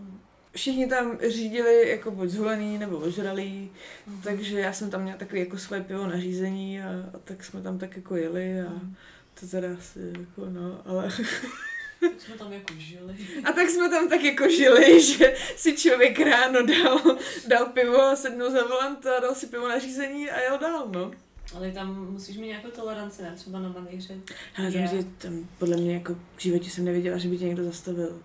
všichni 0.56 0.88
tam 0.88 1.18
řídili 1.28 1.90
jako 1.90 2.12
buď 2.12 2.30
zhulený 2.30 2.78
nebo 2.78 2.98
ožralý, 2.98 3.72
mm. 4.08 4.22
takže 4.22 4.60
já 4.60 4.74
jsem 4.74 4.90
tam 4.90 5.02
měla 5.02 5.18
takový 5.18 5.40
jako 5.40 5.58
svoje 5.58 5.82
pivo 5.82 6.08
na 6.08 6.20
řízení 6.20 6.82
a, 6.82 6.90
a 7.14 7.20
tak 7.24 7.44
jsme 7.44 7.62
tam 7.62 7.80
tak 7.80 7.96
jako 7.96 8.16
jeli 8.16 8.62
a 8.62 8.70
mm. 8.70 8.96
to 9.40 9.48
teda 9.48 9.68
asi 9.78 10.00
jako 10.20 10.50
no, 10.50 10.82
ale... 10.86 11.10
Tak 12.00 12.22
jsme 12.22 12.38
tam 12.38 12.54
jako 12.54 12.74
žili. 12.78 13.16
A 13.44 13.52
tak 13.52 13.70
jsme 13.70 13.90
tam 13.90 14.10
tak 14.10 14.24
jako 14.24 14.50
žili, 14.50 15.02
že 15.18 15.36
si 15.56 15.78
člověk 15.78 16.20
ráno 16.20 16.60
dal, 16.66 17.00
dal 17.48 17.66
pivo, 17.66 18.16
sednul 18.16 18.52
za 18.52 18.68
volant 18.68 19.06
a 19.06 19.20
dal 19.20 19.36
si 19.36 19.48
pivo 19.48 19.68
na 19.68 19.80
řízení 19.80 20.30
a 20.30 20.40
jel 20.40 20.58
dál, 20.58 20.88
no. 20.92 21.12
Ale 21.56 21.72
tam 21.72 22.12
musíš 22.12 22.38
mít 22.38 22.48
nějakou 22.48 22.70
toleranci, 22.70 23.22
ne? 23.22 23.34
Třeba 23.36 23.60
na 23.60 23.70
manýře. 23.70 24.18
Ale 24.58 24.72
tam, 24.72 24.88
že 24.88 25.04
tam 25.18 25.48
podle 25.60 25.78
mě 25.78 25.94
jako 25.94 26.16
v 26.36 26.42
životě 26.42 26.70
jsem 26.70 26.86
nevěděla, 26.86 27.18
že 27.18 27.30
by 27.30 27.38
tě 27.38 27.46
někdo 27.46 27.64
zastavil. 27.64 28.22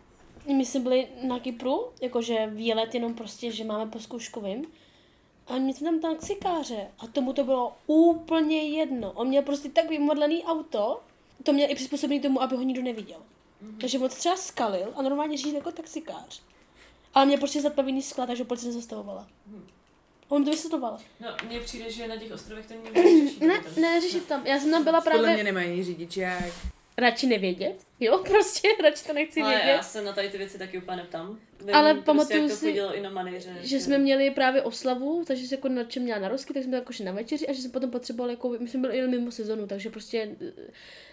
My 0.56 0.66
jsme 0.66 0.80
byli 0.80 1.06
na 1.22 1.38
Kypru, 1.40 1.88
jakože 2.02 2.46
výlet 2.46 2.94
jenom 2.94 3.14
prostě, 3.14 3.52
že 3.52 3.64
máme 3.64 3.90
po 3.90 4.00
zkouškovým. 4.00 4.64
A 5.46 5.58
my 5.58 5.74
jsme 5.74 5.90
tam 5.90 6.00
taxikáře 6.00 6.86
a 6.98 7.06
tomu 7.06 7.32
to 7.32 7.44
bylo 7.44 7.76
úplně 7.86 8.78
jedno. 8.78 9.12
On 9.12 9.28
měl 9.28 9.42
prostě 9.42 9.68
tak 9.68 9.88
vymodlený 9.88 10.44
auto, 10.44 11.00
to 11.42 11.52
měl 11.52 11.70
i 11.70 11.74
přizpůsobený 11.74 12.20
tomu, 12.20 12.42
aby 12.42 12.56
ho 12.56 12.62
nikdo 12.62 12.82
neviděl. 12.82 13.18
Mm-hmm. 13.64 13.80
Takže 13.80 13.98
on 13.98 14.08
třeba 14.08 14.36
skalil 14.36 14.92
a 14.96 15.02
normálně 15.02 15.36
řídil 15.36 15.54
jako 15.54 15.72
taxikář. 15.72 16.42
Ale 17.14 17.26
mě 17.26 17.38
prostě 17.38 17.60
zaplavený 17.62 18.02
skla, 18.02 18.26
takže 18.26 18.44
policie 18.44 18.68
nezastavovala. 18.68 19.26
Mm. 19.46 19.66
On 20.28 20.44
to 20.44 20.50
vysvětloval. 20.50 20.98
No, 21.20 21.28
mně 21.46 21.60
přijde, 21.60 21.90
že 21.92 22.08
na 22.08 22.16
těch 22.16 22.32
ostrovech 22.32 22.66
to 22.66 22.74
nikdo 22.74 22.92
neřeší. 23.02 23.46
Ne, 23.46 23.60
ne, 23.80 24.00
řešit 24.00 24.26
tam. 24.26 24.46
Já 24.46 24.60
jsem 24.60 24.70
tam 24.70 24.84
byla 24.84 25.00
právě... 25.00 25.18
Podle 25.20 25.34
mě 25.34 25.44
nemají 25.44 25.84
řidičák. 25.84 26.44
Radši 27.00 27.26
nevědět, 27.26 27.76
jo, 28.00 28.18
prostě 28.28 28.68
radši 28.82 29.04
to 29.06 29.12
nechci 29.12 29.40
Ale 29.40 29.50
vědět. 29.54 29.68
já 29.70 29.82
se 29.82 30.02
na 30.02 30.12
tady 30.12 30.28
ty 30.30 30.38
věci 30.38 30.58
taky 30.58 30.78
úplně 30.78 30.96
neptám. 30.96 31.38
Vím 31.60 31.74
Ale 31.74 31.94
prostě, 31.94 32.06
pamatuju 32.06 32.42
jak 32.42 32.50
to 32.50 32.56
si, 32.56 32.68
i 32.70 33.00
na 33.00 33.10
manýře. 33.10 33.56
že 33.62 33.80
jsme 33.80 33.98
měli 33.98 34.30
právě 34.30 34.62
oslavu, 34.62 35.24
takže 35.26 35.48
se 35.48 35.54
jako 35.54 35.68
na 35.68 35.84
čem 35.84 36.02
měla 36.02 36.18
na 36.20 36.28
rozky, 36.28 36.54
tak 36.54 36.62
jsme 36.62 36.76
jako 36.76 36.92
šli 36.92 37.04
na 37.04 37.12
večeři 37.12 37.48
a 37.48 37.52
že 37.52 37.62
jsme 37.62 37.70
potom 37.70 37.90
potřebovali, 37.90 38.32
jako, 38.32 38.56
my 38.58 38.68
jsme 38.68 38.80
byli 38.80 38.96
jeli 38.96 39.08
mimo 39.08 39.30
sezonu, 39.30 39.66
takže 39.66 39.90
prostě 39.90 40.36
eh, 40.40 40.52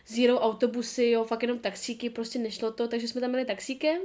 zero 0.08 0.40
autobusy, 0.40 1.10
jo, 1.10 1.24
fakt 1.24 1.42
jenom 1.42 1.60
taxíky, 1.60 2.10
prostě 2.10 2.40
nešlo 2.40 2.72
to, 2.72 2.88
takže 2.88 3.08
jsme 3.08 3.22
tam 3.22 3.30
měli 3.30 3.46
taxíkem 3.46 4.02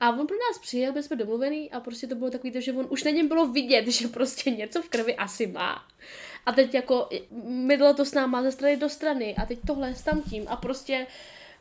a 0.00 0.10
on 0.10 0.26
pro 0.26 0.36
nás 0.36 0.58
přijel, 0.62 0.92
byli 0.92 1.02
jsme 1.04 1.16
domluvený 1.16 1.70
a 1.70 1.80
prostě 1.80 2.06
to 2.06 2.14
bylo 2.14 2.30
takový 2.30 2.52
že 2.58 2.72
on 2.72 2.86
už 2.90 3.04
na 3.04 3.10
něm 3.10 3.28
bylo 3.28 3.46
vidět, 3.46 3.86
že 3.88 4.08
prostě 4.08 4.50
něco 4.50 4.82
v 4.82 4.88
krvi 4.88 5.16
asi 5.16 5.46
má. 5.46 5.84
A 6.46 6.52
teď 6.52 6.74
jako 6.74 7.08
mydlo 7.44 7.94
to 7.94 8.04
s 8.04 8.14
náma 8.14 8.42
ze 8.42 8.52
strany 8.52 8.76
do 8.76 8.88
strany 8.88 9.36
a 9.36 9.46
teď 9.46 9.58
tohle 9.66 9.94
s 9.94 10.02
tam 10.02 10.22
tím 10.22 10.44
a 10.48 10.56
prostě 10.56 11.06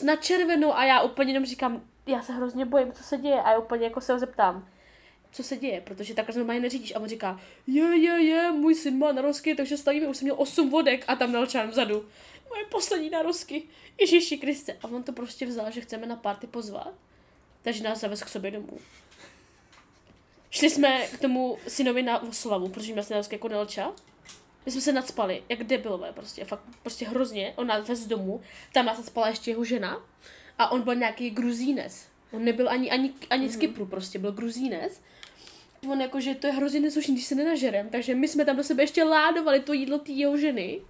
na 0.03 0.15
červenou 0.15 0.73
a 0.73 0.86
já 0.86 1.01
úplně 1.01 1.33
jenom 1.33 1.45
říkám, 1.45 1.83
já 2.07 2.21
se 2.21 2.33
hrozně 2.33 2.65
bojím, 2.65 2.93
co 2.93 3.03
se 3.03 3.17
děje 3.17 3.41
a 3.41 3.51
já 3.51 3.57
úplně 3.57 3.83
jako 3.83 4.01
se 4.01 4.13
ho 4.13 4.19
zeptám, 4.19 4.67
co 5.31 5.43
se 5.43 5.57
děje, 5.57 5.81
protože 5.81 6.13
takhle 6.13 6.43
mají 6.43 6.59
neřídíš 6.59 6.95
a 6.95 6.99
on 6.99 7.07
říká, 7.07 7.39
je, 7.67 7.83
je, 7.83 8.23
je, 8.23 8.51
můj 8.51 8.75
syn 8.75 8.97
má 8.97 9.11
narozky, 9.11 9.55
takže 9.55 9.77
stavíme, 9.77 10.07
už 10.07 10.17
jsem 10.17 10.25
měl 10.25 10.36
8 10.39 10.69
vodek 10.69 11.05
a 11.07 11.15
tam 11.15 11.31
Nelčan 11.31 11.69
vzadu. 11.69 12.05
Moje 12.49 12.65
poslední 12.65 13.09
narozky, 13.09 13.63
Ježíši 13.99 14.38
Kriste. 14.38 14.77
A 14.83 14.88
on 14.88 15.03
to 15.03 15.11
prostě 15.11 15.45
vzal, 15.45 15.71
že 15.71 15.81
chceme 15.81 16.05
na 16.05 16.15
party 16.15 16.47
pozvat, 16.47 16.93
takže 17.61 17.83
nás 17.83 17.99
zavez 17.99 18.23
k 18.23 18.29
sobě 18.29 18.51
domů. 18.51 18.77
Šli 20.49 20.69
jsme 20.69 21.07
k 21.07 21.19
tomu 21.19 21.57
synovi 21.67 22.03
na 22.03 22.23
oslavu, 22.23 22.69
protože 22.69 22.93
měl 22.93 23.05
narozky 23.09 23.36
jako 23.36 23.47
Nelča. 23.47 23.93
My 24.66 24.72
jsme 24.72 24.82
se 24.82 24.93
nadspali, 24.93 25.43
jak 25.49 25.63
debilové 25.63 26.11
prostě, 26.11 26.45
fakt 26.45 26.63
prostě 26.82 27.07
hrozně. 27.07 27.53
On 27.55 27.68
nás 27.68 27.88
vez 27.88 28.07
domů, 28.07 28.41
tam 28.74 28.86
nás 28.86 28.97
nadspala 28.97 29.28
ještě 29.28 29.51
jeho 29.51 29.66
žena 29.66 30.05
a 30.57 30.72
on 30.72 30.82
byl 30.82 30.95
nějaký 30.95 31.30
gruzínec. 31.30 32.05
On 32.32 32.43
nebyl 32.43 32.70
ani, 32.70 32.91
ani, 32.91 33.13
ani 33.30 33.49
z 33.49 33.57
Kypru 33.57 33.86
prostě, 33.86 34.20
byl 34.20 34.32
gruzínec. 34.32 35.01
On 35.91 36.01
jako, 36.01 36.20
že 36.20 36.36
to 36.36 36.47
je 36.47 36.53
hrozně 36.53 36.80
neslušný, 36.80 37.13
když 37.13 37.26
se 37.26 37.36
nenažerem, 37.36 37.89
takže 37.89 38.16
my 38.16 38.28
jsme 38.28 38.45
tam 38.45 38.57
do 38.57 38.63
sebe 38.63 38.84
ještě 38.84 39.03
ládovali 39.03 39.59
to 39.59 39.74
jídlo 39.74 39.99
té 39.99 40.11
jeho 40.11 40.38
ženy. 40.38 40.82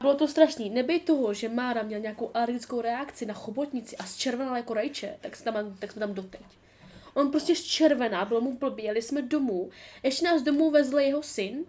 Bylo 0.00 0.14
to 0.14 0.28
strašný. 0.28 0.70
Nebej 0.70 1.00
toho, 1.00 1.34
že 1.34 1.48
Mára 1.48 1.82
měl 1.82 2.00
nějakou 2.00 2.30
alergickou 2.34 2.80
reakci 2.80 3.26
na 3.26 3.34
chobotnici 3.34 3.96
a 3.96 4.06
zčervenal 4.06 4.56
jako 4.56 4.74
rajče, 4.74 5.16
tak, 5.20 5.36
jsme 5.36 5.52
tam, 5.52 5.76
tak 5.78 5.92
jsme 5.92 6.00
tam 6.00 6.14
doteď. 6.14 6.44
On 7.14 7.30
prostě 7.30 7.54
zčervená, 7.54 8.24
bylo 8.24 8.40
mu 8.40 8.58
blbý, 8.58 8.84
jeli 8.84 9.02
jsme 9.02 9.22
domů. 9.22 9.70
Ještě 10.02 10.24
nás 10.24 10.42
domů 10.42 10.70
vezl 10.70 10.98
jeho 10.98 11.22
syn, 11.22 11.64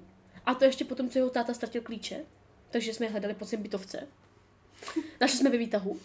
a 0.45 0.53
to 0.53 0.65
ještě 0.65 0.85
potom, 0.85 1.09
co 1.09 1.19
jeho 1.19 1.29
táta 1.29 1.53
ztratil 1.53 1.81
klíče. 1.81 2.25
Takže 2.71 2.93
jsme 2.93 3.05
je 3.05 3.09
hledali 3.09 3.33
po 3.33 3.45
svém 3.45 3.61
bytovce. 3.61 4.07
Našli 5.21 5.37
jsme 5.37 5.49
ve 5.49 5.57
výtahu. 5.57 5.99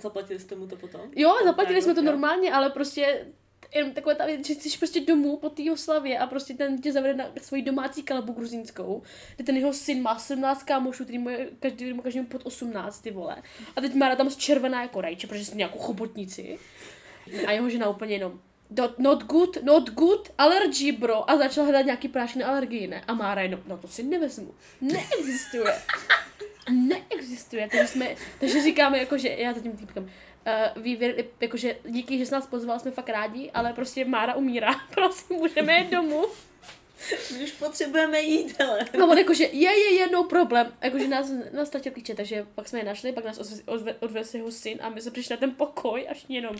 Zaplatili 0.00 0.40
jste 0.40 0.54
mu 0.54 0.66
to 0.66 0.76
potom? 0.76 1.00
Jo, 1.16 1.34
zaplatili 1.44 1.82
jsme 1.82 1.94
to 1.94 2.00
jo. 2.00 2.06
normálně, 2.06 2.52
ale 2.52 2.70
prostě 2.70 3.26
jenom 3.74 3.92
taková 3.92 4.14
ta 4.14 4.26
věc, 4.26 4.46
že 4.46 4.54
jsi 4.54 4.78
prostě 4.78 5.00
domů 5.00 5.36
po 5.36 5.50
té 5.50 5.72
oslavě 5.72 6.18
a 6.18 6.26
prostě 6.26 6.54
ten 6.54 6.80
tě 6.80 6.92
zavede 6.92 7.14
na 7.14 7.30
svoji 7.42 7.62
domácí 7.62 8.02
kalbu 8.02 8.32
gruzínskou, 8.32 9.02
kde 9.36 9.44
ten 9.44 9.56
jeho 9.56 9.72
syn 9.72 10.02
má 10.02 10.18
17 10.18 10.62
kámošů, 10.62 11.04
který 11.04 11.18
mu 11.18 11.28
je 11.28 11.48
každý, 11.60 11.92
mu 11.92 12.02
každému 12.02 12.26
pod 12.26 12.46
18, 12.46 13.00
ty 13.00 13.10
vole. 13.10 13.42
A 13.76 13.80
teď 13.80 13.94
má 13.94 14.16
tam 14.16 14.30
z 14.30 14.36
červená 14.36 14.82
jako 14.82 15.00
rajče, 15.00 15.26
protože 15.26 15.44
jsme 15.44 15.56
nějakou 15.56 15.78
chobotnici. 15.78 16.58
A 17.46 17.52
jeho 17.52 17.70
žena 17.70 17.88
úplně 17.88 18.14
jenom, 18.14 18.40
Not, 18.70 18.98
not 18.98 19.22
good, 19.22 19.62
not 19.62 19.90
good, 19.90 20.30
allergy 20.38 20.92
bro. 20.92 21.30
A 21.30 21.36
začal 21.36 21.64
hledat 21.64 21.86
nějaký 21.86 22.08
prášky 22.08 22.38
na 22.38 22.46
alergii, 22.46 22.86
ne? 22.86 23.04
A 23.08 23.14
Mára 23.14 23.42
jenom, 23.42 23.60
no 23.66 23.78
to 23.78 23.88
si 23.88 24.02
nevezmu. 24.02 24.54
Neexistuje. 24.80 25.74
Neexistuje. 26.70 27.68
Takže, 27.70 27.86
jsme, 27.86 28.16
takže 28.40 28.62
říkáme, 28.62 28.98
jako, 28.98 29.18
že 29.18 29.28
já 29.28 29.52
zatím 29.52 29.72
týpkám, 29.72 30.04
uh, 30.04 30.82
vývěr, 30.82 31.24
jakože 31.40 31.76
díky, 31.84 32.18
že 32.18 32.26
jsi 32.26 32.32
nás 32.32 32.46
pozval, 32.46 32.78
jsme 32.80 32.90
fakt 32.90 33.08
rádi, 33.08 33.50
ale 33.54 33.72
prostě 33.72 34.04
Mára 34.04 34.34
umírá. 34.34 34.74
Prosím, 34.94 35.36
můžeme 35.36 35.78
jít 35.78 35.90
domů. 35.90 36.24
My 37.32 37.44
už 37.44 37.52
potřebujeme 37.52 38.20
jít, 38.20 38.60
ale... 38.60 38.80
A 38.80 39.04
on 39.04 39.18
jakože 39.18 39.44
je, 39.44 39.78
je, 39.78 39.94
je, 39.94 40.06
no 40.10 40.24
problém. 40.24 40.72
Jakože 40.80 41.08
nás, 41.08 41.32
nás 41.52 41.68
ztratil 41.68 41.92
klíče, 41.92 42.14
takže 42.14 42.46
pak 42.54 42.68
jsme 42.68 42.78
je 42.78 42.84
našli, 42.84 43.12
pak 43.12 43.24
nás 43.24 43.62
odvez, 43.66 43.96
odvez, 44.00 44.34
jeho 44.34 44.50
syn 44.50 44.78
a 44.80 44.88
my 44.88 45.00
jsme 45.00 45.10
přišli 45.10 45.32
na 45.32 45.36
ten 45.36 45.54
pokoj, 45.54 46.06
až 46.10 46.24
jenom 46.28 46.56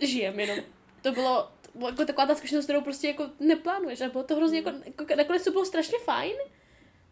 žijeme 0.00 0.42
jenom 0.42 0.58
to 1.04 1.12
bylo, 1.12 1.48
jako 1.86 2.04
taková 2.04 2.26
ta 2.26 2.34
zkušenost, 2.34 2.64
kterou 2.64 2.80
prostě 2.80 3.08
jako 3.08 3.30
neplánuješ. 3.40 4.00
A 4.00 4.08
bylo 4.08 4.24
to 4.24 4.36
hrozně 4.36 4.58
jako, 4.58 4.70
jako 4.84 5.16
nakonec 5.16 5.44
to 5.44 5.50
bylo 5.50 5.64
strašně 5.64 5.98
fajn, 5.98 6.36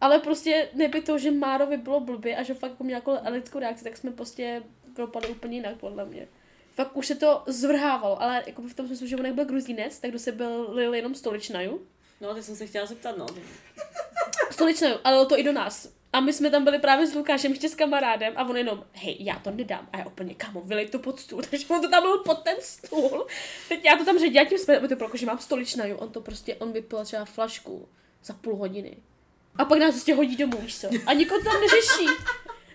ale 0.00 0.18
prostě 0.18 0.68
neby 0.74 1.02
to, 1.02 1.18
že 1.18 1.30
Márovi 1.30 1.76
bylo 1.76 2.00
blbě 2.00 2.36
a 2.36 2.42
že 2.42 2.54
fakt 2.54 2.70
jako 2.70 2.84
měl 2.84 2.96
jako 2.96 3.10
alergickou 3.10 3.58
reakci, 3.58 3.84
tak 3.84 3.96
jsme 3.96 4.10
prostě 4.10 4.62
propadli 4.94 5.30
úplně 5.30 5.56
jinak, 5.56 5.76
podle 5.76 6.04
mě. 6.04 6.28
Fakt 6.74 6.96
už 6.96 7.06
se 7.06 7.14
to 7.14 7.42
zvrhávalo, 7.46 8.22
ale 8.22 8.42
jako 8.46 8.62
v 8.62 8.74
tom 8.74 8.86
smyslu, 8.86 9.06
že 9.06 9.16
on 9.16 9.26
jak 9.26 9.34
byl 9.34 9.44
gruzínec, 9.44 9.98
tak 9.98 10.10
do 10.10 10.18
sebe 10.18 10.36
byl 10.36 10.66
lil 10.70 10.94
jenom 10.94 11.14
stoličnaju. 11.14 11.86
No, 12.20 12.34
ty 12.34 12.42
jsem 12.42 12.56
se 12.56 12.66
chtěla 12.66 12.86
zeptat, 12.86 13.16
no. 13.16 13.26
Stoličnaju, 14.50 14.96
ale 15.04 15.26
to 15.26 15.38
i 15.38 15.42
do 15.42 15.52
nás. 15.52 15.88
A 16.12 16.20
my 16.20 16.32
jsme 16.32 16.50
tam 16.50 16.64
byli 16.64 16.78
právě 16.78 17.06
s 17.06 17.14
Lukášem 17.14 17.52
ještě 17.52 17.68
s 17.68 17.74
kamarádem 17.74 18.32
a 18.36 18.44
on 18.44 18.56
jenom, 18.56 18.84
hej, 18.92 19.16
já 19.20 19.38
to 19.38 19.50
nedám. 19.50 19.88
A 19.92 19.98
já 19.98 20.06
úplně, 20.06 20.34
kamo, 20.34 20.60
vylej 20.60 20.88
to 20.88 20.98
pod 20.98 21.20
stůl. 21.20 21.42
Takže 21.50 21.66
on 21.68 21.80
to 21.82 21.88
tam 21.88 22.02
byl 22.02 22.18
pod 22.18 22.38
ten 22.42 22.56
stůl. 22.60 23.26
Teď 23.68 23.84
já 23.84 23.96
to 23.96 24.04
tam 24.04 24.18
ředila 24.18 24.44
tím 24.44 24.58
jsme, 24.58 24.88
to 24.88 24.96
bylo, 24.96 25.10
že 25.14 25.26
mám 25.26 25.38
stoličnaju. 25.38 25.96
On 25.96 26.10
to 26.10 26.20
prostě, 26.20 26.54
on 26.54 26.72
vypil 26.72 27.04
třeba 27.04 27.24
flašku 27.24 27.88
za 28.24 28.34
půl 28.34 28.56
hodiny. 28.56 28.96
A 29.56 29.64
pak 29.64 29.78
nás 29.78 29.90
prostě 29.94 30.14
hodí 30.14 30.36
domů, 30.36 30.56
víš 30.60 30.80
co? 30.80 30.88
A 31.06 31.12
nikoho 31.12 31.40
tam 31.44 31.60
neřeší. 31.60 32.06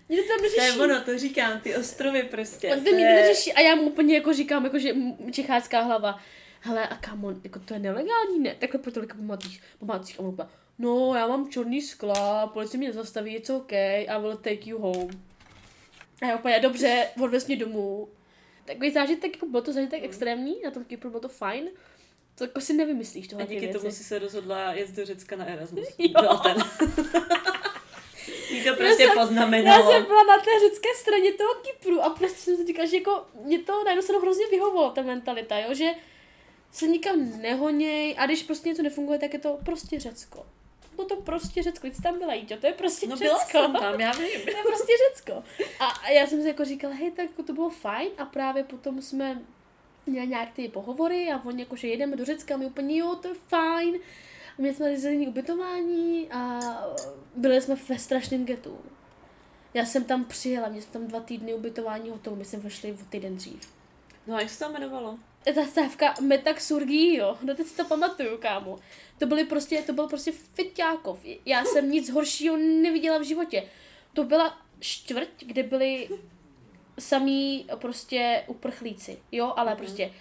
Nikdo 0.10 0.24
tam 0.28 0.38
To 0.38 0.44
neřeší. 0.44 0.78
je 0.78 0.84
ono, 0.84 1.02
to 1.02 1.18
říkám, 1.18 1.60
ty 1.60 1.76
ostrovy 1.76 2.24
prostě. 2.24 2.68
On 2.76 2.84
to 2.84 2.90
nikdo 2.90 3.04
neřeší 3.14 3.54
a 3.54 3.62
já 3.62 3.76
mu 3.76 3.82
úplně 3.82 4.16
jako 4.16 4.34
říkám, 4.34 4.64
jako 4.64 4.80
že 4.80 4.94
čechácká 5.32 5.82
hlava. 5.82 6.20
Hele, 6.60 6.88
a 6.88 6.96
kámo, 6.96 7.32
jako 7.44 7.60
to 7.60 7.74
je 7.74 7.80
nelegální, 7.80 8.40
ne? 8.40 8.56
Takhle 8.60 8.80
po 8.80 8.92
tolika 8.92 9.16
památcích, 9.16 9.62
památcích 9.80 10.20
a 10.20 10.24
on 10.24 10.28
úplně, 10.30 10.48
no, 10.80 11.16
já 11.16 11.28
mám 11.28 11.50
černý 11.50 11.82
skla, 11.82 12.48
policie 12.48 12.78
mě 12.80 12.94
zastaví, 12.94 13.36
it's 13.36 13.50
okay, 13.50 14.06
I 14.10 14.22
will 14.22 14.38
take 14.38 14.70
you 14.70 14.78
home. 14.80 15.24
A 16.22 16.26
já 16.26 16.36
úplně, 16.38 16.60
dobře, 16.60 17.08
odvez 17.24 17.48
mě 17.48 17.56
domů. 17.56 18.10
Takový 18.66 18.92
zážitek, 18.92 19.34
jako 19.36 19.46
byl 19.46 19.62
to 19.62 19.74
zážitek 19.74 20.04
extrémní, 20.04 20.62
na 20.64 20.72
tom 20.72 20.84
Kypru 20.84 21.10
bylo 21.10 21.22
to 21.22 21.30
fajn. 21.30 21.70
To 22.36 22.44
jako 22.44 22.62
si 22.62 22.74
nevymyslíš 22.74 23.26
A 23.28 23.30
tohle 23.30 23.46
ty 23.46 23.56
díky 23.56 23.68
tomu 23.68 23.82
věci. 23.84 23.98
si 23.98 24.04
se 24.04 24.20
rozhodla 24.20 24.74
jet 24.74 24.92
do 24.92 25.06
Řecka 25.06 25.36
na 25.36 25.46
Erasmus. 25.46 25.88
Jo. 25.98 26.22
Byl 26.22 26.38
ten. 26.38 26.58
Jí 28.52 28.64
to 28.64 28.76
prostě 28.76 28.96
jsem- 28.96 29.08
Já 29.18 29.22
poznamenalo. 29.26 29.92
jsem 29.92 30.06
byla 30.06 30.24
na 30.24 30.38
té 30.38 30.52
řecké 30.70 30.90
straně 30.96 31.34
toho 31.34 31.50
Kypru 31.54 32.02
a 32.02 32.10
prostě 32.10 32.38
jsem 32.40 32.58
si 32.58 32.66
říkala, 32.66 32.88
že 32.88 32.98
jako 32.98 33.26
mě 33.44 33.60
to 33.60 33.84
najednou 33.84 34.02
se 34.02 34.14
to 34.14 34.20
hrozně 34.20 34.48
vyhovovalo, 34.48 34.92
ta 34.92 35.02
mentalita, 35.02 35.60
jo, 35.60 35.74
že 35.74 35.90
se 36.72 36.88
nikam 36.88 37.42
nehoněj 37.42 38.16
a 38.18 38.26
když 38.26 38.44
prostě 38.44 38.70
něco 38.70 38.82
nefunguje, 38.82 39.20
tak 39.20 39.34
je 39.34 39.40
to 39.40 39.60
prostě 39.66 40.00
Řecko. 40.00 40.46
Bylo 40.98 41.08
to 41.08 41.16
prostě 41.16 41.64
Řecko, 41.64 41.88
jsi 41.88 42.02
tam 42.02 42.20
byla 42.20 42.34
jít, 42.34 42.60
to 42.60 42.68
je 42.68 42.74
prostě 42.74 43.08
No 43.08 43.16
Řecko. 43.16 43.34
byla 43.52 43.64
jsem 43.64 43.74
tam, 43.74 44.00
já 44.00 44.12
vím. 44.12 44.42
To 44.46 44.58
je 44.58 44.64
prostě 44.64 44.94
Řecko. 45.10 45.44
A, 45.80 45.86
a 45.86 46.10
já 46.10 46.28
jsem 46.28 46.42
si 46.42 46.48
jako 46.48 46.66
říkala, 46.66 46.94
hej, 46.94 47.12
tak 47.12 47.26
to 47.46 47.54
bylo 47.54 47.70
fajn 47.70 48.10
a 48.18 48.26
právě 48.26 48.64
potom 48.64 49.02
jsme 49.02 49.42
měli 50.06 50.28
nějak 50.28 50.52
ty 50.54 50.68
pohovory 50.68 51.32
a 51.32 51.46
oni 51.46 51.60
jako, 51.62 51.76
že 51.76 51.88
jedeme 51.88 52.16
do 52.16 52.26
Řecka 52.26 52.54
a 52.54 52.58
my 52.58 52.66
úplně, 52.66 52.98
jo, 52.98 53.16
to 53.16 53.28
je 53.28 53.34
fajn. 53.34 53.96
A 54.58 54.62
měli 54.62 54.76
jsme 54.76 54.88
rezervní 54.90 55.28
ubytování 55.28 56.32
a 56.32 56.60
byli 57.36 57.62
jsme 57.62 57.76
ve 57.76 58.00
strašném 58.00 58.46
getu. 58.46 58.78
Já 59.74 59.86
jsem 59.86 60.04
tam 60.04 60.26
přijela, 60.26 60.68
měli 60.68 60.84
jsme 60.84 60.94
tam 60.94 61.08
dva 61.08 61.20
týdny 61.20 61.54
ubytování 61.54 62.10
hotelu, 62.10 62.36
my 62.36 62.46
jsme 62.46 62.60
vešli 62.60 62.92
o 62.94 63.06
týden 63.10 63.36
dřív. 63.38 63.70
No 64.28 64.36
a 64.36 64.40
jak 64.42 64.50
se 64.50 64.60
to 64.66 64.70
jmenovalo? 64.72 65.20
Zastávka 65.54 66.14
Metaxurgio, 66.22 67.38
no 67.42 67.56
teď 67.56 67.68
si 67.68 67.78
to 67.78 67.86
pamatuju, 67.86 68.38
kámo. 68.38 68.80
To 69.18 69.26
byly 69.26 69.44
prostě, 69.44 69.82
to 69.82 69.94
byl 69.94 70.08
prostě 70.08 70.32
Fiťákov. 70.32 71.20
Já 71.46 71.66
jsem 71.66 71.92
nic 71.92 72.10
horšího 72.10 72.58
neviděla 72.58 73.18
v 73.18 73.24
životě. 73.24 73.64
To 74.14 74.24
byla 74.24 74.58
čtvrť, 74.80 75.30
kde 75.40 75.64
byli 75.64 76.10
samý 77.00 77.66
prostě 77.76 78.44
uprchlíci, 78.48 79.18
jo, 79.32 79.54
ale 79.56 79.72
mm. 79.72 79.78
prostě 79.78 80.12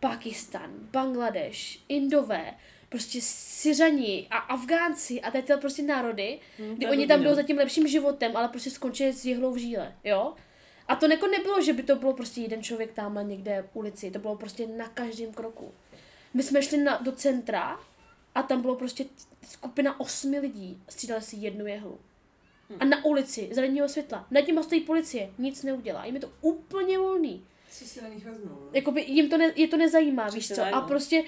Pakistan, 0.00 0.70
Bangladeš, 0.76 1.80
Indové, 1.88 2.54
prostě 2.88 3.18
Syřani 3.22 4.26
a 4.30 4.36
Afgánci 4.36 5.20
a 5.20 5.30
tyhle 5.30 5.56
prostě 5.56 5.82
národy, 5.82 6.38
mm, 6.58 6.74
kdy 6.74 6.86
oni 6.86 7.06
tam 7.06 7.22
jdou 7.22 7.34
za 7.34 7.42
tím 7.42 7.58
lepším 7.58 7.88
životem, 7.88 8.36
ale 8.36 8.48
prostě 8.48 8.70
skončili 8.70 9.12
s 9.12 9.24
jihlou 9.24 9.52
v 9.52 9.56
žíle, 9.56 9.94
jo. 10.04 10.34
A 10.88 10.96
to 10.96 11.06
jako 11.06 11.26
nebylo, 11.26 11.62
že 11.62 11.72
by 11.72 11.82
to 11.82 11.96
bylo 11.96 12.12
prostě 12.12 12.40
jeden 12.40 12.62
člověk 12.62 12.92
tam 12.92 13.28
někde 13.28 13.64
v 13.72 13.76
ulici, 13.76 14.10
to 14.10 14.18
bylo 14.18 14.36
prostě 14.36 14.66
na 14.66 14.88
každém 14.88 15.32
kroku. 15.32 15.72
My 16.34 16.42
jsme 16.42 16.62
šli 16.62 16.78
na, 16.78 16.96
do 16.96 17.12
centra 17.12 17.80
a 18.34 18.42
tam 18.42 18.62
bylo 18.62 18.76
prostě 18.76 19.04
skupina 19.48 20.00
osmi 20.00 20.38
lidí, 20.38 20.82
střídali 20.88 21.22
si 21.22 21.36
jednu 21.36 21.66
jehlu. 21.66 21.98
Hmm. 22.68 22.78
A 22.80 22.84
na 22.84 23.04
ulici, 23.04 23.48
zeleného 23.52 23.88
světla, 23.88 24.26
nad 24.30 24.46
nimi 24.46 24.62
stojí 24.62 24.80
policie, 24.80 25.30
nic 25.38 25.62
neudělá, 25.62 26.04
jim 26.04 26.14
je 26.14 26.20
to 26.20 26.32
úplně 26.40 26.98
volný. 26.98 27.44
Co 27.70 27.84
si 27.84 28.02
na 28.02 28.08
nich 28.08 28.24
vezmou? 28.24 28.50
No? 28.50 28.68
Jakoby 28.72 29.02
jim 29.02 29.30
to, 29.30 29.38
ne, 29.38 29.52
je 29.56 29.68
to 29.68 29.76
nezajímá, 29.76 30.28
víš 30.28 30.48
co, 30.48 30.62
a 30.62 30.80
prostě 30.80 31.24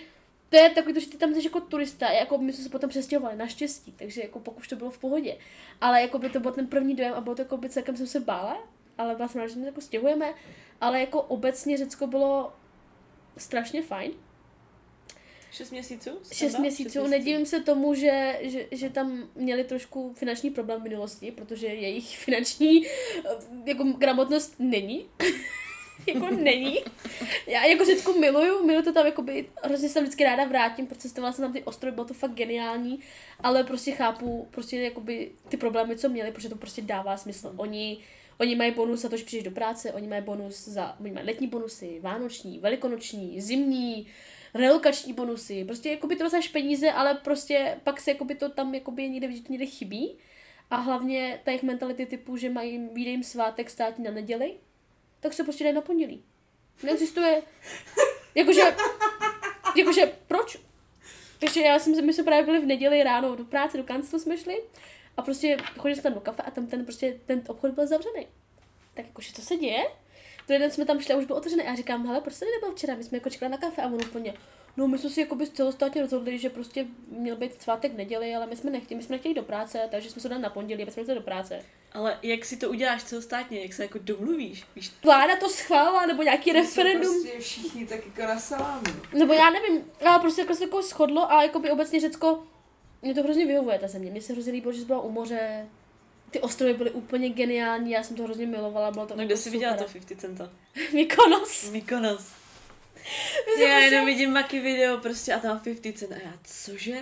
to 0.49 0.57
je 0.57 0.71
takový 0.71 0.95
to, 0.95 1.01
že 1.01 1.07
ty 1.07 1.17
tam 1.17 1.35
jsi 1.35 1.45
jako 1.45 1.61
turista, 1.61 2.11
jako 2.11 2.39
my 2.39 2.53
jsme 2.53 2.65
se 2.65 2.71
potom 2.71 2.91
přestěhovali, 2.91 3.37
naštěstí, 3.37 3.93
takže 3.93 4.23
jako 4.23 4.41
pokud 4.41 4.69
to 4.69 4.77
bylo 4.77 4.91
v 4.91 4.99
pohodě. 4.99 5.39
Ale 5.81 6.03
jako 6.03 6.19
by 6.19 6.31
to 6.31 6.41
byl 6.41 6.53
ten 6.53 6.67
první 6.67 6.95
dojem 6.95 7.15
a 7.15 7.21
bylo 7.21 7.37
to 7.37 7.43
jako 7.43 7.57
by 7.57 7.69
celkem 7.69 7.97
jsem 7.97 8.07
se 8.07 8.21
bála, 8.21 8.69
ale 8.99 9.15
byla 9.15 9.29
jsem 9.29 9.39
ráda, 9.39 9.49
že 9.49 9.55
jsme 9.55 9.67
jako 9.67 9.81
stěhujeme, 9.81 10.35
ale 10.81 11.01
jako 11.01 11.23
obecně 11.23 11.77
Řecko 11.77 12.07
bylo 12.07 12.53
strašně 13.37 13.83
fajn. 13.83 14.13
Šest 15.57 15.71
měsíců? 15.71 16.11
Šest 16.33 16.59
měsíců. 16.59 17.07
Nedivím 17.07 17.47
se 17.47 17.61
tomu, 17.61 17.95
že, 17.95 18.39
že, 18.43 18.67
že 18.71 18.91
tam 18.91 19.29
měli 19.35 19.65
trošku 19.65 20.15
finanční 20.17 20.51
problém 20.51 20.81
v 20.81 20.85
minulosti, 20.85 21.31
protože 21.31 21.67
jejich 21.67 22.19
finanční 22.19 22.87
eh, 22.87 22.91
jako 23.65 23.85
gramotnost 23.85 24.55
není. 24.59 25.07
jako 26.07 26.31
není. 26.31 26.79
Já 27.47 27.65
jako 27.65 27.85
Řecku 27.85 28.19
miluju, 28.21 28.67
miluju 28.67 28.85
to 28.85 28.93
tam, 28.93 29.07
jakoby, 29.07 29.49
hrozně 29.63 29.89
se 29.89 30.01
vždycky 30.01 30.25
ráda 30.25 30.45
vrátím, 30.45 30.87
procestovala 30.87 31.33
jsem 31.33 31.45
tam 31.45 31.53
ty 31.53 31.63
ostrovy, 31.63 31.95
bylo 31.95 32.07
to 32.07 32.15
fakt 32.15 32.35
geniální, 32.35 33.01
ale 33.41 33.65
prostě 33.65 33.93
chápu 33.93 34.49
prostě 34.51 34.81
jakoby 34.81 35.31
ty 35.49 35.57
problémy, 35.57 35.97
co 35.97 36.09
měli, 36.09 36.33
protože 36.33 36.49
to 36.49 36.57
prostě 36.57 36.83
dává 36.83 37.17
smysl. 37.17 37.53
Oni 37.57 37.99
Oni 38.41 38.57
mají 38.57 38.71
bonus 38.71 39.01
za 39.01 39.09
to, 39.09 39.17
že 39.17 39.25
přijdeš 39.25 39.45
do 39.45 39.51
práce, 39.51 39.93
oni 39.93 40.09
mají 40.09 40.23
bonus 40.23 40.69
za, 40.69 40.97
oni 41.01 41.13
mají 41.13 41.27
letní 41.27 41.47
bonusy, 41.47 42.01
vánoční, 42.01 42.59
velikonoční, 42.59 43.41
zimní, 43.41 44.07
relokační 44.55 45.13
bonusy. 45.13 45.65
Prostě 45.65 45.91
jakoby 45.91 46.17
to 46.17 46.25
dostaneš 46.25 46.49
peníze, 46.49 46.93
ale 46.93 47.15
prostě 47.15 47.81
pak 47.85 48.01
se 48.01 48.11
jakoby 48.11 48.35
to 48.35 48.49
tam 48.49 48.75
jakoby 48.75 49.09
někde, 49.09 49.33
že 49.33 49.43
to 49.43 49.53
někde 49.53 49.67
chybí. 49.67 50.17
A 50.71 50.77
hlavně 50.77 51.41
ta 51.45 51.51
jejich 51.51 51.63
mentality 51.63 52.07
typu, 52.07 52.37
že 52.37 52.51
mají, 52.51 52.89
vyjde 52.93 53.11
jim 53.11 53.23
svátek 53.23 53.71
státní 53.71 54.05
na 54.05 54.11
neděli, 54.11 54.55
tak 55.21 55.33
se 55.33 55.45
prostě 55.45 55.65
dají 55.65 55.75
na 55.75 55.81
pondělí. 55.81 56.23
Neexistuje, 56.83 57.43
jakože, 58.35 58.63
jakože 59.77 60.13
proč? 60.27 60.59
Takže 61.39 61.61
já 61.61 61.79
jsem, 61.79 62.07
my 62.07 62.13
jsme 62.13 62.25
právě 62.25 62.45
byli 62.45 62.61
v 62.61 62.67
neděli 62.67 63.03
ráno 63.03 63.37
do 63.37 63.45
práce, 63.45 63.77
do 63.77 63.85
kanclu 63.85 64.19
jsme 64.19 64.39
šli 64.39 64.63
a 65.17 65.23
prostě 65.23 65.57
chodili 65.79 65.95
jsme 65.95 66.03
tam 66.03 66.15
do 66.15 66.21
kafe 66.21 66.43
a 66.43 66.51
tam 66.51 66.67
ten, 66.67 66.85
prostě, 66.85 67.21
ten 67.27 67.43
obchod 67.49 67.71
byl 67.71 67.87
zavřený. 67.87 68.27
Tak 68.95 69.07
jakože, 69.07 69.33
co 69.33 69.43
se 69.43 69.57
děje? 69.57 69.85
Druhý 70.47 70.61
den 70.61 70.71
jsme 70.71 70.85
tam 70.85 71.01
šli 71.01 71.15
a 71.15 71.17
už 71.17 71.25
byl 71.25 71.37
otevřený 71.37 71.63
a 71.63 71.71
já 71.71 71.75
říkám, 71.75 72.07
hele, 72.07 72.21
proč 72.21 72.35
jsi 72.35 72.45
nebyl 72.45 72.77
včera? 72.77 72.95
My 72.95 73.05
jsme 73.05 73.19
jako 73.19 73.31
čekali 73.31 73.53
na 73.53 73.59
kafe 73.59 73.83
a 73.83 73.87
on 73.87 73.95
úplně, 73.95 74.35
no 74.77 74.89
my 74.89 74.99
jsme 74.99 75.11
si 75.11 75.21
jako 75.21 75.39
celostátně 75.53 76.03
rozhodli, 76.03 76.39
že 76.39 76.51
prostě 76.51 76.87
měl 77.09 77.37
být 77.37 77.63
svátek 77.63 77.95
neděli, 77.95 78.35
ale 78.35 78.47
my 78.47 78.57
jsme 78.57 78.71
nechtěli, 78.71 78.97
my 78.97 79.03
jsme 79.03 79.15
nechtěli 79.15 79.35
do 79.35 79.43
práce, 79.43 79.89
takže 79.91 80.11
jsme 80.11 80.23
se 80.23 80.29
dali 80.29 80.43
na 80.43 80.51
pondělí, 80.51 80.83
aby 80.83 80.93
jsme 80.93 81.15
do 81.15 81.21
práce. 81.21 81.63
Ale 81.93 82.19
jak 82.23 82.45
si 82.45 82.57
to 82.57 82.71
uděláš 82.71 83.05
celostátně, 83.05 83.61
jak 83.61 83.73
se 83.73 83.83
jako 83.83 83.99
domluvíš? 84.03 84.65
Víš? 84.77 84.93
Vláda 85.05 85.37
to 85.37 85.49
schválila, 85.49 86.07
nebo 86.07 86.23
nějaký 86.23 86.51
to 86.51 86.57
referendum. 86.57 87.23
Prostě 87.23 87.41
všichni 87.41 87.87
tak 87.87 88.07
jako 88.07 88.23
na 88.23 88.41
salámu. 88.41 88.83
Nebo 89.13 89.33
já 89.33 89.51
nevím, 89.51 89.85
ale 90.07 90.19
prostě 90.19 90.41
jako 90.41 90.55
se 90.55 90.65
jako 90.65 90.83
shodlo 90.83 91.33
a 91.33 91.43
jako 91.43 91.59
by 91.59 91.71
obecně 91.71 92.01
Řecko 92.01 92.43
mě 93.07 93.15
to 93.15 93.23
hrozně 93.23 93.47
vyhovuje, 93.47 93.79
ta 93.79 93.89
země. 93.89 94.11
Mně 94.11 94.23
se 94.23 94.33
hrozně 94.33 94.53
líbilo, 94.53 94.73
že 94.73 94.81
jsi 94.81 94.87
byla 94.87 95.01
u 95.01 95.11
moře. 95.11 95.67
Ty 96.31 96.41
ostrovy 96.41 96.75
byly 96.75 96.91
úplně 96.91 97.29
geniální, 97.29 97.91
já 97.91 98.03
jsem 98.03 98.17
to 98.17 98.23
hrozně 98.23 98.47
milovala, 98.47 98.91
bylo 98.91 99.07
to 99.07 99.17
No 99.17 99.25
kde 99.25 99.37
jsi 99.37 99.51
viděla 99.51 99.77
to 99.77 99.85
50 99.85 100.21
centa? 100.21 100.51
Mykonos. 100.93 101.71
Mykonos. 101.71 102.33
já 103.61 103.79
jenom 103.79 104.07
vidím 104.07 104.33
maky 104.33 104.61
video 104.61 104.99
prostě 104.99 105.35
a 105.35 105.39
tam 105.39 105.61
50 105.61 105.99
cent 105.99 106.13
a 106.13 106.15
já, 106.15 106.33
cože? 106.45 106.97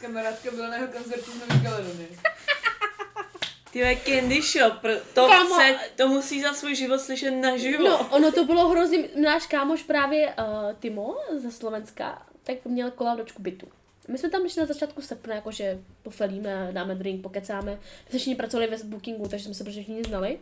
Kamarádka 0.00 0.50
byla 0.50 0.68
na 0.68 0.74
jeho 0.74 0.88
koncertu 0.88 1.30
z 1.32 1.48
Nový 1.48 1.62
Kaledony. 1.62 2.08
Ty 3.72 4.00
Candy 4.04 4.42
Shop, 4.42 4.82
to, 5.14 5.26
Kámo, 5.28 5.54
chce, 5.54 5.78
to 5.96 6.08
musí 6.08 6.42
za 6.42 6.52
svůj 6.52 6.74
život 6.74 7.00
slyšet 7.00 7.30
naživo. 7.30 7.84
No, 7.84 8.08
ono 8.10 8.32
to 8.32 8.44
bylo 8.44 8.68
hrozně, 8.68 9.08
náš 9.14 9.46
kámoš 9.46 9.82
právě 9.82 10.34
uh, 10.38 10.72
Timo 10.80 11.16
ze 11.36 11.52
Slovenska, 11.52 12.26
tak 12.44 12.64
měl 12.64 12.90
kolaudočku 12.90 13.42
bytu. 13.42 13.68
My 14.08 14.18
jsme 14.18 14.30
tam 14.30 14.48
šli 14.48 14.60
na 14.60 14.66
začátku 14.66 15.02
srpna, 15.02 15.34
jakože 15.34 15.78
pofelíme, 16.02 16.68
dáme 16.72 16.94
drink, 16.94 17.22
pokecáme. 17.22 17.78
My 18.12 18.18
všichni 18.18 18.34
pracovali 18.34 18.70
ve 18.70 18.76
bookingu, 18.84 19.28
takže 19.28 19.44
jsme 19.44 19.54
se 19.54 19.64
prostě 19.64 19.82
všichni 19.82 20.02
znali. 20.02 20.38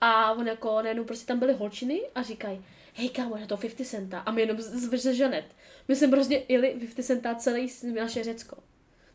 A 0.00 0.32
on 0.32 0.48
jako 0.48 0.82
najednou 0.82 1.04
prostě 1.04 1.26
tam 1.26 1.38
byly 1.38 1.52
holčiny 1.52 2.00
a 2.14 2.22
říkají, 2.22 2.64
hej 2.94 3.08
kámo, 3.08 3.36
je 3.36 3.46
to 3.46 3.56
50 3.56 3.86
centa. 3.86 4.18
A 4.18 4.30
my 4.30 4.40
jenom 4.40 4.60
z, 4.60 5.00
z 5.02 5.14
Žanet. 5.14 5.44
My 5.88 5.96
jsme 5.96 6.08
prostě 6.08 6.42
jeli 6.48 6.70
50 6.70 7.02
centa 7.02 7.34
celý 7.34 7.72
naše 7.94 8.24
Řecko. 8.24 8.56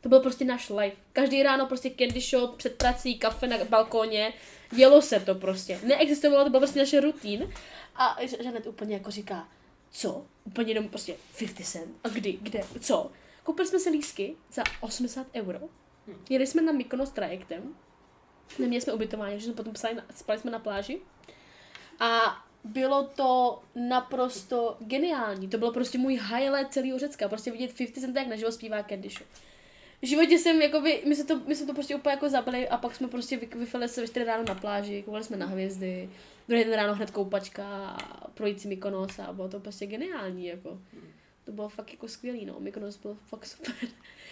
To 0.02 0.10
byl 0.10 0.20
prostě 0.20 0.46
náš 0.46 0.70
life. 0.70 0.98
Každý 1.14 1.44
ráno 1.44 1.66
prostě 1.66 1.90
candy 1.90 2.22
shop, 2.22 2.56
před 2.58 2.76
prací, 2.76 3.18
kafe 3.18 3.48
na 3.48 3.58
balkóně. 3.70 4.34
Jelo 4.76 5.02
se 5.02 5.20
to 5.20 5.36
prostě. 5.36 5.80
Neexistovalo, 5.84 6.44
to 6.44 6.50
byl 6.50 6.60
prostě 6.60 6.80
naše 6.80 7.02
rutín. 7.02 7.54
A 7.96 8.18
Žanet 8.44 8.68
úplně 8.68 8.94
jako 8.94 9.12
říká, 9.12 9.48
co? 9.92 10.26
Úplně 10.44 10.72
jenom 10.72 10.90
prostě 10.90 11.16
50 11.40 11.66
cent. 11.66 11.96
A 12.04 12.10
kdy? 12.10 12.38
Kde? 12.42 12.62
Co? 12.80 13.12
Koupili 13.44 13.68
jsme 13.68 13.80
si 13.80 13.90
lísky 13.90 14.36
za 14.52 14.64
80 14.82 15.28
euro. 15.34 15.60
Hm. 16.08 16.26
Jeli 16.30 16.48
jsme 16.48 16.62
na 16.62 16.72
Mykonos 16.72 17.10
trajektem. 17.10 17.76
Neměli 18.60 18.82
jsme 18.82 18.94
ubytování, 18.94 19.40
že 19.40 19.46
jsme 19.46 19.54
potom 19.54 19.74
psali, 19.74 19.96
spali 20.16 20.40
jsme 20.40 20.52
na 20.52 20.60
pláži. 20.60 21.02
A 22.00 22.44
bylo 22.64 23.04
to 23.04 23.62
naprosto 23.76 24.78
geniální. 24.80 25.48
To 25.48 25.58
bylo 25.58 25.74
prostě 25.74 25.98
můj 25.98 26.14
highlight 26.14 26.74
celého 26.74 27.00
Řecka. 27.00 27.30
Prostě 27.30 27.52
vidět 27.52 27.78
50 27.78 28.02
Cent, 28.02 28.16
jak 28.16 28.28
naživo 28.28 28.52
zpívá 28.52 28.84
Candy 28.84 29.10
Shop. 29.10 29.28
V 30.02 30.06
životě 30.06 30.40
jsem, 30.40 30.62
jakoby, 30.62 31.04
my 31.08 31.16
jsme 31.16 31.24
to, 31.24 31.40
my 31.40 31.56
jsme 31.56 31.68
to 31.68 31.74
prostě 31.74 31.96
úplně 31.96 32.14
jako 32.14 32.30
zabili 32.30 32.70
a 32.70 32.78
pak 32.78 32.96
jsme 32.96 33.08
prostě 33.08 33.38
vyfali 33.38 33.90
se 33.90 34.02
ve 34.02 34.08
4 34.08 34.26
ráno 34.26 34.44
na 34.48 34.56
pláži, 34.56 35.04
koukali 35.04 35.24
jsme 35.24 35.38
na 35.38 35.46
hvězdy, 35.46 36.10
druhý 36.48 36.64
den 36.64 36.74
ráno 36.74 36.96
hned 36.96 37.12
koupačka 37.12 37.66
a 37.66 38.28
projít 38.28 38.62
si 38.62 38.68
Mykonos 38.68 39.20
a 39.20 39.34
bylo 39.34 39.50
to 39.50 39.60
prostě 39.60 39.86
geniální, 39.86 40.46
jako. 40.46 40.70
Hmm 40.70 41.23
to 41.46 41.52
bylo 41.52 41.70
fakt 41.70 41.92
jako 41.92 42.08
skvělý, 42.08 42.46
no. 42.46 42.56
Mykonos 42.60 42.98
byl 42.98 43.18
fakt 43.28 43.46
super. 43.46 43.74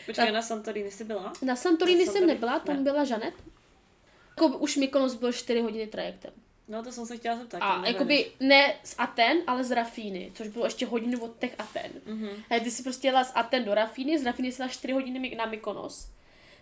Počkej, 0.05 0.25
Ta, 0.25 0.31
na 0.31 0.41
Santorini 0.41 0.91
jsi 0.91 1.03
byla? 1.03 1.33
Na 1.41 1.55
Santorini 1.55 2.05
jsem 2.05 2.27
nebyla, 2.27 2.59
tam 2.59 2.75
ne. 2.75 2.83
byla 2.83 3.03
Žanet. 3.03 3.33
Jako 4.29 4.57
už 4.57 4.77
Mykonos 4.77 5.15
byl 5.15 5.33
4 5.33 5.61
hodiny 5.61 5.87
trajektem. 5.87 6.31
No 6.67 6.83
to 6.83 6.91
jsem 6.91 7.05
se 7.05 7.17
chtěla 7.17 7.37
zeptat. 7.37 7.57
A 7.61 7.87
jakoby 7.87 8.31
ne 8.39 8.75
z 8.83 8.95
Aten, 8.97 9.37
ale 9.47 9.63
z 9.63 9.71
Rafíny, 9.71 10.31
což 10.35 10.47
bylo 10.47 10.65
ještě 10.65 10.85
hodinu 10.85 11.19
od 11.19 11.39
těch 11.39 11.55
Aten. 11.57 11.91
Mm-hmm. 12.07 12.43
A 12.49 12.59
ty 12.59 12.71
si 12.71 12.83
prostě 12.83 13.07
jela 13.07 13.23
z 13.23 13.31
Aten 13.35 13.65
do 13.65 13.73
Rafíny, 13.73 14.19
z 14.19 14.25
Rafíny 14.25 14.51
jsi 14.51 14.63
4 14.69 14.93
hodiny 14.93 15.35
na 15.35 15.45
Mykonos. 15.45 16.07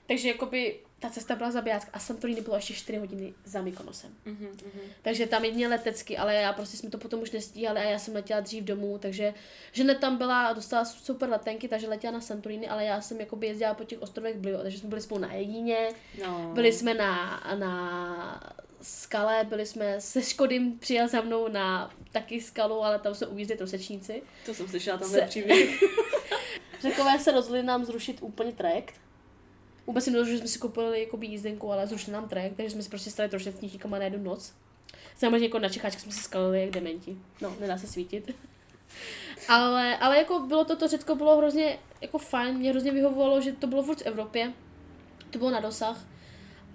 Takže 0.09 0.27
jakoby 0.27 0.79
ta 0.99 1.09
cesta 1.09 1.35
byla 1.35 1.51
zabijácká 1.51 1.91
a 1.93 1.99
Santorini 1.99 2.41
bylo 2.41 2.55
ještě 2.55 2.73
4 2.73 2.97
hodiny 2.97 3.33
za 3.45 3.61
Mykonosem. 3.61 4.13
Mm-hmm. 4.25 4.49
Takže 5.01 5.27
tam 5.27 5.45
jedině 5.45 5.67
letecky, 5.67 6.17
ale 6.17 6.35
já 6.35 6.53
prostě 6.53 6.77
jsme 6.77 6.89
to 6.89 6.97
potom 6.97 7.21
už 7.21 7.31
nestíhali 7.31 7.79
a 7.79 7.83
já 7.83 7.99
jsem 7.99 8.15
letěla 8.15 8.39
dřív 8.39 8.63
domů, 8.63 8.97
takže 8.97 9.33
žena 9.71 9.93
tam 9.93 10.17
byla, 10.17 10.53
dostala 10.53 10.85
super 10.85 11.29
letenky, 11.29 11.67
takže 11.67 11.87
letěla 11.87 12.13
na 12.13 12.21
Santorini, 12.21 12.67
ale 12.67 12.85
já 12.85 13.01
jsem 13.01 13.19
jakoby 13.19 13.47
jezdila 13.47 13.73
po 13.73 13.83
těch 13.83 14.01
ostrovech 14.01 14.37
Blio, 14.37 14.61
takže 14.61 14.79
jsme 14.79 14.89
byli 14.89 15.01
spolu 15.01 15.21
na 15.21 15.33
Jedině, 15.33 15.89
no. 16.25 16.51
byli 16.53 16.73
jsme 16.73 16.93
na, 16.93 17.43
na 17.59 18.55
skale, 18.81 19.43
byli 19.43 19.65
jsme 19.65 20.01
se 20.01 20.21
Škodym, 20.21 20.79
přijel 20.79 21.07
za 21.07 21.21
mnou 21.21 21.47
na 21.47 21.93
taky 22.11 22.41
skalu, 22.41 22.83
ale 22.83 22.99
tam 22.99 23.15
jsme 23.15 23.27
uvízli 23.27 23.57
trosečníci. 23.57 24.21
To 24.45 24.53
jsem 24.53 24.67
slyšela 24.67 24.97
tam 24.97 25.09
se... 25.09 25.21
příběh. 25.21 25.83
Řekové 26.81 27.19
se 27.19 27.31
rozhodli 27.31 27.63
nám 27.63 27.85
zrušit 27.85 28.17
úplně 28.21 28.51
trajekt, 28.51 28.95
Vůbec 29.89 30.03
si 30.03 30.11
že 30.25 30.37
jsme 30.37 30.47
si 30.47 30.59
koupili 30.59 31.01
jako 31.01 31.17
jízdenku, 31.21 31.71
ale 31.71 31.87
zrušili 31.87 32.13
nám 32.13 32.29
trajekt, 32.29 32.55
takže 32.57 32.69
jsme 32.69 32.83
si 32.83 32.89
prostě 32.89 33.11
stali 33.11 33.29
trošku 33.29 33.51
s 33.51 33.89
na 33.89 33.97
jednu 33.97 34.23
noc. 34.23 34.53
Samozřejmě 35.15 35.47
jako 35.47 35.59
na 35.59 35.69
Čecháčku 35.69 36.01
jsme 36.01 36.11
si 36.11 36.19
skalili 36.19 36.61
jak 36.61 36.69
dementi. 36.69 37.17
No, 37.41 37.55
nedá 37.59 37.77
se 37.77 37.87
svítit. 37.87 38.35
ale, 39.47 39.97
ale 39.97 40.17
jako 40.17 40.39
bylo 40.39 40.65
to, 40.65 40.75
to 40.75 40.87
Řecko 40.87 41.15
bylo 41.15 41.37
hrozně 41.37 41.79
jako 42.01 42.17
fajn, 42.17 42.57
mě 42.57 42.71
hrozně 42.71 42.91
vyhovovalo, 42.91 43.41
že 43.41 43.51
to 43.51 43.67
bylo 43.67 43.83
furt 43.83 44.01
v 44.01 44.05
Evropě, 44.05 44.53
to 45.29 45.39
bylo 45.39 45.51
na 45.51 45.59
dosah. 45.59 46.05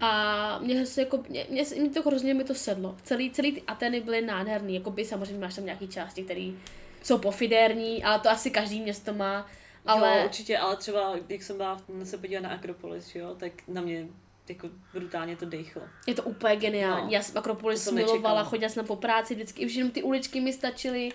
A 0.01 0.59
mě 0.59 0.87
se 0.87 1.01
jako, 1.01 1.25
mě, 1.29 1.47
mě, 1.51 1.65
mě 1.81 1.91
to 1.91 2.03
hrozně 2.03 2.35
mi 2.35 2.45
to 2.45 2.55
sedlo. 2.55 2.97
Celý, 3.03 3.31
celý 3.31 3.53
ty 3.53 3.63
Ateny 3.63 4.01
byly 4.01 4.23
nádherný, 4.23 4.75
jako 4.75 4.91
by 4.91 5.05
samozřejmě 5.05 5.39
máš 5.39 5.55
tam 5.55 5.65
nějaký 5.65 5.89
části, 5.89 6.23
který 6.23 6.59
jsou 7.03 7.19
pofidérní, 7.19 8.05
ale 8.05 8.21
to 8.21 8.31
asi 8.31 8.51
každý 8.51 8.81
město 8.81 9.15
má. 9.15 9.47
Ale 9.87 10.19
Jo, 10.19 10.25
určitě, 10.25 10.59
ale 10.59 10.77
třeba, 10.77 11.15
jak 11.29 11.43
jsem 11.43 11.57
byla 11.57 11.81
v- 11.89 12.05
se 12.07 12.19
podívat 12.19 12.41
na 12.41 12.51
Akropolis, 12.51 13.15
jo, 13.15 13.35
tak 13.39 13.53
na 13.69 13.81
mě 13.83 14.07
jako 14.49 14.69
brutálně 14.93 15.37
to 15.37 15.47
dechlo. 15.47 15.83
je 16.07 16.15
to 16.15 16.23
úplně 16.23 16.57
geniální. 16.57 17.05
No. 17.05 17.11
Já 17.13 17.23
jsem 17.23 17.39
Akropolis 17.39 17.91
milovala, 17.91 18.45
chodila 18.45 18.69
jsem 18.71 18.87
po 18.87 18.97
práci 18.97 19.35
vždycky, 19.35 19.67
už 19.67 19.75
jenom 19.75 19.91
ty 19.93 20.03
uličky 20.03 20.41
mi 20.41 20.53
stačily. 20.53 21.09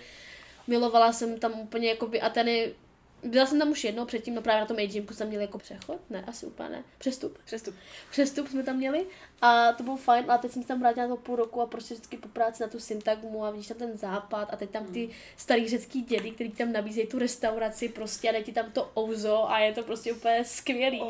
Milovala 0.66 1.12
jsem 1.12 1.38
tam 1.38 1.52
úplně 1.60 1.88
jakoby 1.88 2.20
Ateny. 2.20 2.72
Byla 3.24 3.46
jsem 3.46 3.58
tam 3.58 3.70
už 3.70 3.84
jednou 3.84 4.04
předtím, 4.04 4.34
no 4.34 4.42
právě 4.42 4.60
na 4.60 4.66
tom 4.66 4.76
Agimku 4.78 5.14
jsme 5.14 5.26
měli 5.26 5.44
jako 5.44 5.58
přechod, 5.58 6.00
ne, 6.10 6.24
asi 6.26 6.46
úplně 6.46 6.68
ne, 6.68 6.84
přestup. 6.98 7.38
Přestup. 7.44 7.74
přestup 8.10 8.48
jsme 8.48 8.62
tam 8.62 8.76
měli 8.76 9.06
a 9.42 9.72
to 9.72 9.82
bylo 9.82 9.96
fajn, 9.96 10.24
ale 10.28 10.38
teď 10.38 10.52
jsem 10.52 10.62
se 10.62 10.68
tam 10.68 10.80
vrátila 10.80 11.06
na 11.06 11.16
to 11.16 11.22
půl 11.22 11.36
roku 11.36 11.60
a 11.60 11.66
prostě 11.66 11.94
vždycky 11.94 12.16
po 12.16 12.28
práci 12.28 12.62
na 12.62 12.68
tu 12.68 12.80
syntagmu 12.80 13.44
a 13.44 13.50
vidíš 13.50 13.68
tam 13.68 13.76
ten 13.76 13.96
západ 13.96 14.48
a 14.52 14.56
teď 14.56 14.70
tam 14.70 14.86
ty 14.86 15.10
starý 15.36 15.68
řecký 15.68 16.02
dědy, 16.02 16.30
který 16.30 16.50
tam 16.50 16.72
nabízejí 16.72 17.06
tu 17.06 17.18
restauraci 17.18 17.88
prostě 17.88 18.28
a 18.28 18.32
dají 18.32 18.44
ti 18.44 18.52
tam 18.52 18.72
to 18.72 18.92
ouzo 18.98 19.50
a 19.50 19.58
je 19.58 19.72
to 19.72 19.82
prostě 19.82 20.12
úplně 20.12 20.44
skvělý. 20.44 21.02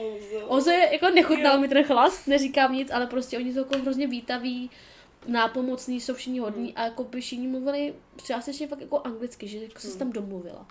Ouzo 0.50 0.70
je, 0.70 0.92
jako 0.92 1.10
nechutnal 1.10 1.60
mi 1.60 1.68
ten 1.68 1.84
chlast, 1.84 2.26
neříkám 2.26 2.72
nic, 2.72 2.90
ale 2.90 3.06
prostě 3.06 3.38
oni 3.38 3.52
jsou 3.52 3.58
jako 3.58 3.78
hrozně 3.78 4.06
vítaví, 4.06 4.70
nápomocní, 5.26 6.00
jsou 6.00 6.14
všichni 6.14 6.38
hodní 6.38 6.74
a 6.74 6.84
jako 6.84 7.04
by 7.04 7.20
všichni 7.20 7.48
mluvili 7.48 7.94
částečně 8.24 8.68
fakt 8.68 8.80
jako 8.80 9.00
anglicky, 9.04 9.48
že 9.48 9.58
jako 9.58 9.80
se 9.80 9.98
tam 9.98 10.12
domluvila. 10.12 10.66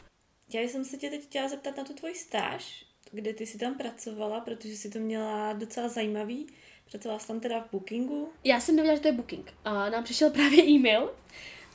Já 0.54 0.62
jsem 0.62 0.86
se 0.86 0.98
tě 0.98 1.10
teď 1.10 1.24
chtěla 1.24 1.48
zeptat 1.50 1.78
na 1.78 1.84
tu 1.84 1.94
tvoji 1.94 2.16
stáž, 2.16 2.86
kde 3.12 3.34
ty 3.34 3.46
jsi 3.46 3.58
tam 3.58 3.76
pracovala, 3.76 4.40
protože 4.40 4.78
jsi 4.78 4.90
to 4.90 5.00
měla 5.00 5.54
docela 5.54 5.88
zajímavý. 5.88 6.48
Pracovala 6.92 7.20
jsi 7.20 7.28
tam 7.28 7.40
teda 7.40 7.62
v 7.62 7.72
Bookingu. 7.72 8.30
Já 8.44 8.60
jsem 8.60 8.76
nevěděla, 8.76 8.96
že 8.96 9.02
to 9.02 9.08
je 9.08 9.12
booking. 9.14 9.54
A 9.66 9.90
nám 9.90 10.04
přišel 10.04 10.30
právě 10.40 10.64
e-mail 10.64 11.14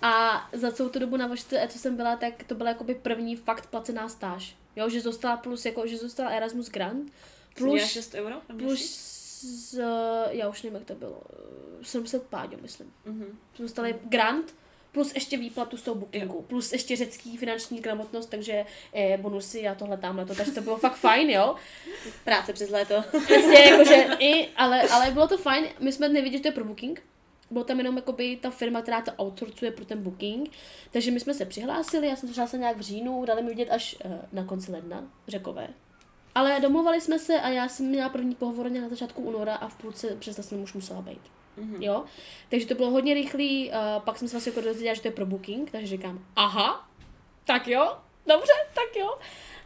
a 0.03 0.45
za 0.53 0.73
celou 0.73 0.89
tu 0.89 0.99
dobu 0.99 1.17
na 1.17 1.35
VŠTE, 1.35 1.69
co 1.69 1.79
jsem 1.79 1.97
byla, 1.97 2.17
tak 2.17 2.45
to 2.45 2.55
byla 2.55 2.71
jakoby 2.71 2.95
první 2.95 3.37
fakt 3.37 3.67
placená 3.67 4.09
stáž. 4.09 4.57
Jo, 4.77 4.89
že 4.89 5.01
zostala 5.01 5.37
plus, 5.37 5.65
jako, 5.65 5.87
že 5.87 5.97
zostala 5.97 6.31
Erasmus 6.31 6.71
Grant, 6.71 7.13
Plus 7.55 7.81
plus, 7.81 7.91
6 7.91 8.15
euro? 8.15 8.37
plus 8.59 9.15
z, 9.45 9.81
já 10.31 10.49
už 10.49 10.63
nevím, 10.63 10.75
jak 10.75 10.85
to 10.85 10.95
bylo, 10.95 11.23
eh, 11.81 11.85
700 11.85 12.23
páďo, 12.23 12.57
myslím. 12.63 12.93
Mhm. 13.05 13.39
Dostali 13.59 14.01
grant, 14.05 14.55
plus 14.95 15.15
ještě 15.15 15.37
výplatu 15.37 15.77
z 15.77 15.83
toho 15.83 15.95
bookingu, 15.95 16.43
plus 16.43 16.73
ještě 16.73 16.97
řecký 16.97 17.37
finanční 17.37 17.81
gramotnost, 17.81 18.27
takže 18.27 18.67
eh, 18.95 19.19
bonusy 19.19 19.69
a 19.69 19.75
tohle 19.75 19.97
tamhle 19.97 20.27
to, 20.27 20.35
takže 20.35 20.53
to 20.53 20.61
bylo 20.61 20.77
fakt 20.77 20.97
fajn, 20.97 21.31
jo. 21.31 21.55
Práce 22.25 22.53
přes 22.53 22.71
léto. 22.71 23.05
Přesně, 23.25 23.59
jakože 23.59 24.07
i, 24.19 24.49
ale, 24.57 24.83
ale 24.83 25.11
bylo 25.11 25.29
to 25.29 25.39
fajn, 25.39 25.65
my 25.81 25.93
jsme 25.93 26.09
nevěděli, 26.09 26.39
že 26.39 26.43
to 26.43 26.49
je 26.49 26.53
pro 26.53 26.65
booking, 26.65 27.03
bylo 27.51 27.65
tam 27.65 27.79
jenom 27.79 27.97
jakoby 27.97 28.37
ta 28.37 28.51
firma, 28.51 28.83
která 28.83 29.01
to 29.01 29.13
outsourcuje 29.25 29.71
pro 29.71 29.85
ten 29.85 30.03
booking, 30.03 30.51
takže 30.91 31.11
my 31.11 31.21
jsme 31.21 31.35
se 31.35 31.45
přihlásili, 31.45 32.09
já 32.09 32.17
jsem 32.17 32.29
se 32.29 32.33
přihlásila 32.33 32.61
nějak 32.61 32.77
v 32.77 32.81
říjnu, 32.81 33.25
dali 33.25 33.43
mi 33.43 33.49
vidět 33.49 33.71
až 33.71 33.97
uh, 34.05 34.13
na 34.33 34.45
konci 34.45 34.73
ledna, 34.73 35.05
řekové. 35.29 35.69
Ale 36.35 36.61
domluvali 36.61 37.01
jsme 37.01 37.19
se 37.19 37.41
a 37.41 37.49
já 37.49 37.69
jsem 37.69 37.87
měla 37.87 38.09
první 38.09 38.35
pohovor 38.35 38.71
na 38.71 38.89
začátku 38.89 39.23
února 39.23 39.55
a 39.55 39.69
v 39.69 39.75
půlce 39.75 40.17
přesně 40.19 40.43
jsem 40.43 40.63
už 40.63 40.73
musela 40.73 41.03
být. 41.03 41.21
Mhm. 41.57 41.83
Jo? 41.83 42.05
Takže 42.51 42.67
to 42.67 42.75
bylo 42.75 42.91
hodně 42.91 43.15
rychlý, 43.15 43.71
uh, 43.71 43.77
pak 44.05 44.19
jsem 44.19 44.29
se 44.29 44.33
vlastně 44.37 44.51
jako 44.51 44.61
dozvěděla, 44.61 44.95
že 44.95 45.03
to 45.03 45.09
je 45.09 45.13
pro 45.13 45.27
booking, 45.27 45.71
takže 45.71 45.87
říkám, 45.87 46.25
aha, 46.37 46.89
tak 47.47 47.69
jo, 47.69 47.97
dobře, 48.27 48.53
tak 48.75 48.97
jo. 48.97 49.19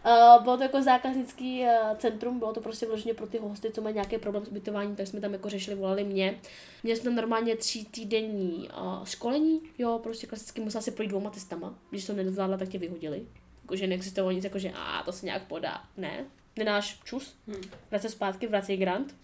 Uh, 0.06 0.42
bylo 0.42 0.56
to 0.56 0.62
jako 0.62 0.82
zákaznický 0.82 1.60
uh, 1.62 1.96
centrum, 1.96 2.38
bylo 2.38 2.52
to 2.52 2.60
prostě 2.60 2.86
vloženě 2.86 3.14
pro 3.14 3.26
ty 3.26 3.38
hosty, 3.38 3.70
co 3.72 3.82
mají 3.82 3.94
nějaký 3.94 4.18
problém 4.18 4.44
s 4.44 4.48
ubytováním, 4.48 4.96
tak 4.96 5.06
jsme 5.06 5.20
tam 5.20 5.32
jako 5.32 5.48
řešili, 5.48 5.76
volali 5.76 6.04
mě. 6.04 6.40
Měli 6.82 6.96
jsme 7.00 7.04
tam 7.04 7.14
normálně 7.14 7.56
tří 7.56 7.84
týdenní 7.84 8.68
uh, 8.80 9.04
školení, 9.04 9.60
jo, 9.78 10.00
prostě 10.02 10.26
klasicky 10.26 10.60
musela 10.60 10.82
se 10.82 10.90
projít 10.90 11.08
dvouma 11.08 11.30
testama, 11.30 11.74
když 11.90 12.06
to 12.06 12.12
nezvládla, 12.12 12.56
tak 12.56 12.68
tě 12.68 12.78
vyhodili. 12.78 13.26
Jakože 13.62 13.86
neexistovalo 13.86 14.32
nic, 14.32 14.44
jakože 14.44 14.72
a 14.76 15.02
to 15.02 15.12
se 15.12 15.26
nějak 15.26 15.42
podá. 15.46 15.84
Ne, 15.96 16.24
nenáš 16.56 17.00
čus, 17.04 17.36
Hmm. 17.46 17.62
se 17.96 18.08
zpátky, 18.08 18.46
vracej 18.46 18.76
grant. 18.76 19.14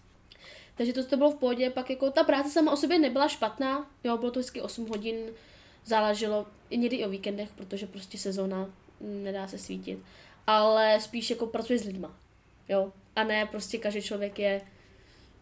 Takže 0.75 0.93
to, 0.93 1.05
to 1.05 1.17
bylo 1.17 1.31
v 1.31 1.35
pohodě, 1.35 1.69
pak 1.69 1.89
jako 1.89 2.11
ta 2.11 2.23
práce 2.23 2.49
sama 2.49 2.71
o 2.71 2.77
sobě 2.77 2.99
nebyla 2.99 3.27
špatná, 3.27 3.89
jo, 4.03 4.17
bylo 4.17 4.31
to 4.31 4.39
vždycky 4.39 4.61
8 4.61 4.87
hodin, 4.87 5.17
záleželo 5.85 6.45
i 6.69 6.77
někdy 6.77 6.95
i 6.95 7.05
o 7.05 7.09
víkendech, 7.09 7.49
protože 7.55 7.87
prostě 7.87 8.17
sezóna 8.17 8.69
nedá 9.01 9.47
se 9.47 9.57
svítit, 9.57 9.99
ale 10.47 10.99
spíš 11.01 11.29
jako 11.29 11.47
pracuje 11.47 11.79
s 11.79 11.83
lidma, 11.83 12.15
jo, 12.69 12.91
a 13.15 13.23
ne 13.23 13.45
prostě 13.45 13.77
každý 13.77 14.01
člověk 14.01 14.39
je 14.39 14.61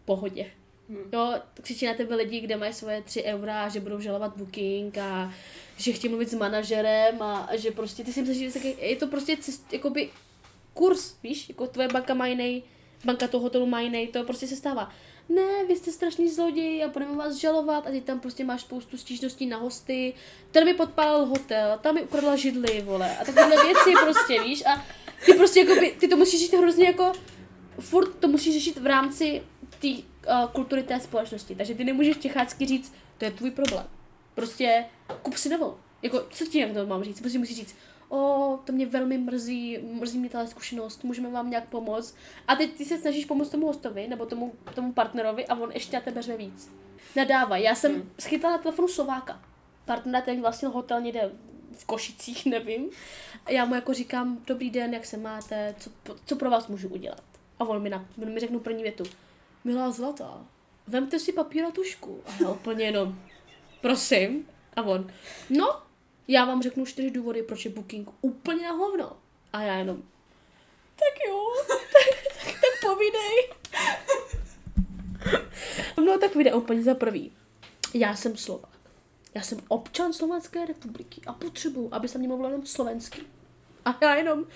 v 0.02 0.04
pohodě. 0.04 0.46
Hmm. 0.88 1.10
Jo, 1.12 1.34
křičí 1.62 1.86
na 1.86 1.94
tebe 1.94 2.14
lidi, 2.14 2.40
kde 2.40 2.56
mají 2.56 2.72
svoje 2.72 3.02
3 3.02 3.22
eura, 3.22 3.64
a 3.64 3.68
že 3.68 3.80
budou 3.80 4.00
žalovat 4.00 4.36
booking 4.36 4.98
a 4.98 5.32
že 5.76 5.92
chtějí 5.92 6.08
mluvit 6.08 6.30
s 6.30 6.34
manažerem 6.34 7.22
a, 7.22 7.38
a 7.38 7.56
že 7.56 7.70
prostě 7.70 8.04
ty 8.04 8.12
si 8.12 8.22
myslíš, 8.22 8.52
že 8.52 8.68
je 8.68 8.96
to 8.96 9.06
prostě 9.06 9.36
cest, 9.36 9.72
jakoby 9.72 10.10
kurz, 10.74 11.14
víš, 11.22 11.48
jako 11.48 11.66
tvoje 11.66 11.88
banka 11.88 12.14
má 12.14 12.26
jiný, 12.26 12.62
banka 13.04 13.28
toho 13.28 13.42
hotelu 13.42 13.66
má 13.66 13.80
jiný, 13.80 14.06
to 14.06 14.24
prostě 14.24 14.46
se 14.46 14.56
stává. 14.56 14.92
Ne, 15.28 15.64
vy 15.68 15.76
jste 15.76 15.92
strašný 15.92 16.28
zloději 16.30 16.84
a 16.84 16.88
budeme 16.88 17.16
vás 17.16 17.34
žalovat 17.34 17.86
a 17.86 17.90
ty 17.90 18.00
tam 18.00 18.20
prostě 18.20 18.44
máš 18.44 18.60
spoustu 18.60 18.96
stížností 18.96 19.46
na 19.46 19.56
hosty, 19.56 20.14
ten 20.50 20.64
mi 20.64 20.74
podpálil 20.74 21.26
hotel, 21.26 21.78
tam 21.82 21.94
mi 21.94 22.02
ukradla 22.02 22.36
židli, 22.36 22.82
vole, 22.82 23.16
a 23.16 23.24
takové 23.24 23.62
věci 23.64 23.92
prostě, 24.02 24.42
víš, 24.42 24.66
a 24.66 24.84
ty 25.26 25.34
prostě 25.34 25.60
jakoby, 25.60 25.96
ty 26.00 26.08
to 26.08 26.16
musíš 26.16 26.40
řešit 26.40 26.56
hrozně 26.56 26.86
jako, 26.86 27.12
furt 27.80 28.14
to 28.14 28.28
musíš 28.28 28.54
řešit 28.54 28.78
v 28.78 28.86
rámci 28.86 29.42
té 29.80 29.88
uh, 29.88 30.50
kultury 30.52 30.82
té 30.82 31.00
společnosti, 31.00 31.54
takže 31.54 31.74
ty 31.74 31.84
nemůžeš 31.84 32.16
těchácky 32.16 32.66
říct, 32.66 32.94
to 33.18 33.24
je 33.24 33.30
tvůj 33.30 33.50
problém. 33.50 33.86
Prostě 34.34 34.84
kup 35.22 35.36
si 35.36 35.48
novou. 35.48 35.76
Jako, 36.02 36.26
co 36.30 36.46
ti 36.46 36.58
jak 36.58 36.72
to 36.72 36.86
mám 36.86 37.04
říct? 37.04 37.20
Prostě 37.20 37.38
musíš 37.38 37.56
říct, 37.56 37.76
o, 38.14 38.58
to 38.64 38.72
mě 38.72 38.86
velmi 38.86 39.18
mrzí, 39.18 39.78
mrzí 39.78 40.18
mě 40.18 40.28
tahle 40.28 40.48
zkušenost, 40.48 41.04
můžeme 41.04 41.30
vám 41.30 41.50
nějak 41.50 41.68
pomoct. 41.68 42.16
A 42.48 42.56
teď 42.56 42.72
ty 42.72 42.84
se 42.84 42.98
snažíš 42.98 43.24
pomoct 43.24 43.48
tomu 43.48 43.66
hostovi 43.66 44.08
nebo 44.08 44.26
tomu, 44.26 44.52
tomu 44.74 44.92
partnerovi 44.92 45.46
a 45.46 45.54
on 45.54 45.72
ještě 45.72 45.96
na 45.96 46.02
tebe 46.02 46.22
řve 46.22 46.36
víc. 46.36 46.70
Nadávaj. 47.16 47.62
Já 47.62 47.74
jsem 47.74 47.92
hmm. 47.92 48.10
schytala 48.20 48.56
na 48.56 48.62
telefonu 48.62 48.88
Slováka. 48.88 49.40
Partnera 49.84 50.24
ten 50.24 50.40
vlastnil 50.40 50.70
hotel 50.70 51.00
někde 51.00 51.30
v 51.72 51.84
Košicích, 51.84 52.46
nevím. 52.50 52.90
A 53.46 53.50
já 53.50 53.64
mu 53.64 53.74
jako 53.74 53.94
říkám, 53.94 54.38
dobrý 54.46 54.70
den, 54.70 54.94
jak 54.94 55.06
se 55.06 55.16
máte, 55.16 55.74
co, 55.78 55.90
co 56.26 56.36
pro 56.36 56.50
vás 56.50 56.68
můžu 56.68 56.88
udělat. 56.88 57.22
A 57.58 57.64
on 57.64 57.82
mi, 57.82 57.90
na, 57.90 58.06
on 58.22 58.32
mi 58.32 58.40
řeknu 58.40 58.60
první 58.60 58.82
větu. 58.82 59.04
Milá 59.64 59.90
zlatá, 59.90 60.44
vemte 60.86 61.18
si 61.18 61.32
papír 61.32 61.64
a 61.64 61.70
tušku. 61.70 62.20
A 62.26 62.30
já 62.42 62.50
úplně 62.50 62.84
jenom, 62.84 63.18
prosím. 63.80 64.46
A 64.76 64.82
on, 64.82 65.10
no, 65.50 65.82
já 66.28 66.44
vám 66.44 66.62
řeknu 66.62 66.86
čtyři 66.86 67.10
důvody, 67.10 67.42
proč 67.42 67.64
je 67.64 67.70
booking 67.70 68.08
úplně 68.20 68.62
na 68.62 68.72
hovno. 68.72 69.16
A 69.52 69.62
já 69.62 69.74
jenom, 69.74 70.02
tak 70.96 71.18
jo, 71.28 71.44
tak, 71.68 71.80
tak, 72.44 72.54
tak 72.54 72.90
povídej. 72.90 73.50
No 76.04 76.18
tak 76.18 76.34
vyjde 76.34 76.54
úplně 76.54 76.82
za 76.82 76.94
prvý. 76.94 77.32
Já 77.94 78.16
jsem 78.16 78.36
Slovák. 78.36 78.74
Já 79.34 79.42
jsem 79.42 79.58
občan 79.68 80.12
Slovenské 80.12 80.66
republiky 80.66 81.20
a 81.26 81.32
potřebuju, 81.32 81.88
aby 81.92 82.08
se 82.08 82.18
mě 82.18 82.28
mluvilo 82.28 82.48
jenom 82.48 82.66
slovensky. 82.66 83.20
A 83.84 83.98
já 84.02 84.14
jenom, 84.14 84.46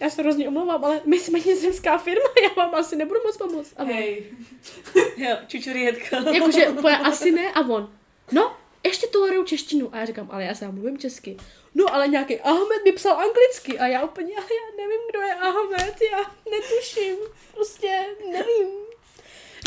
já 0.00 0.10
se 0.10 0.22
hrozně 0.22 0.48
omlouvám, 0.48 0.84
ale 0.84 1.00
my 1.04 1.18
jsme 1.18 1.38
nizozemská 1.40 1.98
firma, 1.98 2.28
já 2.42 2.48
vám 2.56 2.74
asi 2.74 2.96
nebudu 2.96 3.20
moc 3.24 3.36
pomoct. 3.36 3.74
A 3.76 3.82
on, 3.82 3.88
Hej, 3.88 4.32
Jo, 5.16 5.36
čučurietko. 5.46 6.16
Jakože 6.16 6.66
asi 7.02 7.32
ne 7.32 7.52
a 7.52 7.60
on, 7.60 7.92
no, 8.32 8.56
ještě 8.84 9.06
toleruju 9.06 9.44
češtinu. 9.44 9.94
A 9.94 9.98
já 9.98 10.04
říkám, 10.04 10.28
ale 10.32 10.44
já 10.44 10.54
sám 10.54 10.74
mluvím 10.74 10.98
česky. 10.98 11.36
No, 11.74 11.94
ale 11.94 12.08
nějaký 12.08 12.40
Ahmed 12.40 12.84
mi 12.84 12.92
psal 12.92 13.18
anglicky 13.18 13.78
a 13.78 13.86
já 13.86 14.04
úplně, 14.04 14.36
ale 14.36 14.46
já 14.46 14.76
nevím, 14.76 15.00
kdo 15.10 15.20
je 15.20 15.34
Ahmed, 15.34 15.96
já 16.12 16.34
netuším, 16.50 17.16
prostě 17.54 18.06
nevím. 18.32 18.68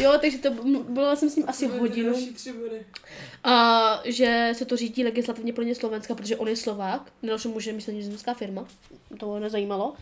Jo, 0.01 0.13
takže 0.21 0.37
to 0.37 0.51
byla 0.89 1.15
jsem 1.15 1.29
s 1.29 1.35
ním 1.35 1.49
asi 1.49 1.67
hodinu. 1.67 2.15
A 3.43 4.01
že 4.05 4.49
se 4.53 4.65
to 4.65 4.77
řídí 4.77 5.03
legislativně 5.03 5.53
plně 5.53 5.75
Slovenska, 5.75 6.15
protože 6.15 6.35
on 6.35 6.47
je 6.47 6.55
Slovák, 6.55 7.11
mu, 7.45 7.59
že 7.59 7.73
myslel 7.73 7.95
nizozemská 7.95 8.33
firma, 8.33 8.67
to 9.19 9.25
ho 9.25 9.39
nezajímalo. 9.39 9.95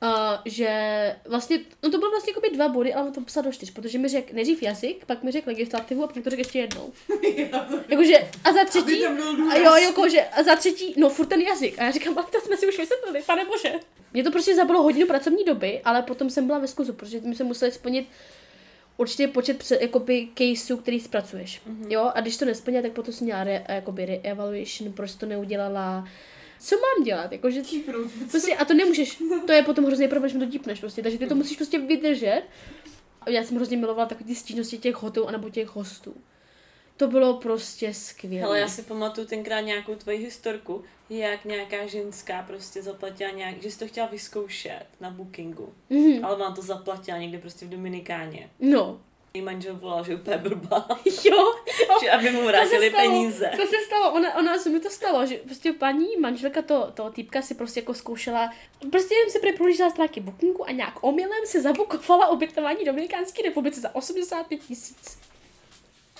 A 0.00 0.42
že 0.44 0.70
vlastně, 1.28 1.58
no 1.82 1.90
to 1.90 1.98
bylo 1.98 2.10
vlastně 2.10 2.32
jako 2.36 2.56
dva 2.56 2.68
body, 2.68 2.94
ale 2.94 3.06
on 3.06 3.12
to 3.12 3.20
psal 3.20 3.42
do 3.42 3.52
čtyř, 3.52 3.70
protože 3.70 3.98
mi 3.98 4.08
řekl 4.08 4.34
nejdřív 4.34 4.62
jazyk, 4.62 5.04
pak 5.04 5.22
mi 5.22 5.30
řekl 5.32 5.50
legislativu 5.50 6.04
a 6.04 6.06
pak 6.06 6.24
to 6.24 6.30
řekl 6.30 6.40
ještě 6.40 6.58
jednou. 6.58 6.92
Jakože, 7.88 8.30
a 8.44 8.52
za 8.52 8.64
třetí, 8.64 9.04
a 9.50 9.56
jo, 9.56 9.74
jakože, 9.74 10.20
a 10.20 10.42
za 10.42 10.56
třetí, 10.56 10.94
no 10.96 11.08
furt 11.08 11.26
ten 11.26 11.40
jazyk. 11.40 11.78
A 11.78 11.84
já 11.84 11.90
říkám, 11.90 12.14
to 12.14 12.40
jsme 12.40 12.56
si 12.56 12.68
už 12.68 12.78
vysvětlili, 12.78 13.22
pane 13.26 13.44
bože. 13.44 13.72
Mě 14.12 14.24
to 14.24 14.30
prostě 14.30 14.54
zabilo 14.54 14.82
hodinu 14.82 15.06
pracovní 15.06 15.44
doby, 15.44 15.80
ale 15.84 16.02
potom 16.02 16.30
jsem 16.30 16.46
byla 16.46 16.58
ve 16.58 16.66
skuzu, 16.66 16.92
protože 16.92 17.20
my 17.20 17.34
jsme 17.34 17.44
museli 17.44 17.72
splnit 17.72 18.08
určitě 18.96 19.28
počet 19.28 19.58
pře- 19.58 19.78
jakoby 19.80 20.28
caseů, 20.34 20.76
který 20.76 21.00
zpracuješ. 21.00 21.60
Mm-hmm. 21.68 21.86
Jo, 21.90 22.10
a 22.14 22.20
když 22.20 22.36
to 22.36 22.44
nesplňuje, 22.44 22.82
tak 22.82 22.92
potom 22.92 23.14
jsem 23.14 23.24
měla 23.24 23.44
re, 23.44 23.64
jakoby 23.68 24.06
re-evaluation, 24.06 24.92
proč 24.92 25.14
to 25.14 25.26
neudělala. 25.26 26.08
Co 26.60 26.76
mám 26.76 27.04
dělat? 27.04 27.32
Jakože, 27.32 27.62
prostě, 28.30 28.56
a 28.56 28.64
to 28.64 28.74
nemůžeš, 28.74 29.22
to 29.46 29.52
je 29.52 29.62
potom 29.62 29.84
hrozný 29.84 30.08
problém, 30.08 30.30
že 30.30 30.38
mi 30.38 30.44
to 30.46 30.50
dípneš 30.50 30.80
prostě, 30.80 31.02
takže 31.02 31.18
ty 31.18 31.26
to 31.26 31.34
musíš 31.34 31.56
prostě 31.56 31.78
vydržet. 31.78 32.42
A 33.20 33.30
Já 33.30 33.44
jsem 33.44 33.56
hrozně 33.56 33.76
milovala 33.76 34.08
takové 34.08 34.26
ty 34.28 34.34
stížnosti 34.34 34.78
těch 34.78 34.94
hotelů 35.02 35.28
anebo 35.28 35.50
těch 35.50 35.68
hostů. 35.68 36.14
To 36.96 37.08
bylo 37.08 37.34
prostě 37.34 37.94
skvělé. 37.94 38.46
Ale 38.46 38.58
já 38.60 38.68
si 38.68 38.82
pamatuju 38.82 39.26
tenkrát 39.26 39.60
nějakou 39.60 39.94
tvoji 39.94 40.18
historku, 40.18 40.84
jak 41.10 41.44
nějaká 41.44 41.86
ženská 41.86 42.42
prostě 42.42 42.82
zaplatila 42.82 43.30
nějak, 43.30 43.62
že 43.62 43.70
jsi 43.70 43.78
to 43.78 43.86
chtěla 43.88 44.06
vyzkoušet 44.06 44.86
na 45.00 45.10
bookingu, 45.10 45.72
Mhm. 45.90 46.24
ale 46.24 46.36
vám 46.38 46.54
to 46.54 46.62
zaplatila 46.62 47.18
někde 47.18 47.38
prostě 47.38 47.66
v 47.66 47.68
Dominikáně. 47.68 48.50
No. 48.60 49.00
Její 49.38 49.44
manžel 49.44 49.76
volal, 49.76 50.04
že 50.04 50.14
úplně 50.14 50.38
blbá, 50.38 50.88
Jo, 51.24 51.54
že 52.00 52.10
aby 52.10 52.30
mu 52.30 52.40
se 52.40 52.46
vrátili 52.46 52.90
stalo. 52.90 53.08
peníze. 53.08 53.50
To 53.56 53.66
se 53.66 53.76
stalo, 53.86 54.12
ona, 54.12 54.34
ona 54.38 54.58
se 54.58 54.70
mi 54.70 54.80
to 54.80 54.90
stalo, 54.90 55.26
že 55.26 55.36
prostě 55.36 55.72
paní 55.72 56.16
manželka 56.20 56.62
to, 56.62 56.90
toho 56.94 57.10
týpka 57.10 57.42
si 57.42 57.54
prostě 57.54 57.80
jako 57.80 57.94
zkoušela, 57.94 58.52
prostě 58.90 59.14
jen 59.14 59.30
si 59.30 59.52
prohlížela 59.56 59.90
stránky 59.90 60.20
bookingu 60.20 60.68
a 60.68 60.72
nějak 60.72 60.94
omylem 61.04 61.46
si 61.46 61.62
zabukovala 61.62 62.30
ubytování 62.30 62.84
Dominikánské 62.84 63.42
republice 63.42 63.80
za 63.80 63.94
85 63.94 64.60
tisíc. 64.60 65.18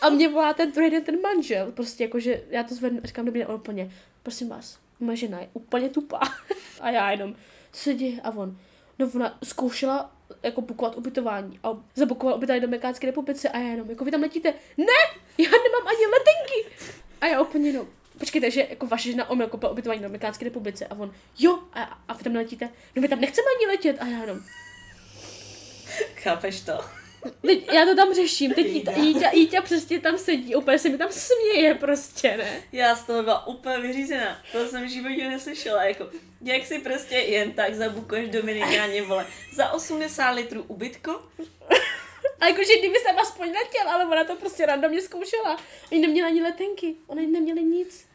A 0.00 0.08
mě 0.08 0.28
volá 0.28 0.54
ten 0.54 0.72
druhý 0.72 0.90
den 0.90 1.04
ten 1.04 1.20
manžel, 1.22 1.72
prostě 1.72 2.04
jako, 2.04 2.20
že 2.20 2.42
já 2.50 2.62
to 2.64 2.74
zvednu 2.74 3.00
a 3.04 3.06
říkám, 3.06 3.24
dobrý 3.24 3.40
den, 3.40 3.48
on 3.50 3.54
úplně, 3.54 3.90
prosím 4.22 4.48
vás, 4.48 4.78
moje 5.00 5.16
žena 5.16 5.40
je 5.40 5.48
úplně 5.52 5.88
tupá. 5.88 6.20
A 6.80 6.90
já 6.90 7.10
jenom, 7.10 7.34
se 7.72 7.94
děje? 7.94 8.20
A 8.24 8.30
on, 8.30 8.56
no 8.98 9.10
ona 9.14 9.38
zkoušela 9.44 10.17
jako 10.42 10.60
bukovat 10.60 10.96
ubytování 10.96 11.60
a 11.62 11.68
zabukovala 11.94 12.36
ubytování 12.36 12.60
do 12.60 12.66
Dominikánské 12.66 13.06
republice 13.06 13.48
a 13.48 13.58
já 13.58 13.68
jenom, 13.68 13.90
jako 13.90 14.04
vy 14.04 14.10
tam 14.10 14.20
letíte, 14.20 14.54
ne, 14.76 15.20
já 15.38 15.50
nemám 15.50 15.88
ani 15.88 16.06
letenky. 16.06 16.86
A 17.20 17.26
já 17.26 17.40
úplně 17.40 17.72
no, 17.72 17.86
počkejte, 18.18 18.50
že 18.50 18.66
jako 18.70 18.86
vaše 18.86 19.10
žena 19.10 19.30
omyl 19.30 19.46
koupila 19.46 19.72
ubytování 19.72 20.00
na 20.00 20.08
Dominikánské 20.08 20.44
republice 20.44 20.86
a 20.86 20.94
on, 20.94 21.12
jo, 21.38 21.58
a, 21.72 21.82
a 22.08 22.12
vy 22.14 22.24
tam 22.24 22.34
letíte, 22.34 22.68
no 22.96 23.02
my 23.02 23.08
tam 23.08 23.20
nechceme 23.20 23.46
ani 23.56 23.66
letět 23.66 23.96
a 24.02 24.06
já 24.06 24.20
jenom, 24.20 24.40
Chápeš 26.14 26.60
to? 26.60 26.84
Teď, 27.46 27.72
já 27.72 27.84
to 27.84 27.96
tam 27.96 28.14
řeším, 28.14 28.54
teď 28.54 28.66
Jíťa, 28.66 28.92
Jíťa, 28.92 29.30
Jíťa 29.30 29.62
přesně 29.62 30.00
tam 30.00 30.18
sedí, 30.18 30.54
úplně 30.54 30.78
se 30.78 30.88
mi 30.88 30.98
tam 30.98 31.08
směje 31.10 31.74
prostě, 31.74 32.36
ne? 32.36 32.62
Já 32.72 32.96
z 32.96 33.04
toho 33.04 33.22
byla 33.22 33.46
úplně 33.46 33.78
vyřízená. 33.78 34.42
To 34.52 34.68
jsem 34.68 34.86
v 34.86 34.90
životě 34.90 35.28
neslyšela. 35.28 35.84
Jako, 35.84 36.10
jak 36.44 36.66
si 36.66 36.78
prostě 36.78 37.14
jen 37.14 37.52
tak 37.52 37.74
zabukuješ 37.74 38.30
Dominikáně, 38.30 39.02
vole, 39.02 39.26
za 39.52 39.72
80 39.72 40.30
litrů 40.30 40.64
ubytko? 40.68 41.22
A 42.40 42.46
jakože 42.46 42.78
kdyby 42.78 42.96
jsem 42.98 43.18
aspoň 43.18 43.46
letěl, 43.48 43.88
ale 43.88 44.04
ona 44.04 44.24
to 44.24 44.36
prostě 44.36 44.66
randomně 44.66 45.02
zkoušela. 45.02 45.60
Oni 45.92 46.00
neměli 46.00 46.28
ani 46.28 46.42
letenky, 46.42 46.94
oni 47.06 47.26
neměli 47.26 47.62
nic. 47.62 48.06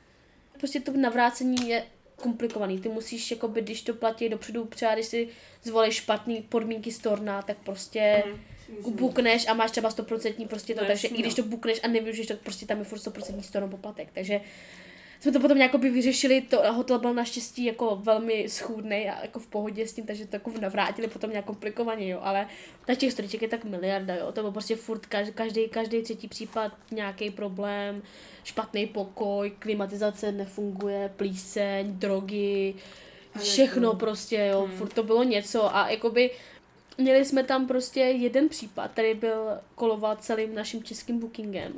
Prostě 0.57 0.80
to 0.80 0.91
navrácení 0.91 1.69
je 1.69 1.85
komplikovaný. 2.15 2.80
Ty 2.80 2.89
musíš, 2.89 3.31
jakoby, 3.31 3.61
když 3.61 3.81
to 3.81 3.93
platí 3.93 4.30
dopředu, 4.30 4.65
třeba 4.65 4.93
když 4.93 5.05
si 5.05 5.30
zvolíš 5.63 5.95
špatný 5.95 6.41
podmínky 6.41 6.91
storna, 6.91 7.41
tak 7.41 7.57
prostě 7.57 8.23
mm. 8.27 8.41
Bukneš 8.88 9.48
a 9.48 9.53
máš 9.53 9.72
třeba 9.72 9.90
100% 9.90 10.48
prostě 10.48 10.76
to, 10.76 10.81
No 10.81 10.88
takže 10.88 11.07
jasně, 11.07 11.18
i 11.18 11.22
když 11.22 11.35
no. 11.35 11.44
to 11.44 11.49
bukneš 11.49 11.80
a 11.84 11.88
nevyužiješ, 11.88 12.27
tak 12.27 12.40
prostě 12.40 12.65
tam 12.65 12.80
je 12.80 12.84
furt 12.84 12.99
100% 12.99 13.40
storno 13.41 13.68
poplatek. 13.68 14.07
Takže 14.14 14.41
jsme 15.19 15.31
to 15.31 15.40
potom 15.40 15.57
nějak 15.57 15.73
vyřešili, 15.76 16.41
to 16.41 16.73
hotel 16.73 16.99
byl 16.99 17.14
naštěstí 17.14 17.65
jako 17.65 17.95
velmi 17.95 18.45
schůdný 18.49 19.10
a 19.10 19.22
jako 19.22 19.40
v 19.40 19.48
pohodě 19.48 19.88
s 19.88 19.94
tím, 19.94 20.06
takže 20.06 20.27
to 20.27 20.35
jako 20.35 20.52
navrátili 20.61 21.07
potom 21.07 21.30
nějak 21.30 21.45
komplikovaně, 21.45 22.07
jo, 22.10 22.19
ale 22.22 22.48
ta 22.85 22.95
těch 22.95 23.11
storiček 23.11 23.41
je 23.41 23.48
tak 23.48 23.64
miliarda, 23.64 24.15
jo, 24.15 24.31
to 24.31 24.41
byl 24.41 24.52
prostě 24.52 24.76
furt 24.76 25.06
každý, 25.06 25.34
každý, 25.34 25.68
každý 25.69 26.02
třetí 26.02 26.27
případ 26.27 26.72
nějaký 26.91 27.30
problém, 27.30 28.02
špatný 28.44 28.85
pokoj, 28.88 29.52
klimatizace 29.60 30.31
nefunguje, 30.31 31.11
plíseň, 31.18 31.94
drogy, 31.94 32.76
všechno 33.40 33.94
prostě, 33.94 34.49
jo, 34.52 34.61
Hmm. 34.65 34.77
furt 34.77 34.94
to 34.94 35.03
bylo 35.03 35.23
něco 35.23 35.76
a 35.76 35.90
jakoby 35.90 36.31
měli 36.98 37.26
jsme 37.26 37.44
tam 37.44 37.68
prostě 37.68 37.99
jeden 37.99 38.49
případ, 38.49 38.91
který 38.91 39.14
byl 39.14 39.60
koloval 39.76 40.15
celým 40.15 40.56
naším 40.56 40.84
českým 40.84 41.20
bookingem. 41.20 41.74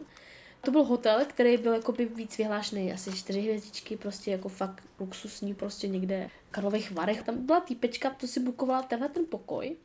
To 0.61 0.71
byl 0.71 0.83
hotel, 0.83 1.25
který 1.25 1.57
byl 1.57 1.73
jakoby 1.73 2.05
víc 2.05 2.37
vyhlášený, 2.37 2.93
asi 2.93 3.17
čtyři 3.17 3.41
hvězdičky, 3.41 3.97
prostě 3.97 4.31
jako 4.31 4.49
fakt 4.49 4.83
luxusní, 4.99 5.53
prostě 5.53 5.87
někde 5.87 6.29
v 6.47 6.51
Karlových 6.51 6.91
Varech. 6.91 7.23
Tam 7.23 7.45
byla 7.45 7.59
týpečka, 7.59 8.09
to 8.09 8.27
si 8.27 8.39
bukovala 8.39 8.81
tenhle 8.81 9.09
ten 9.09 9.25
pokoj, 9.25 9.75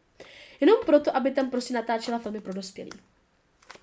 jenom 0.60 0.76
proto, 0.86 1.16
aby 1.16 1.30
tam 1.30 1.50
prostě 1.50 1.74
natáčela 1.74 2.18
filmy 2.18 2.40
pro 2.40 2.54
dospělí. 2.54 2.90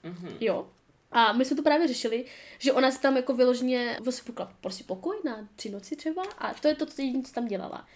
Mhm. 0.04 0.38
Jo. 0.40 0.68
A 1.12 1.34
my 1.34 1.46
jsme 1.46 1.56
to 1.56 1.64
právě 1.64 1.88
řešili, 1.88 2.26
že 2.60 2.74
ona 2.74 2.92
si 2.92 3.02
tam 3.02 3.16
jako 3.16 3.34
vyloženě 3.34 4.00
vyspukla 4.02 4.54
prostě 4.62 4.84
pokoj 4.84 5.18
na 5.26 5.48
tři 5.56 5.70
noci 5.70 5.96
třeba 5.96 6.24
a 6.38 6.54
to 6.54 6.68
je 6.68 6.76
to, 6.76 6.86
co 6.86 7.02
jediné, 7.02 7.24
co 7.24 7.34
tam 7.34 7.48
dělala. 7.48 7.88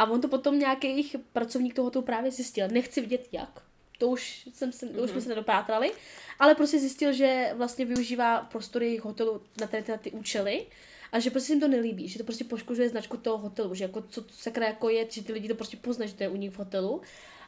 A 0.00 0.10
on 0.10 0.20
to 0.20 0.28
potom 0.28 0.58
nějaký 0.58 0.86
jejich 0.86 1.16
pracovník 1.32 1.74
tohoto 1.74 2.02
právě 2.02 2.30
zjistil. 2.30 2.68
Nechci 2.68 3.00
vidět 3.00 3.28
jak. 3.32 3.62
To 3.98 4.08
už, 4.08 4.48
jsem 4.54 4.72
se, 4.72 4.86
to 4.86 5.02
už 5.02 5.10
jsme 5.10 5.20
se 5.20 5.28
nedopátrali, 5.28 5.92
ale 6.38 6.54
prostě 6.54 6.78
zjistil, 6.78 7.12
že 7.12 7.52
vlastně 7.54 7.84
využívá 7.84 8.40
prostory 8.40 8.86
jejich 8.86 9.04
hotelu 9.04 9.42
na 9.60 9.66
tady 9.66 9.82
tyhle 9.82 9.98
ty 9.98 10.10
účely 10.10 10.66
a 11.12 11.18
že 11.18 11.30
prostě 11.30 11.52
jim 11.52 11.60
to 11.60 11.68
nelíbí, 11.68 12.08
že 12.08 12.18
to 12.18 12.24
prostě 12.24 12.44
poškozuje 12.44 12.88
značku 12.88 13.16
toho 13.16 13.38
hotelu, 13.38 13.74
že 13.74 13.84
jako 13.84 14.02
co 14.02 14.24
sakra 14.30 14.66
jako 14.66 14.88
je, 14.88 15.06
že 15.10 15.24
ty 15.24 15.32
lidi 15.32 15.48
to 15.48 15.54
prostě 15.54 15.76
poznají, 15.76 16.10
že 16.10 16.16
to 16.16 16.22
je 16.22 16.28
u 16.28 16.36
nich 16.36 16.50
v 16.50 16.58
hotelu. 16.58 17.02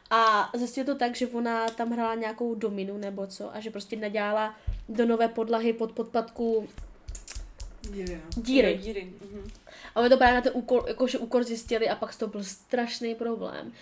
A 0.09 0.51
zjistil 0.55 0.85
to 0.85 0.95
tak, 0.95 1.15
že 1.15 1.27
ona 1.27 1.69
tam 1.69 1.91
hrála 1.91 2.15
nějakou 2.15 2.55
dominu 2.55 2.97
nebo 2.97 3.27
co 3.27 3.55
a 3.55 3.59
že 3.59 3.71
prostě 3.71 3.95
nadělala 3.95 4.55
do 4.89 5.05
nové 5.05 5.27
podlahy 5.27 5.73
pod 5.73 5.91
podpatku 5.91 6.67
Díry, 7.89 8.15
no. 8.15 8.41
díry. 8.43 8.77
Díry. 8.77 9.13
Mhm. 9.21 9.51
A 9.95 10.01
my 10.01 10.09
to 10.09 10.17
právě 10.17 10.35
na 10.35 10.41
ten 10.41 10.51
úkol, 10.55 10.85
jakože 10.87 11.17
úkol 11.17 11.43
zjistili 11.43 11.89
a 11.89 11.95
pak 11.95 12.15
toho 12.15 12.31
byl 12.31 12.43
strašný 12.43 13.15
problém. 13.15 13.73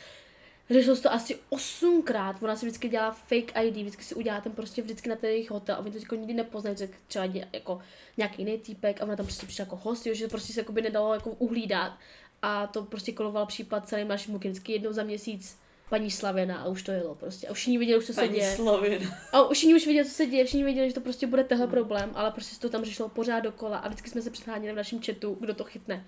Řešilo 0.69 0.95
se 0.95 1.01
to 1.01 1.13
asi 1.13 1.39
osmkrát, 1.49 2.43
ona 2.43 2.55
si 2.55 2.65
vždycky 2.65 2.89
dělá 2.89 3.11
fake 3.11 3.61
ID, 3.63 3.75
vždycky 3.75 4.03
si 4.03 4.15
udělá 4.15 4.41
ten 4.41 4.51
prostě 4.51 4.81
vždycky 4.81 5.09
na 5.09 5.15
ten 5.15 5.29
jejich 5.29 5.51
hotel 5.51 5.75
a 5.75 5.79
oni 5.79 5.91
to 5.91 5.97
jako 5.97 6.15
nikdy 6.15 6.33
nepoznají, 6.33 6.77
že 6.77 6.89
třeba 7.07 7.25
dě, 7.25 7.47
jako 7.53 7.79
nějaký 8.17 8.41
jiný 8.41 8.57
týpek 8.57 9.01
a 9.01 9.03
ona 9.03 9.15
tam 9.15 9.25
prostě 9.25 9.45
přišla 9.45 9.63
jako 9.63 9.75
host, 9.75 10.05
jo, 10.05 10.13
že 10.13 10.25
to 10.25 10.29
prostě 10.29 10.53
se 10.53 10.59
jako 10.59 10.71
by 10.71 10.81
nedalo 10.81 11.13
jako 11.13 11.29
uhlídat 11.29 11.97
a 12.41 12.67
to 12.67 12.83
prostě 12.83 13.11
koloval 13.11 13.45
případ 13.45 13.87
celým 13.87 14.07
naším 14.07 14.35
vždycky 14.35 14.71
jednou 14.71 14.93
za 14.93 15.03
měsíc 15.03 15.57
paní 15.91 16.11
Slavina 16.11 16.57
a 16.57 16.67
už 16.67 16.83
to 16.83 16.91
jelo 16.91 17.15
prostě. 17.15 17.47
A 17.47 17.51
už 17.51 17.57
všichni 17.57 17.77
viděli, 17.77 17.99
už 17.99 18.05
co 18.05 18.13
se 18.13 18.21
Paní 18.21 18.33
děje. 18.33 18.55
Slovina. 18.55 19.17
A 19.31 19.49
už 19.49 19.57
všichni 19.57 19.75
už 19.75 19.85
věděli, 19.85 20.07
co 20.07 20.13
se 20.13 20.25
děje, 20.25 20.45
všichni 20.45 20.63
věděli, 20.63 20.87
že 20.87 20.93
to 20.93 21.01
prostě 21.01 21.27
bude 21.27 21.43
tenhle 21.43 21.67
problém, 21.67 22.11
ale 22.13 22.31
prostě 22.31 22.55
se 22.55 22.61
to 22.61 22.69
tam 22.69 22.85
řešilo 22.85 23.09
pořád 23.09 23.39
dokola 23.39 23.77
a 23.77 23.87
vždycky 23.87 24.09
jsme 24.09 24.21
se 24.21 24.29
předháněli 24.29 24.73
v 24.73 24.75
našem 24.75 25.01
chatu, 25.01 25.37
kdo 25.39 25.53
to 25.53 25.63
chytne. 25.63 26.05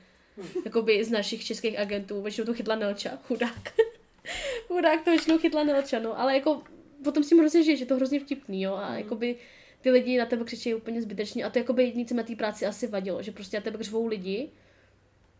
Jakoby 0.65 1.03
z 1.03 1.11
našich 1.11 1.45
českých 1.45 1.79
agentů, 1.79 2.21
většinou 2.21 2.45
to 2.45 2.53
chytla 2.53 2.75
Nelča, 2.75 3.17
chudák. 3.23 3.73
chudák 4.67 5.03
to 5.03 5.11
většinou 5.11 5.37
chytla 5.37 5.63
Nelča, 5.63 5.99
no, 5.99 6.19
ale 6.19 6.35
jako 6.35 6.61
potom 7.03 7.23
s 7.23 7.29
tím 7.29 7.39
hrozně 7.39 7.63
žiješ, 7.63 7.79
je 7.79 7.85
to 7.85 7.95
hrozně 7.95 8.19
vtipný, 8.19 8.61
jo, 8.61 8.75
a 8.75 8.95
jakoby 8.97 9.35
ty 9.81 9.91
lidi 9.91 10.17
na 10.17 10.25
tebe 10.25 10.45
křičí 10.45 10.73
úplně 10.73 11.01
zbytečně 11.01 11.43
a 11.43 11.49
to 11.49 11.59
jakoby 11.59 11.83
jediný, 11.83 12.05
co 12.05 12.13
mi 12.13 12.17
na 12.17 12.23
té 12.23 12.35
práci 12.35 12.65
asi 12.65 12.87
vadilo, 12.87 13.23
že 13.23 13.31
prostě 13.31 13.57
na 13.57 13.61
tebe 13.61 13.77
křvou 13.77 14.07
lidi, 14.07 14.49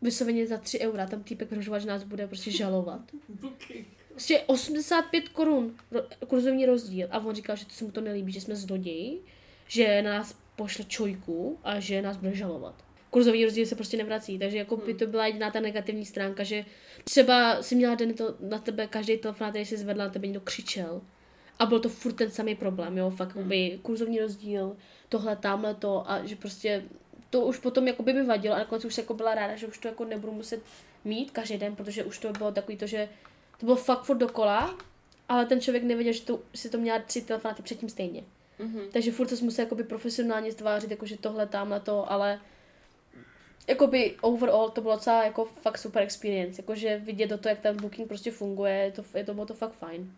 vysloveně 0.02 0.48
za 0.48 0.58
3 0.58 0.80
eura, 0.80 1.08
tam 1.08 1.24
týpek 1.24 1.50
vyhrožoval, 1.50 1.80
že 1.80 1.88
nás 1.88 2.04
bude 2.04 2.28
prostě 2.28 2.52
žalovat. 2.52 3.02
Booking. 3.30 3.88
Prostě 4.14 4.40
85 4.40 5.30
korun 5.30 5.76
kurzovní 6.28 6.66
rozdíl 6.66 7.08
a 7.12 7.20
on 7.20 7.36
říkal, 7.36 7.56
že 7.56 7.66
to 7.66 7.74
se 7.74 7.86
mu 7.86 7.92
to 7.92 8.02
nelíbí, 8.02 8.32
že 8.32 8.42
jsme 8.42 8.56
zloději, 8.56 9.22
že 9.68 10.02
na 10.02 10.14
nás 10.14 10.36
pošle 10.56 10.86
čojku 10.86 11.60
a 11.64 11.80
že 11.80 12.02
nás 12.02 12.18
bude 12.18 12.36
žalovat. 12.36 12.76
Kurzový 13.10 13.46
rozdíl 13.46 13.66
se 13.66 13.76
prostě 13.76 13.98
nevrací, 13.98 14.40
takže 14.40 14.58
jako 14.58 14.78
by 14.78 14.94
to 14.94 15.08
byla 15.08 15.28
jediná 15.28 15.52
ta 15.52 15.60
negativní 15.60 16.06
stránka, 16.06 16.44
že 16.44 16.66
třeba 17.04 17.64
si 17.64 17.76
měla 17.76 17.96
den 17.96 18.14
to 18.14 18.36
na 18.40 18.60
tebe, 18.60 18.88
každý 18.88 19.18
telefonát, 19.18 19.52
který 19.52 19.66
si 19.66 19.78
zvedla, 19.78 20.06
na 20.06 20.12
tebe 20.12 20.28
někdo 20.28 20.42
křičel. 20.42 21.02
A 21.60 21.66
byl 21.66 21.80
to 21.80 21.90
furt 21.90 22.14
ten 22.14 22.32
samý 22.32 22.56
problém, 22.56 22.98
jo, 22.98 23.10
fakt 23.10 23.38
by 23.38 23.80
kurzovní 23.82 24.20
rozdíl, 24.20 24.78
tohle, 25.10 25.36
tamhle 25.36 25.76
to 25.76 26.12
a 26.12 26.26
že 26.26 26.36
prostě 26.36 26.84
to 27.30 27.42
už 27.42 27.60
potom 27.60 27.88
jako 27.88 28.04
by 28.04 28.14
mi 28.14 28.24
vadilo 28.24 28.56
a 28.56 28.58
nakonec 28.58 28.86
už 28.86 28.98
jako 28.98 29.14
byla 29.14 29.36
ráda, 29.36 29.56
že 29.56 29.68
už 29.68 29.78
to 29.78 29.88
jako 29.88 30.06
nebudu 30.06 30.34
muset 30.34 30.64
mít 31.06 31.32
každý 31.32 31.58
den, 31.58 31.76
protože 31.76 32.04
už 32.04 32.20
to 32.20 32.32
bylo 32.32 32.52
takový 32.52 32.78
to, 32.78 32.88
že 32.88 33.10
to 33.64 33.66
bylo 33.66 33.76
fakt 33.78 34.04
furt 34.04 34.18
dokola, 34.18 34.78
ale 35.30 35.46
ten 35.46 35.62
člověk 35.62 35.84
nevěděl, 35.84 36.14
že 36.14 36.22
to, 36.22 36.40
si 36.56 36.70
to 36.70 36.78
měla 36.78 37.00
tři 37.00 37.22
telefonáty 37.22 37.62
předtím 37.64 37.90
stejně. 37.90 38.24
Mhm. 38.60 38.80
Takže 38.92 39.12
furt 39.12 39.28
se 39.28 39.44
musel 39.44 39.64
jakoby 39.66 39.84
profesionálně 39.84 40.52
stvářit, 40.52 40.92
jakože 40.92 41.18
tohle, 41.18 41.48
tamhle 41.48 41.80
to, 41.80 42.12
ale 42.12 42.40
jakoby 43.68 44.16
overall 44.22 44.70
to 44.70 44.82
bylo 44.82 44.94
docela 44.96 45.24
jako 45.24 45.46
fakt 45.46 45.78
super 45.78 46.04
experience, 46.04 46.62
jakože 46.62 46.98
vidět 46.98 47.28
do 47.28 47.38
toho, 47.38 47.50
jak 47.50 47.60
ten 47.60 47.78
booking 47.82 48.08
prostě 48.08 48.32
funguje, 48.32 48.74
je 48.74 48.92
to, 48.92 49.04
je 49.18 49.24
to 49.24 49.34
bylo 49.34 49.46
to 49.46 49.54
fakt 49.54 49.74
fajn. 49.74 50.12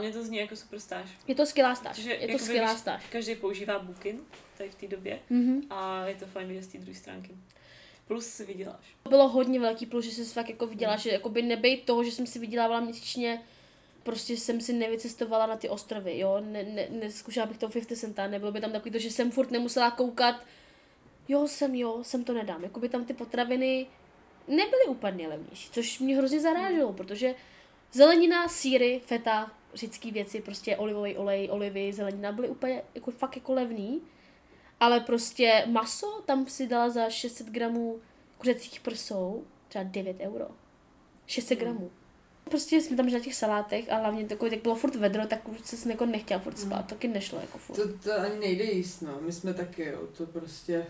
Mně 0.00 0.12
to 0.12 0.24
zní 0.24 0.38
jako 0.38 0.56
super 0.56 0.80
stáž. 0.80 1.10
Je 1.28 1.34
to 1.34 1.46
skvělá 1.46 1.74
stáž, 1.74 1.96
Protože 1.96 2.14
je 2.14 2.28
to 2.32 2.38
skvělá 2.44 2.76
stáž. 2.76 3.06
Každý 3.12 3.34
používá 3.34 3.78
Booking 3.78 4.20
tady 4.58 4.70
v 4.70 4.74
té 4.74 4.88
době 4.88 5.18
Mhm. 5.30 5.60
a 5.70 6.06
je 6.06 6.14
to 6.14 6.26
fajn 6.26 6.48
vidět 6.48 6.62
z 6.62 6.66
té 6.66 6.78
druhé 6.78 6.94
stránky. 6.98 7.30
Plus 8.08 8.26
si 8.26 8.44
vyděláš. 8.44 8.96
To 9.02 9.10
bylo 9.10 9.28
hodně 9.28 9.60
velký 9.60 9.86
plus, 9.86 10.04
že 10.04 10.10
jsem 10.10 10.24
si 10.24 10.34
fakt 10.34 10.48
jako 10.48 10.66
viděla, 10.66 10.96
že 10.96 11.10
jakoby 11.10 11.42
nebejt 11.42 11.84
toho, 11.84 12.04
že 12.04 12.12
jsem 12.12 12.26
si 12.26 12.38
vydělávala 12.38 12.80
měsíčně, 12.80 13.42
prostě 14.02 14.36
jsem 14.36 14.60
si 14.60 14.72
nevycestovala 14.72 15.46
na 15.46 15.56
ty 15.56 15.68
ostrovy, 15.68 16.18
jo, 16.18 16.40
ne, 16.40 16.62
ne, 16.62 16.86
neskušala 16.90 17.46
bych 17.46 17.58
to 17.58 17.68
50 17.68 17.96
centa, 17.96 18.26
nebylo 18.26 18.52
by 18.52 18.60
tam 18.60 18.72
takový 18.72 18.90
to, 18.90 18.98
že 18.98 19.10
jsem 19.10 19.30
furt 19.30 19.50
nemusela 19.50 19.90
koukat, 19.90 20.36
jo, 21.28 21.48
jsem, 21.48 21.74
jo, 21.74 21.98
jsem 22.02 22.24
to 22.24 22.32
nedám, 22.32 22.64
jakoby 22.64 22.88
tam 22.88 23.04
ty 23.04 23.14
potraviny 23.14 23.86
nebyly 24.48 24.84
úplně 24.86 25.28
levnější, 25.28 25.70
což 25.72 25.98
mě 25.98 26.16
hrozně 26.16 26.40
zaráželo, 26.40 26.92
protože 26.92 27.34
zelenina, 27.92 28.48
síry, 28.48 29.00
feta, 29.06 29.50
řecký 29.74 30.10
věci, 30.10 30.40
prostě 30.40 30.76
olivový 30.76 31.16
olej, 31.16 31.48
olivy, 31.50 31.92
zelenina 31.92 32.32
byly 32.32 32.48
úplně 32.48 32.82
jako 32.94 33.10
fakt 33.10 33.36
jako 33.36 33.52
levný, 33.52 34.00
ale 34.82 35.00
prostě 35.00 35.64
maso 35.66 36.22
tam 36.26 36.46
si 36.46 36.66
dala 36.66 36.90
za 36.90 37.10
600 37.10 37.46
gramů 37.46 38.00
kuřecích 38.38 38.80
prsou 38.80 39.44
třeba 39.68 39.84
9 39.84 40.16
euro. 40.20 40.46
600 41.26 41.58
Hmm. 41.58 41.68
gramů. 41.68 41.90
Prostě 42.50 42.80
jsme 42.80 42.96
tam 42.96 43.08
žili 43.08 43.20
na 43.20 43.24
těch 43.24 43.34
salátech 43.34 43.92
a 43.92 43.96
hlavně 43.96 44.24
takový, 44.24 44.50
tak 44.50 44.62
bylo 44.62 44.74
furt 44.74 44.94
vedro, 44.94 45.26
tak 45.26 45.48
už 45.48 45.58
se 45.64 45.90
jako 45.90 46.06
nechtěla 46.06 46.40
furt 46.40 46.58
spát, 46.58 46.76
Hmm. 46.76 46.86
taky 46.86 47.08
nešlo 47.08 47.40
jako 47.40 47.58
furt. 47.58 47.76
To, 47.76 47.98
to 47.98 48.20
ani 48.20 48.38
nejde 48.40 48.64
jíst, 48.64 49.00
no. 49.00 49.18
My 49.20 49.32
jsme 49.32 49.54
taky, 49.54 49.84
jo. 49.84 49.98
To 50.16 50.26
prostě... 50.26 50.86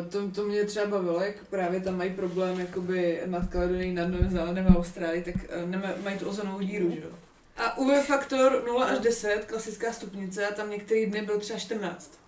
Uh, 0.00 0.08
to, 0.08 0.30
to 0.30 0.42
mě 0.44 0.64
třeba 0.64 0.86
bavilo, 0.86 1.20
jak 1.20 1.44
právě 1.44 1.80
tam 1.80 1.96
mají 1.96 2.14
problém 2.14 2.60
jakoby 2.60 3.22
nad 3.26 3.48
Kaledonií, 3.48 3.94
nad 3.94 4.06
Novým 4.06 4.30
Zélandem 4.30 4.66
a 4.68 4.78
Austrálii, 4.78 5.22
tak 5.22 5.34
uh, 5.34 5.70
nemá, 5.70 5.88
mají 6.02 6.18
tu 6.18 6.28
ozonovou 6.28 6.60
díru, 6.60 6.90
že 6.90 7.00
jo. 7.00 7.10
A 7.56 7.78
UV 7.78 8.06
faktor 8.06 8.62
0 8.66 8.84
až 8.84 8.98
10, 8.98 9.44
klasická 9.44 9.92
stupnice, 9.92 10.46
a 10.46 10.54
tam 10.54 10.70
některý 10.70 11.06
dny 11.06 11.22
byl 11.22 11.40
třeba 11.40 11.58
14. 11.58 12.23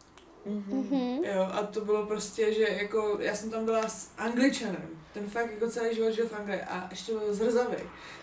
Mhm. 0.47 0.64
Mhm. 0.68 1.24
Jo, 1.24 1.48
a 1.52 1.62
to 1.62 1.81
bylo 1.81 2.06
prostě, 2.06 2.52
že 2.55 2.68
jako, 2.68 3.16
já 3.20 3.35
jsem 3.35 3.51
tam 3.51 3.64
byla 3.64 3.89
s 3.89 4.10
Angličanem, 4.18 4.89
ten 5.14 5.31
fakt 5.31 5.51
jako 5.52 5.70
celý 5.70 5.94
život 5.94 6.10
žil 6.10 6.28
v 6.28 6.32
Anglii 6.32 6.60
a 6.60 6.86
ještě 6.90 7.12
byl 7.12 7.35
zrzavý. 7.35 7.77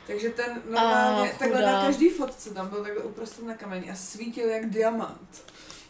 Takže 0.08 0.30
ten 0.30 0.62
normálně, 0.70 1.32
A, 1.32 1.38
takhle 1.38 1.62
na 1.62 1.86
každý 1.86 2.10
fotce 2.10 2.54
tam 2.54 2.68
byl 2.70 2.84
takhle 2.84 3.04
uprostřed 3.04 3.46
na 3.46 3.58
kameni 3.58 3.92
a 3.92 3.96
svítil 3.96 4.50
jak 4.50 4.70
diamant. 4.70 5.44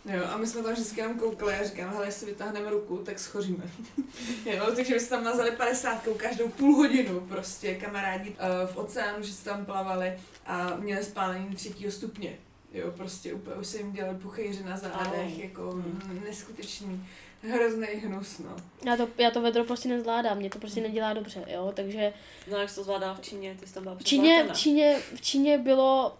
Jo, 0.05 0.23
a 0.31 0.37
my 0.37 0.47
jsme 0.47 0.63
tam 0.63 0.73
vždycky 0.73 0.99
jenom 0.99 1.19
koukali 1.19 1.53
a 1.53 1.63
říkám, 1.63 1.89
hele, 1.89 2.07
jestli 2.07 2.25
vytáhneme 2.25 2.69
ruku, 2.69 2.97
tak 2.97 3.19
schoříme. 3.19 3.63
jo, 4.45 4.65
takže 4.75 4.93
my 4.93 4.99
jsme 4.99 5.09
tam 5.09 5.23
nazali 5.23 5.51
50 5.51 6.07
každou 6.17 6.47
půl 6.49 6.75
hodinu 6.75 7.19
prostě 7.19 7.75
kamarádi 7.75 8.29
uh, 8.29 8.35
v 8.73 8.77
oceánu, 8.77 9.23
že 9.23 9.33
se 9.33 9.45
tam 9.45 9.65
plavali 9.65 10.19
a 10.45 10.75
měli 10.75 11.03
spálení 11.03 11.55
třetího 11.55 11.91
stupně. 11.91 12.37
Jo, 12.73 12.91
prostě 12.91 13.33
úplně 13.33 13.55
už 13.55 13.67
se 13.67 13.77
jim 13.77 13.91
dělali 13.93 14.17
puchejři 14.17 14.63
na 14.63 14.77
zádech, 14.77 15.39
jako 15.43 15.71
mm, 15.71 16.21
neskutečný, 16.25 17.07
hrozný 17.41 17.87
hnus, 17.87 18.39
no. 18.39 18.55
Já 18.85 18.97
to, 18.97 19.07
já 19.17 19.31
to 19.31 19.41
vedro 19.41 19.63
prostě 19.63 19.89
nezvládám, 19.89 20.37
mě 20.37 20.49
to 20.49 20.59
prostě 20.59 20.81
nedělá 20.81 21.13
dobře, 21.13 21.45
jo, 21.47 21.71
takže 21.75 22.13
No 22.51 22.57
jak 22.57 22.69
jsi 22.69 22.75
to 22.75 22.83
zvládá 22.83 23.13
v 23.13 23.21
Číně, 23.21 23.57
ty 23.59 23.67
jsi 23.67 23.73
tam 23.73 23.83
byla 23.83 23.95
v 23.95 24.03
Číně, 24.03 24.43
v. 24.43 24.57
Číně, 24.57 24.99
v 25.15 25.21
Číně 25.21 25.57
bylo, 25.57 26.17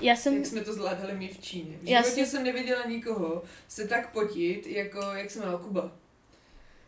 já 0.00 0.16
jsem, 0.16 0.36
Jak 0.36 0.46
jsme 0.46 0.60
to 0.60 0.72
zvládali 0.72 1.14
my 1.14 1.28
v 1.28 1.40
Číně. 1.40 1.78
V 1.82 1.88
Já 1.88 2.02
životě 2.02 2.24
si- 2.24 2.30
jsem 2.30 2.44
neviděla 2.44 2.84
nikoho 2.84 3.42
se 3.68 3.88
tak 3.88 4.12
potit, 4.12 4.66
jako 4.66 5.00
jak 5.00 5.30
se 5.30 5.38
jmenoval 5.38 5.60
Kuba. 5.64 5.92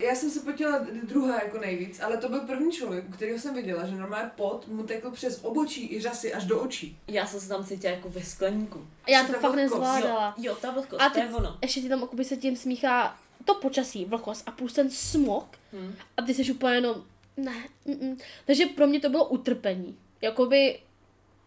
Já 0.01 0.14
jsem 0.14 0.31
se 0.31 0.40
potila 0.40 0.78
d- 0.78 0.86
druhá 1.02 1.43
jako 1.43 1.59
nejvíc, 1.59 2.01
ale 2.01 2.16
to 2.16 2.28
byl 2.28 2.40
první 2.40 2.72
člověk, 2.72 3.09
u 3.09 3.12
kterého 3.12 3.39
jsem 3.39 3.55
viděla, 3.55 3.86
že 3.86 3.94
normálně 3.94 4.31
pot 4.36 4.68
mu 4.68 4.82
tekl 4.82 5.10
přes 5.10 5.40
obočí 5.44 5.94
i 5.94 6.01
řasy 6.01 6.32
až 6.35 6.44
do 6.44 6.60
očí. 6.60 6.98
Já 7.09 7.27
jsem 7.27 7.40
se 7.40 7.48
tam 7.48 7.64
cítila 7.64 7.93
jako 7.93 8.09
ve 8.09 8.22
skleníku. 8.22 8.86
já 9.09 9.27
to 9.27 9.32
fakt 9.32 9.55
nezvládala. 9.55 10.35
Jo, 10.39 10.55
ta 10.55 10.70
vlhkost, 10.70 11.02
A 11.02 11.10
to 11.10 11.18
je 11.18 11.28
ono. 11.35 11.59
Ještě 11.62 11.81
ti 11.81 11.89
tam 11.89 12.01
jakoby 12.01 12.24
se 12.24 12.36
tím 12.36 12.56
smíchá 12.56 13.18
to 13.44 13.55
počasí, 13.55 14.05
vlhkost 14.05 14.43
a 14.48 14.51
plus 14.51 14.72
ten 14.72 14.90
smog 14.90 15.44
Hm. 15.72 15.94
a 16.16 16.22
ty 16.22 16.35
jsi 16.35 16.52
úplně 16.52 16.74
jenom, 16.74 17.05
ne, 17.36 17.55
mm, 17.85 18.18
takže 18.47 18.66
pro 18.66 18.86
mě 18.86 19.01
to 19.01 19.09
bylo 19.09 19.24
utrpení. 19.28 19.98
Jakoby 20.22 20.81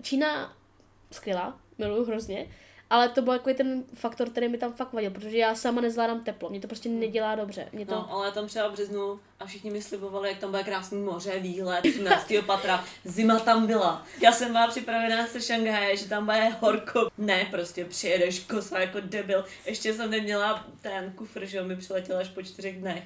Čína 0.02 0.54
skvělá, 1.12 1.60
miluju 1.78 2.06
hrozně, 2.06 2.48
ale 2.94 3.10
to 3.10 3.22
byl 3.22 3.34
jako 3.34 3.54
ten 3.54 3.84
faktor, 3.94 4.30
který 4.30 4.48
mi 4.48 4.58
tam 4.58 4.74
fakt 4.74 4.94
vadil, 4.94 5.12
protože 5.12 5.38
já 5.38 5.56
sama 5.56 5.82
nezvládám 5.82 6.24
teplo, 6.24 6.50
mě 6.50 6.60
to 6.60 6.68
prostě 6.68 6.90
nedělá 6.90 7.36
dobře. 7.36 7.68
Mě 7.72 7.86
to, 7.86 7.96
No, 7.96 8.12
ale 8.12 8.32
tam 8.32 8.48
třeba 8.48 8.68
v 8.68 8.72
březnu 8.72 9.20
a 9.40 9.46
všichni 9.46 9.72
mi 9.72 9.82
slibovali, 9.82 10.30
jak 10.30 10.38
tam 10.38 10.52
bude 10.52 10.64
krásný 10.64 11.02
moře, 11.02 11.40
výhled, 11.40 11.86
18. 11.86 12.34
patra, 12.46 12.86
zima 13.06 13.40
tam 13.40 13.68
byla. 13.68 14.06
Já 14.22 14.32
jsem 14.32 14.52
byla 14.52 14.68
připravená 14.68 15.28
se 15.28 15.42
Šanghaje, 15.42 15.98
že 15.98 16.10
tam 16.10 16.26
bude 16.26 16.50
horko. 16.60 17.10
Ne, 17.18 17.48
prostě 17.52 17.86
přijedeš 17.86 18.40
kosa 18.40 18.80
jako 18.80 19.00
debil. 19.02 19.46
Ještě 19.66 19.94
jsem 19.94 20.12
neměla 20.12 20.66
ten 20.82 21.14
kufr, 21.16 21.46
že 21.46 21.58
jo, 21.58 21.64
mi 21.64 21.76
přiletěl 21.76 22.18
až 22.18 22.28
po 22.30 22.44
čtyřech 22.44 22.80
dnech. 22.80 23.04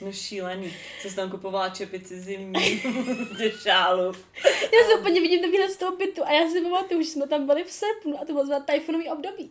No 0.00 0.12
šílený. 0.12 0.74
Jsem 1.00 1.10
si 1.10 1.16
tam 1.16 1.30
kupovala 1.30 1.68
čepici 1.68 2.20
zimní, 2.20 2.82
ze 3.38 3.50
šálu. 3.50 4.12
já 4.44 4.88
si 4.88 5.00
úplně 5.00 5.20
vidím 5.20 5.50
výhled 5.52 5.70
z 5.70 5.76
toho 5.76 5.96
bytu 5.96 6.24
a 6.24 6.32
já 6.32 6.48
si 6.48 6.60
pamatuju, 6.60 7.02
že 7.02 7.10
jsme 7.10 7.28
tam 7.28 7.46
byli 7.46 7.64
v 7.64 7.70
srpnu 7.72 8.20
a 8.20 8.24
to 8.24 8.32
bylo 8.32 8.60
tajfunový 8.66 9.08
období. 9.08 9.29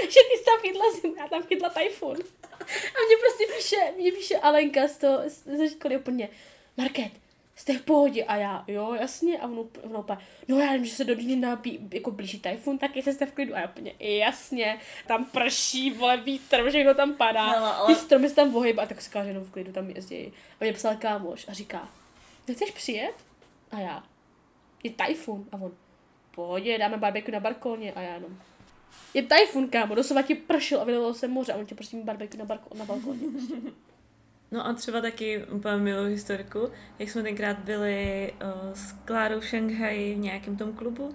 že 0.00 0.20
ty 0.30 0.38
jsi 0.38 0.44
tam 0.44 0.60
chytla 0.60 0.84
zimu, 0.92 1.14
já 1.14 1.28
tam 1.28 1.42
chytla 1.42 1.68
tajfun. 1.68 2.16
A 2.60 2.98
mě 3.06 3.16
prostě 3.20 3.44
píše, 3.56 3.76
mě 3.96 4.12
píše 4.12 4.36
Alenka 4.36 4.88
z 4.88 4.96
toho, 4.96 5.18
ze 5.56 5.68
školy 5.70 5.96
úplně, 5.96 6.28
Market, 6.76 7.12
jste 7.58 7.78
v 7.78 7.82
pohodě? 7.82 8.24
A 8.24 8.36
já, 8.36 8.64
jo, 8.66 8.94
jasně. 9.00 9.38
A 9.38 9.44
ono, 9.44 9.68
ono 9.82 10.06
no 10.48 10.58
já 10.58 10.72
vím, 10.72 10.84
že 10.84 10.94
se 10.94 11.04
do 11.04 11.14
Dýny 11.14 11.46
bí, 11.56 11.88
jako 11.92 12.10
blíží 12.10 12.40
tajfun, 12.40 12.78
tak 12.78 12.96
jestli 12.96 13.12
jste 13.12 13.26
v 13.26 13.32
klidu. 13.32 13.54
A 13.54 13.58
já 13.60 13.68
úplně, 13.68 13.94
jasně, 14.00 14.80
tam 15.06 15.24
prší, 15.24 15.90
vole, 15.90 16.16
vítr, 16.16 16.68
všechno 16.68 16.94
tam 16.94 17.14
padá. 17.14 17.46
Hele, 17.46 17.72
ale- 17.72 17.94
Ty 17.94 18.00
stromy 18.00 18.28
se 18.28 18.34
tam 18.34 18.50
vohybá, 18.50 18.86
tak 18.86 19.00
si 19.02 19.10
že 19.10 19.18
jenom 19.28 19.44
v 19.44 19.50
klidu 19.50 19.72
tam 19.72 19.90
jezdí. 19.90 20.32
A 20.60 20.64
mě 20.64 20.72
psal 20.72 20.96
kámoš 20.96 21.48
a 21.48 21.52
říká, 21.52 21.88
nechceš 22.48 22.70
přijet? 22.70 23.14
A 23.70 23.80
já, 23.80 24.04
je 24.82 24.90
tajfun. 24.90 25.48
A 25.52 25.56
on, 25.56 25.76
pohodě, 26.38 26.78
dáme 26.78 26.96
barbecue 26.96 27.32
na 27.32 27.40
balkóně. 27.40 27.92
A 27.92 28.00
já 28.00 28.14
jenom, 28.14 28.38
je 29.14 29.22
tajfun, 29.22 29.68
kámo, 29.68 29.94
doslova 29.94 30.22
ti 30.22 30.34
pršel 30.34 30.80
a 30.80 30.84
vylilo 30.84 31.14
se 31.14 31.28
moře 31.28 31.52
a 31.52 31.56
on 31.56 31.66
tě 31.66 31.74
prostě 31.74 31.96
barbecue 32.04 32.38
na, 32.38 32.44
barko, 32.44 32.78
na 32.78 32.84
balkóně. 32.84 33.20
No 34.50 34.66
a 34.66 34.72
třeba 34.72 35.00
taky 35.00 35.44
úplně 35.44 35.76
milou 35.76 36.04
historku, 36.04 36.70
jak 36.98 37.10
jsme 37.10 37.22
tenkrát 37.22 37.58
byli 37.58 38.32
uh, 38.32 38.72
s 38.74 38.92
Klárou 38.92 39.40
v 39.40 39.46
Šanghaji 39.46 40.14
v 40.14 40.18
nějakém 40.18 40.56
tom 40.56 40.72
klubu 40.72 41.14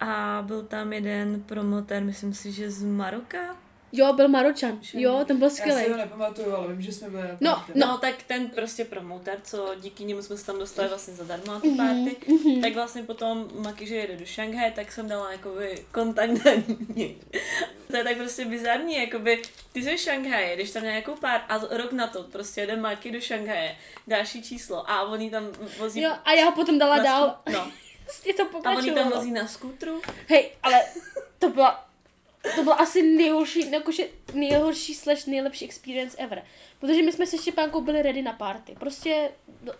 a 0.00 0.42
byl 0.46 0.62
tam 0.62 0.92
jeden 0.92 1.42
promotér, 1.42 2.02
myslím 2.02 2.34
si, 2.34 2.52
že 2.52 2.70
z 2.70 2.84
Maroka. 2.84 3.63
Jo, 3.96 4.12
byl 4.12 4.28
Maročan, 4.28 4.78
jo, 4.92 5.24
ten 5.26 5.38
byl 5.38 5.46
Já 5.48 5.50
si 5.50 5.56
skvělý. 5.56 5.90
ho 5.90 5.96
nepamatuju, 5.96 6.54
ale 6.54 6.68
vím, 6.72 6.82
že 6.82 6.92
jsme 6.92 7.10
byli 7.10 7.22
na 7.22 7.36
No, 7.40 7.54
party. 7.56 7.72
No, 7.74 7.98
tak 7.98 8.22
ten 8.22 8.48
prostě 8.48 8.84
promoter, 8.84 9.38
co 9.44 9.74
díky 9.80 10.04
němu 10.04 10.22
jsme 10.22 10.36
se 10.36 10.46
tam 10.46 10.58
dostali 10.58 10.88
vlastně 10.88 11.14
zadarmo 11.14 11.52
na 11.52 11.60
tu 11.60 11.70
Mhm, 11.70 11.76
party, 11.76 12.16
tak 12.62 12.74
vlastně 12.74 13.02
potom 13.02 13.48
Maki, 13.54 13.86
že 13.86 13.94
jede 13.96 14.16
do 14.16 14.24
Šanghaje, 14.26 14.70
tak 14.72 14.92
jsem 14.92 15.08
dala 15.08 15.32
jakoby 15.32 15.84
kontakt 15.92 16.30
na 16.44 16.52
ní. 16.94 17.16
To 17.90 17.96
je 17.96 18.04
tak 18.04 18.16
prostě 18.16 18.44
bizarní, 18.44 18.96
jakoby 18.96 19.42
ty 19.72 19.82
jsi 19.82 19.96
v 19.96 20.00
Šanghaje, 20.00 20.56
když 20.56 20.70
tam 20.70 20.82
nějakou 20.82 21.14
pár 21.16 21.40
a 21.48 21.58
rok 21.70 21.92
na 21.92 22.06
to 22.06 22.22
prostě 22.22 22.60
jede 22.60 22.76
Maki 22.76 23.10
do 23.12 23.20
Šanghaje, 23.20 23.76
další 24.06 24.42
číslo 24.42 24.90
a 24.90 25.02
on 25.02 25.20
jí 25.20 25.30
tam 25.30 25.48
vozí 25.78 26.00
Jo, 26.02 26.10
a 26.24 26.32
já 26.32 26.44
ho 26.44 26.52
potom 26.52 26.78
dala 26.78 26.98
dál. 26.98 27.38
skú- 27.46 27.52
No, 27.52 27.70
Je 28.24 28.34
to 28.34 28.42
a 28.42 28.46
on 28.46 28.54
jí 28.54 28.60
tam 28.60 28.72
pokračovalo. 28.84 29.10
vozí 29.16 29.30
na 29.32 29.46
skútru. 29.46 30.00
Hej, 30.28 30.50
ale 30.62 30.80
to 31.38 31.48
byla, 31.50 31.86
to 32.56 32.62
byla 32.62 32.74
asi 32.74 33.02
nejhorší, 33.02 33.70
jakože 33.70 34.08
nejhorší 34.34 34.94
slash 34.94 35.26
nejlepší 35.26 35.64
experience 35.64 36.16
ever. 36.16 36.44
Protože 36.80 37.02
my 37.02 37.12
jsme 37.12 37.26
se 37.26 37.38
Štěpánkou 37.38 37.80
byli 37.80 38.02
ready 38.02 38.22
na 38.22 38.32
party. 38.32 38.76
Prostě, 38.80 39.30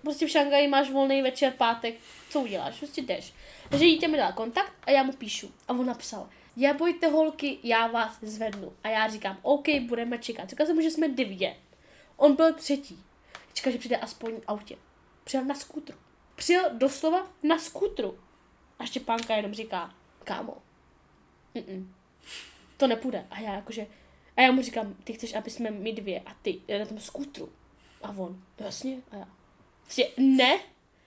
prostě 0.03 0.27
v 0.27 0.31
Šangaji 0.31 0.69
máš 0.69 0.91
volný 0.91 1.23
večer, 1.23 1.53
pátek, 1.53 1.95
co 2.31 2.41
uděláš? 2.41 2.79
Prostě 2.79 3.03
jdeš. 3.03 3.33
Takže 3.69 3.85
dítě 3.85 4.09
mi 4.09 4.17
dal 4.17 4.33
kontakt 4.33 4.73
a 4.83 4.91
já 4.91 5.03
mu 5.03 5.13
píšu. 5.13 5.53
A 5.69 5.73
on 5.73 5.87
napsal, 5.87 6.29
já 6.57 6.75
bojte 6.75 7.09
holky, 7.09 7.59
já 7.63 7.87
vás 7.87 8.19
zvednu. 8.23 8.73
A 8.85 8.89
já 8.89 9.09
říkám, 9.09 9.39
OK, 9.43 9.67
budeme 9.81 10.19
čekat. 10.19 10.51
Říkal 10.51 10.67
jsem 10.67 10.77
mu, 10.77 10.83
že 10.83 10.91
jsme 10.91 11.09
dvě. 11.09 11.57
On 12.17 12.37
byl 12.37 12.53
třetí. 12.53 13.05
Čekal, 13.53 13.73
že 13.73 13.79
přijde 13.79 13.97
aspoň 13.97 14.33
autě. 14.47 14.77
Přijel 15.25 15.45
na 15.45 15.55
skútru. 15.55 15.97
Přijel 16.37 16.71
doslova 16.73 17.31
na 17.43 17.59
skútru. 17.59 18.19
A 18.79 18.85
Štěpánka 18.85 19.37
jenom 19.37 19.55
říká, 19.55 19.95
kámo, 20.25 20.57
Mm-mm. 21.55 21.87
To 22.85 22.89
nepůjde. 22.89 23.27
A 23.31 23.41
já 23.41 23.55
jakože, 23.55 23.87
a 24.37 24.43
já 24.43 24.53
mu 24.53 24.63
říkám, 24.63 24.95
ty 25.05 25.13
chceš, 25.13 25.35
aby 25.35 25.51
jsme 25.51 25.71
my 25.71 25.93
dvě 25.93 26.21
a 26.27 26.35
ty 26.43 26.61
na 26.79 26.87
tom 26.87 26.99
skútru. 26.99 27.53
A 28.03 28.09
on, 28.09 28.43
"No 28.61 28.67
jasně. 28.67 28.97
A 29.11 29.17
já, 29.17 29.29
prostě 29.83 30.09
ne, 30.17 30.61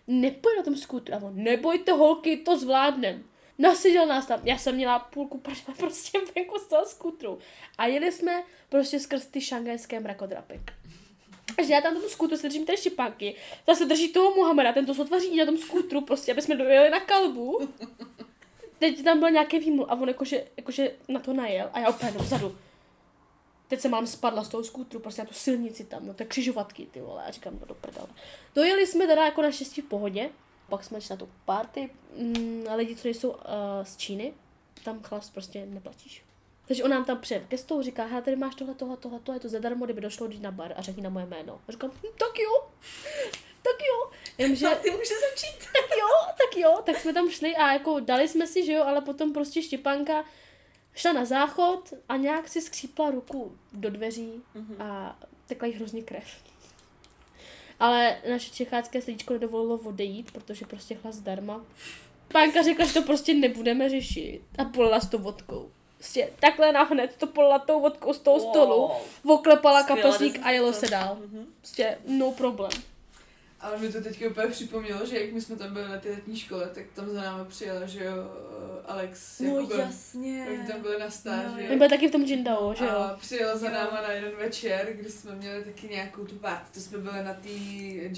nepojď 0.08 0.58
na 0.58 0.64
tom 0.64 0.76
skútru. 0.76 1.16
A 1.16 1.18
on, 1.18 1.44
nebojte 1.44 1.92
holky, 1.92 2.38
to 2.38 2.58
zvládnem. 2.58 3.24
Naseděl 3.58 4.08
nás 4.08 4.26
tam, 4.26 4.40
já 4.44 4.58
jsem 4.58 4.76
měla 4.76 5.00
půlku 5.00 5.38
prdele 5.38 5.78
prostě 5.78 6.20
venku 6.36 6.60
z 6.60 6.68
toho 6.68 6.86
skútru. 6.86 7.40
A 7.78 7.86
jeli 7.86 8.12
jsme 8.12 8.44
prostě 8.70 9.00
skrz 9.00 9.26
ty 9.26 9.42
šangajské 9.42 10.00
mrakodrapy. 10.00 10.62
Takže 11.56 11.74
já 11.74 11.82
tam 11.82 11.94
na 11.94 12.00
tom 12.00 12.10
skútru 12.10 12.38
se 12.38 12.48
držím 12.48 12.66
tady 12.66 12.78
štěpánky, 12.78 13.36
zase 13.68 13.86
drží 13.86 14.14
toho 14.14 14.36
Muhameda, 14.36 14.74
ten 14.74 14.86
to 14.86 14.94
se 14.94 15.02
otvoří 15.02 15.36
na 15.36 15.46
tom 15.46 15.58
skútru 15.58 16.02
prostě, 16.02 16.32
aby 16.32 16.42
jsme 16.42 16.56
dojeli 16.56 16.90
na 16.90 17.00
kalbu. 17.00 17.70
Teď 18.80 19.04
tam 19.04 19.20
byl 19.20 19.32
nějaký 19.32 19.60
výmul 19.60 19.86
a 19.90 19.96
on 19.96 20.08
jakože, 20.08 20.44
jakože 20.58 20.92
na 21.08 21.20
to 21.20 21.34
najel 21.34 21.70
a 21.74 21.80
já 21.80 21.90
úplně 21.90 22.12
vzadu. 22.12 22.58
Teď 23.68 23.80
se 23.80 23.90
mám 23.90 24.08
spadla 24.08 24.44
z 24.44 24.50
toho 24.50 24.64
skútru, 24.64 25.00
prostě 25.00 25.22
na 25.22 25.28
tu 25.28 25.34
silnici 25.34 25.84
tam, 25.84 26.08
no 26.08 26.14
to 26.14 26.24
je 26.24 26.28
křižovatky, 26.28 26.86
ty 26.86 27.02
vole, 27.02 27.24
a 27.24 27.32
říkám, 27.32 27.58
no 27.60 27.66
do 27.66 27.74
prdele. 27.74 28.08
Dojeli 28.56 28.88
jsme 28.88 29.08
teda 29.08 29.26
jako 29.26 29.42
na 29.42 29.50
v 29.52 29.82
pohodě, 29.82 30.30
pak 30.70 30.84
jsme 30.84 31.02
šli 31.02 31.14
na 31.14 31.18
tu 31.18 31.30
party, 31.46 31.90
mm, 32.18 32.64
lidi, 32.76 32.96
co 32.96 33.08
nejsou 33.08 33.30
uh, 33.30 33.38
z 33.84 33.98
Číny, 33.98 34.34
tam 34.84 35.04
chlas 35.04 35.30
prostě 35.30 35.66
neplatíš. 35.66 36.24
Takže 36.68 36.84
on 36.84 36.92
nám 36.92 37.06
tam 37.06 37.18
přijel 37.18 37.44
ke 37.48 37.58
stolu, 37.58 37.82
říká, 37.82 38.06
hele, 38.06 38.22
tady 38.22 38.36
máš 38.38 38.56
tohle, 38.56 38.76
tohle, 38.76 38.98
tohle, 38.98 39.20
tohle, 39.20 39.36
je 39.36 39.40
to 39.40 39.50
zadarmo, 39.50 39.86
kdyby 39.86 40.02
došlo 40.02 40.28
jít 40.28 40.42
na 40.42 40.52
bar 40.52 40.74
a 40.78 40.82
řekni 40.82 41.04
na 41.04 41.10
moje 41.10 41.26
jméno. 41.26 41.62
A 41.68 41.72
říkám, 41.72 41.92
hm, 41.92 42.08
tak 42.20 42.40
jo, 42.40 42.70
tak 43.72 43.82
jo. 43.88 44.12
Jenomže, 44.38 44.68
Ty 44.82 44.92
může 44.92 45.14
začít. 45.30 45.58
tak 45.74 45.98
jo, 46.00 46.08
tak 46.28 46.58
jo, 46.58 46.82
tak 46.86 47.00
jsme 47.00 47.14
tam 47.14 47.30
šli 47.30 47.56
a 47.56 47.74
jako 47.74 48.00
dali 48.00 48.28
jsme 48.28 48.48
si, 48.48 48.66
že 48.66 48.74
jo, 48.74 48.84
ale 48.84 49.02
potom 49.02 49.34
prostě 49.34 49.62
Štěpánka 49.62 50.26
šla 50.96 51.14
na 51.14 51.26
záchod 51.26 51.94
a 52.10 52.18
nějak 52.18 52.48
si 52.48 52.62
skřípla 52.62 53.12
ruku 53.12 53.58
do 53.74 53.90
dveří 53.90 54.44
Mhm. 54.56 54.82
a 54.82 55.20
tekla 55.48 55.68
jí 55.68 55.74
hrozně 55.74 56.02
krev. 56.02 56.26
Ale 57.80 58.18
naše 58.30 58.52
čechácké 58.52 59.02
srdíčko 59.02 59.34
nedovolilo 59.34 59.78
odejít, 59.78 60.32
protože 60.32 60.66
prostě 60.66 60.96
chla 60.96 61.12
zdarma. 61.12 61.66
Pánka 62.28 62.62
řekla, 62.64 62.86
že 62.86 62.94
to 62.94 63.02
prostě 63.02 63.34
nebudeme 63.34 63.90
řešit 63.90 64.42
a 64.58 64.66
polila 64.66 65.00
s 65.00 65.08
to 65.10 65.18
vodkou. 65.18 65.72
Prostě 65.98 66.30
takhle 66.40 66.72
nahned 66.72 67.16
to 67.18 67.28
polila 67.28 67.60
tou 67.60 67.82
vodkou 67.82 68.14
z 68.14 68.20
toho 68.20 68.40
stolu, 68.40 68.92
oklepala 69.26 69.84
kapesník 69.84 70.40
a 70.44 70.52
jelo 70.52 70.74
se 70.74 70.88
dál. 70.88 71.18
Mhm. 71.22 71.46
Prostě 71.62 71.98
no 72.08 72.32
problém. 72.32 72.72
Ale 73.60 73.78
mi 73.78 73.92
to 73.94 74.02
teďka 74.02 74.28
úplně 74.28 74.48
připomnělo, 74.48 75.06
že 75.06 75.20
jak 75.20 75.34
my 75.34 75.42
jsme 75.42 75.56
tam 75.56 75.74
byli 75.74 75.88
na 75.90 75.98
té 75.98 76.10
letní 76.10 76.40
škole, 76.40 76.70
tak 76.74 76.84
tam 76.94 77.10
za 77.10 77.22
náma 77.22 77.46
přijela, 77.46 77.86
že 77.86 78.04
jo, 78.04 78.14
eh, 78.14 78.82
Alex 78.92 79.40
No 79.40 79.56
Jakubem. 79.58 79.80
jasně. 79.80 80.40
Jak 80.58 80.68
tam 80.72 80.82
byli 80.82 81.00
na 81.00 81.10
stáži. 81.10 81.48
No, 81.64 81.70
My 81.70 81.76
byli 81.78 81.90
taky 81.90 82.08
v 82.08 82.12
tom 82.12 82.22
Jindao, 82.22 82.74
že 82.74 82.86
jo? 82.86 82.92
A 82.92 83.18
přijela 83.22 83.58
za 83.58 83.70
náma 83.70 84.02
na 84.02 84.12
jeden 84.12 84.32
večer, 84.40 84.88
kdy 85.00 85.10
jsme 85.10 85.36
měli 85.36 85.64
taky 85.64 85.88
nějakou 85.88 86.26
tu 86.26 86.36
party. 86.36 86.66
To 86.74 86.80
jsme 86.80 86.98
byli 86.98 87.24
na 87.24 87.34
té 87.34 87.50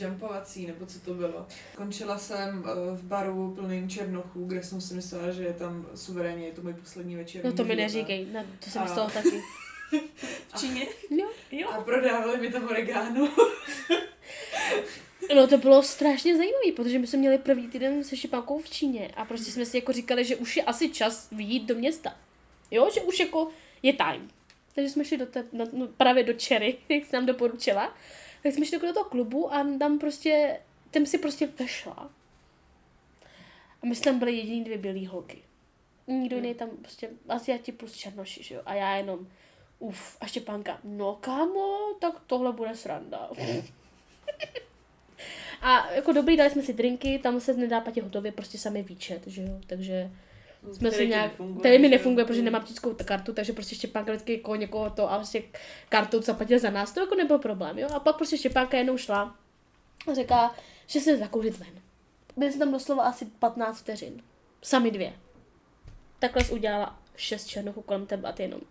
jumpovací, 0.05 0.67
nebo 0.67 0.85
co 0.85 0.99
to 0.99 1.13
bylo. 1.13 1.47
Končila 1.75 2.17
jsem 2.17 2.63
eh, 2.67 2.95
v 2.95 3.03
baru 3.03 3.55
plným 3.59 3.89
černochů, 3.89 4.45
kde 4.45 4.63
jsem 4.63 4.81
si 4.81 4.93
myslela, 4.93 5.31
že 5.31 5.43
je 5.43 5.53
tam 5.53 5.85
suverénně, 5.95 6.45
je 6.45 6.51
to 6.53 6.61
můj 6.61 6.73
poslední 6.73 7.15
večer. 7.15 7.45
No 7.45 7.53
to 7.53 7.63
mi 7.63 7.75
neříkej, 7.75 8.27
no, 8.33 8.43
to 8.63 8.69
jsem 8.69 8.81
A- 8.81 8.85
myslela 8.85 9.09
taky. 9.09 9.41
V 10.55 10.59
Číně? 10.59 10.87
Jo. 11.09 11.27
Jo. 11.51 11.69
A 11.69 11.81
prodávali 11.81 12.37
mi 12.37 12.51
tam 12.51 12.67
oregano. 12.67 13.29
No 15.35 15.47
to 15.47 15.57
bylo 15.57 15.83
strašně 15.83 16.37
zajímavé, 16.37 16.71
protože 16.75 16.99
my 16.99 17.07
jsme 17.07 17.19
měli 17.19 17.37
první 17.37 17.67
týden 17.67 18.03
se 18.03 18.17
Štěpánkou 18.17 18.59
v 18.59 18.69
Číně 18.69 19.11
a 19.15 19.25
prostě 19.25 19.51
jsme 19.51 19.65
si 19.65 19.77
jako 19.77 19.93
říkali, 19.93 20.25
že 20.25 20.35
už 20.35 20.57
je 20.57 20.63
asi 20.63 20.89
čas 20.89 21.29
vyjít 21.31 21.65
do 21.65 21.75
města. 21.75 22.17
Jo, 22.71 22.89
že 22.93 23.01
už 23.01 23.19
jako 23.19 23.49
je 23.83 23.93
time. 23.93 24.29
Takže 24.75 24.89
jsme 24.89 25.05
šli 25.05 25.17
do 25.17 25.25
te, 25.25 25.45
no, 25.51 25.65
no, 25.73 25.87
právě 25.87 26.23
do 26.23 26.33
Cherry, 26.47 26.77
jak 26.89 27.05
jsi 27.05 27.15
nám 27.15 27.25
doporučila. 27.25 27.95
Tak 28.43 28.53
jsme 28.53 28.65
šli 28.65 28.79
do 28.79 28.93
toho 28.93 29.09
klubu 29.09 29.53
a 29.53 29.67
tam 29.79 29.99
prostě, 29.99 30.59
tam 30.91 31.05
si 31.05 31.17
prostě 31.17 31.47
vešla. 31.59 32.09
A 33.81 33.85
my 33.85 33.95
jsme 33.95 34.03
tam 34.03 34.19
byli 34.19 34.35
jediný 34.35 34.63
dvě 34.63 34.77
bílé 34.77 35.07
holky. 35.07 35.41
Nikdo 36.07 36.35
jiný 36.35 36.53
tam 36.53 36.69
prostě, 36.69 37.09
Asiati 37.29 37.71
plus 37.71 37.93
černoši, 37.93 38.43
že 38.43 38.55
jo. 38.55 38.61
A 38.65 38.73
já 38.73 38.95
jenom, 38.95 39.27
uf, 39.79 40.17
a 40.21 40.25
Štěpánka, 40.25 40.79
no 40.83 41.17
kámo, 41.21 41.77
tak 41.99 42.13
tohle 42.27 42.51
bude 42.51 42.75
sranda. 42.75 43.29
A 45.61 45.91
jako 45.91 46.11
dobrý, 46.11 46.37
dali 46.37 46.49
jsme 46.49 46.61
si 46.61 46.73
drinky, 46.73 47.19
tam 47.23 47.39
se 47.39 47.53
nedá 47.53 47.81
patě 47.81 48.01
hotově, 48.01 48.31
prostě 48.31 48.57
sami 48.57 48.83
výčet, 48.83 49.27
že 49.27 49.41
jo, 49.41 49.59
takže 49.67 50.11
jsme 50.73 50.91
Tady 50.91 51.03
si 51.03 51.07
nějak, 51.07 51.31
nefunguje, 51.31 51.63
tady 51.63 51.79
mi 51.79 51.89
nefunguje, 51.89 52.25
protože 52.25 52.41
nemám 52.41 52.65
čínskou 52.65 52.95
kartu, 53.05 53.33
takže 53.33 53.53
prostě 53.53 53.75
Štěpánka 53.75 54.11
vždycky 54.11 54.33
jako 54.33 54.55
někoho 54.55 54.89
to 54.89 55.11
a 55.11 55.15
prostě 55.15 55.43
kartou 55.89 56.21
zaplatil 56.21 56.59
za 56.59 56.69
nás, 56.69 56.91
to 56.91 56.99
jako 56.99 57.15
nebyl 57.15 57.39
problém, 57.39 57.79
jo, 57.79 57.87
a 57.95 57.99
pak 57.99 58.15
prostě 58.15 58.37
Štěpánka 58.37 58.77
jednou 58.77 58.97
šla 58.97 59.35
a 60.11 60.13
říká, 60.13 60.55
že 60.87 60.99
se 60.99 61.17
zakouřit 61.17 61.57
ven. 61.57 61.81
Byli 62.37 62.51
jsme 62.51 62.59
tam 62.59 62.71
doslova 62.71 63.03
asi 63.03 63.25
15 63.25 63.79
vteřin, 63.79 64.23
sami 64.61 64.91
dvě. 64.91 65.13
Takhle 66.19 66.43
jsi 66.43 66.53
udělala 66.53 66.99
šest 67.15 67.45
černochů 67.45 67.81
kolem 67.81 68.05
tebe 68.05 68.29
a 68.29 68.31
ty 68.31 68.43
jenom, 68.43 68.61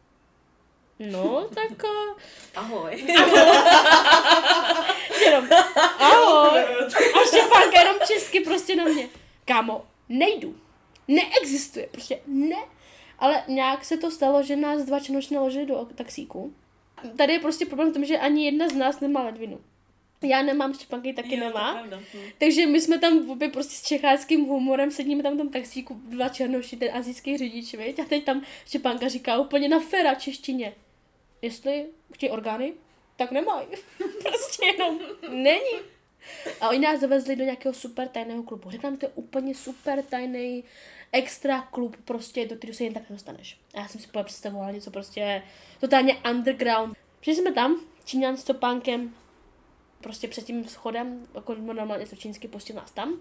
no, 0.99 1.49
tak 1.55 1.85
uh, 1.85 2.19
Ahoj. 2.55 3.15
jenom, 5.29 5.49
ahoj. 5.99 6.61
A 7.15 7.27
Štěpánka 7.27 7.81
jenom 7.81 7.97
česky 8.07 8.41
prostě 8.41 8.77
na 8.77 8.85
mě. 8.85 9.09
Kámo, 9.45 9.85
nejdu. 10.09 10.57
Neexistuje, 11.09 11.89
prostě 11.93 12.21
ne. 12.27 12.57
Ale 13.19 13.45
nějak 13.49 13.85
se 13.85 13.97
to 13.97 14.11
stalo, 14.11 14.43
že 14.43 14.57
nás 14.57 14.83
dva 14.83 15.01
černoši 15.01 15.35
naložili 15.35 15.67
do 15.67 15.89
taxíku. 15.95 16.55
Tady 17.17 17.33
je 17.33 17.39
prostě 17.39 17.67
problém 17.67 17.91
v 17.91 17.95
tom, 17.95 18.05
že 18.05 18.19
ani 18.19 18.45
jedna 18.45 18.69
z 18.69 18.75
nás 18.75 19.01
nemá 19.01 19.23
ledvinu. 19.23 19.61
Já 20.23 20.43
nemám, 20.43 20.75
Štěpánky 20.75 21.13
taky 21.13 21.37
Jo, 21.37 21.41
nemá. 21.41 21.83
Hm. 21.83 22.21
Takže 22.39 22.67
my 22.67 22.81
jsme 22.81 22.99
tam 22.99 23.31
obě 23.31 23.49
prostě 23.49 23.75
s 23.75 23.83
čecháckým 23.83 24.45
humorem, 24.45 24.91
sedíme 24.91 25.23
tam 25.23 25.35
v 25.35 25.39
tom 25.39 25.49
taxíku, 25.49 26.01
dva 26.05 26.29
černoši, 26.29 26.77
ten 26.77 26.97
azijský 26.97 27.39
řidič, 27.39 27.75
viď? 27.75 27.99
A 27.99 28.05
teď 28.05 28.25
tam 28.25 28.43
Štěpánka 28.67 29.09
říká 29.09 29.39
úplně 29.39 29.69
na 29.69 29.81
fera 29.81 30.15
češtině. 30.15 30.75
Jestli 31.43 31.87
chtějí 32.15 32.31
orgány, 32.31 32.73
tak 33.19 33.31
nemají. 33.31 33.67
prostě 34.23 34.67
jenom 34.67 34.99
není. 35.29 35.81
A 36.61 36.69
oni 36.69 36.79
nás 36.79 37.01
zavezli 37.01 37.37
do 37.37 37.45
nějakého 37.45 37.75
super 37.75 38.09
tajného 38.09 38.43
klubu. 38.43 38.71
Řekl 38.71 38.87
nám, 38.87 38.97
to 38.97 39.07
je 39.07 39.13
úplně 39.15 39.55
super 39.55 40.03
tajný 40.03 40.65
extra 41.13 41.63
klub, 41.63 41.97
prostě 42.05 42.47
do 42.47 42.57
kterého 42.57 42.77
se 42.77 42.85
jen 42.85 42.95
tak 42.95 43.11
nedostaneš. 43.11 43.61
A 43.75 43.81
já 43.81 43.89
jsem 43.89 44.01
si 44.01 44.09
představovala 44.23 44.71
něco 44.71 44.91
prostě 44.91 45.43
totálně 45.81 46.17
underground. 46.31 46.97
Přišli 47.21 47.43
jsme 47.43 47.53
tam, 47.53 47.81
Číňan 48.05 48.37
s 48.37 48.45
topánkem, 48.45 49.15
prostě 50.01 50.29
před 50.29 50.45
tím 50.45 50.65
schodem, 50.65 51.27
jako 51.35 51.55
normálně 51.55 52.07
to 52.07 52.17
čínsky 52.17 52.49
pustil 52.49 52.77
nás 52.77 52.91
tam. 52.91 53.21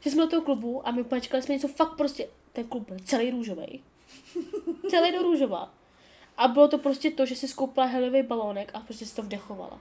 Že 0.00 0.10
jsme 0.10 0.22
do 0.22 0.30
toho 0.30 0.42
klubu 0.42 0.88
a 0.88 0.90
my 0.90 1.00
úplně 1.00 1.20
čekali 1.20 1.42
jsme 1.42 1.54
něco 1.54 1.68
fakt 1.68 1.96
prostě, 1.96 2.28
ten 2.52 2.64
klub 2.68 2.88
byl 2.88 2.98
celý 3.04 3.30
růžový. 3.30 3.84
celý 4.90 5.12
do 5.12 5.22
růžová. 5.22 5.74
A 6.36 6.48
bylo 6.48 6.68
to 6.68 6.78
prostě 6.78 7.10
to, 7.10 7.26
že 7.26 7.36
si 7.36 7.48
skoupila 7.48 7.86
heliový 7.86 8.22
balónek 8.22 8.70
a 8.74 8.80
prostě 8.80 9.06
si 9.06 9.16
to 9.16 9.22
vdechovala. 9.22 9.80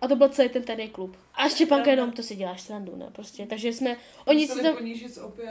A 0.00 0.08
to 0.08 0.16
byl 0.16 0.28
celý 0.28 0.48
ten 0.48 0.62
tady 0.62 0.88
klub. 0.88 1.16
A 1.34 1.48
Štěpánka 1.48 1.90
jenom 1.90 2.12
to 2.12 2.22
si 2.22 2.36
děláš 2.36 2.60
srandu, 2.60 2.96
ne? 2.96 3.06
Prostě. 3.12 3.46
Takže 3.46 3.72
jsme, 3.72 3.96
oni 4.24 4.48
si 4.48 4.62
tam, 4.62 4.76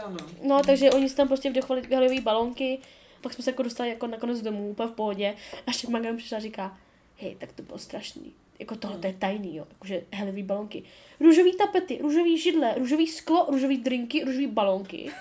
no. 0.10 0.18
no, 0.44 0.62
takže 0.64 0.92
oni 0.92 1.10
si 1.10 1.16
tam 1.16 1.28
prostě 1.28 1.50
vdechovali 1.50 1.88
heliový 1.92 2.22
balónky, 2.22 2.80
pak 3.22 3.34
jsme 3.34 3.44
se 3.44 3.50
jako 3.50 3.64
dostali 3.64 3.90
jako 3.90 4.08
nakonec 4.08 4.42
domů, 4.42 4.70
úplně 4.70 4.90
v 4.90 4.92
pohodě. 4.92 5.36
A 5.68 5.72
Štěpánka 5.72 6.08
jenom 6.08 6.18
přišla 6.18 6.38
a 6.38 6.42
říká, 6.42 6.78
hej, 7.18 7.36
tak 7.36 7.52
to 7.52 7.64
bylo 7.64 7.80
strašný. 7.80 8.34
Jako 8.60 8.76
tohle 8.76 8.98
to 8.98 9.08
je 9.08 9.14
tajný, 9.14 9.56
jo. 9.56 9.66
Jakože 9.70 10.04
heliový 10.12 10.44
balónky. 10.44 10.84
Růžový 11.20 11.58
tapety, 11.58 12.00
růžový 12.02 12.38
židle, 12.38 12.76
růžový 12.78 13.08
sklo, 13.08 13.46
růžový 13.50 13.78
drinky, 13.78 14.24
růžový 14.24 14.48
balónky. 14.48 15.12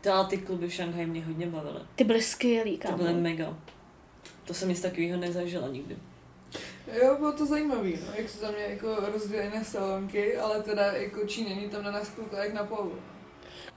To 0.00 0.12
ale 0.12 0.26
ty 0.28 0.38
kluby 0.38 0.68
v 0.68 0.72
Šanghaji 0.72 1.06
mě 1.06 1.24
hodně 1.24 1.46
bavily. 1.46 1.80
Ty 1.94 2.04
byly 2.04 2.22
skvělý, 2.22 2.78
To 2.78 2.88
kámo. 2.88 2.96
byly 2.96 3.14
mega. 3.14 3.58
To 4.44 4.54
jsem 4.54 4.68
nic 4.68 4.80
takového 4.80 5.18
nezažila 5.18 5.68
nikdy. 5.68 5.96
Jo, 7.02 7.16
bylo 7.18 7.32
to 7.32 7.46
zajímavý, 7.46 7.98
no, 8.06 8.12
jak 8.16 8.28
se 8.28 8.40
tam 8.40 8.54
měli 8.54 8.70
jako 8.72 8.96
rozdělené 9.12 9.64
salonky, 9.64 10.36
ale 10.36 10.62
teda 10.62 10.82
jako 10.92 11.26
Číňani 11.26 11.68
tam 11.68 11.82
na 11.82 11.90
nás 11.90 12.08
koukali 12.08 12.46
jak 12.46 12.54
na 12.54 12.64
polu. 12.64 12.92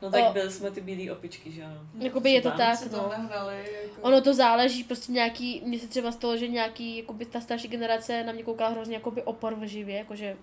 No 0.01 0.11
tak 0.11 0.29
O. 0.29 0.33
byli 0.33 0.51
jsme 0.51 0.71
ty 0.71 0.81
bílé 0.81 1.11
opičky, 1.11 1.51
že 1.51 1.63
ano. 1.63 1.81
Jakoby 1.99 2.31
je 2.31 2.41
to 2.41 2.51
tak, 2.51 2.79
no. 2.91 3.09
nahnali, 3.09 3.55
jako... 3.83 4.01
Ono 4.01 4.21
to 4.21 4.33
záleží, 4.33 4.83
prostě 4.83 5.11
nějaký, 5.11 5.61
mně 5.65 5.79
se 5.79 5.87
třeba 5.87 6.11
stalo, 6.11 6.37
že 6.37 6.47
nějaký, 6.47 6.97
jakoby 6.97 7.25
ta 7.25 7.41
starší 7.41 7.67
generace 7.67 8.23
na 8.23 8.31
mě 8.31 8.43
koukala 8.43 8.69
hrozně 8.69 8.95
jakoby 8.95 9.23
oporvživě, 9.23 9.97
jakože 9.97 10.37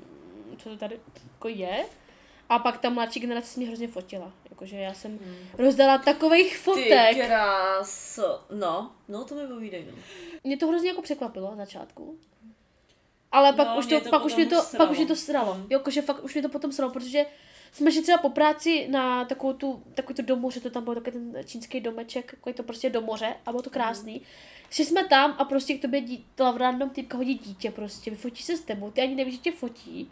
co 0.58 0.68
to 0.68 0.76
tady 0.76 1.00
jako 1.32 1.48
je. 1.48 1.84
A 2.48 2.58
pak 2.58 2.78
ta 2.78 2.90
mladší 2.90 3.20
generace 3.20 3.60
mě 3.60 3.66
hrozně 3.68 3.88
fotila. 3.88 4.32
Jakože 4.50 4.76
já 4.76 4.94
jsem 4.94 5.18
Hmm. 5.18 5.36
rozdala 5.58 5.98
takových 5.98 6.52
Ty 6.52 6.58
fotek. 6.58 7.26
kráso. 7.26 8.40
No, 8.58 8.92
no 9.08 9.24
to 9.24 9.34
mi 9.34 9.46
povídej, 9.46 9.86
no. 9.90 9.98
Mě 10.44 10.56
to 10.56 10.66
hrozně 10.66 10.88
jako 10.88 11.02
překvapilo 11.02 11.50
na 11.50 11.56
začátku. 11.56 12.18
Ale 13.32 13.52
pak, 13.52 13.68
No, 13.68 13.76
už, 13.78 13.86
to, 13.86 14.00
to 14.00 14.10
pak, 14.10 14.24
už 14.24 14.36
mě 14.36 14.46
to, 14.46 14.62
sralo. 14.62 14.84
pak 14.84 14.90
už 14.92 14.98
mě 14.98 15.06
to 15.06 15.16
sralo. 15.16 15.54
Mm. 15.54 15.60
Jo, 15.60 15.66
jakože 15.70 16.02
fakt 16.02 16.24
už 16.24 16.34
mě 16.34 16.42
to 16.42 16.48
potom 16.48 16.72
sralo, 16.72 16.92
protože 16.92 17.26
jsme 17.72 17.92
šli 17.92 18.02
třeba 18.02 18.18
po 18.18 18.30
práci 18.30 18.88
na 18.90 19.24
takovou 19.24 19.52
tu, 19.52 19.82
takový 19.94 20.14
to 20.14 20.22
domoře, 20.22 20.60
to 20.60 20.70
tam 20.70 20.84
byl 20.84 20.94
takový 20.94 21.12
ten 21.32 21.44
čínský 21.44 21.80
domeček, 21.80 22.30
takový 22.30 22.54
to 22.54 22.62
prostě 22.62 22.90
do 22.90 23.00
moře 23.00 23.34
a 23.46 23.50
bylo 23.50 23.62
to 23.62 23.70
krásný. 23.70 24.22
Šli 24.70 24.84
jsme 24.84 25.04
tam 25.04 25.34
a 25.38 25.44
prostě 25.44 25.74
k 25.74 25.82
tobě 25.82 26.00
dí, 26.00 26.26
random 26.56 26.90
typka 26.90 27.16
hodí 27.16 27.34
dítě 27.34 27.70
prostě, 27.70 28.10
vyfotí 28.10 28.42
se 28.42 28.56
s 28.56 28.60
tebou, 28.60 28.90
ty 28.90 29.00
ani 29.00 29.14
nevíš, 29.14 29.34
že 29.34 29.40
tě 29.40 29.52
fotí. 29.52 30.10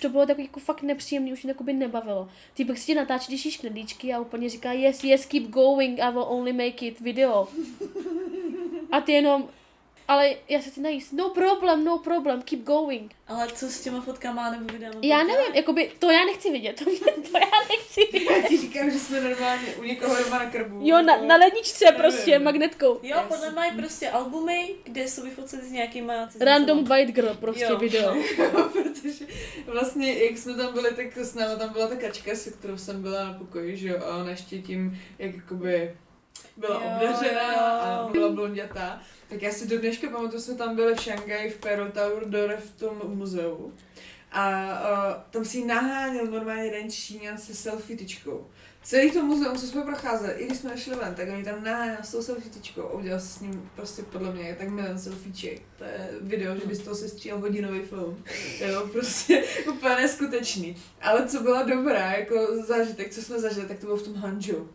To 0.00 0.08
bylo 0.08 0.26
takový 0.26 0.44
jako 0.44 0.60
fakt 0.60 0.82
nepříjemný, 0.82 1.32
už 1.32 1.44
mě 1.44 1.54
to 1.54 1.64
nebavilo. 1.64 2.28
Týpek 2.54 2.78
si 2.78 2.86
tě 2.86 2.94
natáčí, 2.94 3.28
když 3.28 3.44
jíš 3.44 3.56
knedlíčky 3.56 4.12
a 4.12 4.20
úplně 4.20 4.48
říká 4.50 4.72
yes, 4.72 5.04
yes, 5.04 5.26
keep 5.26 5.44
going, 5.44 5.98
I 5.98 6.12
will 6.12 6.26
only 6.28 6.52
make 6.52 6.86
it 6.86 7.00
video. 7.00 7.48
A 8.92 9.00
ty 9.00 9.12
jenom, 9.12 9.48
ale 10.10 10.34
já 10.48 10.62
se 10.62 10.70
chci 10.70 10.80
najíst. 10.80 11.12
No 11.12 11.28
problem, 11.30 11.84
no 11.84 11.98
problem, 11.98 12.42
keep 12.42 12.62
going. 12.62 13.12
Ale 13.28 13.46
co 13.48 13.68
s 13.68 13.80
těma 13.80 14.00
fotkama 14.00 14.50
nebo 14.50 14.72
videama? 14.72 14.98
Já 15.02 15.18
nevím, 15.22 15.54
jakoby, 15.54 15.92
to 15.98 16.10
já 16.10 16.24
nechci 16.24 16.50
vidět, 16.50 16.76
to, 16.78 16.84
to 17.30 17.38
já 17.38 17.50
nechci 17.68 18.00
vidět. 18.12 18.30
Já 18.42 18.48
ti 18.48 18.56
říkám, 18.60 18.90
že 18.90 18.98
jsme 18.98 19.20
normálně 19.20 19.74
u 19.78 19.82
někoho 19.82 20.24
doma 20.24 20.38
na 20.38 20.50
krbu. 20.50 20.78
Jo, 20.82 21.02
na, 21.02 21.16
na 21.16 21.36
ledničce 21.36 21.84
Nevím. 21.84 22.00
prostě, 22.00 22.38
magnetkou. 22.38 23.00
Jo, 23.02 23.24
podle 23.28 23.50
mají 23.52 23.72
prostě 23.76 24.10
albumy, 24.10 24.74
kde 24.84 25.08
jsou 25.08 25.22
vyfoceny 25.22 25.62
s 25.62 25.72
nějakýma. 25.72 26.28
Random 26.40 26.84
white 26.84 27.10
girl 27.10 27.34
prostě 27.34 27.64
Jo. 27.64 27.78
video. 27.78 28.14
Jo, 28.38 28.70
protože 28.72 29.24
vlastně, 29.66 30.24
jak 30.24 30.38
jsme 30.38 30.54
tam 30.54 30.72
byli, 30.72 30.94
tak 30.94 31.16
s 31.18 31.34
náma 31.34 31.56
tam 31.56 31.72
byla 31.72 31.86
ta 31.86 31.96
kačka, 31.96 32.34
se 32.36 32.50
kterou 32.50 32.76
jsem 32.76 33.02
byla 33.02 33.24
na 33.24 33.32
pokoji, 33.32 33.76
že 33.76 33.88
jo, 33.88 33.98
a 34.04 34.16
ona 34.16 34.30
ještě 34.30 34.58
tím, 34.58 35.00
jak 35.18 35.34
jakoby 35.34 35.96
byla 36.56 36.74
Jo, 36.74 36.90
obdařená 36.94 37.52
jo. 37.52 37.58
a 37.60 38.08
byla 38.12 38.28
blondětá. 38.28 39.00
Tak 39.28 39.42
já 39.42 39.52
si 39.52 39.68
do 39.68 39.78
dneška 39.78 40.08
pamatuju, 40.08 40.40
jsme 40.42 40.54
tam 40.54 40.76
byli 40.76 40.94
v 40.94 41.00
Šanghaji 41.00 41.50
v 41.50 41.58
Pearl 41.58 41.90
Tower 41.90 42.24
Dore 42.28 42.56
v 42.56 42.70
tom 42.80 43.00
muzeu. 43.04 43.72
A 44.32 44.48
uh, 44.60 45.22
tam 45.30 45.44
si 45.44 45.64
naháněl 45.64 46.26
normálně 46.26 46.62
jeden 46.64 46.90
Číňan 46.90 47.38
se 47.38 47.54
selfie 47.54 47.96
tyčkou. 47.98 48.46
celý 48.82 49.10
to 49.10 49.22
muzeum, 49.24 49.56
co 49.58 49.66
jsme 49.66 49.82
procházeli, 49.82 50.32
i 50.32 50.46
když 50.46 50.58
jsme 50.58 50.78
šli 50.78 50.96
ven, 50.96 51.14
tak 51.14 51.28
oni 51.28 51.44
tam 51.44 51.64
nahájeli 51.64 51.98
s 52.02 52.12
tou 52.12 52.22
selfietičkou 52.22 52.82
a 52.82 52.92
udělal 52.92 53.20
se 53.20 53.26
s 53.28 53.40
ním 53.40 53.70
prostě 53.76 54.02
podle 54.02 54.32
mě 54.32 54.56
tak 54.58 54.68
milion 54.68 54.98
selfieček. 54.98 55.62
To 55.78 55.84
je 55.84 56.10
video, 56.20 56.56
že 56.56 56.66
by 56.66 56.74
z 56.74 56.78
toho 56.82 56.96
se 56.96 57.08
stříhal 57.08 57.40
hodinový 57.40 57.80
film. 57.80 58.24
Jo, 58.60 58.88
prostě 58.92 59.44
úplně 59.68 59.94
neskutečný. 59.96 60.76
Ale 61.02 61.28
co 61.28 61.42
byla 61.42 61.62
dobrá, 61.62 62.12
jako 62.12 62.46
zážitek, 62.66 63.10
co 63.14 63.22
jsme 63.22 63.40
zažili, 63.40 63.66
tak 63.66 63.78
to 63.78 63.86
bylo 63.86 63.98
v 63.98 64.02
tom 64.02 64.14
Hanžu. 64.14 64.68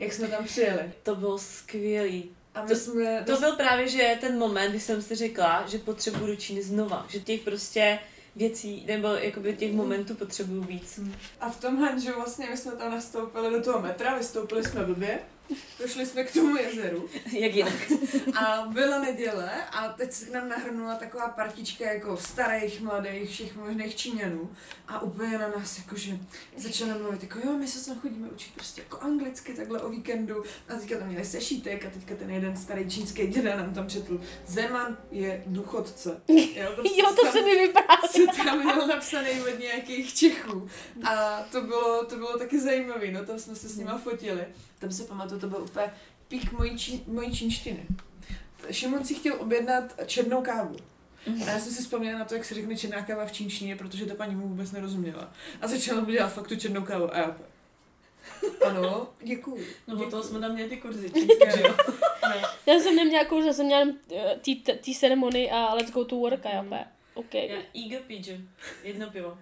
Jak 0.00 0.12
jsme 0.12 0.28
tam 0.28 0.44
přijeli. 0.44 0.92
To 1.02 1.14
bylo 1.16 1.38
skvělý. 1.38 2.30
A 2.54 2.62
my 2.62 2.68
To- 2.68 2.74
jsme... 2.76 3.22
To 3.26 3.40
byl 3.40 3.56
právě, 3.56 3.88
že 3.88 4.16
ten 4.20 4.38
moment, 4.38 4.70
kdy 4.70 4.80
jsem 4.80 5.02
si 5.02 5.14
řekla, 5.14 5.64
že 5.68 5.78
potřebuju 5.78 6.26
do 6.26 6.36
Číny 6.36 6.62
znova. 6.62 7.06
Že 7.08 7.20
těch 7.20 7.40
prostě 7.40 7.98
věcí, 8.36 8.84
nebo 8.86 9.08
jakoby 9.08 9.56
těch 9.56 9.72
momentů 9.72 10.14
potřebuju 10.14 10.62
víc. 10.62 11.00
A 11.40 11.50
v 11.50 11.60
tom 11.60 11.80
Hanžu 11.82 12.12
vlastně 12.16 12.46
my 12.50 12.56
jsme 12.56 12.72
tam 12.72 12.90
nastoupili 12.92 13.50
do 13.50 13.62
toho 13.62 13.80
metra, 13.80 14.18
vystoupili 14.18 14.64
jsme 14.64 14.84
blbě, 14.84 15.18
došli 15.80 16.06
jsme 16.06 16.24
k 16.24 16.32
tomu 16.32 16.56
jezeru 16.56 17.08
Jak 17.32 17.54
jinak. 17.54 17.72
a 18.36 18.66
byla 18.72 18.98
neděle 18.98 19.50
a 19.72 19.88
teď 19.88 20.12
se 20.12 20.24
k 20.24 20.32
nám 20.32 20.48
nahrnula 20.48 20.94
taková 20.94 21.28
partička 21.28 21.84
jako 21.92 22.16
starých, 22.16 22.80
mladých, 22.80 23.30
všech 23.30 23.56
možných 23.56 23.96
Číňanů 23.96 24.50
a 24.88 25.00
úplně 25.02 25.38
na 25.38 25.48
nás 25.48 25.78
jakože 25.78 26.18
začala 26.56 26.98
mluvit 26.98 27.22
jako 27.22 27.38
jo, 27.38 27.52
my 27.58 27.68
se 27.68 27.78
sem 27.78 28.00
chodíme 28.00 28.28
učit 28.28 28.52
prostě 28.54 28.80
jako 28.80 28.98
anglicky 29.00 29.54
takhle 29.54 29.80
o 29.80 29.88
víkendu 29.90 30.42
a 30.68 30.74
teďka 30.74 30.98
tam 30.98 31.08
měli 31.08 31.24
sešítek 31.24 31.86
a 31.86 31.90
teďka 31.90 32.14
ten 32.14 32.30
jeden 32.30 32.56
starý 32.56 32.90
čínský 32.90 33.26
děda 33.26 33.56
nám 33.56 33.74
tam 33.74 33.88
četl 33.88 34.20
Zeman 34.46 34.96
je 35.10 35.42
důchodce. 35.46 36.20
Jo, 36.28 36.72
prostě 36.74 37.00
Jo, 37.00 37.14
to 37.16 37.22
tam- 37.22 37.32
se 37.32 37.42
mi 37.42 37.54
vyprávělo. 37.66 38.08
se 38.32 38.44
tam 38.44 38.58
měl 38.64 38.86
napsaný 38.86 39.28
od 39.42 39.58
nějakých 39.58 40.14
Čechů. 40.14 40.68
A 41.04 41.42
to 41.52 41.60
bylo, 41.60 42.04
to 42.04 42.16
bylo 42.16 42.38
taky 42.38 42.60
zajímavé, 42.60 43.10
no 43.10 43.24
tam 43.24 43.38
jsme 43.38 43.54
se 43.56 43.68
s 43.68 43.76
nima 43.76 43.98
fotili. 43.98 44.44
Tam 44.80 44.90
se 44.92 45.04
pamatuju, 45.04 45.40
to 45.40 45.46
byl 45.46 45.58
úplně 45.62 45.86
pík 46.28 46.52
mojí, 46.52 46.78
čí, 46.78 47.02
mojí 47.06 47.36
čínštiny. 47.36 47.86
Šimon 48.70 49.04
si 49.04 49.14
chtěl 49.14 49.36
objednat 49.38 49.84
černou 50.06 50.42
kávu. 50.42 50.76
A 51.26 51.50
já 51.50 51.58
jsem 51.60 51.72
si 51.72 51.82
vzpomněla 51.82 52.18
na 52.18 52.24
to, 52.24 52.34
jak 52.34 52.44
se 52.44 52.54
řekne 52.54 52.76
černá 52.76 53.02
káva 53.02 53.26
v 53.26 53.32
čínštině, 53.32 53.76
protože 53.76 54.06
to 54.06 54.14
paní 54.14 54.36
mu 54.36 54.48
vůbec 54.48 54.72
nerozuměla. 54.72 55.32
A 55.60 55.68
začala 55.68 56.00
mu 56.00 56.10
dělat 56.10 56.28
fakt 56.28 56.48
tu 56.48 56.56
černou 56.56 56.82
kávu. 56.82 57.14
A 57.14 57.18
já 57.18 57.36
ano, 58.66 59.08
děkuju. 59.22 59.64
No 59.88 59.94
od 59.94 59.96
toho 59.96 60.04
děkuju. 60.06 60.22
jsme 60.22 60.40
tam 60.40 60.52
měli 60.52 60.68
ty 60.68 60.76
kurzy 60.76 61.10
čínské, 61.14 61.56
že 61.56 61.62
jo? 61.62 61.74
Já 62.66 62.78
jsem 62.80 62.96
neměla 62.96 63.24
kurz, 63.24 63.46
já 63.46 63.52
jsem 63.52 63.66
měla 63.66 63.86
eh, 64.14 64.36
tý- 64.42 64.78
tý 64.80 64.94
ceremonii 64.94 65.50
a 65.50 65.74
let's 65.74 65.92
go 65.92 66.04
to 66.04 66.16
work 66.16 66.46
a 66.46 66.50
já 66.50 66.62
úplně, 67.14 67.42
OK. 67.42 67.50
Já 67.50 67.82
Eagle 67.82 68.00
Pigeon. 68.06 68.48
Jedno 68.82 69.10
pivo. 69.10 69.38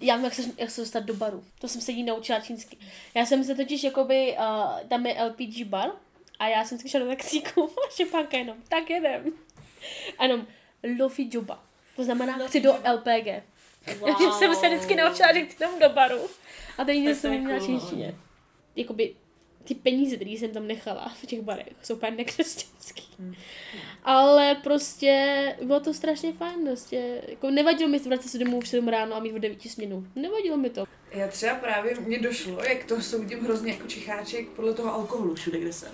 Já 0.00 0.16
vím, 0.16 0.24
jak 0.24 0.34
se, 0.34 0.42
jak 0.58 0.70
se 0.70 0.80
dostat 0.80 1.00
do 1.00 1.14
baru. 1.14 1.44
To 1.60 1.68
jsem 1.68 1.80
se 1.80 1.92
jí 1.92 2.02
naučila 2.02 2.40
čínsky. 2.40 2.76
Já 3.14 3.26
jsem 3.26 3.44
se 3.44 3.54
totiž, 3.54 3.84
jakoby, 3.84 4.36
uh, 4.38 4.88
tam 4.88 5.06
je 5.06 5.24
LPG 5.24 5.64
bar 5.64 5.90
a 6.38 6.48
já 6.48 6.64
jsem 6.64 6.78
si 6.78 6.88
šla 6.88 7.00
do 7.00 7.06
taxíku 7.06 7.62
a 7.88 7.90
šepánka 7.90 8.36
jenom, 8.36 8.56
tak 8.68 8.90
jedem. 8.90 9.32
A 10.18 10.24
jenom 10.24 10.46
Lofi 11.00 11.28
Juba. 11.32 11.64
To 11.96 12.04
znamená, 12.04 12.36
Lofi 12.36 12.48
chci 12.48 12.60
do. 12.60 12.72
LPG. 12.72 13.42
Takže 13.84 14.30
jsem 14.38 14.54
se 14.54 14.68
vždycky 14.68 14.94
naučila, 14.94 15.32
že 15.32 15.46
chci 15.46 15.58
tam 15.58 15.78
do 15.78 15.88
baru. 15.88 16.20
A 16.78 16.84
teď 16.84 17.16
jsem 17.16 17.40
měla 17.40 17.66
čínštině. 17.66 18.14
Jakoby 18.76 19.14
ty 19.64 19.74
peníze, 19.74 20.16
které 20.16 20.30
jsem 20.30 20.50
tam 20.50 20.66
nechala 20.66 21.12
v 21.22 21.26
těch 21.26 21.40
barech, 21.40 21.72
jsou 21.82 21.94
úplně 21.94 22.12
nekřesťanský. 22.12 23.08
Hmm. 23.18 23.34
Ale 24.04 24.54
prostě 24.54 25.56
bylo 25.62 25.80
to 25.80 25.94
strašně 25.94 26.32
fajn, 26.32 26.64
prostě, 26.64 27.22
jako 27.28 27.50
nevadilo 27.50 27.90
mi 27.90 27.98
vracet 27.98 28.28
se 28.28 28.38
domů 28.38 28.60
v 28.60 28.68
7 28.68 28.88
ráno 28.88 29.16
a 29.16 29.20
mít 29.20 29.32
v 29.32 29.38
9 29.38 29.62
směnu. 29.62 30.06
Nevadilo 30.16 30.56
mi 30.56 30.70
to. 30.70 30.84
Já 31.10 31.28
třeba 31.28 31.54
právě 31.54 31.94
mně 32.00 32.18
došlo, 32.18 32.64
jak 32.64 32.84
to 32.84 33.00
soudím 33.00 33.44
hrozně 33.44 33.72
jako 33.72 33.86
čicháček 33.86 34.48
podle 34.48 34.74
toho 34.74 34.94
alkoholu 34.94 35.34
všude, 35.34 35.60
kde 35.60 35.72
jsem. 35.72 35.92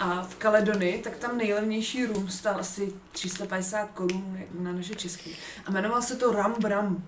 A 0.00 0.22
v 0.22 0.36
Kaledonii, 0.36 0.98
tak 0.98 1.16
tam 1.16 1.38
nejlevnější 1.38 2.06
rum 2.06 2.28
stál 2.28 2.60
asi 2.60 2.92
350 3.12 3.90
korun 3.90 4.38
na 4.58 4.72
naše 4.72 4.94
český. 4.94 5.36
A 5.66 5.70
jmenoval 5.70 6.02
se 6.02 6.16
to 6.16 6.32
Ram 6.32 6.54
Bram. 6.60 7.04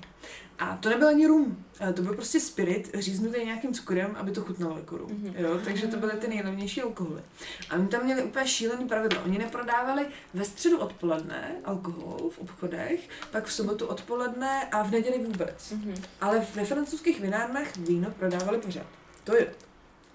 A 0.61 0.77
to 0.77 0.89
nebyl 0.89 1.09
ani 1.09 1.27
rum, 1.27 1.65
ale 1.81 1.93
to 1.93 2.03
byl 2.03 2.15
prostě 2.15 2.41
spirit 2.41 2.91
říznutý 2.95 3.45
nějakým 3.45 3.75
cukrem, 3.75 4.17
aby 4.17 4.31
to 4.31 4.41
chutnalo 4.41 4.77
jako 4.77 4.97
rum. 4.97 5.11
Mhm. 5.13 5.35
Jo? 5.37 5.61
Takže 5.65 5.87
to 5.87 5.97
byly 5.97 6.13
ty 6.13 6.29
nejlevnější 6.29 6.83
alkoholy. 6.83 7.23
A 7.71 7.75
oni 7.75 7.89
tam 7.89 8.05
měli 8.05 8.23
úplně 8.23 8.47
šílený 8.47 8.89
pravidlo. 8.89 9.23
Oni 9.25 9.39
neprodávali 9.39 10.07
ve 10.35 10.45
středu 10.45 10.79
odpoledne 10.79 11.57
alkohol 11.65 12.31
v 12.31 12.39
obchodech, 12.39 13.09
pak 13.31 13.45
v 13.45 13.53
sobotu 13.53 13.87
odpoledne 13.87 14.65
a 14.65 14.83
v 14.83 14.91
neděli 14.91 15.19
vůbec. 15.25 15.71
Mhm. 15.71 15.95
Ale 16.21 16.47
ve 16.55 16.65
francouzských 16.65 17.21
vinárnách 17.21 17.77
víno 17.77 18.11
prodávali 18.11 18.59
pořád. 18.59 18.87
To 19.25 19.37
je. 19.37 19.55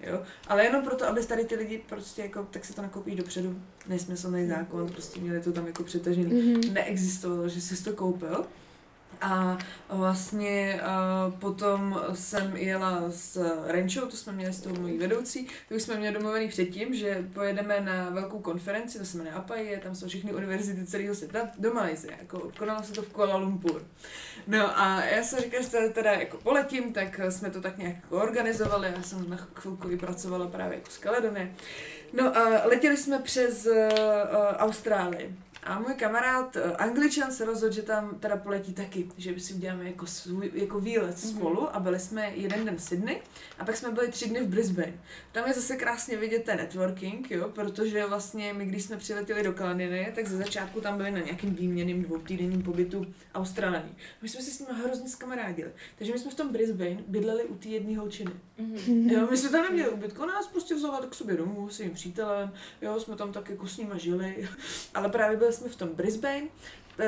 Jo? 0.02 0.24
Ale 0.48 0.64
jenom 0.64 0.84
proto, 0.84 1.08
aby 1.08 1.26
tady 1.26 1.46
ty 1.46 1.56
lidi 1.56 1.84
prostě 1.90 2.22
jako, 2.22 2.48
tak 2.52 2.66
se 2.66 2.74
to 2.74 2.82
nakoupí 2.82 3.16
dopředu. 3.16 3.62
Nesmyslný 3.88 4.48
zákon, 4.48 4.92
prostě 4.92 5.20
měli 5.20 5.42
to 5.42 5.52
tam 5.52 5.68
jako 5.68 5.84
přetažený. 5.84 6.32
Mm-hmm. 6.32 6.74
Neexistovalo, 6.74 7.50
že 7.50 7.62
jsi 7.62 7.84
to 7.84 7.94
koupil. 7.94 8.46
A 9.22 9.58
vlastně 9.90 10.82
potom 11.40 12.02
jsem 12.14 12.58
jela 12.58 13.04
s 13.10 13.62
Renčou, 13.68 14.06
to 14.06 14.18
jsme 14.18 14.34
měli 14.34 14.54
s 14.54 14.62
tou 14.62 14.82
mojí 14.82 14.98
vedoucí, 14.98 15.48
to 15.70 15.76
už 15.76 15.82
jsme 15.82 15.96
měli 15.96 16.14
domluvený 16.14 16.48
předtím, 16.48 16.94
že 16.94 17.28
pojedeme 17.34 17.82
na 17.82 18.10
velkou 18.10 18.40
konferenci, 18.40 19.00
to 19.00 19.06
se 19.06 19.18
jmenuje 19.18 19.36
APAI, 19.36 19.80
tam 19.84 19.96
jsou 19.96 20.08
všechny 20.08 20.34
univerzity 20.34 20.86
celého 20.86 21.16
světa, 21.16 21.50
do 21.60 21.74
Malajzie, 21.74 22.14
jako 22.20 22.52
konalo 22.58 22.84
se 22.84 22.94
to 22.94 23.02
v 23.02 23.10
Kuala 23.10 23.38
Lumpur. 23.38 23.82
No 24.48 24.80
a 24.80 25.06
já 25.06 25.24
jsem 25.24 25.40
říkala, 25.40 25.64
že 25.64 25.70
teda, 25.70 25.90
teda 25.90 26.12
jako 26.12 26.38
poletím, 26.38 26.94
tak 26.94 27.20
jsme 27.30 27.50
to 27.50 27.62
tak 27.62 27.78
nějak 27.78 27.96
jako 27.96 28.18
organizovali, 28.18 28.94
já 28.96 29.04
jsem 29.04 29.30
na 29.30 29.38
chvilku 29.54 29.90
i 29.90 29.98
pracovala 29.98 30.48
právě 30.48 30.78
jako 30.78 30.92
z 30.92 30.98
Kaledonie. 30.98 31.52
No 32.14 32.38
a 32.38 32.66
letěli 32.66 32.98
jsme 32.98 33.20
přes 33.20 33.66
uh, 33.66 33.74
Austrálii. 34.58 35.36
A 35.66 35.80
můj 35.80 35.94
kamarád 35.94 36.56
eh, 36.56 36.62
Angličan 36.76 37.32
se 37.32 37.46
rozhodl, 37.46 37.74
že 37.74 37.82
tam 37.82 38.20
teda 38.20 38.38
poletí 38.38 38.74
taky, 38.74 39.08
že 39.18 39.40
si 39.40 39.54
uděláme 39.54 39.84
jako, 39.86 40.06
svůj, 40.06 40.52
jako 40.54 40.80
výlet 40.80 41.06
Mhm. 41.24 41.36
spolu 41.36 41.76
a 41.76 41.80
byli 41.80 42.00
jsme 42.00 42.32
jeden 42.36 42.66
den 42.66 42.76
v 42.76 42.82
Sydney 42.82 43.22
a 43.60 43.66
pak 43.66 43.78
jsme 43.78 43.92
byli 43.92 44.08
tři 44.12 44.30
dny 44.30 44.40
v 44.44 44.48
Brisbane. 44.48 44.94
Tam 45.32 45.48
je 45.48 45.54
zase 45.54 45.76
krásně 45.76 46.18
vidět 46.18 46.44
ten 46.44 46.58
networking, 46.58 47.32
jo, 47.32 47.50
protože 47.50 48.06
vlastně 48.06 48.54
my, 48.54 48.66
když 48.66 48.84
jsme 48.84 48.98
přiletěli 48.98 49.44
do 49.44 49.54
Kalifornie, 49.54 50.12
tak 50.16 50.28
ze 50.28 50.38
začátku 50.38 50.82
tam 50.82 50.98
byli 50.98 51.12
na 51.12 51.20
nějakým 51.20 51.56
výměným 51.56 52.04
dvoutýdenním 52.04 52.64
pobytu 52.64 53.06
Australaní. 53.36 53.96
My 54.22 54.30
jsme 54.30 54.42
si 54.42 54.52
s 54.52 54.60
nimi 54.60 54.72
hrozně 54.84 55.10
skamarádili. 55.10 55.72
Takže 55.98 56.14
my 56.14 56.20
jsme 56.20 56.32
v 56.32 56.36
tom 56.36 56.50
Brisbane 56.52 56.98
bydleli 57.08 57.44
u 57.44 57.56
té 57.56 57.68
jedné 57.68 57.98
holčiny. 57.98 58.32
Mhm. 58.58 59.10
Jo, 59.10 59.28
my 59.32 59.38
jsme 59.38 59.50
tam 59.50 59.64
neměli 59.64 59.90
ubytku, 59.90 60.24
ona 60.24 60.34
nás 60.34 60.48
prostě 60.48 60.76
vzala 60.76 61.02
k 61.10 61.16
sobě 61.16 61.38
domů 61.38 61.70
s 61.70 61.76
svým 61.76 61.92
přítelem, 61.92 62.52
jo, 62.82 63.00
jsme 63.00 63.16
tam 63.16 63.34
tak 63.34 63.50
jako 63.50 63.68
s 63.68 63.78
nima 63.78 63.98
žili, 63.98 64.50
ale 64.94 65.10
právě 65.10 65.38
byli 65.38 65.54
jsme 65.56 65.70
v 65.70 65.76
tom 65.76 65.90
Brisbane, 65.90 66.48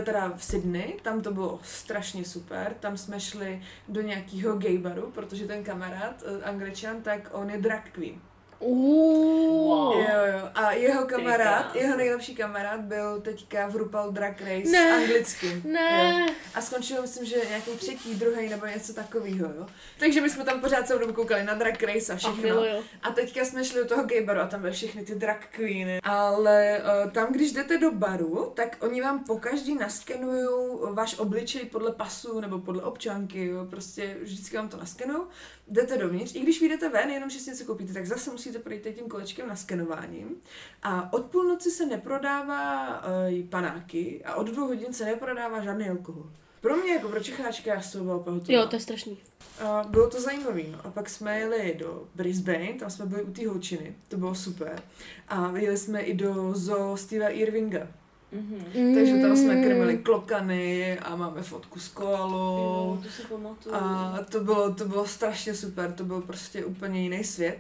teda 0.04 0.34
v 0.38 0.44
Sydney, 0.44 1.00
tam 1.02 1.22
to 1.22 1.32
bylo 1.32 1.60
strašně 1.64 2.26
super, 2.26 2.76
tam 2.80 2.98
jsme 2.98 3.20
šli 3.20 3.62
do 3.88 4.02
nějakého 4.02 4.56
gay 4.56 4.78
baru, 4.78 5.12
protože 5.12 5.48
ten 5.48 5.64
kamarád, 5.64 6.24
eh, 6.26 6.44
angličan, 6.44 7.02
tak 7.02 7.30
on 7.32 7.50
je 7.50 7.58
drag 7.58 7.90
queen. 7.92 8.22
Uh. 8.60 9.38
Wow. 9.68 9.94
Jo, 9.94 10.26
jo. 10.34 10.50
A 10.56 10.72
jeho 10.72 11.06
kamarád, 11.06 11.76
jeho 11.76 11.98
nejlepší 11.98 12.36
kamarád 12.36 12.80
byl 12.80 13.22
teďka 13.22 13.68
v 13.68 13.76
RuPaul 13.76 14.12
Drag 14.12 14.42
Race 14.42 14.72
Ne. 14.72 14.96
anglicky. 14.96 15.48
Jo. 15.48 15.54
Ne. 15.64 16.26
A 16.56 16.62
skončil, 16.62 17.02
myslím, 17.02 17.26
že 17.26 17.36
nějaký 17.50 17.72
třetí, 17.72 18.16
druhý 18.16 18.50
nebo 18.50 18.66
něco 18.66 18.94
takového, 18.94 19.48
jo. 19.58 19.68
Takže 20.00 20.22
my 20.22 20.30
jsme 20.30 20.44
tam 20.44 20.62
pořád 20.62 20.88
celou 20.88 21.00
dobu 21.00 21.14
koukali 21.14 21.44
na 21.44 21.54
Drag 21.54 21.84
Race 21.84 22.14
a 22.14 22.16
všechno. 22.16 22.42
miluju. 22.42 22.84
A 23.04 23.12
teďka 23.12 23.46
jsme 23.46 23.66
šli 23.66 23.80
do 23.80 23.86
toho 23.88 24.04
gay 24.04 24.22
baru 24.26 24.40
a 24.40 24.48
tam 24.48 24.62
byly 24.62 24.74
všechny 24.74 25.04
ty 25.06 25.16
drag 25.16 25.38
queeny. 25.52 26.00
Ale 26.04 26.82
uh, 27.06 27.12
tam, 27.12 27.34
když 27.34 27.52
jdete 27.52 27.78
do 27.78 27.92
baru, 27.92 28.52
tak 28.56 28.78
oni 28.80 29.02
vám 29.02 29.24
po 29.24 29.38
každý 29.40 29.76
naskenují 29.76 30.48
váš 30.94 31.20
obličej 31.20 31.66
podle 31.66 31.92
pasu 31.92 32.40
nebo 32.40 32.60
podle 32.60 32.84
občanky, 32.84 33.46
jo. 33.46 33.66
Prostě 33.70 34.16
vždycky 34.22 34.58
vám 34.58 34.70
to 34.70 34.78
naskenují. 34.78 35.22
Jdete 35.70 35.98
dovnitř, 35.98 36.36
i 36.36 36.40
když 36.40 36.60
vyjdete 36.60 36.90
ven, 36.90 37.10
jenom 37.10 37.30
že 37.30 37.40
si 37.40 37.50
něco 37.50 37.66
koupíte, 37.66 37.94
tak 37.94 38.06
zase 38.06 38.32
musíte 38.32 38.60
projít 38.60 38.88
tím 38.96 39.08
kolečkem 39.08 39.48
naskenováním. 39.48 40.36
A 40.84 41.14
od 41.14 41.26
půlnoci 41.26 41.72
se 41.72 41.86
neprodává 41.86 43.02
uh, 43.02 43.50
panáky 43.50 44.22
a 44.26 44.36
od 44.36 44.48
dvou 44.48 44.68
hodin 44.68 44.94
se 44.94 45.06
neprodává 45.06 45.62
žádný 45.62 45.90
alkohol. 45.90 46.32
Pro 46.62 46.76
mě 46.76 46.94
jako 46.94 47.10
pro 47.10 47.24
Čecháčka 47.24 47.74
já 47.74 47.82
toho 47.92 48.04
byla 48.04 48.18
úplně 48.18 48.38
hotová. 48.38 48.58
Jo, 48.60 48.68
to 48.68 48.76
je 48.76 48.80
strašný. 48.80 49.18
A 49.60 49.84
bylo 49.90 50.10
to 50.10 50.22
zajímavé. 50.22 50.62
No. 50.72 50.80
A 50.84 50.92
pak 50.92 51.10
jsme 51.10 51.40
jeli 51.40 51.76
do 51.80 52.08
Brisbane, 52.16 52.74
tam 52.74 52.90
jsme 52.90 53.06
byli 53.06 53.24
u 53.24 53.34
té 53.34 53.48
holčiny, 53.48 53.96
to 54.08 54.18
bylo 54.18 54.36
super. 54.36 54.82
A 55.28 55.58
jeli 55.58 55.78
jsme 55.78 56.02
i 56.02 56.14
do 56.14 56.52
zoo 56.54 56.98
Steva 56.98 57.30
Irvinga. 57.30 57.88
Mhm. 58.32 58.96
Takže 58.96 59.14
tam 59.22 59.38
jsme 59.38 59.56
Mm. 59.56 59.64
krmili 59.64 59.98
klokany 59.98 61.00
a 61.00 61.16
máme 61.16 61.42
fotku 61.44 61.80
s 61.80 61.88
koalou. 61.88 62.94
Jo, 62.96 63.00
to 63.04 63.10
si 63.10 63.22
pamatuju. 63.22 63.76
A 63.76 64.18
to 64.32 64.40
bylo, 64.40 64.74
to 64.76 64.86
bylo 64.86 65.08
strašně 65.08 65.54
super, 65.54 65.92
to 65.92 66.04
byl 66.06 66.22
prostě 66.22 66.66
úplně 66.66 67.04
jiný 67.04 67.24
svět. 67.24 67.58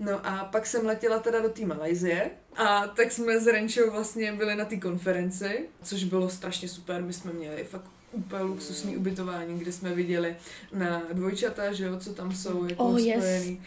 No 0.00 0.20
a 0.26 0.44
pak 0.52 0.66
jsem 0.66 0.86
letěla 0.86 1.18
teda 1.18 1.40
do 1.40 1.48
té 1.48 1.66
Malajzie 1.66 2.30
a 2.56 2.86
tak 2.86 3.12
jsme 3.12 3.40
s 3.40 3.46
Renčou 3.46 3.90
vlastně 3.90 4.32
byli 4.32 4.54
na 4.56 4.64
té 4.64 4.76
konferenci, 4.76 5.68
což 5.82 6.04
bylo 6.04 6.28
strašně 6.30 6.68
super, 6.68 7.02
my 7.02 7.12
jsme 7.12 7.32
měli 7.32 7.64
fakt 7.64 7.84
úplně 8.12 8.42
luxusní 8.42 8.96
ubytování, 8.96 9.58
kde 9.58 9.72
jsme 9.72 9.94
viděli 9.94 10.36
na 10.72 11.02
dvojčata, 11.12 11.72
že 11.72 11.84
jo, 11.84 11.98
co 12.00 12.14
tam 12.14 12.32
jsou 12.32 12.64
jako 12.64 12.84
Oh, 12.84 12.98
yes. 13.00 13.16
spojený. 13.24 13.62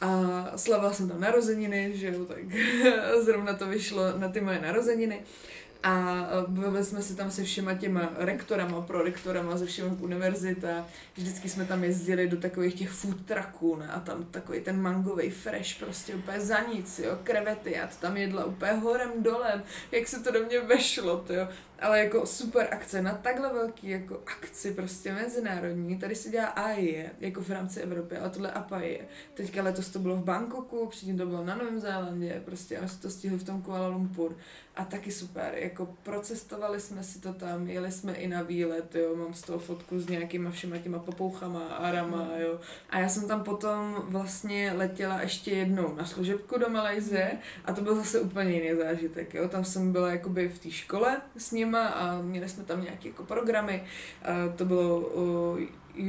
A 0.00 0.52
slavila 0.56 0.92
jsem 0.92 1.08
tam 1.08 1.20
narozeniny, 1.20 1.92
že 1.94 2.06
jo, 2.06 2.24
tak 2.24 2.38
zrovna 3.24 3.54
to 3.54 3.66
vyšlo 3.66 4.02
na 4.18 4.28
ty 4.28 4.40
moje 4.40 4.60
narozeniny. 4.60 5.20
A 5.86 6.26
bavili 6.46 6.84
jsme 6.84 7.02
se 7.02 7.16
tam 7.16 7.30
se 7.30 7.44
všema 7.44 7.74
těma 7.74 8.10
rektorama, 8.16 8.80
prorektorama 8.80 9.56
ze 9.56 9.66
všech 9.66 10.00
univerzit 10.00 10.64
a 10.64 10.86
vždycky 11.16 11.48
jsme 11.48 11.64
tam 11.64 11.84
jezdili 11.84 12.28
do 12.28 12.36
takových 12.36 12.74
těch 12.74 12.90
food 12.90 13.26
trucků 13.26 13.76
ne? 13.76 13.88
a 13.88 14.00
tam 14.00 14.24
takový 14.24 14.60
ten 14.60 14.82
mangový 14.82 15.30
fresh 15.30 15.78
prostě 15.78 16.14
úplně 16.14 16.40
za 16.40 16.60
nic, 16.60 16.98
jo, 16.98 17.18
krevety, 17.22 17.72
já 17.72 17.86
to 17.86 17.94
tam 18.00 18.16
jedla 18.16 18.44
úplně 18.44 18.72
horem 18.72 19.22
dolem, 19.22 19.62
jak 19.92 20.08
se 20.08 20.20
to 20.20 20.30
do 20.30 20.44
mě 20.44 20.60
vešlo, 20.60 21.16
to 21.26 21.32
jo 21.32 21.48
ale 21.80 21.98
jako 21.98 22.26
super 22.26 22.68
akce 22.70 23.02
na 23.02 23.12
takhle 23.12 23.52
velký 23.52 23.88
jako 23.88 24.22
akci 24.26 24.74
prostě 24.74 25.12
mezinárodní. 25.12 25.98
Tady 25.98 26.14
se 26.14 26.30
dělá 26.30 26.46
AIE, 26.46 27.10
jako 27.20 27.40
v 27.40 27.50
rámci 27.50 27.80
Evropy, 27.80 28.16
ale 28.16 28.30
tohle 28.30 28.50
APAIE. 28.50 29.00
Teďka 29.34 29.62
letos 29.62 29.88
to 29.88 29.98
bylo 29.98 30.16
v 30.16 30.24
Bangkoku, 30.24 30.86
předtím 30.86 31.18
to 31.18 31.26
bylo 31.26 31.44
na 31.44 31.54
Novém 31.54 31.80
Zélandě, 31.80 32.42
prostě 32.44 32.78
a 32.78 32.88
jsme 32.88 33.02
to 33.02 33.10
stihli 33.10 33.38
v 33.38 33.44
tom 33.44 33.62
Kuala 33.62 33.88
Lumpur. 33.88 34.36
A 34.76 34.84
taky 34.84 35.12
super, 35.12 35.54
jako 35.54 35.94
procestovali 36.02 36.80
jsme 36.80 37.02
si 37.02 37.20
to 37.20 37.32
tam, 37.32 37.66
jeli 37.66 37.92
jsme 37.92 38.14
i 38.14 38.28
na 38.28 38.42
výlet, 38.42 38.94
jo, 38.94 39.16
mám 39.16 39.34
z 39.34 39.42
toho 39.42 39.58
fotku 39.58 40.00
s 40.00 40.08
nějakýma 40.08 40.50
všema 40.50 40.78
těma 40.78 40.98
popouchama, 40.98 41.64
arama, 41.66 42.22
mm. 42.22 42.40
jo. 42.40 42.60
A 42.90 42.98
já 42.98 43.08
jsem 43.08 43.28
tam 43.28 43.44
potom 43.44 44.04
vlastně 44.08 44.72
letěla 44.76 45.20
ještě 45.20 45.50
jednou 45.50 45.94
na 45.94 46.04
služebku 46.04 46.58
do 46.58 46.68
Malajzie 46.68 47.38
a 47.64 47.72
to 47.72 47.80
byl 47.80 47.96
zase 47.96 48.20
úplně 48.20 48.50
jiný 48.50 48.78
zážitek, 48.78 49.34
jo. 49.34 49.48
Tam 49.48 49.64
jsem 49.64 49.92
byla 49.92 50.10
jakoby 50.10 50.48
v 50.48 50.58
té 50.58 50.70
škole 50.70 51.20
s 51.36 51.50
ním 51.50 51.65
nima 51.66 51.86
a 51.86 52.22
měli 52.22 52.48
jsme 52.48 52.64
tam 52.64 52.82
nějaké 52.82 53.08
jako 53.08 53.24
programy. 53.24 53.84
A 54.22 54.56
to 54.56 54.64
bylo 54.64 55.00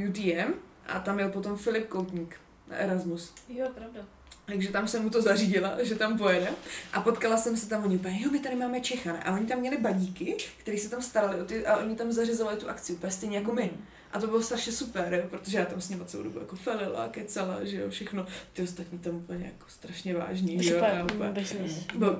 UTM 0.08 0.52
a 0.86 1.00
tam 1.00 1.16
byl 1.16 1.28
potom 1.28 1.56
Filip 1.56 1.88
Koutník 1.88 2.36
na 2.68 2.76
Erasmus. 2.76 3.34
Jo, 3.48 3.68
pravda. 3.74 4.00
Takže 4.46 4.72
tam 4.72 4.88
jsem 4.88 5.02
mu 5.02 5.10
to 5.10 5.22
zařídila, 5.22 5.84
že 5.84 5.94
tam 5.94 6.18
pojede. 6.18 6.48
A 6.92 7.00
potkala 7.00 7.36
jsem 7.36 7.56
se 7.56 7.68
tam, 7.68 7.84
oni 7.84 7.96
úplně, 7.96 8.20
jo, 8.22 8.30
my 8.30 8.40
tady 8.40 8.56
máme 8.56 8.80
Čecha. 8.80 9.12
A 9.24 9.32
oni 9.34 9.46
tam 9.46 9.58
měli 9.58 9.76
badíky, 9.76 10.36
kteří 10.58 10.78
se 10.78 10.90
tam 10.90 11.02
starali 11.02 11.40
o 11.40 11.44
ty, 11.44 11.66
a 11.66 11.76
oni 11.76 11.96
tam 11.96 12.12
zařizovali 12.12 12.56
tu 12.56 12.68
akci, 12.68 12.92
úplně 12.92 13.12
stejně 13.12 13.38
jako 13.38 13.52
my. 13.52 13.70
A 14.12 14.20
to 14.20 14.26
bylo 14.26 14.42
strašně 14.42 14.72
super, 14.72 15.14
jo, 15.14 15.22
protože 15.30 15.58
já 15.58 15.64
tam 15.64 15.80
s 15.80 15.88
nimi 15.88 16.02
celou 16.06 16.22
dobu 16.22 16.38
jako 16.38 16.56
felila, 16.56 17.08
kecala, 17.08 17.64
že 17.64 17.80
jo, 17.80 17.90
všechno. 17.90 18.26
Ty 18.52 18.62
ostatní 18.62 18.98
tam 18.98 19.16
úplně 19.16 19.44
jako 19.44 19.66
strašně 19.68 20.14
vážní, 20.14 20.62
že 20.62 20.74
jo. 20.74 20.84
A 20.84 21.04
úplně, 21.04 21.44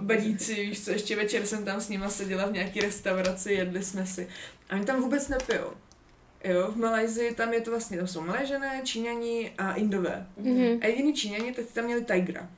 badíci, 0.00 0.54
víš 0.54 0.84
co, 0.84 0.90
ještě 0.90 1.16
večer 1.16 1.46
jsem 1.46 1.64
tam 1.64 1.80
s 1.80 1.88
nima 1.88 2.08
seděla 2.08 2.46
v 2.46 2.52
nějaký 2.52 2.80
restauraci, 2.80 3.52
jedli 3.52 3.84
jsme 3.84 4.06
si. 4.06 4.28
A 4.70 4.74
oni 4.74 4.84
tam 4.84 5.02
vůbec 5.02 5.28
nepijou. 5.28 5.72
Jo, 6.44 6.70
v 6.70 6.76
Malajzii 6.76 7.34
tam 7.34 7.52
je 7.52 7.60
to 7.60 7.70
vlastně, 7.70 7.96
tam 7.96 8.06
jsou 8.06 8.20
Malajžené, 8.20 8.80
Číňani 8.84 9.52
a 9.58 9.74
Indové. 9.74 10.26
Mm-hmm. 10.42 10.78
A 10.82 10.86
jediný 10.86 11.14
Číňani, 11.14 11.52
tak 11.52 11.64
tam 11.66 11.84
měli 11.84 12.04
Tigra. 12.04 12.48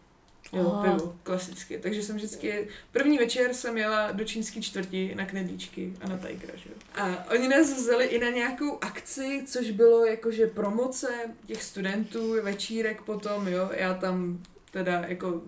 Jo, 0.52 0.72
Aha. 0.72 0.96
pivo, 0.96 1.16
klasicky. 1.22 1.78
Takže 1.78 2.02
jsem 2.02 2.16
vždycky, 2.16 2.68
první 2.92 3.18
večer 3.18 3.54
jsem 3.54 3.78
jela 3.78 4.12
do 4.12 4.24
čínské 4.24 4.62
čtvrti 4.62 5.14
na 5.14 5.26
knedlíčky 5.26 5.92
a 6.00 6.08
na 6.08 6.18
Tigra, 6.18 6.52
že 6.56 6.68
jo. 6.70 6.76
A 6.94 7.30
oni 7.30 7.48
nás 7.48 7.72
vzali 7.72 8.06
i 8.06 8.18
na 8.18 8.28
nějakou 8.28 8.78
akci, 8.80 9.42
což 9.46 9.70
bylo 9.70 10.04
jakože 10.04 10.46
promoce 10.46 11.08
těch 11.46 11.62
studentů, 11.62 12.42
večírek 12.42 13.02
potom, 13.02 13.48
jo. 13.48 13.70
Já 13.72 13.94
tam 13.94 14.42
teda 14.70 15.04
jako 15.08 15.42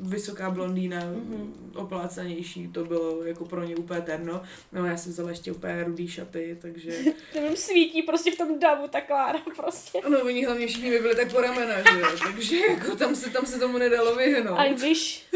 vysoká 0.00 0.50
blondýna, 0.50 1.00
mm-hmm. 1.00 1.52
oplácanější, 1.74 2.68
to 2.68 2.84
bylo 2.84 3.24
jako 3.24 3.44
pro 3.44 3.64
ně 3.64 3.76
úplně 3.76 4.00
terno. 4.00 4.42
No 4.72 4.86
já 4.86 4.96
jsem 4.96 5.12
vzala 5.12 5.30
ještě 5.30 5.52
úplně 5.52 5.84
rudý 5.84 6.08
šaty, 6.08 6.58
takže... 6.62 6.92
to 7.32 7.40
mi 7.40 7.56
svítí 7.56 8.02
prostě 8.02 8.30
v 8.30 8.36
tom 8.36 8.58
davu 8.58 8.88
ta 8.88 9.00
Klára 9.00 9.38
prostě. 9.56 10.00
No 10.08 10.20
oni 10.20 10.44
hlavně 10.44 10.66
všichni 10.66 10.90
by 10.90 10.98
byli 10.98 11.16
tak 11.16 11.32
po 11.32 11.40
ramena, 11.40 11.74
že 11.74 12.00
jo, 12.00 12.06
takže 12.24 12.56
jako 12.56 12.96
tam 12.96 13.16
se, 13.16 13.30
tam 13.30 13.46
se 13.46 13.58
tomu 13.58 13.78
nedalo 13.78 14.14
vyhnout. 14.14 14.58
I 14.58 14.74
wish. 14.74 15.26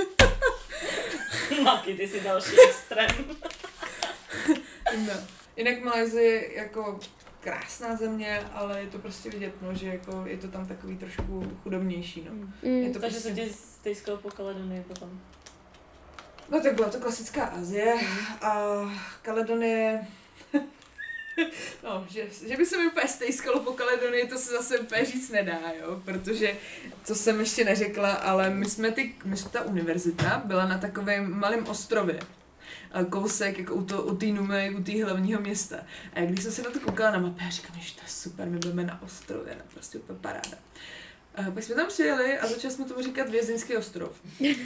Maky, 1.62 1.94
ty 1.94 2.08
jsi 2.08 2.20
další 2.20 2.56
extrém. 2.68 3.36
no. 5.06 5.12
Jinak 5.56 5.82
Malajzie 5.82 6.54
jako 6.54 7.00
krásná 7.40 7.96
země, 7.96 8.40
ale 8.52 8.80
je 8.80 8.86
to 8.86 8.98
prostě 8.98 9.30
vidět, 9.30 9.54
no, 9.62 9.74
že 9.74 9.86
jako 9.86 10.22
je 10.26 10.36
to 10.36 10.48
tam 10.48 10.66
takový 10.66 10.96
trošku 10.96 11.58
chudobnější, 11.62 12.28
no. 12.30 12.32
Mm. 12.62 12.76
Je 12.76 12.90
to 12.90 12.98
Takže 12.98 13.20
prostě... 13.20 13.34
se 13.34 13.48
ti 13.48 13.52
stejskalo 13.52 14.18
po 14.18 14.30
Kaledonii 14.30 14.82
potom. 14.82 15.20
No 16.50 16.60
tak 16.60 16.74
byla 16.74 16.88
to 16.88 17.00
klasická 17.00 17.44
Azie 17.44 17.94
a 18.42 18.80
Kaledonie 19.22 20.06
No, 21.84 22.06
že, 22.10 22.26
že 22.48 22.56
by 22.56 22.66
se 22.66 22.78
mi 22.78 22.86
úplně 22.86 23.08
stejskalo 23.08 23.60
po 23.60 23.72
Kaledonii, 23.72 24.28
to 24.28 24.38
se 24.38 24.52
zase 24.52 24.78
úplně 24.78 25.04
říct 25.04 25.30
nedá, 25.30 25.60
jo, 25.80 26.02
protože 26.04 26.56
to 27.06 27.14
jsem 27.14 27.40
ještě 27.40 27.64
neřekla, 27.64 28.12
ale 28.12 28.50
my 28.50 28.66
jsme 28.66 28.90
ty, 28.90 29.14
my 29.24 29.36
jsme 29.36 29.50
ta 29.50 29.62
univerzita 29.62 30.42
byla 30.44 30.66
na 30.66 30.78
takovém 30.78 31.38
malém 31.40 31.66
ostrově, 31.66 32.20
kousek 33.10 33.58
jako 33.58 33.74
u, 33.74 33.84
to, 33.84 34.02
u 34.02 34.16
té 34.16 34.26
Numy, 34.26 34.74
u 34.78 34.82
té 34.82 35.04
hlavního 35.04 35.40
města. 35.40 35.76
A 36.14 36.20
když 36.20 36.42
jsem 36.42 36.52
se 36.52 36.62
na 36.62 36.70
to 36.70 36.80
koukala 36.80 37.10
na 37.10 37.18
mapě, 37.18 37.44
já 37.44 37.50
říkám, 37.50 37.76
že 37.80 37.94
to 37.94 38.00
je 38.02 38.08
super, 38.08 38.48
my 38.48 38.58
budeme 38.58 38.84
na 38.84 39.02
ostrově, 39.02 39.54
na 39.54 39.62
prostě 39.74 39.98
úplně 39.98 40.18
paráda. 40.18 40.58
A 41.34 41.50
pak 41.50 41.62
jsme 41.62 41.74
tam 41.74 41.88
přijeli 41.88 42.38
a 42.38 42.46
začali 42.46 42.74
jsme 42.74 42.84
tomu 42.84 43.02
říkat 43.02 43.28
Vězinský 43.28 43.76
ostrov. 43.76 44.20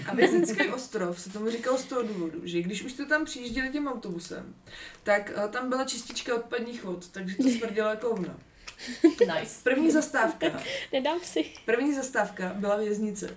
A 0.07 0.15
Vězinský 0.15 0.69
ostrov 0.75 1.21
se 1.21 1.31
tomu 1.31 1.51
říkal 1.51 1.79
z 1.79 1.85
toho 1.85 2.03
důvodu, 2.03 2.41
že 2.45 2.63
když 2.63 2.83
už 2.83 2.93
jste 2.93 3.05
tam 3.05 3.25
přijížděli 3.25 3.69
tím 3.69 3.89
autobusem, 3.89 4.55
tak 5.03 5.33
tam 5.51 5.69
byla 5.69 5.85
čistička 5.85 6.35
odpadních 6.35 6.85
vod, 6.85 7.09
takže 7.09 7.37
to 7.37 7.43
smrdělo 7.43 7.89
jako 7.89 8.09
hovno. 8.09 8.37
Nice. 9.21 9.61
První 9.63 9.91
zastávka. 9.91 10.47
Nedám 10.93 11.21
si. 11.23 11.45
První 11.65 11.95
zastávka 11.95 12.53
byla 12.55 12.77
věznice. 12.77 13.37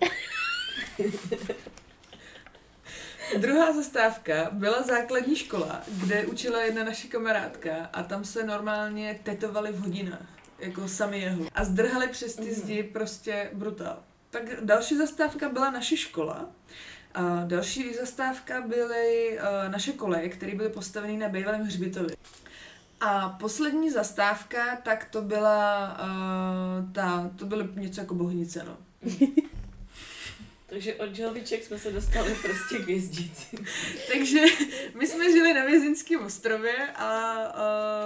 Druhá 3.35 3.73
zastávka 3.73 4.49
byla 4.51 4.81
základní 4.81 5.35
škola, 5.35 5.81
kde 5.87 6.25
učila 6.25 6.61
jedna 6.61 6.83
naše 6.83 7.07
kamarádka 7.07 7.89
a 7.93 8.03
tam 8.03 8.25
se 8.25 8.43
normálně 8.43 9.19
tetovali 9.23 9.71
v 9.71 9.79
hodinách, 9.79 10.27
jako 10.59 10.87
sami 10.87 11.19
jeho. 11.19 11.45
A 11.55 11.63
zdrhali 11.63 12.07
přes 12.07 12.35
ty 12.35 12.45
mhm. 12.45 12.53
zdi 12.53 12.83
prostě 12.83 13.49
brutál. 13.53 13.99
Tak 14.29 14.43
další 14.61 14.97
zastávka 14.97 15.49
byla 15.49 15.71
naše 15.71 15.97
škola. 15.97 16.45
A 17.13 17.43
další 17.45 17.93
zastávka 17.93 18.61
byly 18.61 19.39
uh, 19.39 19.71
naše 19.71 19.93
koleje, 19.93 20.29
které 20.29 20.55
byly 20.55 20.69
postaveny 20.69 21.17
na 21.17 21.29
bývalém 21.29 21.61
hřbitově. 21.61 22.15
A 22.99 23.29
poslední 23.29 23.91
zastávka, 23.91 24.75
tak 24.83 25.05
to 25.05 25.21
byla 25.21 25.97
uh, 26.01 26.91
ta, 26.91 27.31
to 27.35 27.45
byly 27.45 27.69
něco 27.75 28.01
jako 28.01 28.15
bohnice, 28.15 28.65
no. 28.67 28.77
Takže 30.69 30.95
od 30.95 31.15
želviček 31.15 31.63
jsme 31.63 31.79
se 31.79 31.91
dostali 31.91 32.35
prostě 32.43 32.77
k 32.85 32.87
jezdící. 32.89 33.57
Takže 34.13 34.39
my 34.99 35.07
jsme 35.07 35.31
žili 35.31 35.53
na 35.53 35.65
Vězinském 35.65 36.25
ostrově 36.25 36.87
a 36.95 37.37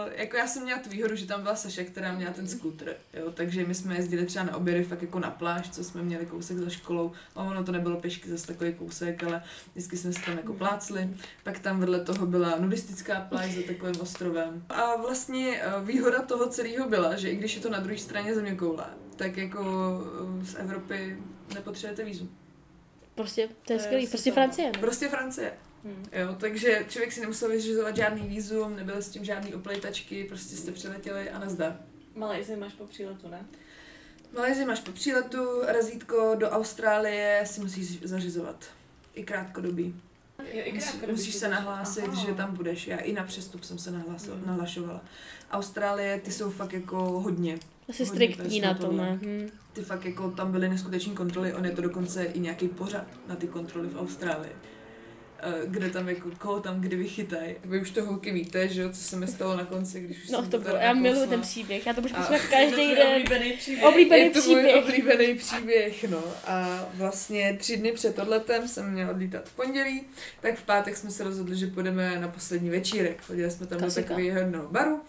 uh, 0.08 0.14
jako 0.16 0.38
já 0.38 0.48
jsem 0.48 0.64
měla 0.64 0.80
tu 0.80 0.90
výhodu, 0.90 1.16
že 1.16 1.26
tam 1.26 1.42
byla 1.42 1.56
Saša, 1.56 1.84
která 1.84 2.12
měla 2.14 2.34
ten 2.34 2.48
skútr, 2.48 2.96
jo, 3.14 3.32
takže 3.32 3.66
my 3.66 3.76
jsme 3.76 3.96
jezdili 3.96 4.26
třeba 4.26 4.46
na 4.46 4.56
obědy 4.56 4.84
fakt 4.84 5.02
jako 5.02 5.20
na 5.20 5.32
pláž, 5.32 5.70
co 5.70 5.84
jsme 5.84 6.04
měli 6.04 6.26
kousek 6.26 6.58
za 6.58 6.70
školou, 6.70 7.12
a 7.36 7.44
ono 7.44 7.64
to 7.64 7.72
nebylo 7.72 7.98
pešky 7.98 8.30
zase 8.30 8.48
takový 8.48 8.74
kousek, 8.74 9.24
ale 9.24 9.44
vždycky 9.72 9.98
jsme 9.98 10.14
se 10.14 10.22
tam 10.26 10.38
jako 10.38 10.54
plácli, 10.54 11.10
pak 11.44 11.60
tam 11.60 11.80
vedle 11.80 12.00
toho 12.00 12.26
byla 12.26 12.56
nudistická 12.60 13.22
pláž 13.22 13.52
za 13.52 13.62
takovým 13.62 14.02
ostrovem. 14.02 14.66
A 14.70 14.96
vlastně 14.96 15.62
uh, 15.78 15.88
výhoda 15.88 16.22
toho 16.22 16.50
celého 16.50 16.90
byla, 16.90 17.16
že 17.16 17.30
i 17.30 17.36
když 17.36 17.56
je 17.56 17.62
to 17.62 17.70
na 17.70 17.80
druhé 17.80 17.98
straně 17.98 18.36
země 18.36 18.56
koule, 18.56 18.86
tak 19.16 19.38
jako 19.38 19.62
uh, 19.62 20.44
z 20.44 20.56
Evropy 20.56 21.18
nepotřebujete 21.54 22.04
vízum. 22.04 22.41
Prostě, 23.16 23.50
to 23.68 23.74
je 23.74 23.80
skvělý, 23.80 24.08
prostě 24.08 24.32
Francie. 24.32 24.72
Ne? 24.72 24.80
Prostě 24.80 25.10
Francie. 25.10 25.54
Hmm. 25.84 26.06
Jo, 26.12 26.36
takže 26.40 26.86
člověk 26.90 27.12
si 27.12 27.22
nemusel 27.22 27.50
vyřizovat 27.50 27.96
žádný 27.96 28.28
výzum, 28.28 28.76
nebyly 28.76 29.04
s 29.04 29.10
tím 29.10 29.26
žádný 29.26 29.56
oplejtačky, 29.56 30.24
prostě 30.24 30.56
jste 30.56 30.72
přiletěli 30.72 31.30
a 31.30 31.40
nazdar. 31.40 31.80
Malajzi 32.16 32.56
máš 32.56 32.74
po 32.74 32.86
příletu, 32.86 33.28
ne? 33.28 33.46
Malajzi 34.36 34.66
máš 34.66 34.80
po 34.80 34.92
příletu, 34.92 35.62
razítko 35.68 36.36
do 36.36 36.50
Austrálie 36.50 37.44
si 37.46 37.62
musíš 37.62 38.02
zařizovat. 38.04 38.66
I 39.14 39.24
krátkodobí. 39.24 40.02
Jo, 40.54 40.62
i 40.64 40.74
Musí, 40.74 40.98
musíš 41.12 41.36
se 41.36 41.50
nahlásit, 41.50 42.04
Aha. 42.08 42.26
že 42.26 42.34
tam 42.34 42.56
budeš. 42.56 42.88
Já 42.88 42.98
i 42.98 43.14
na 43.14 43.24
přestup 43.24 43.64
jsem 43.64 43.80
se 43.80 43.92
nahlásil, 43.92 44.36
hmm. 44.36 44.48
nahlašovala. 44.48 45.02
Austrálie, 45.52 46.20
ty 46.20 46.32
jsou 46.32 46.50
fakt 46.50 46.74
jako 46.74 46.98
hodně. 46.98 47.60
Asi 47.90 48.06
striktní 48.06 48.60
na 48.60 48.74
to, 48.74 48.92
ne? 48.92 49.20
Hmm 49.24 49.50
ty 49.74 49.82
fakt 49.82 50.06
jako 50.06 50.32
tam 50.32 50.52
byly 50.52 50.70
neskuteční 50.70 51.14
kontroly, 51.14 51.54
on 51.54 51.66
je 51.66 51.72
to 51.72 51.82
dokonce 51.82 52.24
i 52.24 52.40
nějaký 52.40 52.68
pořad 52.68 53.06
na 53.28 53.36
ty 53.36 53.48
kontroly 53.48 53.88
v 53.88 53.98
Austrálii 54.00 54.52
eh, 55.40 55.54
kde 55.66 55.90
tam 55.90 56.10
jako, 56.10 56.30
koho 56.38 56.60
tam 56.60 56.82
kdy 56.82 56.96
vychytají. 56.96 57.56
Vy 57.66 57.82
už 57.82 57.92
to 57.92 58.06
holky 58.06 58.32
víte, 58.32 58.68
že 58.68 58.82
jo, 58.82 58.90
co 58.90 59.02
se 59.02 59.16
mi 59.16 59.28
stalo 59.28 59.58
na 59.58 59.66
konci, 59.66 60.00
když 60.02 60.24
už 60.24 60.30
No 60.30 60.42
jsem 60.42 60.50
to 60.50 60.60
bylo, 60.60 60.76
já 60.76 60.94
miluji 60.94 61.28
ten 61.28 61.42
příběh, 61.42 61.86
já 61.88 61.94
to 61.94 62.02
budu 62.02 62.14
poslouchat 62.14 62.48
každý 62.50 62.96
den. 62.96 63.08
Oblíbený 63.08 63.54
příběh. 63.54 63.86
Oblíbený 63.86 64.24
je 64.24 64.30
to 64.30 64.40
příběh. 64.40 64.64
můj 64.66 64.84
oblíbený 64.84 65.36
příběh, 65.36 66.10
no. 66.10 66.24
A 66.46 66.86
vlastně 66.94 67.58
tři 67.60 67.78
dny 67.78 67.92
před 67.92 68.20
odletem 68.20 68.68
jsem 68.68 68.92
měla 68.92 69.12
odlítat 69.12 69.50
v 69.50 69.54
pondělí, 69.54 70.04
tak 70.42 70.56
v 70.56 70.64
pátek 70.64 70.98
jsme 70.98 71.12
se 71.12 71.24
rozhodli, 71.24 71.58
že 71.58 71.68
půjdeme 71.68 72.20
na 72.20 72.28
poslední 72.28 72.70
večírek. 72.70 73.22
Chodili 73.22 73.52
jsme 73.52 73.68
tam 73.68 73.80
Klasika. 73.80 74.02
do 74.02 74.08
takového 74.08 74.68
baru 74.72 75.02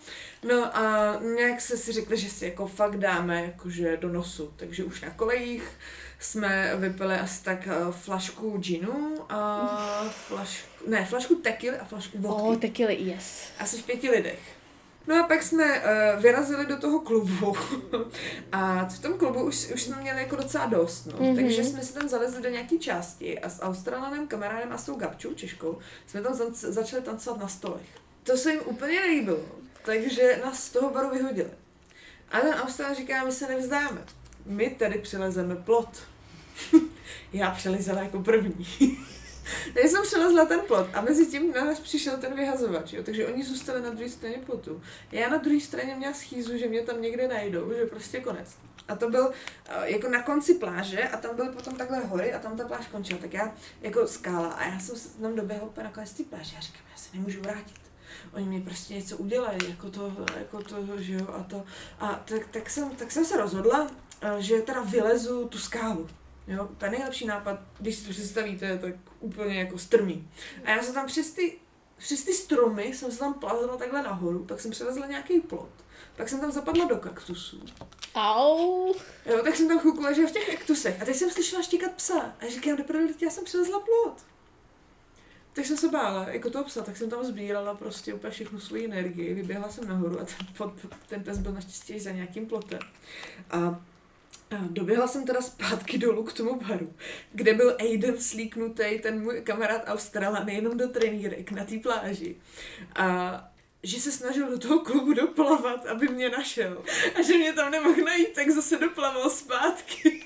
No 0.45 0.77
a 0.77 1.17
nějak 1.37 1.61
se 1.61 1.77
si 1.77 1.93
řekli, 1.93 2.17
že 2.17 2.31
si 2.31 2.45
jako 2.45 2.67
fakt 2.67 2.97
dáme 2.97 3.45
jakože 3.45 3.97
do 3.97 4.09
nosu, 4.09 4.53
takže 4.57 4.85
už 4.85 5.01
na 5.01 5.11
kolejích 5.11 5.71
jsme 6.19 6.73
vypili 6.77 7.15
asi 7.15 7.45
tak 7.45 7.69
uh, 7.87 7.93
flašku 7.95 8.59
džinu 8.61 9.15
a 9.29 9.69
flašku, 10.11 10.91
ne, 10.91 11.05
flašku 11.05 11.35
tequily 11.35 11.77
a 11.79 11.85
flašku 11.85 12.19
vodky. 12.19 12.43
Oh, 12.43 12.57
tequila, 12.57 12.91
yes. 12.91 13.43
Asi 13.59 13.77
v 13.79 13.87
pěti 13.87 14.11
lidech. 14.11 14.39
No 15.07 15.25
a 15.25 15.29
pak 15.29 15.43
jsme 15.43 15.65
uh, 15.65 16.23
vyrazili 16.23 16.67
do 16.67 16.77
toho 16.77 17.01
klubu 17.01 17.57
a 18.53 18.85
v 18.85 18.99
tom 18.99 19.19
klubu 19.19 19.43
už, 19.43 19.71
už 19.75 19.83
jsme 19.83 19.97
měli 19.97 20.21
jako 20.21 20.37
docela 20.37 20.67
dost, 20.67 21.07
no. 21.07 21.27
Mhm. 21.27 21.37
takže 21.37 21.65
jsme 21.65 21.83
se 21.83 21.95
tam 21.95 22.09
zalezli 22.09 22.43
do 22.43 22.49
nějaké 22.49 22.79
části 22.79 23.39
a 23.39 23.49
s 23.49 23.63
Australanem, 23.63 24.27
kamarádem 24.27 24.73
a 24.73 24.79
s 24.79 24.85
tou 24.85 24.95
Gabčou, 24.95 25.35
Češkou, 25.35 25.79
jsme 26.07 26.23
tam 26.23 26.33
zanc- 26.33 26.71
začali 26.71 27.03
tancovat 27.03 27.41
na 27.41 27.49
stolech. 27.49 27.87
To 28.23 28.37
se 28.37 28.51
jim 28.53 28.61
úplně 28.65 29.01
nelíbilo, 29.01 29.41
takže 29.85 30.41
nás 30.45 30.65
z 30.65 30.71
toho 30.71 30.91
baru 30.91 31.11
vyhodili. 31.11 31.51
A 32.31 32.41
ten 32.41 32.55
Australan 32.55 32.97
říká, 32.97 33.25
my 33.25 33.33
se 33.33 33.49
nevzdáme. 33.49 34.05
My 34.47 34.71
tady 34.71 34.99
přilezeme 34.99 35.57
plot. 35.57 36.03
Já 37.33 37.51
přelezela 37.51 38.01
jako 38.01 38.19
první. 38.23 38.67
Takže 39.75 39.89
jsem 39.89 40.03
přelezla 40.03 40.45
ten 40.45 40.61
plot 40.61 40.87
a 40.95 41.01
mezi 41.01 41.27
tím 41.27 41.53
na 41.53 41.65
nás 41.65 41.81
přišel 41.81 42.17
ten 42.17 42.35
vyhazovač, 42.35 42.93
jo? 42.93 43.03
takže 43.03 43.27
oni 43.27 43.45
zůstali 43.45 43.83
na 43.83 43.91
druhé 43.91 44.09
straně 44.09 44.39
plotu. 44.47 44.83
Já 45.13 45.29
na 45.29 45.37
druhé 45.37 45.61
straně 45.61 45.95
měla 45.95 46.15
schýzu, 46.15 46.59
že 46.59 46.69
mě 46.69 46.83
tam 46.83 47.03
někde 47.03 47.29
najdou, 47.29 47.73
že 47.73 47.87
prostě 47.87 48.21
konec. 48.21 48.57
A 48.89 48.97
to 48.97 49.11
byl 49.11 49.33
eh, 49.69 49.91
jako 49.91 50.09
na 50.09 50.23
konci 50.23 50.55
pláže 50.55 51.03
a 51.03 51.17
tam 51.17 51.37
byly 51.37 51.49
potom 51.49 51.77
takhle 51.77 51.99
hory 52.01 52.33
a 52.33 52.39
tam 52.39 52.57
ta 52.57 52.69
pláž 52.69 52.87
končila. 52.87 53.21
Tak 53.21 53.35
já 53.35 53.55
jako 53.81 54.07
skála 54.07 54.49
a 54.49 54.69
já 54.69 54.79
jsem 54.79 54.97
se 54.97 55.09
tam 55.09 55.37
doběhla 55.37 55.67
úplně 55.67 55.85
na 55.85 55.93
konec 55.93 56.13
té 56.13 56.23
pláže 56.23 56.57
a 56.59 56.61
říkám, 56.61 56.83
já 56.91 56.97
se 56.97 57.09
nemůžu 57.15 57.41
vrátit. 57.41 57.82
Oni 58.33 58.47
mi 58.47 58.61
prostě 58.61 58.95
něco 58.95 59.17
udělají, 59.17 59.59
jako 59.69 59.91
to, 59.91 60.13
jako 60.39 60.63
to, 60.63 61.03
že 61.03 61.13
jo, 61.13 61.27
a 61.29 61.43
to. 61.43 61.65
A 62.01 62.23
tak, 62.25 62.47
tak, 62.51 62.71
jsem, 62.71 62.91
tak 62.91 63.13
jsem 63.13 63.25
se 63.25 63.37
rozhodla, 63.37 63.91
eh, 64.21 64.35
že 64.39 64.61
teda 64.61 64.83
vylezu 64.83 65.49
tu 65.49 65.59
skálu. 65.59 66.09
Jo, 66.47 66.69
to 66.79 66.85
je 66.85 66.91
nejlepší 66.91 67.27
nápad, 67.27 67.61
když 67.79 67.97
si 67.97 68.05
to 68.05 68.11
představíte, 68.11 68.79
tak 68.79 68.95
úplně 69.21 69.59
jako 69.59 69.79
strmý. 69.79 70.29
A 70.65 70.71
já 70.71 70.83
jsem 70.83 70.95
tam 70.95 71.07
přes 71.07 71.31
ty, 71.31 71.59
přes 71.99 72.25
ty 72.25 72.33
stromy 72.33 72.85
jsem 72.85 73.13
se 73.13 73.19
tam 73.19 73.35
plazila 73.35 73.77
takhle 73.77 74.03
nahoru, 74.03 74.45
pak 74.45 74.61
jsem 74.61 74.71
přelezla 74.71 75.07
nějaký 75.07 75.41
plot, 75.41 75.71
pak 76.17 76.29
jsem 76.29 76.41
tam 76.41 76.53
zapadla 76.53 76.85
do 76.85 76.97
kaktusů. 76.97 77.63
Au. 78.15 78.95
Jo, 79.27 79.43
tak 79.45 79.57
jsem 79.57 79.69
tam 79.69 79.79
chvilku 79.79 80.01
ležela 80.01 80.29
v 80.29 80.33
těch 80.33 80.57
kaktusech 80.57 81.03
a 81.03 81.05
teď 81.05 81.17
jsem 81.17 81.31
slyšela 81.31 81.63
štíkat 81.63 81.93
psa 81.93 82.35
a 82.41 82.47
říkám, 82.51 82.77
do 82.77 82.85
prdele, 82.85 83.09
já 83.21 83.31
jsem 83.31 83.45
přelezla 83.45 83.81
plot. 83.81 84.32
Tak 85.53 85.67
jsem 85.67 85.77
se 85.77 85.89
bála, 85.89 86.29
jako 86.29 86.51
toho 86.51 86.65
psa, 86.65 86.83
tak 86.83 86.97
jsem 86.97 87.11
tam 87.11 87.25
sbírala 87.25 87.75
prostě 87.75 88.15
úplně 88.15 88.31
všechnu 88.31 88.61
svoji 88.61 88.85
energii, 88.85 89.35
vyběhla 89.35 89.69
jsem 89.69 89.89
nahoru 89.89 90.21
a 90.21 90.25
ten, 90.25 90.47
pod, 90.57 90.75
ten 91.09 91.25
pes 91.25 91.39
byl 91.39 91.53
naštěstí 91.53 92.01
za 92.01 92.11
nějakým 92.11 92.47
plotem. 92.47 92.79
A 93.51 93.81
doběhla 94.61 95.09
jsem 95.09 95.27
teda 95.27 95.41
zpátky 95.41 95.99
dolů 95.99 96.25
k 96.25 96.33
tomu 96.33 96.61
baru, 96.61 96.95
kde 97.33 97.55
byl 97.55 97.77
Aiden 97.81 98.21
slíknutý, 98.21 98.99
ten 99.03 99.23
můj 99.23 99.41
kamarád 99.41 99.83
Australan, 99.87 100.49
jenom 100.49 100.77
do 100.77 100.89
trenýrek 100.89 101.51
na 101.51 101.65
té 101.65 101.79
pláži. 101.79 102.37
A 102.95 103.49
že 103.83 104.01
se 104.01 104.13
snažil 104.13 104.51
do 104.51 104.59
toho 104.59 104.81
klubu 104.81 105.13
doplavat, 105.13 105.87
aby 105.87 106.09
mě 106.09 106.31
našel. 106.31 106.85
A 107.15 107.23
že 107.23 107.39
mě 107.39 107.53
tam 107.53 107.71
nemohl 107.71 108.05
najít, 108.05 108.33
tak 108.33 108.51
zase 108.51 108.79
doplaval 108.79 109.31
zpátky. 109.31 110.25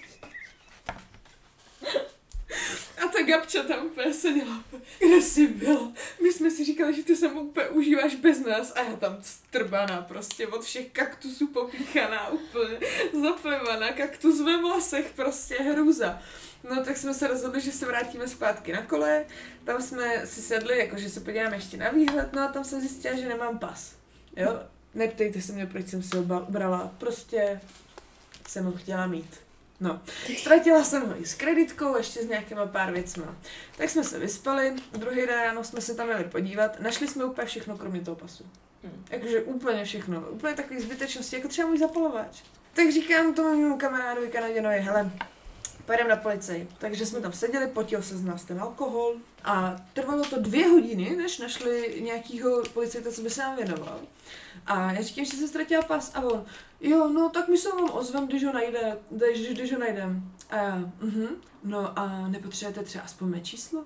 A 3.05 3.09
ta 3.09 3.23
Gabča 3.23 3.63
tam 3.63 3.87
úplně 3.87 4.15
seděla, 4.15 4.65
kde 4.99 5.23
jsi 5.23 5.47
byla? 5.47 5.93
My 6.23 6.33
jsme 6.33 6.51
si 6.51 6.65
říkali, 6.65 6.95
že 6.95 7.03
ty 7.03 7.17
se 7.17 7.29
úplně 7.29 7.69
užíváš 7.69 8.15
bez 8.15 8.41
nás 8.41 8.73
a 8.77 8.83
já 8.83 8.97
tam 8.97 9.19
strbaná 9.23 10.03
prostě 10.03 10.47
od 10.47 10.65
všech 10.65 10.91
kaktusů 10.93 11.47
popíchaná 11.47 12.29
úplně, 12.29 12.79
zaplivaná, 13.23 13.93
kaktus 13.93 14.41
ve 14.41 14.63
vlasech, 14.63 15.13
prostě 15.17 15.55
hrůza. 15.55 16.23
No 16.71 16.85
tak 16.85 16.97
jsme 16.97 17.15
se 17.15 17.27
rozhodli, 17.27 17.61
že 17.61 17.73
se 17.73 17.87
vrátíme 17.87 18.29
zpátky 18.29 18.73
na 18.73 18.83
kole, 18.83 19.25
tam 19.65 19.83
jsme 19.83 20.27
si 20.27 20.43
sedli, 20.43 20.79
jakože 20.79 21.11
se 21.11 21.21
podíváme 21.21 21.57
ještě 21.57 21.77
na 21.77 21.91
výhled, 21.91 22.33
no 22.33 22.43
a 22.43 22.49
tam 22.49 22.65
jsem 22.65 22.81
zjistila, 22.81 23.17
že 23.17 23.29
nemám 23.29 23.59
pas. 23.59 23.95
Jo? 24.37 24.61
Neptejte 24.95 25.41
se 25.41 25.53
mě, 25.53 25.67
proč 25.67 25.89
jsem 25.89 26.03
si 26.03 26.17
ho 26.17 26.23
brala, 26.49 26.95
prostě 26.99 27.61
jsem 28.49 28.65
ho 28.65 28.73
chtěla 28.73 29.07
mít. 29.07 29.46
No, 29.81 30.01
ztratila 30.37 30.85
jsem 30.85 31.09
ho 31.09 31.21
i 31.21 31.27
s 31.27 31.35
kreditkou, 31.35 31.97
ještě 31.97 32.23
s 32.23 32.29
nějakýma 32.29 32.67
pár 32.67 32.93
věcma. 32.93 33.37
Tak 33.77 33.91
jsme 33.91 34.05
se 34.05 34.19
vyspali, 34.19 34.75
druhý 34.93 35.17
den 35.17 35.29
ráno 35.29 35.65
jsme 35.65 35.81
se 35.81 35.95
tam 35.95 36.07
měli 36.07 36.25
podívat, 36.25 36.81
našli 36.81 37.09
jsme 37.09 37.25
úplně 37.25 37.47
všechno, 37.47 37.79
kromě 37.79 38.01
toho 38.01 38.17
pasu. 38.17 38.45
Hmm. 38.83 39.05
Jakože 39.11 39.43
úplně 39.43 39.85
všechno, 39.85 40.21
úplně 40.21 40.55
takový 40.55 40.81
zbytečnosti, 40.81 41.37
jako 41.37 41.49
třeba 41.49 41.69
můj 41.69 41.79
zapalovač. 41.79 42.43
Tak 42.75 42.93
říkám 42.93 43.35
tomu 43.35 43.63
mému 43.63 43.79
kamarádovi 43.79 44.29
Kanaděnovi, 44.29 44.79
hele, 44.79 45.11
pojedeme 45.87 46.11
na 46.11 46.17
policii. 46.17 46.69
Takže 46.79 47.07
jsme 47.07 47.21
tam 47.21 47.33
seděli, 47.33 47.67
potil 47.67 48.03
se 48.03 48.17
z 48.17 48.25
nás 48.25 48.45
ten 48.45 48.61
alkohol 48.61 49.15
a 49.45 49.77
trvalo 49.93 50.25
to 50.25 50.41
dvě 50.41 50.69
hodiny, 50.69 51.17
než 51.17 51.39
našli 51.39 52.01
nějakýho 52.05 52.63
policajta, 52.75 53.11
co 53.11 53.23
by 53.23 53.31
se 53.31 53.41
nám 53.43 53.57
věnoval. 53.57 54.01
A 54.67 54.93
já 54.93 55.03
říkám, 55.03 55.25
že 55.25 55.37
se 55.37 55.49
ztratila 55.49 55.83
pas 55.83 56.13
a 56.15 56.21
on, 56.21 56.45
jo, 56.81 57.09
no 57.09 57.29
tak 57.31 57.49
my 57.49 57.59
se 57.59 57.69
vám 57.69 57.91
ozvem, 57.93 58.27
když 58.27 58.45
ho 58.45 58.53
najde, 58.53 58.99
když, 59.11 59.49
když 59.49 59.73
ho 59.73 59.79
najdem. 59.79 60.33
A 60.51 60.57
já, 60.57 60.77
mhm, 61.01 61.29
no 61.65 61.99
a 61.99 62.29
nepotřebujete 62.29 62.83
třeba 62.83 63.05
aspoň 63.05 63.29
mé 63.29 63.41
číslo? 63.41 63.85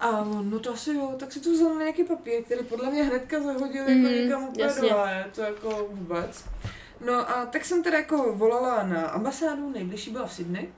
A 0.00 0.08
on, 0.20 0.50
no 0.50 0.58
to 0.58 0.72
asi 0.72 0.94
jo, 0.94 1.14
tak 1.18 1.32
si 1.32 1.40
to 1.40 1.50
vzal 1.52 1.74
na 1.74 1.80
nějaký 1.80 2.04
papír, 2.04 2.44
který 2.44 2.64
podle 2.64 2.90
mě 2.90 3.02
hnedka 3.02 3.40
zahodil 3.40 3.84
Mhm, 3.84 4.04
jako 4.04 4.14
někam 4.14 4.44
úplně 4.48 4.64
do 4.80 4.88
to 5.34 5.40
jako 5.40 5.86
vůbec. 5.90 6.44
No 7.06 7.30
a 7.30 7.46
tak 7.46 7.64
jsem 7.64 7.82
teda 7.82 7.98
jako 7.98 8.32
volala 8.32 8.82
na 8.82 9.06
ambasádu, 9.06 9.70
nejbližší 9.70 10.10
byla 10.10 10.26
v 10.26 10.32
Sydney. 10.32 10.72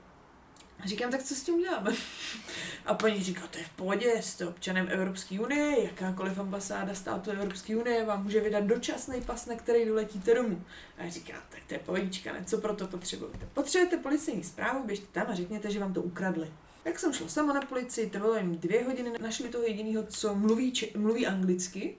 A 0.83 0.87
říkám, 0.87 1.11
tak 1.11 1.23
co 1.23 1.35
s 1.35 1.43
tím 1.43 1.55
uděláme? 1.55 1.91
A 2.85 2.93
paní 2.93 3.23
říká, 3.23 3.41
to 3.47 3.57
je 3.57 3.63
v 3.63 3.69
pohodě, 3.69 4.21
jste 4.21 4.47
občanem 4.47 4.87
Evropské 4.89 5.39
unie, 5.39 5.83
jakákoliv 5.83 6.39
ambasáda 6.39 6.95
státu 6.95 7.31
Evropské 7.31 7.75
unie 7.75 8.05
vám 8.05 8.23
může 8.23 8.41
vydat 8.41 8.63
dočasný 8.63 9.21
pas, 9.21 9.45
na 9.45 9.55
který 9.55 9.85
doletíte 9.85 10.33
domů. 10.35 10.63
A 10.97 11.03
já 11.03 11.09
říkám, 11.09 11.41
tak 11.49 11.59
to 11.67 11.73
je 11.73 11.79
pohodička, 11.79 12.33
ne? 12.33 12.43
co 12.45 12.57
pro 12.57 12.75
to 12.75 12.87
potřebujete? 12.87 13.47
Potřebujete 13.53 13.97
policejní 13.97 14.43
zprávu, 14.43 14.83
běžte 14.83 15.05
tam 15.11 15.27
a 15.29 15.35
řekněte, 15.35 15.71
že 15.71 15.79
vám 15.79 15.93
to 15.93 16.01
ukradli. 16.01 16.47
Tak 16.83 16.99
jsem 16.99 17.13
šla 17.13 17.27
sama 17.27 17.53
na 17.53 17.61
policii, 17.61 18.09
trvalo 18.09 18.35
jim 18.35 18.57
dvě 18.57 18.83
hodiny, 18.83 19.11
našli 19.21 19.49
toho 19.49 19.63
jediného, 19.63 20.03
co 20.03 20.35
mluví, 20.35 20.71
če- 20.71 20.87
mluví 20.97 21.27
anglicky. 21.27 21.97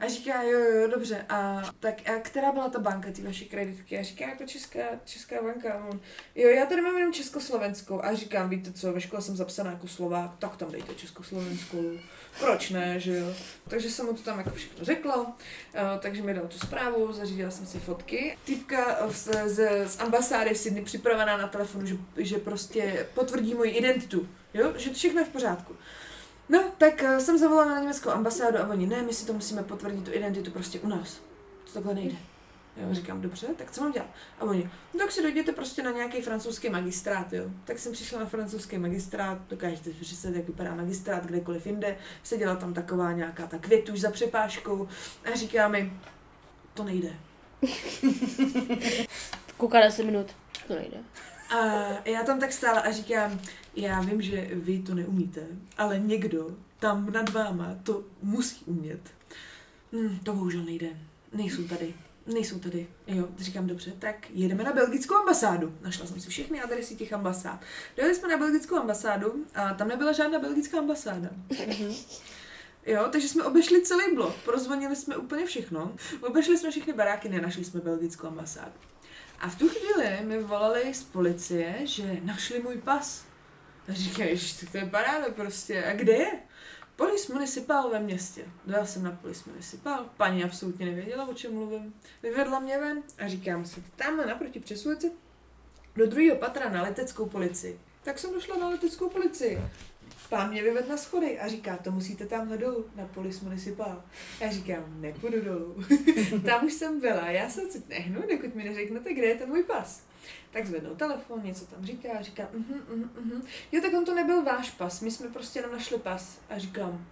A 0.00 0.08
říká, 0.08 0.42
jo, 0.42 0.58
jo, 0.58 0.88
dobře. 0.88 1.26
A 1.28 1.62
tak 1.80 2.10
a 2.10 2.18
která 2.18 2.52
byla 2.52 2.68
ta 2.68 2.78
banka, 2.78 3.10
ty 3.12 3.22
vaše 3.22 3.44
kreditky? 3.44 3.98
A 3.98 4.02
říká, 4.02 4.28
jako 4.28 4.44
česká, 4.44 4.80
česká 5.04 5.42
banka. 5.42 5.86
On, 5.90 6.00
jo, 6.34 6.48
já 6.48 6.66
tady 6.66 6.80
mám 6.80 6.98
jenom 6.98 7.12
československou. 7.12 8.04
A 8.04 8.14
říkám, 8.14 8.50
víte 8.50 8.72
co, 8.72 8.92
ve 8.92 9.00
škole 9.00 9.22
jsem 9.22 9.36
zapsaná 9.36 9.70
jako 9.70 9.88
Slovák, 9.88 10.30
tak 10.38 10.56
tam 10.56 10.70
dejte 10.70 10.94
československou. 10.94 11.98
Proč 12.38 12.70
ne, 12.70 13.00
že 13.00 13.16
jo? 13.16 13.34
Takže 13.68 13.90
jsem 13.90 14.06
mu 14.06 14.12
to 14.12 14.22
tam 14.22 14.38
jako 14.38 14.50
všechno 14.50 14.84
řekla, 14.84 15.36
takže 16.00 16.22
mi 16.22 16.34
dal 16.34 16.48
tu 16.48 16.58
zprávu, 16.58 17.12
zařídila 17.12 17.50
jsem 17.50 17.66
si 17.66 17.78
fotky. 17.78 18.38
Týpka 18.44 18.98
eh, 19.00 19.12
z, 19.12 19.28
z, 19.46 19.88
z 19.88 20.00
ambasády 20.00 20.54
Sydney 20.54 20.84
připravená 20.84 21.36
na 21.36 21.48
telefonu, 21.48 21.86
že, 21.86 21.96
že 22.16 22.38
prostě 22.38 23.06
potvrdí 23.14 23.54
moji 23.54 23.70
identitu, 23.70 24.28
jo? 24.54 24.72
Že 24.76 24.92
všechno 24.92 25.20
je 25.20 25.26
v 25.26 25.28
pořádku. 25.28 25.76
No, 26.50 26.64
tak 26.78 27.02
uh, 27.02 27.18
jsem 27.18 27.38
zavolala 27.38 27.74
na 27.74 27.80
německou 27.80 28.10
ambasádu 28.10 28.58
a 28.58 28.68
oni, 28.68 28.86
ne, 28.86 29.02
my 29.02 29.12
si 29.12 29.26
to 29.26 29.32
musíme 29.32 29.62
potvrdit, 29.62 30.04
tu 30.04 30.12
identitu 30.12 30.50
prostě 30.50 30.80
u 30.80 30.88
nás. 30.88 31.20
To 31.64 31.72
takhle 31.72 31.94
nejde. 31.94 32.16
Jo, 32.76 32.94
říkám, 32.94 33.20
dobře, 33.20 33.46
tak 33.46 33.70
co 33.70 33.80
mám 33.80 33.92
dělat? 33.92 34.08
A 34.40 34.44
oni, 34.44 34.70
no 34.94 35.00
tak 35.00 35.12
si 35.12 35.22
dojděte 35.22 35.52
prostě 35.52 35.82
na 35.82 35.90
nějaký 35.90 36.22
francouzský 36.22 36.70
magistrát, 36.70 37.32
jo. 37.32 37.44
Tak 37.64 37.78
jsem 37.78 37.92
přišla 37.92 38.18
na 38.18 38.26
francouzský 38.26 38.78
magistrát, 38.78 39.38
dokážete 39.48 39.90
si 39.90 39.96
představit, 39.96 40.36
jak 40.36 40.46
vypadá 40.46 40.74
magistrát 40.74 41.26
kdekoliv 41.26 41.66
jinde. 41.66 41.96
Seděla 42.22 42.56
tam 42.56 42.74
taková 42.74 43.12
nějaká 43.12 43.46
ta 43.46 43.58
květuš 43.58 44.00
za 44.00 44.10
přepážkou 44.10 44.88
a 45.32 45.36
říká 45.36 45.68
mi, 45.68 45.92
to 46.74 46.84
nejde. 46.84 47.10
Kouká 49.56 49.80
10 49.80 50.04
minut. 50.04 50.26
To 50.66 50.74
nejde. 50.74 50.96
A 51.50 51.58
já 52.04 52.22
tam 52.24 52.40
tak 52.40 52.52
stála 52.52 52.80
a 52.80 52.90
říkám, 52.90 53.40
já 53.76 54.00
vím, 54.00 54.22
že 54.22 54.48
vy 54.52 54.78
to 54.78 54.94
neumíte, 54.94 55.46
ale 55.78 55.98
někdo 55.98 56.56
tam 56.78 57.12
nad 57.12 57.28
váma 57.30 57.76
to 57.82 58.04
musí 58.22 58.64
umět. 58.64 59.00
Hm, 59.92 60.18
to 60.22 60.34
bohužel 60.34 60.62
nejde. 60.62 60.88
Nejsou 61.32 61.68
tady. 61.68 61.94
Nejsou 62.26 62.58
tady. 62.58 62.86
Jo, 63.06 63.28
říkám 63.38 63.66
dobře, 63.66 63.92
tak 63.98 64.30
jedeme 64.30 64.64
na 64.64 64.72
belgickou 64.72 65.14
ambasádu. 65.14 65.74
Našla 65.82 66.06
jsem 66.06 66.20
si 66.20 66.30
všechny 66.30 66.60
adresy 66.60 66.96
těch 66.96 67.12
ambasád. 67.12 67.60
Dojeli 67.96 68.14
jsme 68.14 68.28
na 68.28 68.36
belgickou 68.36 68.76
ambasádu 68.76 69.44
a 69.54 69.74
tam 69.74 69.88
nebyla 69.88 70.12
žádná 70.12 70.38
belgická 70.38 70.78
ambasáda. 70.78 71.28
Jo, 72.86 73.08
takže 73.12 73.28
jsme 73.28 73.44
obešli 73.44 73.82
celý 73.82 74.14
blok, 74.14 74.34
porozvonili 74.44 74.96
jsme 74.96 75.16
úplně 75.16 75.46
všechno, 75.46 75.92
obešli 76.20 76.58
jsme 76.58 76.70
všechny 76.70 76.92
baráky, 76.92 77.28
nenašli 77.28 77.64
jsme 77.64 77.80
belgickou 77.80 78.26
ambasádu. 78.26 78.89
A 79.40 79.48
v 79.48 79.58
tu 79.58 79.68
chvíli 79.68 80.20
mi 80.22 80.42
volali 80.42 80.94
z 80.94 81.02
policie, 81.02 81.86
že 81.86 82.20
našli 82.22 82.62
můj 82.62 82.76
pas. 82.76 83.24
A 83.88 83.92
říkají, 83.92 84.36
že 84.36 84.66
to 84.66 84.76
je 84.76 84.86
paráda 84.86 85.30
prostě. 85.30 85.84
A 85.84 85.94
kde 85.94 86.12
je? 86.12 86.30
Polis 86.96 87.28
municipál 87.28 87.90
ve 87.90 88.00
městě. 88.00 88.44
Dojel 88.66 88.86
jsem 88.86 89.02
na 89.02 89.10
polis 89.10 89.44
municipál, 89.44 90.06
paní 90.16 90.44
absolutně 90.44 90.86
nevěděla, 90.86 91.28
o 91.28 91.34
čem 91.34 91.54
mluvím. 91.54 91.94
Vyvedla 92.22 92.60
mě 92.60 92.78
ven 92.78 93.02
a 93.18 93.28
říkám 93.28 93.64
si, 93.66 93.84
tamhle 93.96 94.26
naproti 94.26 94.60
přes 94.60 94.86
ulici 94.86 95.12
do 95.96 96.06
druhého 96.06 96.36
patra 96.36 96.68
na 96.68 96.82
leteckou 96.82 97.26
policii. 97.26 97.80
Tak 98.02 98.18
jsem 98.18 98.32
došla 98.32 98.56
na 98.56 98.68
leteckou 98.68 99.08
policii. 99.08 99.58
Pán 100.30 100.50
mě 100.50 100.62
vyvedl 100.62 100.88
na 100.88 100.96
schody 100.96 101.38
a 101.40 101.48
říká, 101.48 101.76
to 101.76 101.90
musíte 101.90 102.26
tam 102.26 102.58
dolů, 102.58 102.84
na 102.96 103.06
polis 103.06 103.40
municipál. 103.40 104.04
Já 104.40 104.50
říkám, 104.50 105.00
nepůjdu 105.00 105.40
dolů. 105.40 105.84
tam 106.44 106.64
už 106.64 106.72
jsem 106.72 107.00
byla, 107.00 107.30
já 107.30 107.50
se 107.50 107.62
odsud 107.62 107.88
nehnu, 107.88 108.22
dokud 108.30 108.54
mi 108.54 108.64
neřeknete, 108.64 109.14
kde 109.14 109.26
je 109.26 109.34
ten 109.34 109.48
můj 109.48 109.62
pas. 109.62 110.02
Tak 110.50 110.66
zvednou 110.66 110.94
telefon, 110.94 111.42
něco 111.44 111.66
tam 111.66 111.84
říká, 111.84 112.22
říká, 112.22 112.48
uh-huh, 112.54 112.80
uh-huh, 112.94 113.08
uh-huh. 113.22 113.42
jo, 113.72 113.80
tak 113.82 113.92
on 113.92 114.04
to 114.04 114.14
nebyl 114.14 114.42
váš 114.42 114.70
pas, 114.70 115.00
my 115.00 115.10
jsme 115.10 115.28
prostě 115.28 115.58
jenom 115.58 115.72
našli 115.72 115.98
pas. 115.98 116.40
A 116.50 116.58
říkám, 116.58 117.06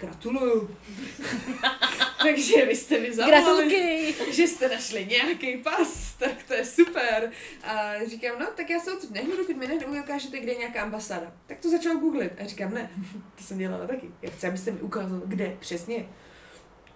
gratuluju. 0.00 0.76
Takže 2.22 2.66
vy 2.66 2.76
jste 2.76 3.00
mi 3.00 3.12
zavolali, 3.14 3.42
Gratulky! 3.68 4.14
že 4.32 4.42
jste 4.42 4.68
našli 4.68 5.06
nějaký 5.06 5.56
pas, 5.56 6.14
tak 6.18 6.42
to 6.42 6.54
je 6.54 6.64
super. 6.64 7.32
A 7.62 7.92
říkám, 8.06 8.38
no 8.38 8.46
tak 8.56 8.70
já 8.70 8.80
se 8.80 8.92
odsud 8.92 9.10
nehnu, 9.10 9.36
dokud 9.36 9.56
mi 9.56 9.66
neukážete, 9.66 10.38
kde 10.38 10.52
je 10.52 10.58
nějaká 10.58 10.82
ambasáda. 10.82 11.32
Tak 11.46 11.58
to 11.58 11.70
začal 11.70 11.96
googlit. 11.96 12.32
A 12.40 12.46
říkám, 12.46 12.74
ne, 12.74 12.90
to 13.38 13.44
jsem 13.44 13.58
dělala 13.58 13.86
taky. 13.86 14.10
Já 14.22 14.30
chci, 14.30 14.46
abyste 14.46 14.70
mi 14.70 14.80
ukázal, 14.80 15.20
kde 15.24 15.56
přesně. 15.60 16.08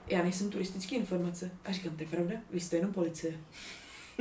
Já 0.07 0.23
nejsem 0.23 0.51
turistický 0.51 0.95
informace. 0.97 1.51
A 1.65 1.73
říkám, 1.73 1.97
to 1.97 2.03
je 2.03 2.09
pravda, 2.09 2.37
vy 2.51 2.61
jste 2.61 2.77
jenom 2.77 2.93
policie. 2.93 3.41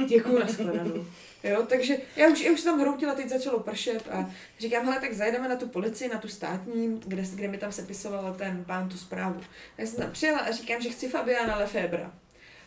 Děkuju 0.07 0.39
na 0.39 0.47
shledanou. 0.47 1.05
Jo, 1.43 1.65
takže 1.69 1.97
já 2.15 2.27
už, 2.27 2.41
já 2.41 2.51
už 2.51 2.61
tam 2.61 2.79
hroutila, 2.79 3.15
teď 3.15 3.29
začalo 3.29 3.59
pršet 3.59 4.07
a 4.11 4.31
říkám, 4.59 4.85
hele, 4.85 4.99
tak 4.99 5.13
zajedeme 5.13 5.47
na 5.47 5.55
tu 5.55 5.67
policii, 5.67 6.09
na 6.09 6.19
tu 6.19 6.27
státní, 6.27 7.01
kde, 7.05 7.23
kde 7.35 7.47
mi 7.47 7.57
tam 7.57 7.71
sepisoval 7.71 8.33
ten 8.33 8.65
pán 8.65 8.89
tu 8.89 8.97
zprávu. 8.97 9.41
Já 9.77 9.85
jsem 9.85 9.99
tam 9.99 10.11
přijela 10.11 10.39
a 10.39 10.51
říkám, 10.51 10.81
že 10.81 10.89
chci 10.89 11.09
Fabiana 11.09 11.57
Lefebra. 11.57 12.13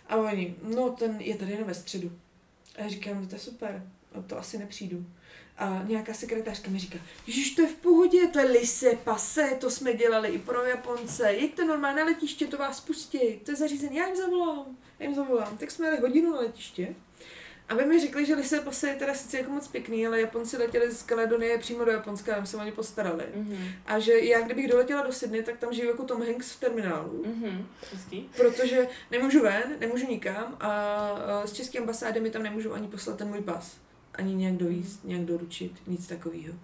A 0.09 0.17
oni, 0.17 0.55
no 0.63 0.91
ten 0.91 1.21
je 1.21 1.37
tady 1.37 1.53
jenom 1.53 1.69
ve 1.69 1.75
středu. 1.75 2.13
A 2.79 2.83
já 2.83 2.89
říkám, 2.89 3.21
no 3.21 3.27
to 3.29 3.35
je 3.35 3.39
super, 3.39 3.83
no, 4.15 4.23
to 4.23 4.39
asi 4.39 4.59
nepřijdu. 4.59 5.07
A 5.59 5.83
nějaká 5.87 6.15
sekretářka 6.15 6.71
mi 6.71 6.79
říká, 6.79 6.99
Ježiš, 7.27 7.51
to 7.55 7.63
je 7.63 7.69
v 7.69 7.75
pohodě, 7.75 8.27
to 8.27 8.39
je 8.39 8.45
lise, 8.45 8.91
pase, 9.05 9.57
to 9.61 9.71
jsme 9.71 9.95
dělali 9.95 10.29
i 10.29 10.39
pro 10.39 10.65
Japonce, 10.65 11.33
jeďte 11.33 11.65
normálně 11.65 12.01
na 12.01 12.07
letiště, 12.07 12.47
to 12.47 12.57
vás 12.57 12.81
pustí, 12.81 13.19
to 13.45 13.51
je 13.51 13.57
zařízení, 13.57 13.97
já 13.97 14.07
jim 14.07 14.17
zavolám, 14.17 14.77
já 14.99 15.07
jim 15.07 15.15
zavolám. 15.15 15.59
Tak 15.59 15.71
jsme 15.71 15.87
jeli 15.87 16.01
hodinu 16.01 16.33
na 16.33 16.41
letiště 16.41 16.95
aby 17.69 17.85
mi 17.85 18.01
řekli, 18.01 18.27
že 18.27 18.35
Lise 18.35 18.61
pase 18.61 18.89
je 18.89 18.95
teda 18.97 19.15
sice 19.15 19.39
jako 19.39 19.51
moc 19.51 19.69
pěkný, 19.69 20.07
ale 20.07 20.21
Japonci 20.21 20.57
letěli 20.57 20.93
z 20.93 21.03
Kaledonie 21.03 21.59
přímo 21.59 21.85
do 21.85 21.91
Japonska, 21.91 22.35
tam 22.35 22.47
se 22.47 22.57
oni 22.57 22.73
postarali. 22.73 23.25
Mhm. 23.35 23.69
A 23.87 23.99
že 23.99 24.19
já, 24.19 24.41
kdybych 24.41 24.69
doletěla 24.69 25.07
do 25.07 25.13
Sydney, 25.13 25.43
tak 25.43 25.59
tam 25.59 25.73
žiju 25.73 25.89
jako 25.89 26.05
Tom 26.05 26.27
Hanks 26.27 26.53
v 26.53 26.61
terminálu. 26.61 27.25
Mhm. 27.27 27.67
Hezký. 27.93 28.31
Protože 28.37 28.89
nemůžu 29.11 29.43
ven, 29.43 29.77
nemůžu 29.81 30.07
nikam 30.07 30.57
a 30.61 30.67
a 31.27 31.47
z 31.47 31.53
české 31.53 31.79
ambasády 31.79 32.21
mi 32.21 32.31
tam 32.31 32.43
nemůžu 32.43 32.75
ani 32.75 32.89
poslat 32.89 33.19
ten 33.19 33.29
můj 33.29 33.41
pas. 33.41 33.77
Ani 34.15 34.35
nějak 34.35 34.55
dovízt, 34.57 35.05
nějak 35.05 35.25
doručit, 35.25 35.73
nic 35.87 36.07
takového. 36.07 36.55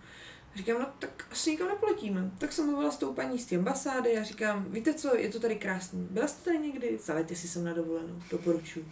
Říkám, 0.55 0.79
no 0.79 0.87
tak 0.99 1.27
asi 1.31 1.51
nikam 1.51 1.69
nepoletíme. 1.69 2.31
Tak 2.39 2.53
jsem 2.53 2.67
mluvila 2.67 2.91
s 2.91 2.97
tou 2.97 3.13
paní 3.13 3.39
z 3.39 3.47
té 3.47 3.57
ambasády 3.57 4.19
a 4.19 4.23
říkám, 4.23 4.67
víte 4.69 4.95
co, 4.95 5.17
je 5.17 5.29
to 5.29 5.41
tady 5.41 5.57
krásný. 5.57 6.07
Byla 6.11 6.27
jste 6.27 6.45
tady 6.45 6.59
někdy? 6.59 6.99
Zalejte 7.03 7.35
si 7.35 7.49
sem 7.49 7.65
na 7.65 7.73
dovolenou, 7.73 8.23
doporučuji. 8.31 8.89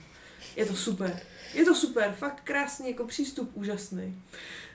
Je 0.56 0.66
to 0.66 0.76
super. 0.76 1.20
Je 1.54 1.64
to 1.64 1.74
super, 1.74 2.14
fakt 2.18 2.40
krásný, 2.44 2.90
jako 2.90 3.04
přístup 3.04 3.50
úžasný. 3.54 4.22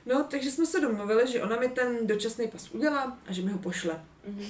No, 0.06 0.24
takže 0.24 0.52
jsme 0.52 0.66
se 0.66 0.82
domluvili, 0.82 1.32
že 1.32 1.42
ona 1.42 1.60
mi 1.60 1.70
ten 1.70 2.08
dočasný 2.08 2.48
pas 2.48 2.72
udělá 2.72 3.18
a 3.28 3.34
že 3.34 3.42
mi 3.42 3.52
ho 3.52 3.60
pošle. 3.60 4.04
Mhm. 4.28 4.46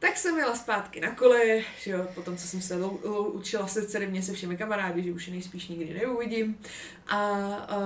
Tak 0.00 0.16
jsem 0.16 0.38
jela 0.38 0.54
zpátky 0.56 1.00
na 1.00 1.14
kole, 1.14 1.60
že 1.82 1.90
jo, 1.90 2.06
potom, 2.14 2.36
co 2.36 2.48
jsem 2.48 2.62
se 2.62 2.76
lou, 2.76 3.00
lou, 3.04 3.24
učila 3.24 3.68
se 3.68 3.86
dcery 3.86 4.22
se 4.22 4.32
všemi 4.32 4.56
kamarády, 4.56 5.02
že 5.02 5.12
už 5.12 5.26
je 5.26 5.32
nejspíš 5.32 5.68
nikdy 5.68 5.94
neuvidím. 5.94 6.58
A, 7.06 7.18
a 7.18 7.80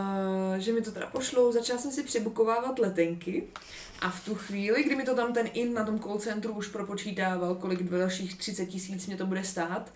že 0.59 0.73
mi 0.73 0.83
to 0.83 0.93
teda 0.93 1.07
pošlou, 1.07 1.53
začala 1.53 1.79
jsem 1.79 1.93
si 1.93 2.03
přebukovávat 2.03 2.79
letenky. 2.79 3.49
A 4.01 4.11
v 4.11 4.25
tu 4.25 4.35
chvíli, 4.35 4.83
kdy 4.83 4.97
mi 4.97 5.05
to 5.05 5.15
tam 5.15 5.33
ten 5.33 5.51
in 5.53 5.75
na 5.75 5.85
tom 5.85 5.99
call 5.99 6.19
centru 6.19 6.53
už 6.53 6.69
propočítával, 6.69 7.55
kolik 7.55 7.83
dalších 7.83 8.37
30 8.37 8.67
tisíc 8.67 9.07
mě 9.07 9.17
to 9.17 9.27
bude 9.27 9.45
stát, 9.45 9.93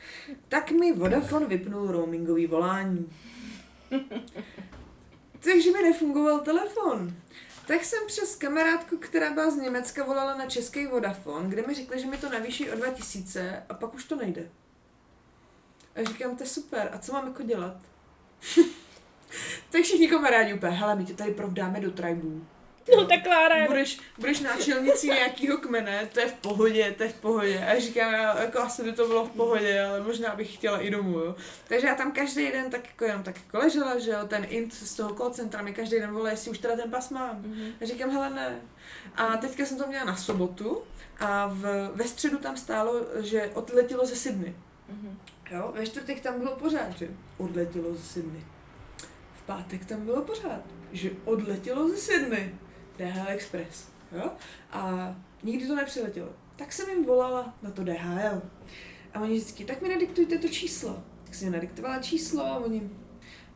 tak 0.49 0.71
mi 0.71 0.93
Vodafone 0.93 1.47
vypnul 1.47 1.91
roamingový 1.91 2.47
volání. 2.47 3.11
Takže 5.41 5.73
mi 5.73 5.83
nefungoval 5.83 6.41
telefon. 6.41 7.15
Tak 7.67 7.85
jsem 7.85 8.07
přes 8.07 8.37
kamarádku, 8.37 8.97
která 8.97 9.33
byla 9.33 9.51
z 9.51 9.57
Německa, 9.57 10.05
volala 10.05 10.35
na 10.37 10.47
český 10.47 10.87
Vodafone, 10.87 11.49
kde 11.49 11.63
mi 11.67 11.75
řekli, 11.75 12.01
že 12.01 12.07
mi 12.07 12.17
to 12.17 12.29
navýší 12.29 12.71
o 12.71 12.77
2000 12.77 13.63
a 13.69 13.75
pak 13.75 13.95
už 13.95 14.05
to 14.05 14.17
nejde. 14.17 14.49
A 15.95 16.05
říkám, 16.05 16.37
to 16.37 16.43
je 16.43 16.49
super, 16.49 16.91
a 16.93 16.99
co 16.99 17.13
mám 17.13 17.27
jako 17.27 17.43
dělat? 17.43 17.77
tak 19.71 19.83
všichni 19.83 20.09
kamarádi 20.09 20.55
úplně, 20.55 20.73
hele, 20.73 20.97
my 20.97 21.05
tě 21.05 21.15
tady 21.15 21.35
provdáme 21.35 21.81
do 21.81 21.91
tribů. 21.91 22.47
No 22.97 23.05
tak 23.05 23.23
Klára, 23.23 23.67
Budeš, 23.67 23.99
budeš 24.19 24.41
náčelnicí 24.41 25.07
nějakého 25.07 25.59
kmene, 25.59 26.09
to 26.13 26.21
je 26.21 26.27
v 26.29 26.33
pohodě, 26.33 26.95
to 26.97 27.03
je 27.03 27.09
v 27.09 27.15
pohodě. 27.15 27.67
A 27.67 27.81
říkám, 27.81 28.13
já, 28.13 28.41
jako 28.41 28.59
asi 28.59 28.83
by 28.85 28.93
to 28.93 29.07
bylo 29.07 29.25
v 29.25 29.31
pohodě, 29.31 29.83
ale 29.83 30.01
možná 30.01 30.35
bych 30.35 30.55
chtěla 30.55 30.79
i 30.81 30.91
domů, 30.91 31.19
jo. 31.19 31.37
Takže 31.69 31.87
já 31.87 31.95
tam 31.95 32.13
každý 32.13 32.53
den 32.53 32.71
tak 32.71 32.87
jako 32.87 33.05
jenom 33.05 33.23
tak 33.23 33.37
jako 33.37 33.59
ležela, 33.59 33.99
že 33.99 34.11
jo, 34.11 34.19
ten 34.29 34.47
int 34.49 34.75
z 34.75 34.95
toho 34.95 35.15
call 35.15 35.31
centra 35.31 35.63
mi 35.63 35.73
každý 35.75 36.01
den 36.01 36.13
volá, 36.13 36.31
jestli 36.31 36.51
už 36.51 36.59
teda 36.59 36.77
ten 36.77 36.91
pas 36.91 37.11
mám. 37.11 37.37
Mhm. 37.37 37.73
A 37.81 37.85
říkám, 37.85 38.11
hele 38.11 38.31
ne. 38.31 38.61
A 39.17 39.37
teďka 39.37 39.65
jsem 39.65 39.79
to 39.79 39.87
měla 39.87 40.05
na 40.05 40.17
sobotu 40.17 40.83
a 41.21 41.47
v, 41.53 41.91
ve 41.95 42.05
středu 42.05 42.39
tam 42.39 42.57
stálo, 42.57 42.95
že 43.21 43.51
odletělo 43.55 44.07
ze 44.07 44.17
Sydney. 44.17 44.55
Mhm. 44.89 45.19
Jo, 45.51 45.73
ve 45.75 45.87
čtvrtek 45.87 46.21
tam 46.21 46.39
bylo 46.39 46.57
pořád, 46.57 46.99
že 46.99 47.09
odletělo 47.37 47.95
ze 47.95 48.03
Sydney. 48.03 48.45
V 49.35 49.43
pátek 49.47 49.85
tam 49.85 50.05
bylo 50.05 50.23
pořád, 50.23 50.61
že 50.93 51.11
odletělo 51.25 51.89
ze 51.89 51.97
Sydney. 51.97 52.55
DHL 52.99 53.29
Express, 53.29 53.89
jo? 54.13 54.31
A 54.71 55.15
nikdy 55.43 55.67
to 55.67 55.75
nepřiletělo. 55.75 56.29
Tak 56.57 56.73
jsem 56.73 56.91
jim 56.91 57.05
volala 57.05 57.55
na 57.63 57.71
to 57.71 57.85
DHL. 57.85 58.43
A 59.15 59.21
oni 59.21 59.35
vždycky, 59.35 59.65
tak 59.65 59.83
mi 59.83 59.89
nadiktujte 59.89 60.39
to 60.39 60.49
číslo. 60.49 61.03
Tak 61.25 61.35
jsem 61.35 61.53
nadiktovala 61.53 62.03
číslo 62.03 62.45
a 62.45 62.57
oni, 62.57 62.91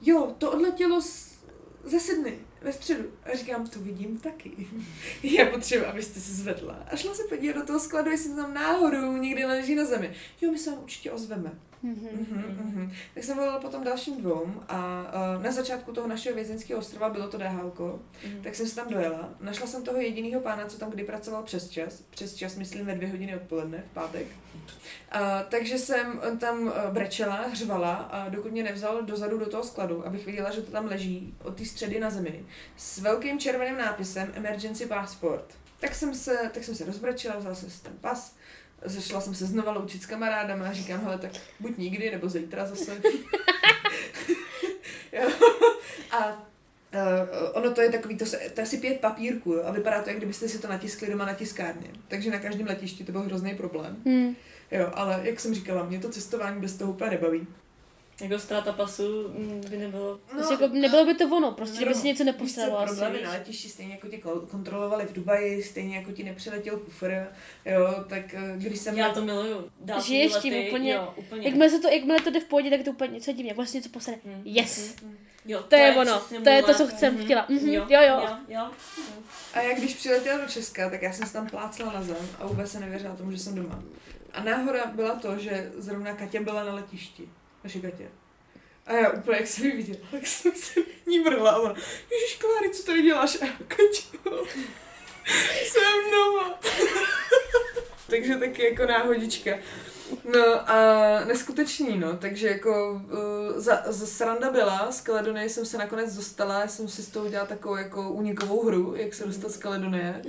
jo, 0.02 0.34
to 0.38 0.52
odletělo 0.52 1.02
z, 1.02 1.38
ze 1.84 2.00
Sydney 2.00 2.38
ve 2.60 2.72
středu. 2.72 3.04
A 3.24 3.36
říkám, 3.36 3.66
to 3.66 3.80
vidím 3.80 4.18
taky. 4.18 4.66
Já 5.22 5.46
potřebuji, 5.46 5.86
abyste 5.86 6.20
se 6.20 6.32
zvedla. 6.32 6.86
A 6.90 6.96
šla 6.96 7.14
se 7.14 7.22
podívat 7.28 7.56
do 7.56 7.66
toho 7.66 7.80
skladu, 7.80 8.10
jestli 8.10 8.36
tam 8.36 8.54
náhodou 8.54 9.16
někde 9.16 9.46
leží 9.46 9.74
na 9.74 9.84
zemi. 9.84 10.12
Jo, 10.40 10.52
my 10.52 10.58
se 10.58 10.70
vám 10.70 10.82
určitě 10.82 11.12
ozveme. 11.12 11.52
Mhm, 11.82 12.26
mhm. 12.60 12.92
Tak 13.14 13.24
jsem 13.24 13.36
volala 13.36 13.60
potom 13.60 13.84
dalším 13.84 14.16
dvou 14.22 14.46
a 14.68 15.04
uh, 15.36 15.42
na 15.42 15.52
začátku 15.52 15.92
toho 15.92 16.08
našeho 16.08 16.34
vězeňského 16.36 16.80
ostrova 16.80 17.08
bylo 17.08 17.28
to 17.28 17.38
DHL, 17.38 17.72
Mhm. 18.26 18.42
tak 18.42 18.54
jsem 18.54 18.66
se 18.66 18.74
tam 18.76 18.88
dojela. 18.88 19.28
Našla 19.40 19.66
jsem 19.66 19.82
toho 19.84 19.98
jediného 20.00 20.40
pána, 20.42 20.66
co 20.66 20.78
tam 20.78 20.90
kdy 20.90 21.04
pracoval 21.04 21.42
přes 21.42 21.70
čas. 21.70 22.02
Přes 22.10 22.34
čas, 22.34 22.56
myslím, 22.56 22.86
ve 22.86 22.94
dvě 22.94 23.08
hodiny 23.08 23.36
odpoledne 23.36 23.84
v 23.90 23.94
pátek. 23.94 24.26
Uh, 25.14 25.20
takže 25.48 25.78
jsem 25.78 26.20
tam 26.40 26.62
uh, 26.62 26.72
brečela, 26.90 27.34
hřvala, 27.34 27.94
a 27.94 28.28
dokud 28.28 28.52
mě 28.52 28.62
nevzal 28.62 29.02
dozadu 29.02 29.38
do 29.38 29.46
toho 29.46 29.64
skladu, 29.64 30.06
abych 30.06 30.26
viděla, 30.26 30.50
že 30.50 30.62
to 30.62 30.70
tam 30.72 30.86
leží 30.86 31.34
od 31.44 31.56
té 31.56 31.64
středy 31.64 32.00
na 32.00 32.10
zemi 32.10 32.44
s 32.76 32.98
velkým 32.98 33.38
červeným 33.38 33.78
nápisem 33.78 34.32
Emergency 34.34 34.86
Passport. 34.86 35.44
Tak 35.80 35.94
jsem 35.94 36.14
se, 36.14 36.50
tak 36.54 36.64
jsem 36.64 36.74
se 36.74 36.84
rozbrečela, 36.84 37.38
vzala 37.38 37.54
jsem 37.54 37.70
si 37.70 37.82
ten 37.82 37.92
pas, 38.00 38.34
Zašla 38.84 39.20
jsem 39.20 39.34
se 39.34 39.46
znova 39.46 39.72
loučit 39.72 40.02
s 40.02 40.06
kamarádama 40.06 40.68
a 40.68 40.72
říkám, 40.72 41.00
hele, 41.04 41.18
tak 41.18 41.32
buď 41.60 41.78
nikdy, 41.78 42.10
nebo 42.10 42.28
zítra 42.28 42.66
zase. 42.66 42.92
jo. 45.12 45.30
A 46.10 46.48
Uh, 46.94 47.50
ono 47.52 47.70
to 47.70 47.80
je 47.80 47.90
takový, 47.90 48.16
to, 48.16 48.26
se, 48.26 48.36
to 48.36 48.60
je 48.60 48.62
asi 48.62 48.78
pět 48.78 49.00
papírků 49.00 49.52
jo, 49.52 49.62
a 49.64 49.72
vypadá 49.72 50.02
to, 50.02 50.08
jak 50.08 50.18
kdybyste 50.18 50.48
si 50.48 50.58
to 50.58 50.68
natiskli 50.68 51.10
doma 51.10 51.24
na 51.24 51.34
tiskárně. 51.34 51.90
Takže 52.08 52.30
na 52.30 52.38
každém 52.38 52.66
letišti 52.66 53.04
to 53.04 53.12
byl 53.12 53.20
hrozný 53.20 53.54
problém. 53.54 53.96
Hmm. 54.06 54.36
Jo, 54.70 54.90
ale 54.94 55.20
jak 55.22 55.40
jsem 55.40 55.54
říkala, 55.54 55.84
mě 55.84 55.98
to 55.98 56.08
cestování 56.08 56.60
bez 56.60 56.74
toho 56.74 56.92
úplně 56.92 57.10
nebaví. 57.10 57.46
Jako 58.22 58.38
ztráta 58.38 58.72
pasu 58.72 59.28
mm, 59.28 59.60
by 59.70 59.76
nebylo... 59.76 60.20
No, 60.40 60.50
jako 60.50 60.68
nebylo 60.68 61.04
by 61.04 61.14
to 61.14 61.24
ono, 61.36 61.52
prostě, 61.52 61.78
že 61.78 61.84
by 61.84 61.94
no, 61.94 62.00
si 62.00 62.06
něco 62.06 62.24
víš 62.24 62.32
neposlalo 62.32 62.78
asi. 62.78 62.86
problémy 62.86 63.22
na 63.24 63.30
letišti 63.30 63.68
stejně 63.68 63.92
jako 63.94 64.08
ti 64.08 64.22
kontrolovali 64.50 65.04
v 65.06 65.12
Dubaji, 65.12 65.62
stejně 65.62 65.96
jako 65.96 66.12
ti 66.12 66.24
nepřiletěl 66.24 66.76
kufr, 66.76 67.26
jo, 67.64 68.04
tak 68.08 68.34
eh, 68.34 68.52
když 68.56 68.78
jsem... 68.78 68.98
Já 68.98 69.10
to 69.14 69.24
miluju. 69.24 69.70
Žiješ 70.04 70.32
tím 70.36 70.54
lety, 70.54 70.68
úplně- 70.68 70.92
Jo, 70.92 71.14
úplně. 71.16 71.46
Jakmile, 71.46 71.70
se 71.70 71.78
to, 71.80 71.88
jakmile 71.88 72.20
to 72.20 72.30
jde 72.30 72.40
v 72.40 72.44
pohodě, 72.44 72.70
tak 72.70 72.82
to 72.82 72.90
úplně 72.90 73.14
něco 73.14 73.32
divně, 73.32 73.48
jak 73.50 73.56
vlastně 73.56 73.78
něco 73.78 73.90
posede. 73.90 74.16
Mhm. 74.24 74.42
Yes! 74.44 74.94
Jo, 75.46 75.62
To 75.68 75.76
je 75.76 75.96
ono, 75.96 76.18
přesně 76.18 76.40
to 76.40 76.50
je 76.50 76.62
to, 76.62 76.74
co 76.74 76.86
jsem 76.98 77.14
Mhm. 77.14 77.24
chtěla. 77.24 77.46
Mhm, 77.48 77.68
Jo, 77.68 77.86
jo, 77.88 78.00
jo. 78.08 78.20
jo, 78.20 78.36
jo. 78.48 78.70
A 79.54 79.60
já 79.60 79.78
když 79.78 79.94
přiletěla 79.94 80.38
do 80.38 80.46
Česka, 80.48 80.90
tak 80.90 81.02
já 81.02 81.12
jsem 81.12 81.26
se 81.26 81.32
tam 81.32 81.46
plácla 81.46 81.92
na 81.92 82.02
zem 82.02 82.28
a 82.38 82.46
vůbec 82.46 82.70
se 82.72 82.80
nevěřila 82.80 83.14
tomu, 83.16 83.32
že 83.32 83.38
jsem 83.38 83.54
doma. 83.54 83.82
A 84.32 84.42
náhoda 84.44 84.86
byla 84.94 85.14
to, 85.14 85.38
že 85.38 85.72
zrovna 85.76 86.14
Katě 86.14 86.40
byla 86.40 86.64
na 86.64 86.74
letišti. 86.74 87.28
Naše 87.64 87.80
Katě. 87.80 88.08
A 88.86 88.92
já 88.92 89.10
úplně, 89.10 89.36
jak 89.36 89.46
jsem 89.46 89.64
ji 89.64 89.72
viděla, 89.72 89.98
tak 90.10 90.26
jsem 90.26 90.52
se 90.52 90.80
ní 91.06 91.20
vrhla 91.20 91.50
a 91.50 91.58
ona, 91.58 91.74
Ježiš, 92.10 92.38
Kláry, 92.38 92.70
co 92.70 92.82
tady 92.82 93.02
děláš? 93.02 93.38
A 93.42 93.44
já, 93.44 93.52
jsem 95.64 96.10
doma. 96.10 96.60
Takže 98.10 98.36
taky 98.36 98.64
jako 98.64 98.86
náhodička. 98.86 99.50
No 100.34 100.70
a 100.70 101.24
neskutečný, 101.24 101.98
no, 101.98 102.16
takže 102.16 102.48
jako 102.48 102.92
uh, 102.92 103.60
za, 103.60 103.82
za 103.86 104.06
sranda 104.06 104.50
byla, 104.50 104.92
z 104.92 105.00
Kaledonie 105.00 105.48
jsem 105.48 105.66
se 105.66 105.78
nakonec 105.78 106.16
dostala, 106.16 106.60
já 106.60 106.68
jsem 106.68 106.88
si 106.88 107.02
z 107.02 107.08
toho 107.08 107.26
udělala 107.26 107.48
takovou 107.48 107.76
jako 107.76 108.10
unikovou 108.10 108.66
hru, 108.66 108.94
jak 108.96 109.14
se 109.14 109.26
dostat 109.26 109.50
z 109.50 109.56
Kaledonie. 109.56 110.22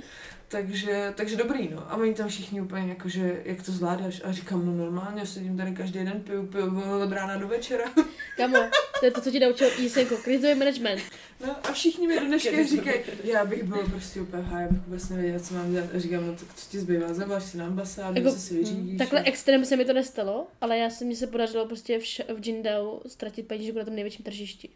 Takže, 0.54 1.12
takže 1.16 1.36
dobrý, 1.36 1.68
no. 1.68 1.92
A 1.92 1.96
oni 1.96 2.14
tam 2.14 2.28
všichni 2.28 2.60
úplně 2.60 2.88
jako, 2.88 3.08
že 3.08 3.42
jak 3.44 3.62
to 3.62 3.72
zvládáš? 3.72 4.20
A 4.24 4.32
říkám, 4.32 4.66
no 4.66 4.72
normálně, 4.72 5.26
sedím 5.26 5.56
tady 5.56 5.72
každý 5.74 5.98
den, 6.04 6.20
piju, 6.20 6.46
piju 6.46 6.82
od 7.02 7.12
rána 7.12 7.36
do 7.36 7.48
večera. 7.48 7.84
Kamo, 8.36 8.58
to 9.00 9.06
je 9.06 9.10
to, 9.12 9.20
co 9.20 9.30
ti 9.30 9.40
naučil 9.40 9.68
Jisenko, 9.78 10.16
krizový 10.16 10.54
management. 10.54 11.02
No 11.46 11.56
a 11.68 11.72
všichni 11.72 12.06
mi 12.08 12.20
do 12.20 12.26
dneška 12.26 12.64
říkají, 12.64 13.00
já 13.24 13.44
bych 13.44 13.62
byl 13.62 13.88
prostě 13.90 14.20
úplně 14.20 14.42
há, 14.42 14.60
já 14.60 14.68
bych 14.68 14.80
vůbec 14.80 15.08
nevěděla, 15.08 15.40
co 15.42 15.54
mám 15.54 15.72
dělat. 15.72 15.90
A 15.94 15.98
říkám, 15.98 16.26
no 16.26 16.32
tak 16.32 16.54
co 16.54 16.70
ti 16.70 16.78
zbývá, 16.78 17.14
zavoláš 17.14 17.44
si 17.44 17.56
na 17.56 17.66
ambasádu, 17.66 18.18
Jako, 18.18 18.30
si 18.38 18.54
vyřídíš. 18.54 18.98
Takhle 18.98 19.20
a- 19.20 19.24
extrém 19.28 19.64
se 19.64 19.76
mi 19.76 19.84
to 19.84 19.92
nestalo, 19.92 20.46
ale 20.60 20.78
já 20.78 20.90
se 20.90 21.04
mi 21.04 21.16
se 21.16 21.26
podařilo 21.26 21.66
prostě 21.66 21.98
v, 21.98 22.02
š- 22.02 22.34
v 22.34 22.46
Jindau 22.46 22.98
ztratit 23.06 23.46
penížku 23.48 23.78
na 23.78 23.84
tom 23.84 23.94
největším 23.94 24.24
tržišti. 24.24 24.68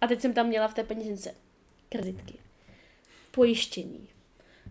A 0.00 0.06
teď 0.06 0.20
jsem 0.20 0.32
tam 0.32 0.46
měla 0.46 0.68
v 0.68 0.74
té 0.74 0.84
peněžence 0.84 1.34
kreditky, 1.88 2.34
pojištění, 3.30 4.08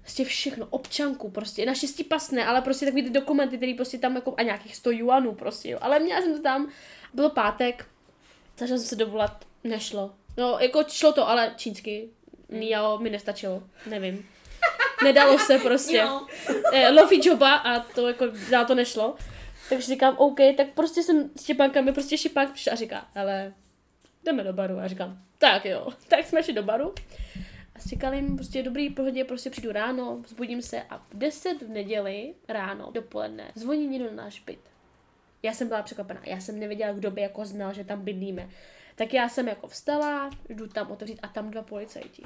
prostě 0.02 0.26
všechno, 0.26 0.68
občanku 0.70 1.32
prostě, 1.32 1.66
naštěstí 1.66 2.04
pasné, 2.04 2.46
ale 2.46 2.62
prostě 2.62 2.86
takový 2.86 3.04
ty 3.04 3.10
dokumenty, 3.10 3.58
které 3.58 3.74
prostě 3.76 3.98
tam 3.98 4.16
jako, 4.16 4.34
a 4.38 4.42
nějakých 4.42 4.76
100 4.76 4.92
juanů 4.92 5.36
prostě, 5.36 5.70
jo. 5.70 5.80
Ale 5.82 6.00
měla 6.00 6.22
jsem 6.22 6.36
to 6.36 6.42
tam, 6.42 6.72
bylo 7.14 7.30
pátek, 7.30 7.86
snažila 8.58 8.80
jsem 8.80 8.88
se 8.88 8.96
dovolat, 8.96 9.46
nešlo. 9.64 10.12
No, 10.38 10.58
jako 10.60 10.84
šlo 10.88 11.14
to, 11.14 11.30
ale 11.30 11.54
čínsky, 11.58 12.10
Miao 12.50 12.98
mi 12.98 13.10
nestačilo, 13.10 13.64
nevím. 13.86 14.30
Nedalo 15.04 15.40
se 15.40 15.60
prostě 15.60 16.08
eh, 16.74 16.92
Lofi 16.92 17.20
joba 17.24 17.56
a 17.56 17.80
to 17.80 18.08
jako 18.08 18.26
dál 18.50 18.66
to 18.66 18.76
nešlo. 18.76 19.16
Takže 19.70 19.88
říkám, 19.88 20.16
OK, 20.18 20.38
tak 20.58 20.68
prostě 20.74 21.04
jsem 21.04 21.30
s 21.36 21.44
Štěpánkem, 21.44 21.86
mi 21.86 21.94
prostě 21.94 22.18
Štěpánk 22.18 22.54
přišel 22.54 22.74
a 22.74 22.76
říká, 22.76 23.08
ale 23.16 23.54
jdeme 24.24 24.44
do 24.44 24.54
baru. 24.54 24.80
A 24.80 24.88
říkám, 24.88 25.18
tak 25.38 25.66
jo, 25.66 25.88
tak 26.08 26.26
jsme 26.26 26.44
šli 26.44 26.54
do 26.54 26.64
baru. 26.64 26.94
A 27.80 27.82
říkali 27.82 28.18
jim 28.18 28.36
prostě 28.36 28.64
dobrý 28.64 28.90
pohodě, 28.90 29.24
prostě 29.24 29.50
přijdu 29.50 29.72
ráno, 29.72 30.22
vzbudím 30.26 30.62
se 30.62 30.84
a 30.84 30.98
v 30.98 31.14
10 31.14 31.62
v 31.62 31.70
neděli 31.70 32.34
ráno, 32.48 32.92
dopoledne, 32.92 33.52
zvoní 33.56 33.88
někdo 33.88 34.10
na 34.10 34.24
náš 34.24 34.40
byt. 34.40 34.60
Já 35.44 35.54
jsem 35.54 35.68
byla 35.68 35.82
překvapená, 35.82 36.22
já 36.26 36.40
jsem 36.40 36.60
nevěděla, 36.60 36.94
kdo 36.94 37.12
by 37.12 37.22
jako 37.22 37.46
znal, 37.46 37.74
že 37.74 37.84
tam 37.84 38.02
bydlíme. 38.02 38.50
Tak 38.96 39.14
já 39.14 39.30
jsem 39.30 39.48
jako 39.48 39.68
vstala, 39.68 40.30
jdu 40.50 40.68
tam 40.68 40.92
otevřít 40.92 41.20
a 41.22 41.28
tam 41.28 41.52
dva 41.52 41.62
policajti. 41.62 42.24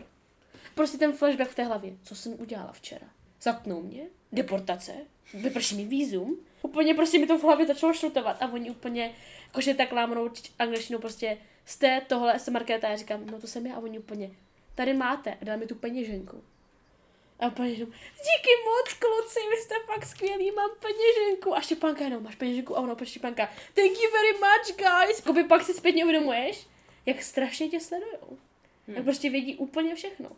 Prostě 0.75 0.97
ten 0.97 1.13
flashback 1.13 1.51
v 1.51 1.55
té 1.55 1.63
hlavě. 1.63 1.93
Co 2.03 2.15
jsem 2.15 2.41
udělala 2.41 2.71
včera? 2.71 3.07
Zatnou 3.41 3.81
mě? 3.81 4.03
Deportace? 4.31 4.93
Vyprší 5.33 5.75
mi 5.75 5.85
vízum? 5.85 6.37
Úplně 6.61 6.93
prostě 6.93 7.19
mi 7.19 7.27
to 7.27 7.37
v 7.37 7.43
hlavě 7.43 7.67
začalo 7.67 7.93
šrutovat 7.93 8.41
a 8.41 8.53
oni 8.53 8.71
úplně, 8.71 9.11
jakože 9.47 9.73
tak 9.73 9.91
lámnou 9.91 10.29
angličtinou 10.59 10.99
prostě 10.99 11.37
jste 11.65 12.01
tohle, 12.07 12.39
jsem 12.39 12.53
Markéta, 12.53 12.89
já 12.89 12.97
říkám, 12.97 13.25
no 13.25 13.41
to 13.41 13.47
jsem 13.47 13.67
já 13.67 13.75
a 13.75 13.79
oni 13.79 13.99
úplně, 13.99 14.31
tady 14.75 14.93
máte 14.93 15.31
a 15.41 15.45
dali 15.45 15.59
mi 15.59 15.67
tu 15.67 15.75
peněženku. 15.75 16.43
A 17.39 17.49
peněženku, 17.49 17.91
díky 18.17 18.49
moc 18.65 18.93
kluci, 18.93 19.39
vy 19.49 19.57
jste 19.61 19.75
fakt 19.85 20.05
skvělí, 20.05 20.51
mám 20.51 20.69
peněženku. 20.79 21.55
A 21.55 21.61
Štěpánka 21.61 22.03
jenom, 22.03 22.23
máš 22.23 22.35
peněženku 22.35 22.77
a 22.77 22.79
ono 22.81 22.95
po 22.95 23.05
Štěpánka, 23.05 23.45
thank 23.73 23.91
you 24.03 24.11
very 24.11 24.33
much 24.33 24.77
guys. 24.77 25.21
Koby 25.21 25.43
pak 25.43 25.63
si 25.63 25.73
zpětně 25.73 26.03
uvědomuješ, 26.03 26.67
jak 27.05 27.21
strašně 27.23 27.69
tě 27.69 27.79
sledujou. 27.79 28.37
Hmm. 28.87 28.95
Jak 28.95 29.03
prostě 29.03 29.29
vědí 29.29 29.55
úplně 29.55 29.95
všechno. 29.95 30.29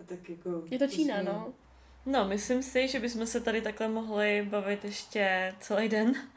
A 0.00 0.04
tak 0.06 0.28
jako, 0.28 0.50
Je 0.70 0.78
to 0.78 0.86
Čína, 0.86 1.14
jsme- 1.14 1.24
no. 1.24 1.52
No, 2.06 2.24
myslím 2.28 2.62
si, 2.62 2.88
že 2.88 3.00
bychom 3.00 3.26
se 3.26 3.40
tady 3.40 3.62
takhle 3.62 3.88
mohli 3.88 4.42
bavit 4.50 4.84
ještě 4.84 5.54
celý 5.60 5.88
den, 5.88 6.28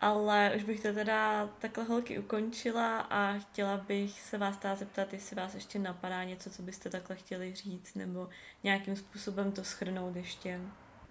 ale 0.00 0.52
už 0.56 0.64
bych 0.64 0.80
to 0.80 0.92
teda 0.92 1.50
takhle 1.58 1.84
holky 1.84 2.18
ukončila 2.18 2.98
a 3.00 3.38
chtěla 3.38 3.76
bych 3.76 4.20
se 4.20 4.38
vás 4.38 4.56
teda 4.56 4.74
zeptat, 4.74 5.12
jestli 5.12 5.36
vás 5.36 5.54
ještě 5.54 5.78
napadá 5.78 6.24
něco, 6.24 6.50
co 6.50 6.62
byste 6.62 6.90
takhle 6.90 7.16
chtěli 7.16 7.54
říct, 7.54 7.94
nebo 7.94 8.28
nějakým 8.62 8.96
způsobem 8.96 9.52
to 9.52 9.64
schrnout 9.64 10.16
ještě. 10.16 10.60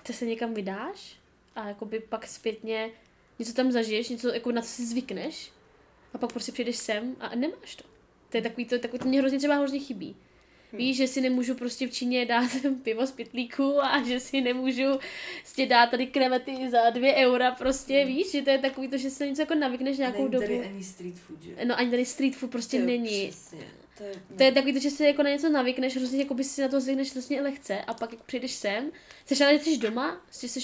Ty 0.04 0.14
se 0.14 0.26
někam 0.26 0.54
vydáš 0.54 1.20
a 1.56 1.68
jakoby 1.68 2.00
pak 2.00 2.28
zpětně 2.28 2.90
něco 3.40 3.54
tam 3.54 3.72
zažiješ, 3.72 4.10
něco 4.10 4.34
jako 4.34 4.52
na 4.52 4.62
co 4.62 4.68
si 4.68 4.86
zvykneš 4.86 5.52
a 6.14 6.18
pak 6.18 6.32
prostě 6.32 6.52
přijdeš 6.52 6.78
sem 6.78 7.16
a 7.20 7.36
nemáš 7.36 7.76
to. 7.76 7.84
To 8.30 8.38
je 8.38 8.42
takový 8.42 8.66
to, 8.66 8.80
takový 8.80 9.00
to 9.00 9.08
mě 9.08 9.20
hrozně 9.20 9.38
třeba 9.38 9.56
hrozně 9.56 9.80
chybí. 9.80 10.16
Víš, 10.78 10.98
že 10.98 11.08
si 11.08 11.22
nemůžu 11.22 11.56
prostě 11.56 11.88
v 11.88 11.92
Číně 11.92 12.26
dát 12.26 12.50
pivo 12.84 13.08
z 13.08 13.12
pitlíku 13.12 13.84
a 13.84 14.04
že 14.04 14.20
si 14.20 14.42
nemůžu 14.42 15.00
prostě 15.42 15.66
dát 15.66 15.90
tady 15.90 16.08
krevety 16.08 16.70
za 16.70 16.90
dvě 16.90 17.16
eura 17.16 17.52
prostě, 17.52 18.06
víš, 18.06 18.32
že 18.32 18.42
to 18.42 18.50
je 18.50 18.58
takový 18.58 18.88
to, 18.88 18.98
že 18.98 19.10
se 19.10 19.28
něco 19.28 19.42
jako 19.42 19.56
navykneš 19.56 19.98
nějakou 19.98 20.28
Není 20.28 20.32
dobu. 20.32 20.62
ani 20.66 20.84
street 20.84 21.20
food, 21.20 21.44
že? 21.44 21.66
No 21.66 21.80
ani 21.80 21.92
tady 21.92 22.06
street 22.06 22.36
food 22.36 22.52
prostě 22.52 22.80
To 22.80 22.86
není. 22.86 23.28
Přesně. 23.30 23.68
To 23.98 24.04
je, 24.04 24.14
To 24.38 24.44
je 24.44 24.52
takový 24.52 24.74
to, 24.74 24.80
že 24.80 24.92
se 24.92 25.08
jako 25.08 25.24
na 25.24 25.30
něco 25.30 25.50
navykneš, 25.50 25.98
hrozně 25.98 26.20
jako 26.20 26.34
by 26.34 26.44
si 26.44 26.62
na 26.62 26.68
to 26.68 26.82
zvykneš 26.82 27.12
hrozně 27.12 27.42
lehce 27.42 27.82
a 27.82 27.94
pak 27.94 28.12
jak 28.12 28.24
přijdeš 28.24 28.52
sem, 28.52 28.92
jsi 29.26 29.44
ale 29.44 29.60
jsi 29.60 29.78
doma, 29.78 30.22
prostě 30.26 30.48
jsi 30.48 30.60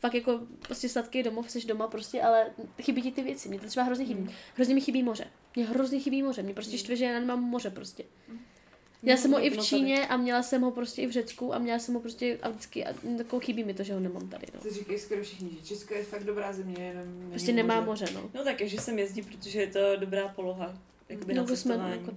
fakt 0.00 0.14
jako 0.14 0.40
prostě 0.62 0.88
sladký 0.88 1.22
domov, 1.22 1.50
jsi 1.50 1.66
doma 1.66 1.88
prostě, 1.88 2.22
ale 2.22 2.46
chybí 2.82 3.02
ti 3.02 3.12
ty 3.12 3.22
věci, 3.22 3.48
mě 3.48 3.60
to 3.60 3.66
třeba 3.66 3.84
hrozně 3.86 4.04
chybí. 4.04 4.30
Hrozně 4.54 4.74
mi 4.74 4.80
chybí 4.80 5.02
moře. 5.02 5.26
Mě 5.56 5.64
hrozně 5.64 6.00
chybí 6.00 6.22
moře, 6.22 6.42
mě 6.42 6.54
prostě 6.54 6.78
štve, 6.78 6.96
že 6.96 7.04
já 7.04 7.20
nemám 7.20 7.42
moře 7.42 7.70
prostě. 7.70 8.04
Měla 9.02 9.18
jsem 9.18 9.32
ho 9.32 9.44
i 9.44 9.50
v 9.50 9.58
Číně 9.58 10.06
a 10.06 10.16
měla 10.16 10.42
jsem 10.42 10.62
ho 10.62 10.70
prostě 10.70 11.02
i 11.02 11.06
v 11.06 11.10
Řecku 11.10 11.54
a 11.54 11.58
měla 11.58 11.78
jsem 11.78 11.94
ho 11.94 12.00
prostě 12.00 12.38
a 12.42 12.48
vždycky, 12.48 12.84
a 12.84 12.94
takovou 13.16 13.40
chybí 13.40 13.64
mi 13.64 13.74
to, 13.74 13.82
že 13.82 13.94
ho 13.94 14.00
nemám 14.00 14.28
tady, 14.28 14.46
no. 14.54 14.60
To 14.60 14.70
říkají 14.70 14.98
skoro 14.98 15.22
všichni, 15.22 15.50
že 15.50 15.66
Česko 15.66 15.94
je 15.94 16.04
fakt 16.04 16.24
dobrá 16.24 16.52
země, 16.52 16.84
jenom 16.84 17.18
není 17.18 17.30
Prostě 17.30 17.52
nemá 17.52 17.80
moře, 17.80 18.06
no. 18.14 18.30
No 18.34 18.44
tak, 18.44 18.60
že 18.60 18.80
sem 18.80 18.98
jezdí, 18.98 19.22
protože 19.22 19.60
je 19.60 19.66
to 19.66 19.96
dobrá 19.96 20.28
poloha. 20.28 20.78
Jakoby 21.08 21.34
No, 21.34 21.42
na 21.42 21.48
to 21.48 21.56
jsme, 21.56 21.74
jako, 21.74 22.14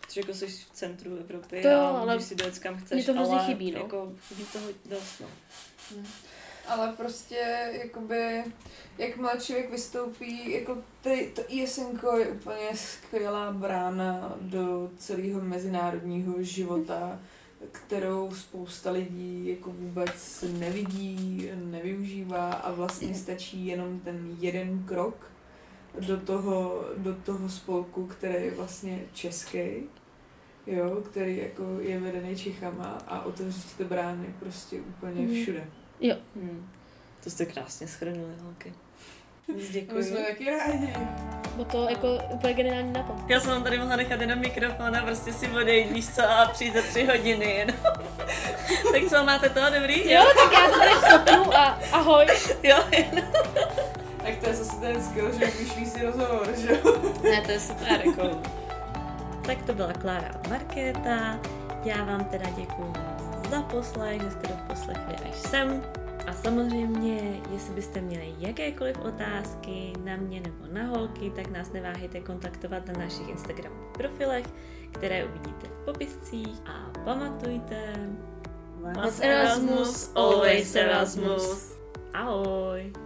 Protože 0.00 0.20
jako 0.20 0.34
jsi 0.34 0.46
v 0.46 0.70
centru 0.72 1.16
Evropy 1.16 1.62
To 1.62 1.68
jo, 1.68 1.78
a 1.78 1.88
ale 1.88 2.14
můžeš 2.14 2.28
si 2.28 2.34
dojet 2.34 2.58
kam 2.58 2.76
chceš, 2.76 2.96
mě 2.96 3.04
to 3.04 3.12
hrozně 3.12 3.36
ale 3.36 3.46
chybí, 3.46 3.70
no. 3.70 3.78
jako 3.78 4.12
chybí 4.28 4.44
toho 4.52 4.66
dost, 4.84 5.20
no. 5.20 5.28
Ale 6.68 6.92
prostě, 6.96 7.70
jakoby, 7.82 8.44
jakmile 8.98 9.32
člověk 9.40 9.70
vystoupí, 9.70 10.52
jako 10.52 10.78
ty, 11.02 11.32
to 11.34 11.42
ISNK 11.48 12.04
je 12.18 12.28
úplně 12.28 12.68
skvělá 12.74 13.52
brána 13.52 14.34
do 14.40 14.90
celého 14.98 15.40
mezinárodního 15.40 16.42
života, 16.42 17.20
kterou 17.72 18.34
spousta 18.34 18.90
lidí 18.90 19.48
jako 19.48 19.70
vůbec 19.70 20.44
nevidí, 20.58 21.50
nevyužívá 21.54 22.52
a 22.52 22.72
vlastně 22.72 23.14
stačí 23.14 23.66
jenom 23.66 24.00
ten 24.00 24.36
jeden 24.40 24.84
krok 24.84 25.30
do 26.06 26.20
toho, 26.20 26.84
do 26.96 27.14
toho 27.14 27.48
spolku, 27.48 28.06
který 28.06 28.44
je 28.44 28.50
vlastně 28.50 29.00
český, 29.12 29.60
jo, 30.66 31.02
který 31.10 31.36
jako 31.36 31.62
je 31.80 32.00
vedený 32.00 32.36
Čechama 32.36 32.98
a 33.06 33.24
otevřít 33.24 33.76
ty 33.76 33.84
brány 33.84 34.34
prostě 34.40 34.80
úplně 34.80 35.20
Mhm. 35.20 35.83
Všude. 36.04 36.18
Hmm. 36.36 36.70
To 37.24 37.30
jste 37.30 37.46
krásně 37.46 37.88
schrnuli, 37.88 38.34
holky. 38.42 38.72
Moc 39.48 39.56
My 39.56 39.64
jsme 39.64 39.80
Děkuji. 39.80 40.24
taky 40.28 40.50
rádi. 40.50 40.92
Bylo 41.54 41.64
to 41.64 41.88
jako 41.90 42.18
úplně 42.32 42.54
geniální 42.54 42.92
nápad. 42.92 43.30
Já 43.30 43.40
jsem 43.40 43.50
vám 43.50 43.62
tady 43.62 43.78
mohla 43.78 43.96
nechat 43.96 44.20
jenom 44.20 44.38
mikrofon 44.38 44.96
a 44.96 45.02
prostě 45.02 45.32
si 45.32 45.48
odejít, 45.48 45.92
víš 45.92 46.08
co, 46.08 46.30
a 46.30 46.46
přijít 46.52 46.74
za 46.74 46.82
tři 46.82 47.04
hodiny 47.04 47.44
jenom. 47.44 47.76
tak 48.92 49.02
co, 49.10 49.24
máte 49.24 49.48
to 49.48 49.60
dobrý? 49.74 50.10
Jo, 50.10 50.24
tak 50.24 50.52
já 50.52 50.70
to 50.70 50.78
tady 50.78 50.90
stopnu 50.90 51.56
a 51.56 51.78
ahoj. 51.92 52.26
Jo, 52.62 52.76
jen. 52.90 53.28
Tak 54.22 54.36
to 54.40 54.48
je 54.48 54.54
zase 54.54 54.80
ten 54.80 55.02
skill, 55.02 55.32
že 55.38 55.46
umíš 55.46 55.88
si 55.88 56.06
rozhovor, 56.06 56.48
že 56.56 56.72
jo? 56.72 57.12
Ne, 57.22 57.42
to 57.42 57.50
je 57.50 57.60
super, 57.60 58.06
jako. 58.06 58.42
Tak 59.46 59.62
to 59.62 59.74
byla 59.74 59.92
Klára 59.92 60.30
a 60.44 60.48
Markéta. 60.48 61.40
Já 61.84 62.04
vám 62.04 62.24
teda 62.24 62.50
děkuji 62.50 63.13
za 63.50 63.62
poslech, 63.62 64.22
že 64.22 64.30
jste 64.30 64.48
doposlechli 64.48 65.14
až 65.14 65.36
sem. 65.36 65.82
A 66.26 66.32
samozřejmě, 66.32 67.40
jestli 67.52 67.74
byste 67.74 68.00
měli 68.00 68.34
jakékoliv 68.38 68.98
otázky 68.98 69.92
na 70.04 70.16
mě 70.16 70.40
nebo 70.40 70.66
na 70.72 70.82
holky, 70.82 71.30
tak 71.30 71.50
nás 71.50 71.72
neváhejte 71.72 72.20
kontaktovat 72.20 72.86
na 72.86 72.92
našich 72.98 73.28
Instagram 73.28 73.72
profilech, 73.92 74.46
které 74.92 75.24
uvidíte 75.24 75.66
v 75.66 75.84
popiscích. 75.84 76.62
A 76.66 76.90
pamatujte, 77.04 77.94
Once 78.82 79.24
Erasmus, 79.24 80.12
always 80.14 80.74
Erasmus. 80.74 81.74
Ahoj! 82.14 83.03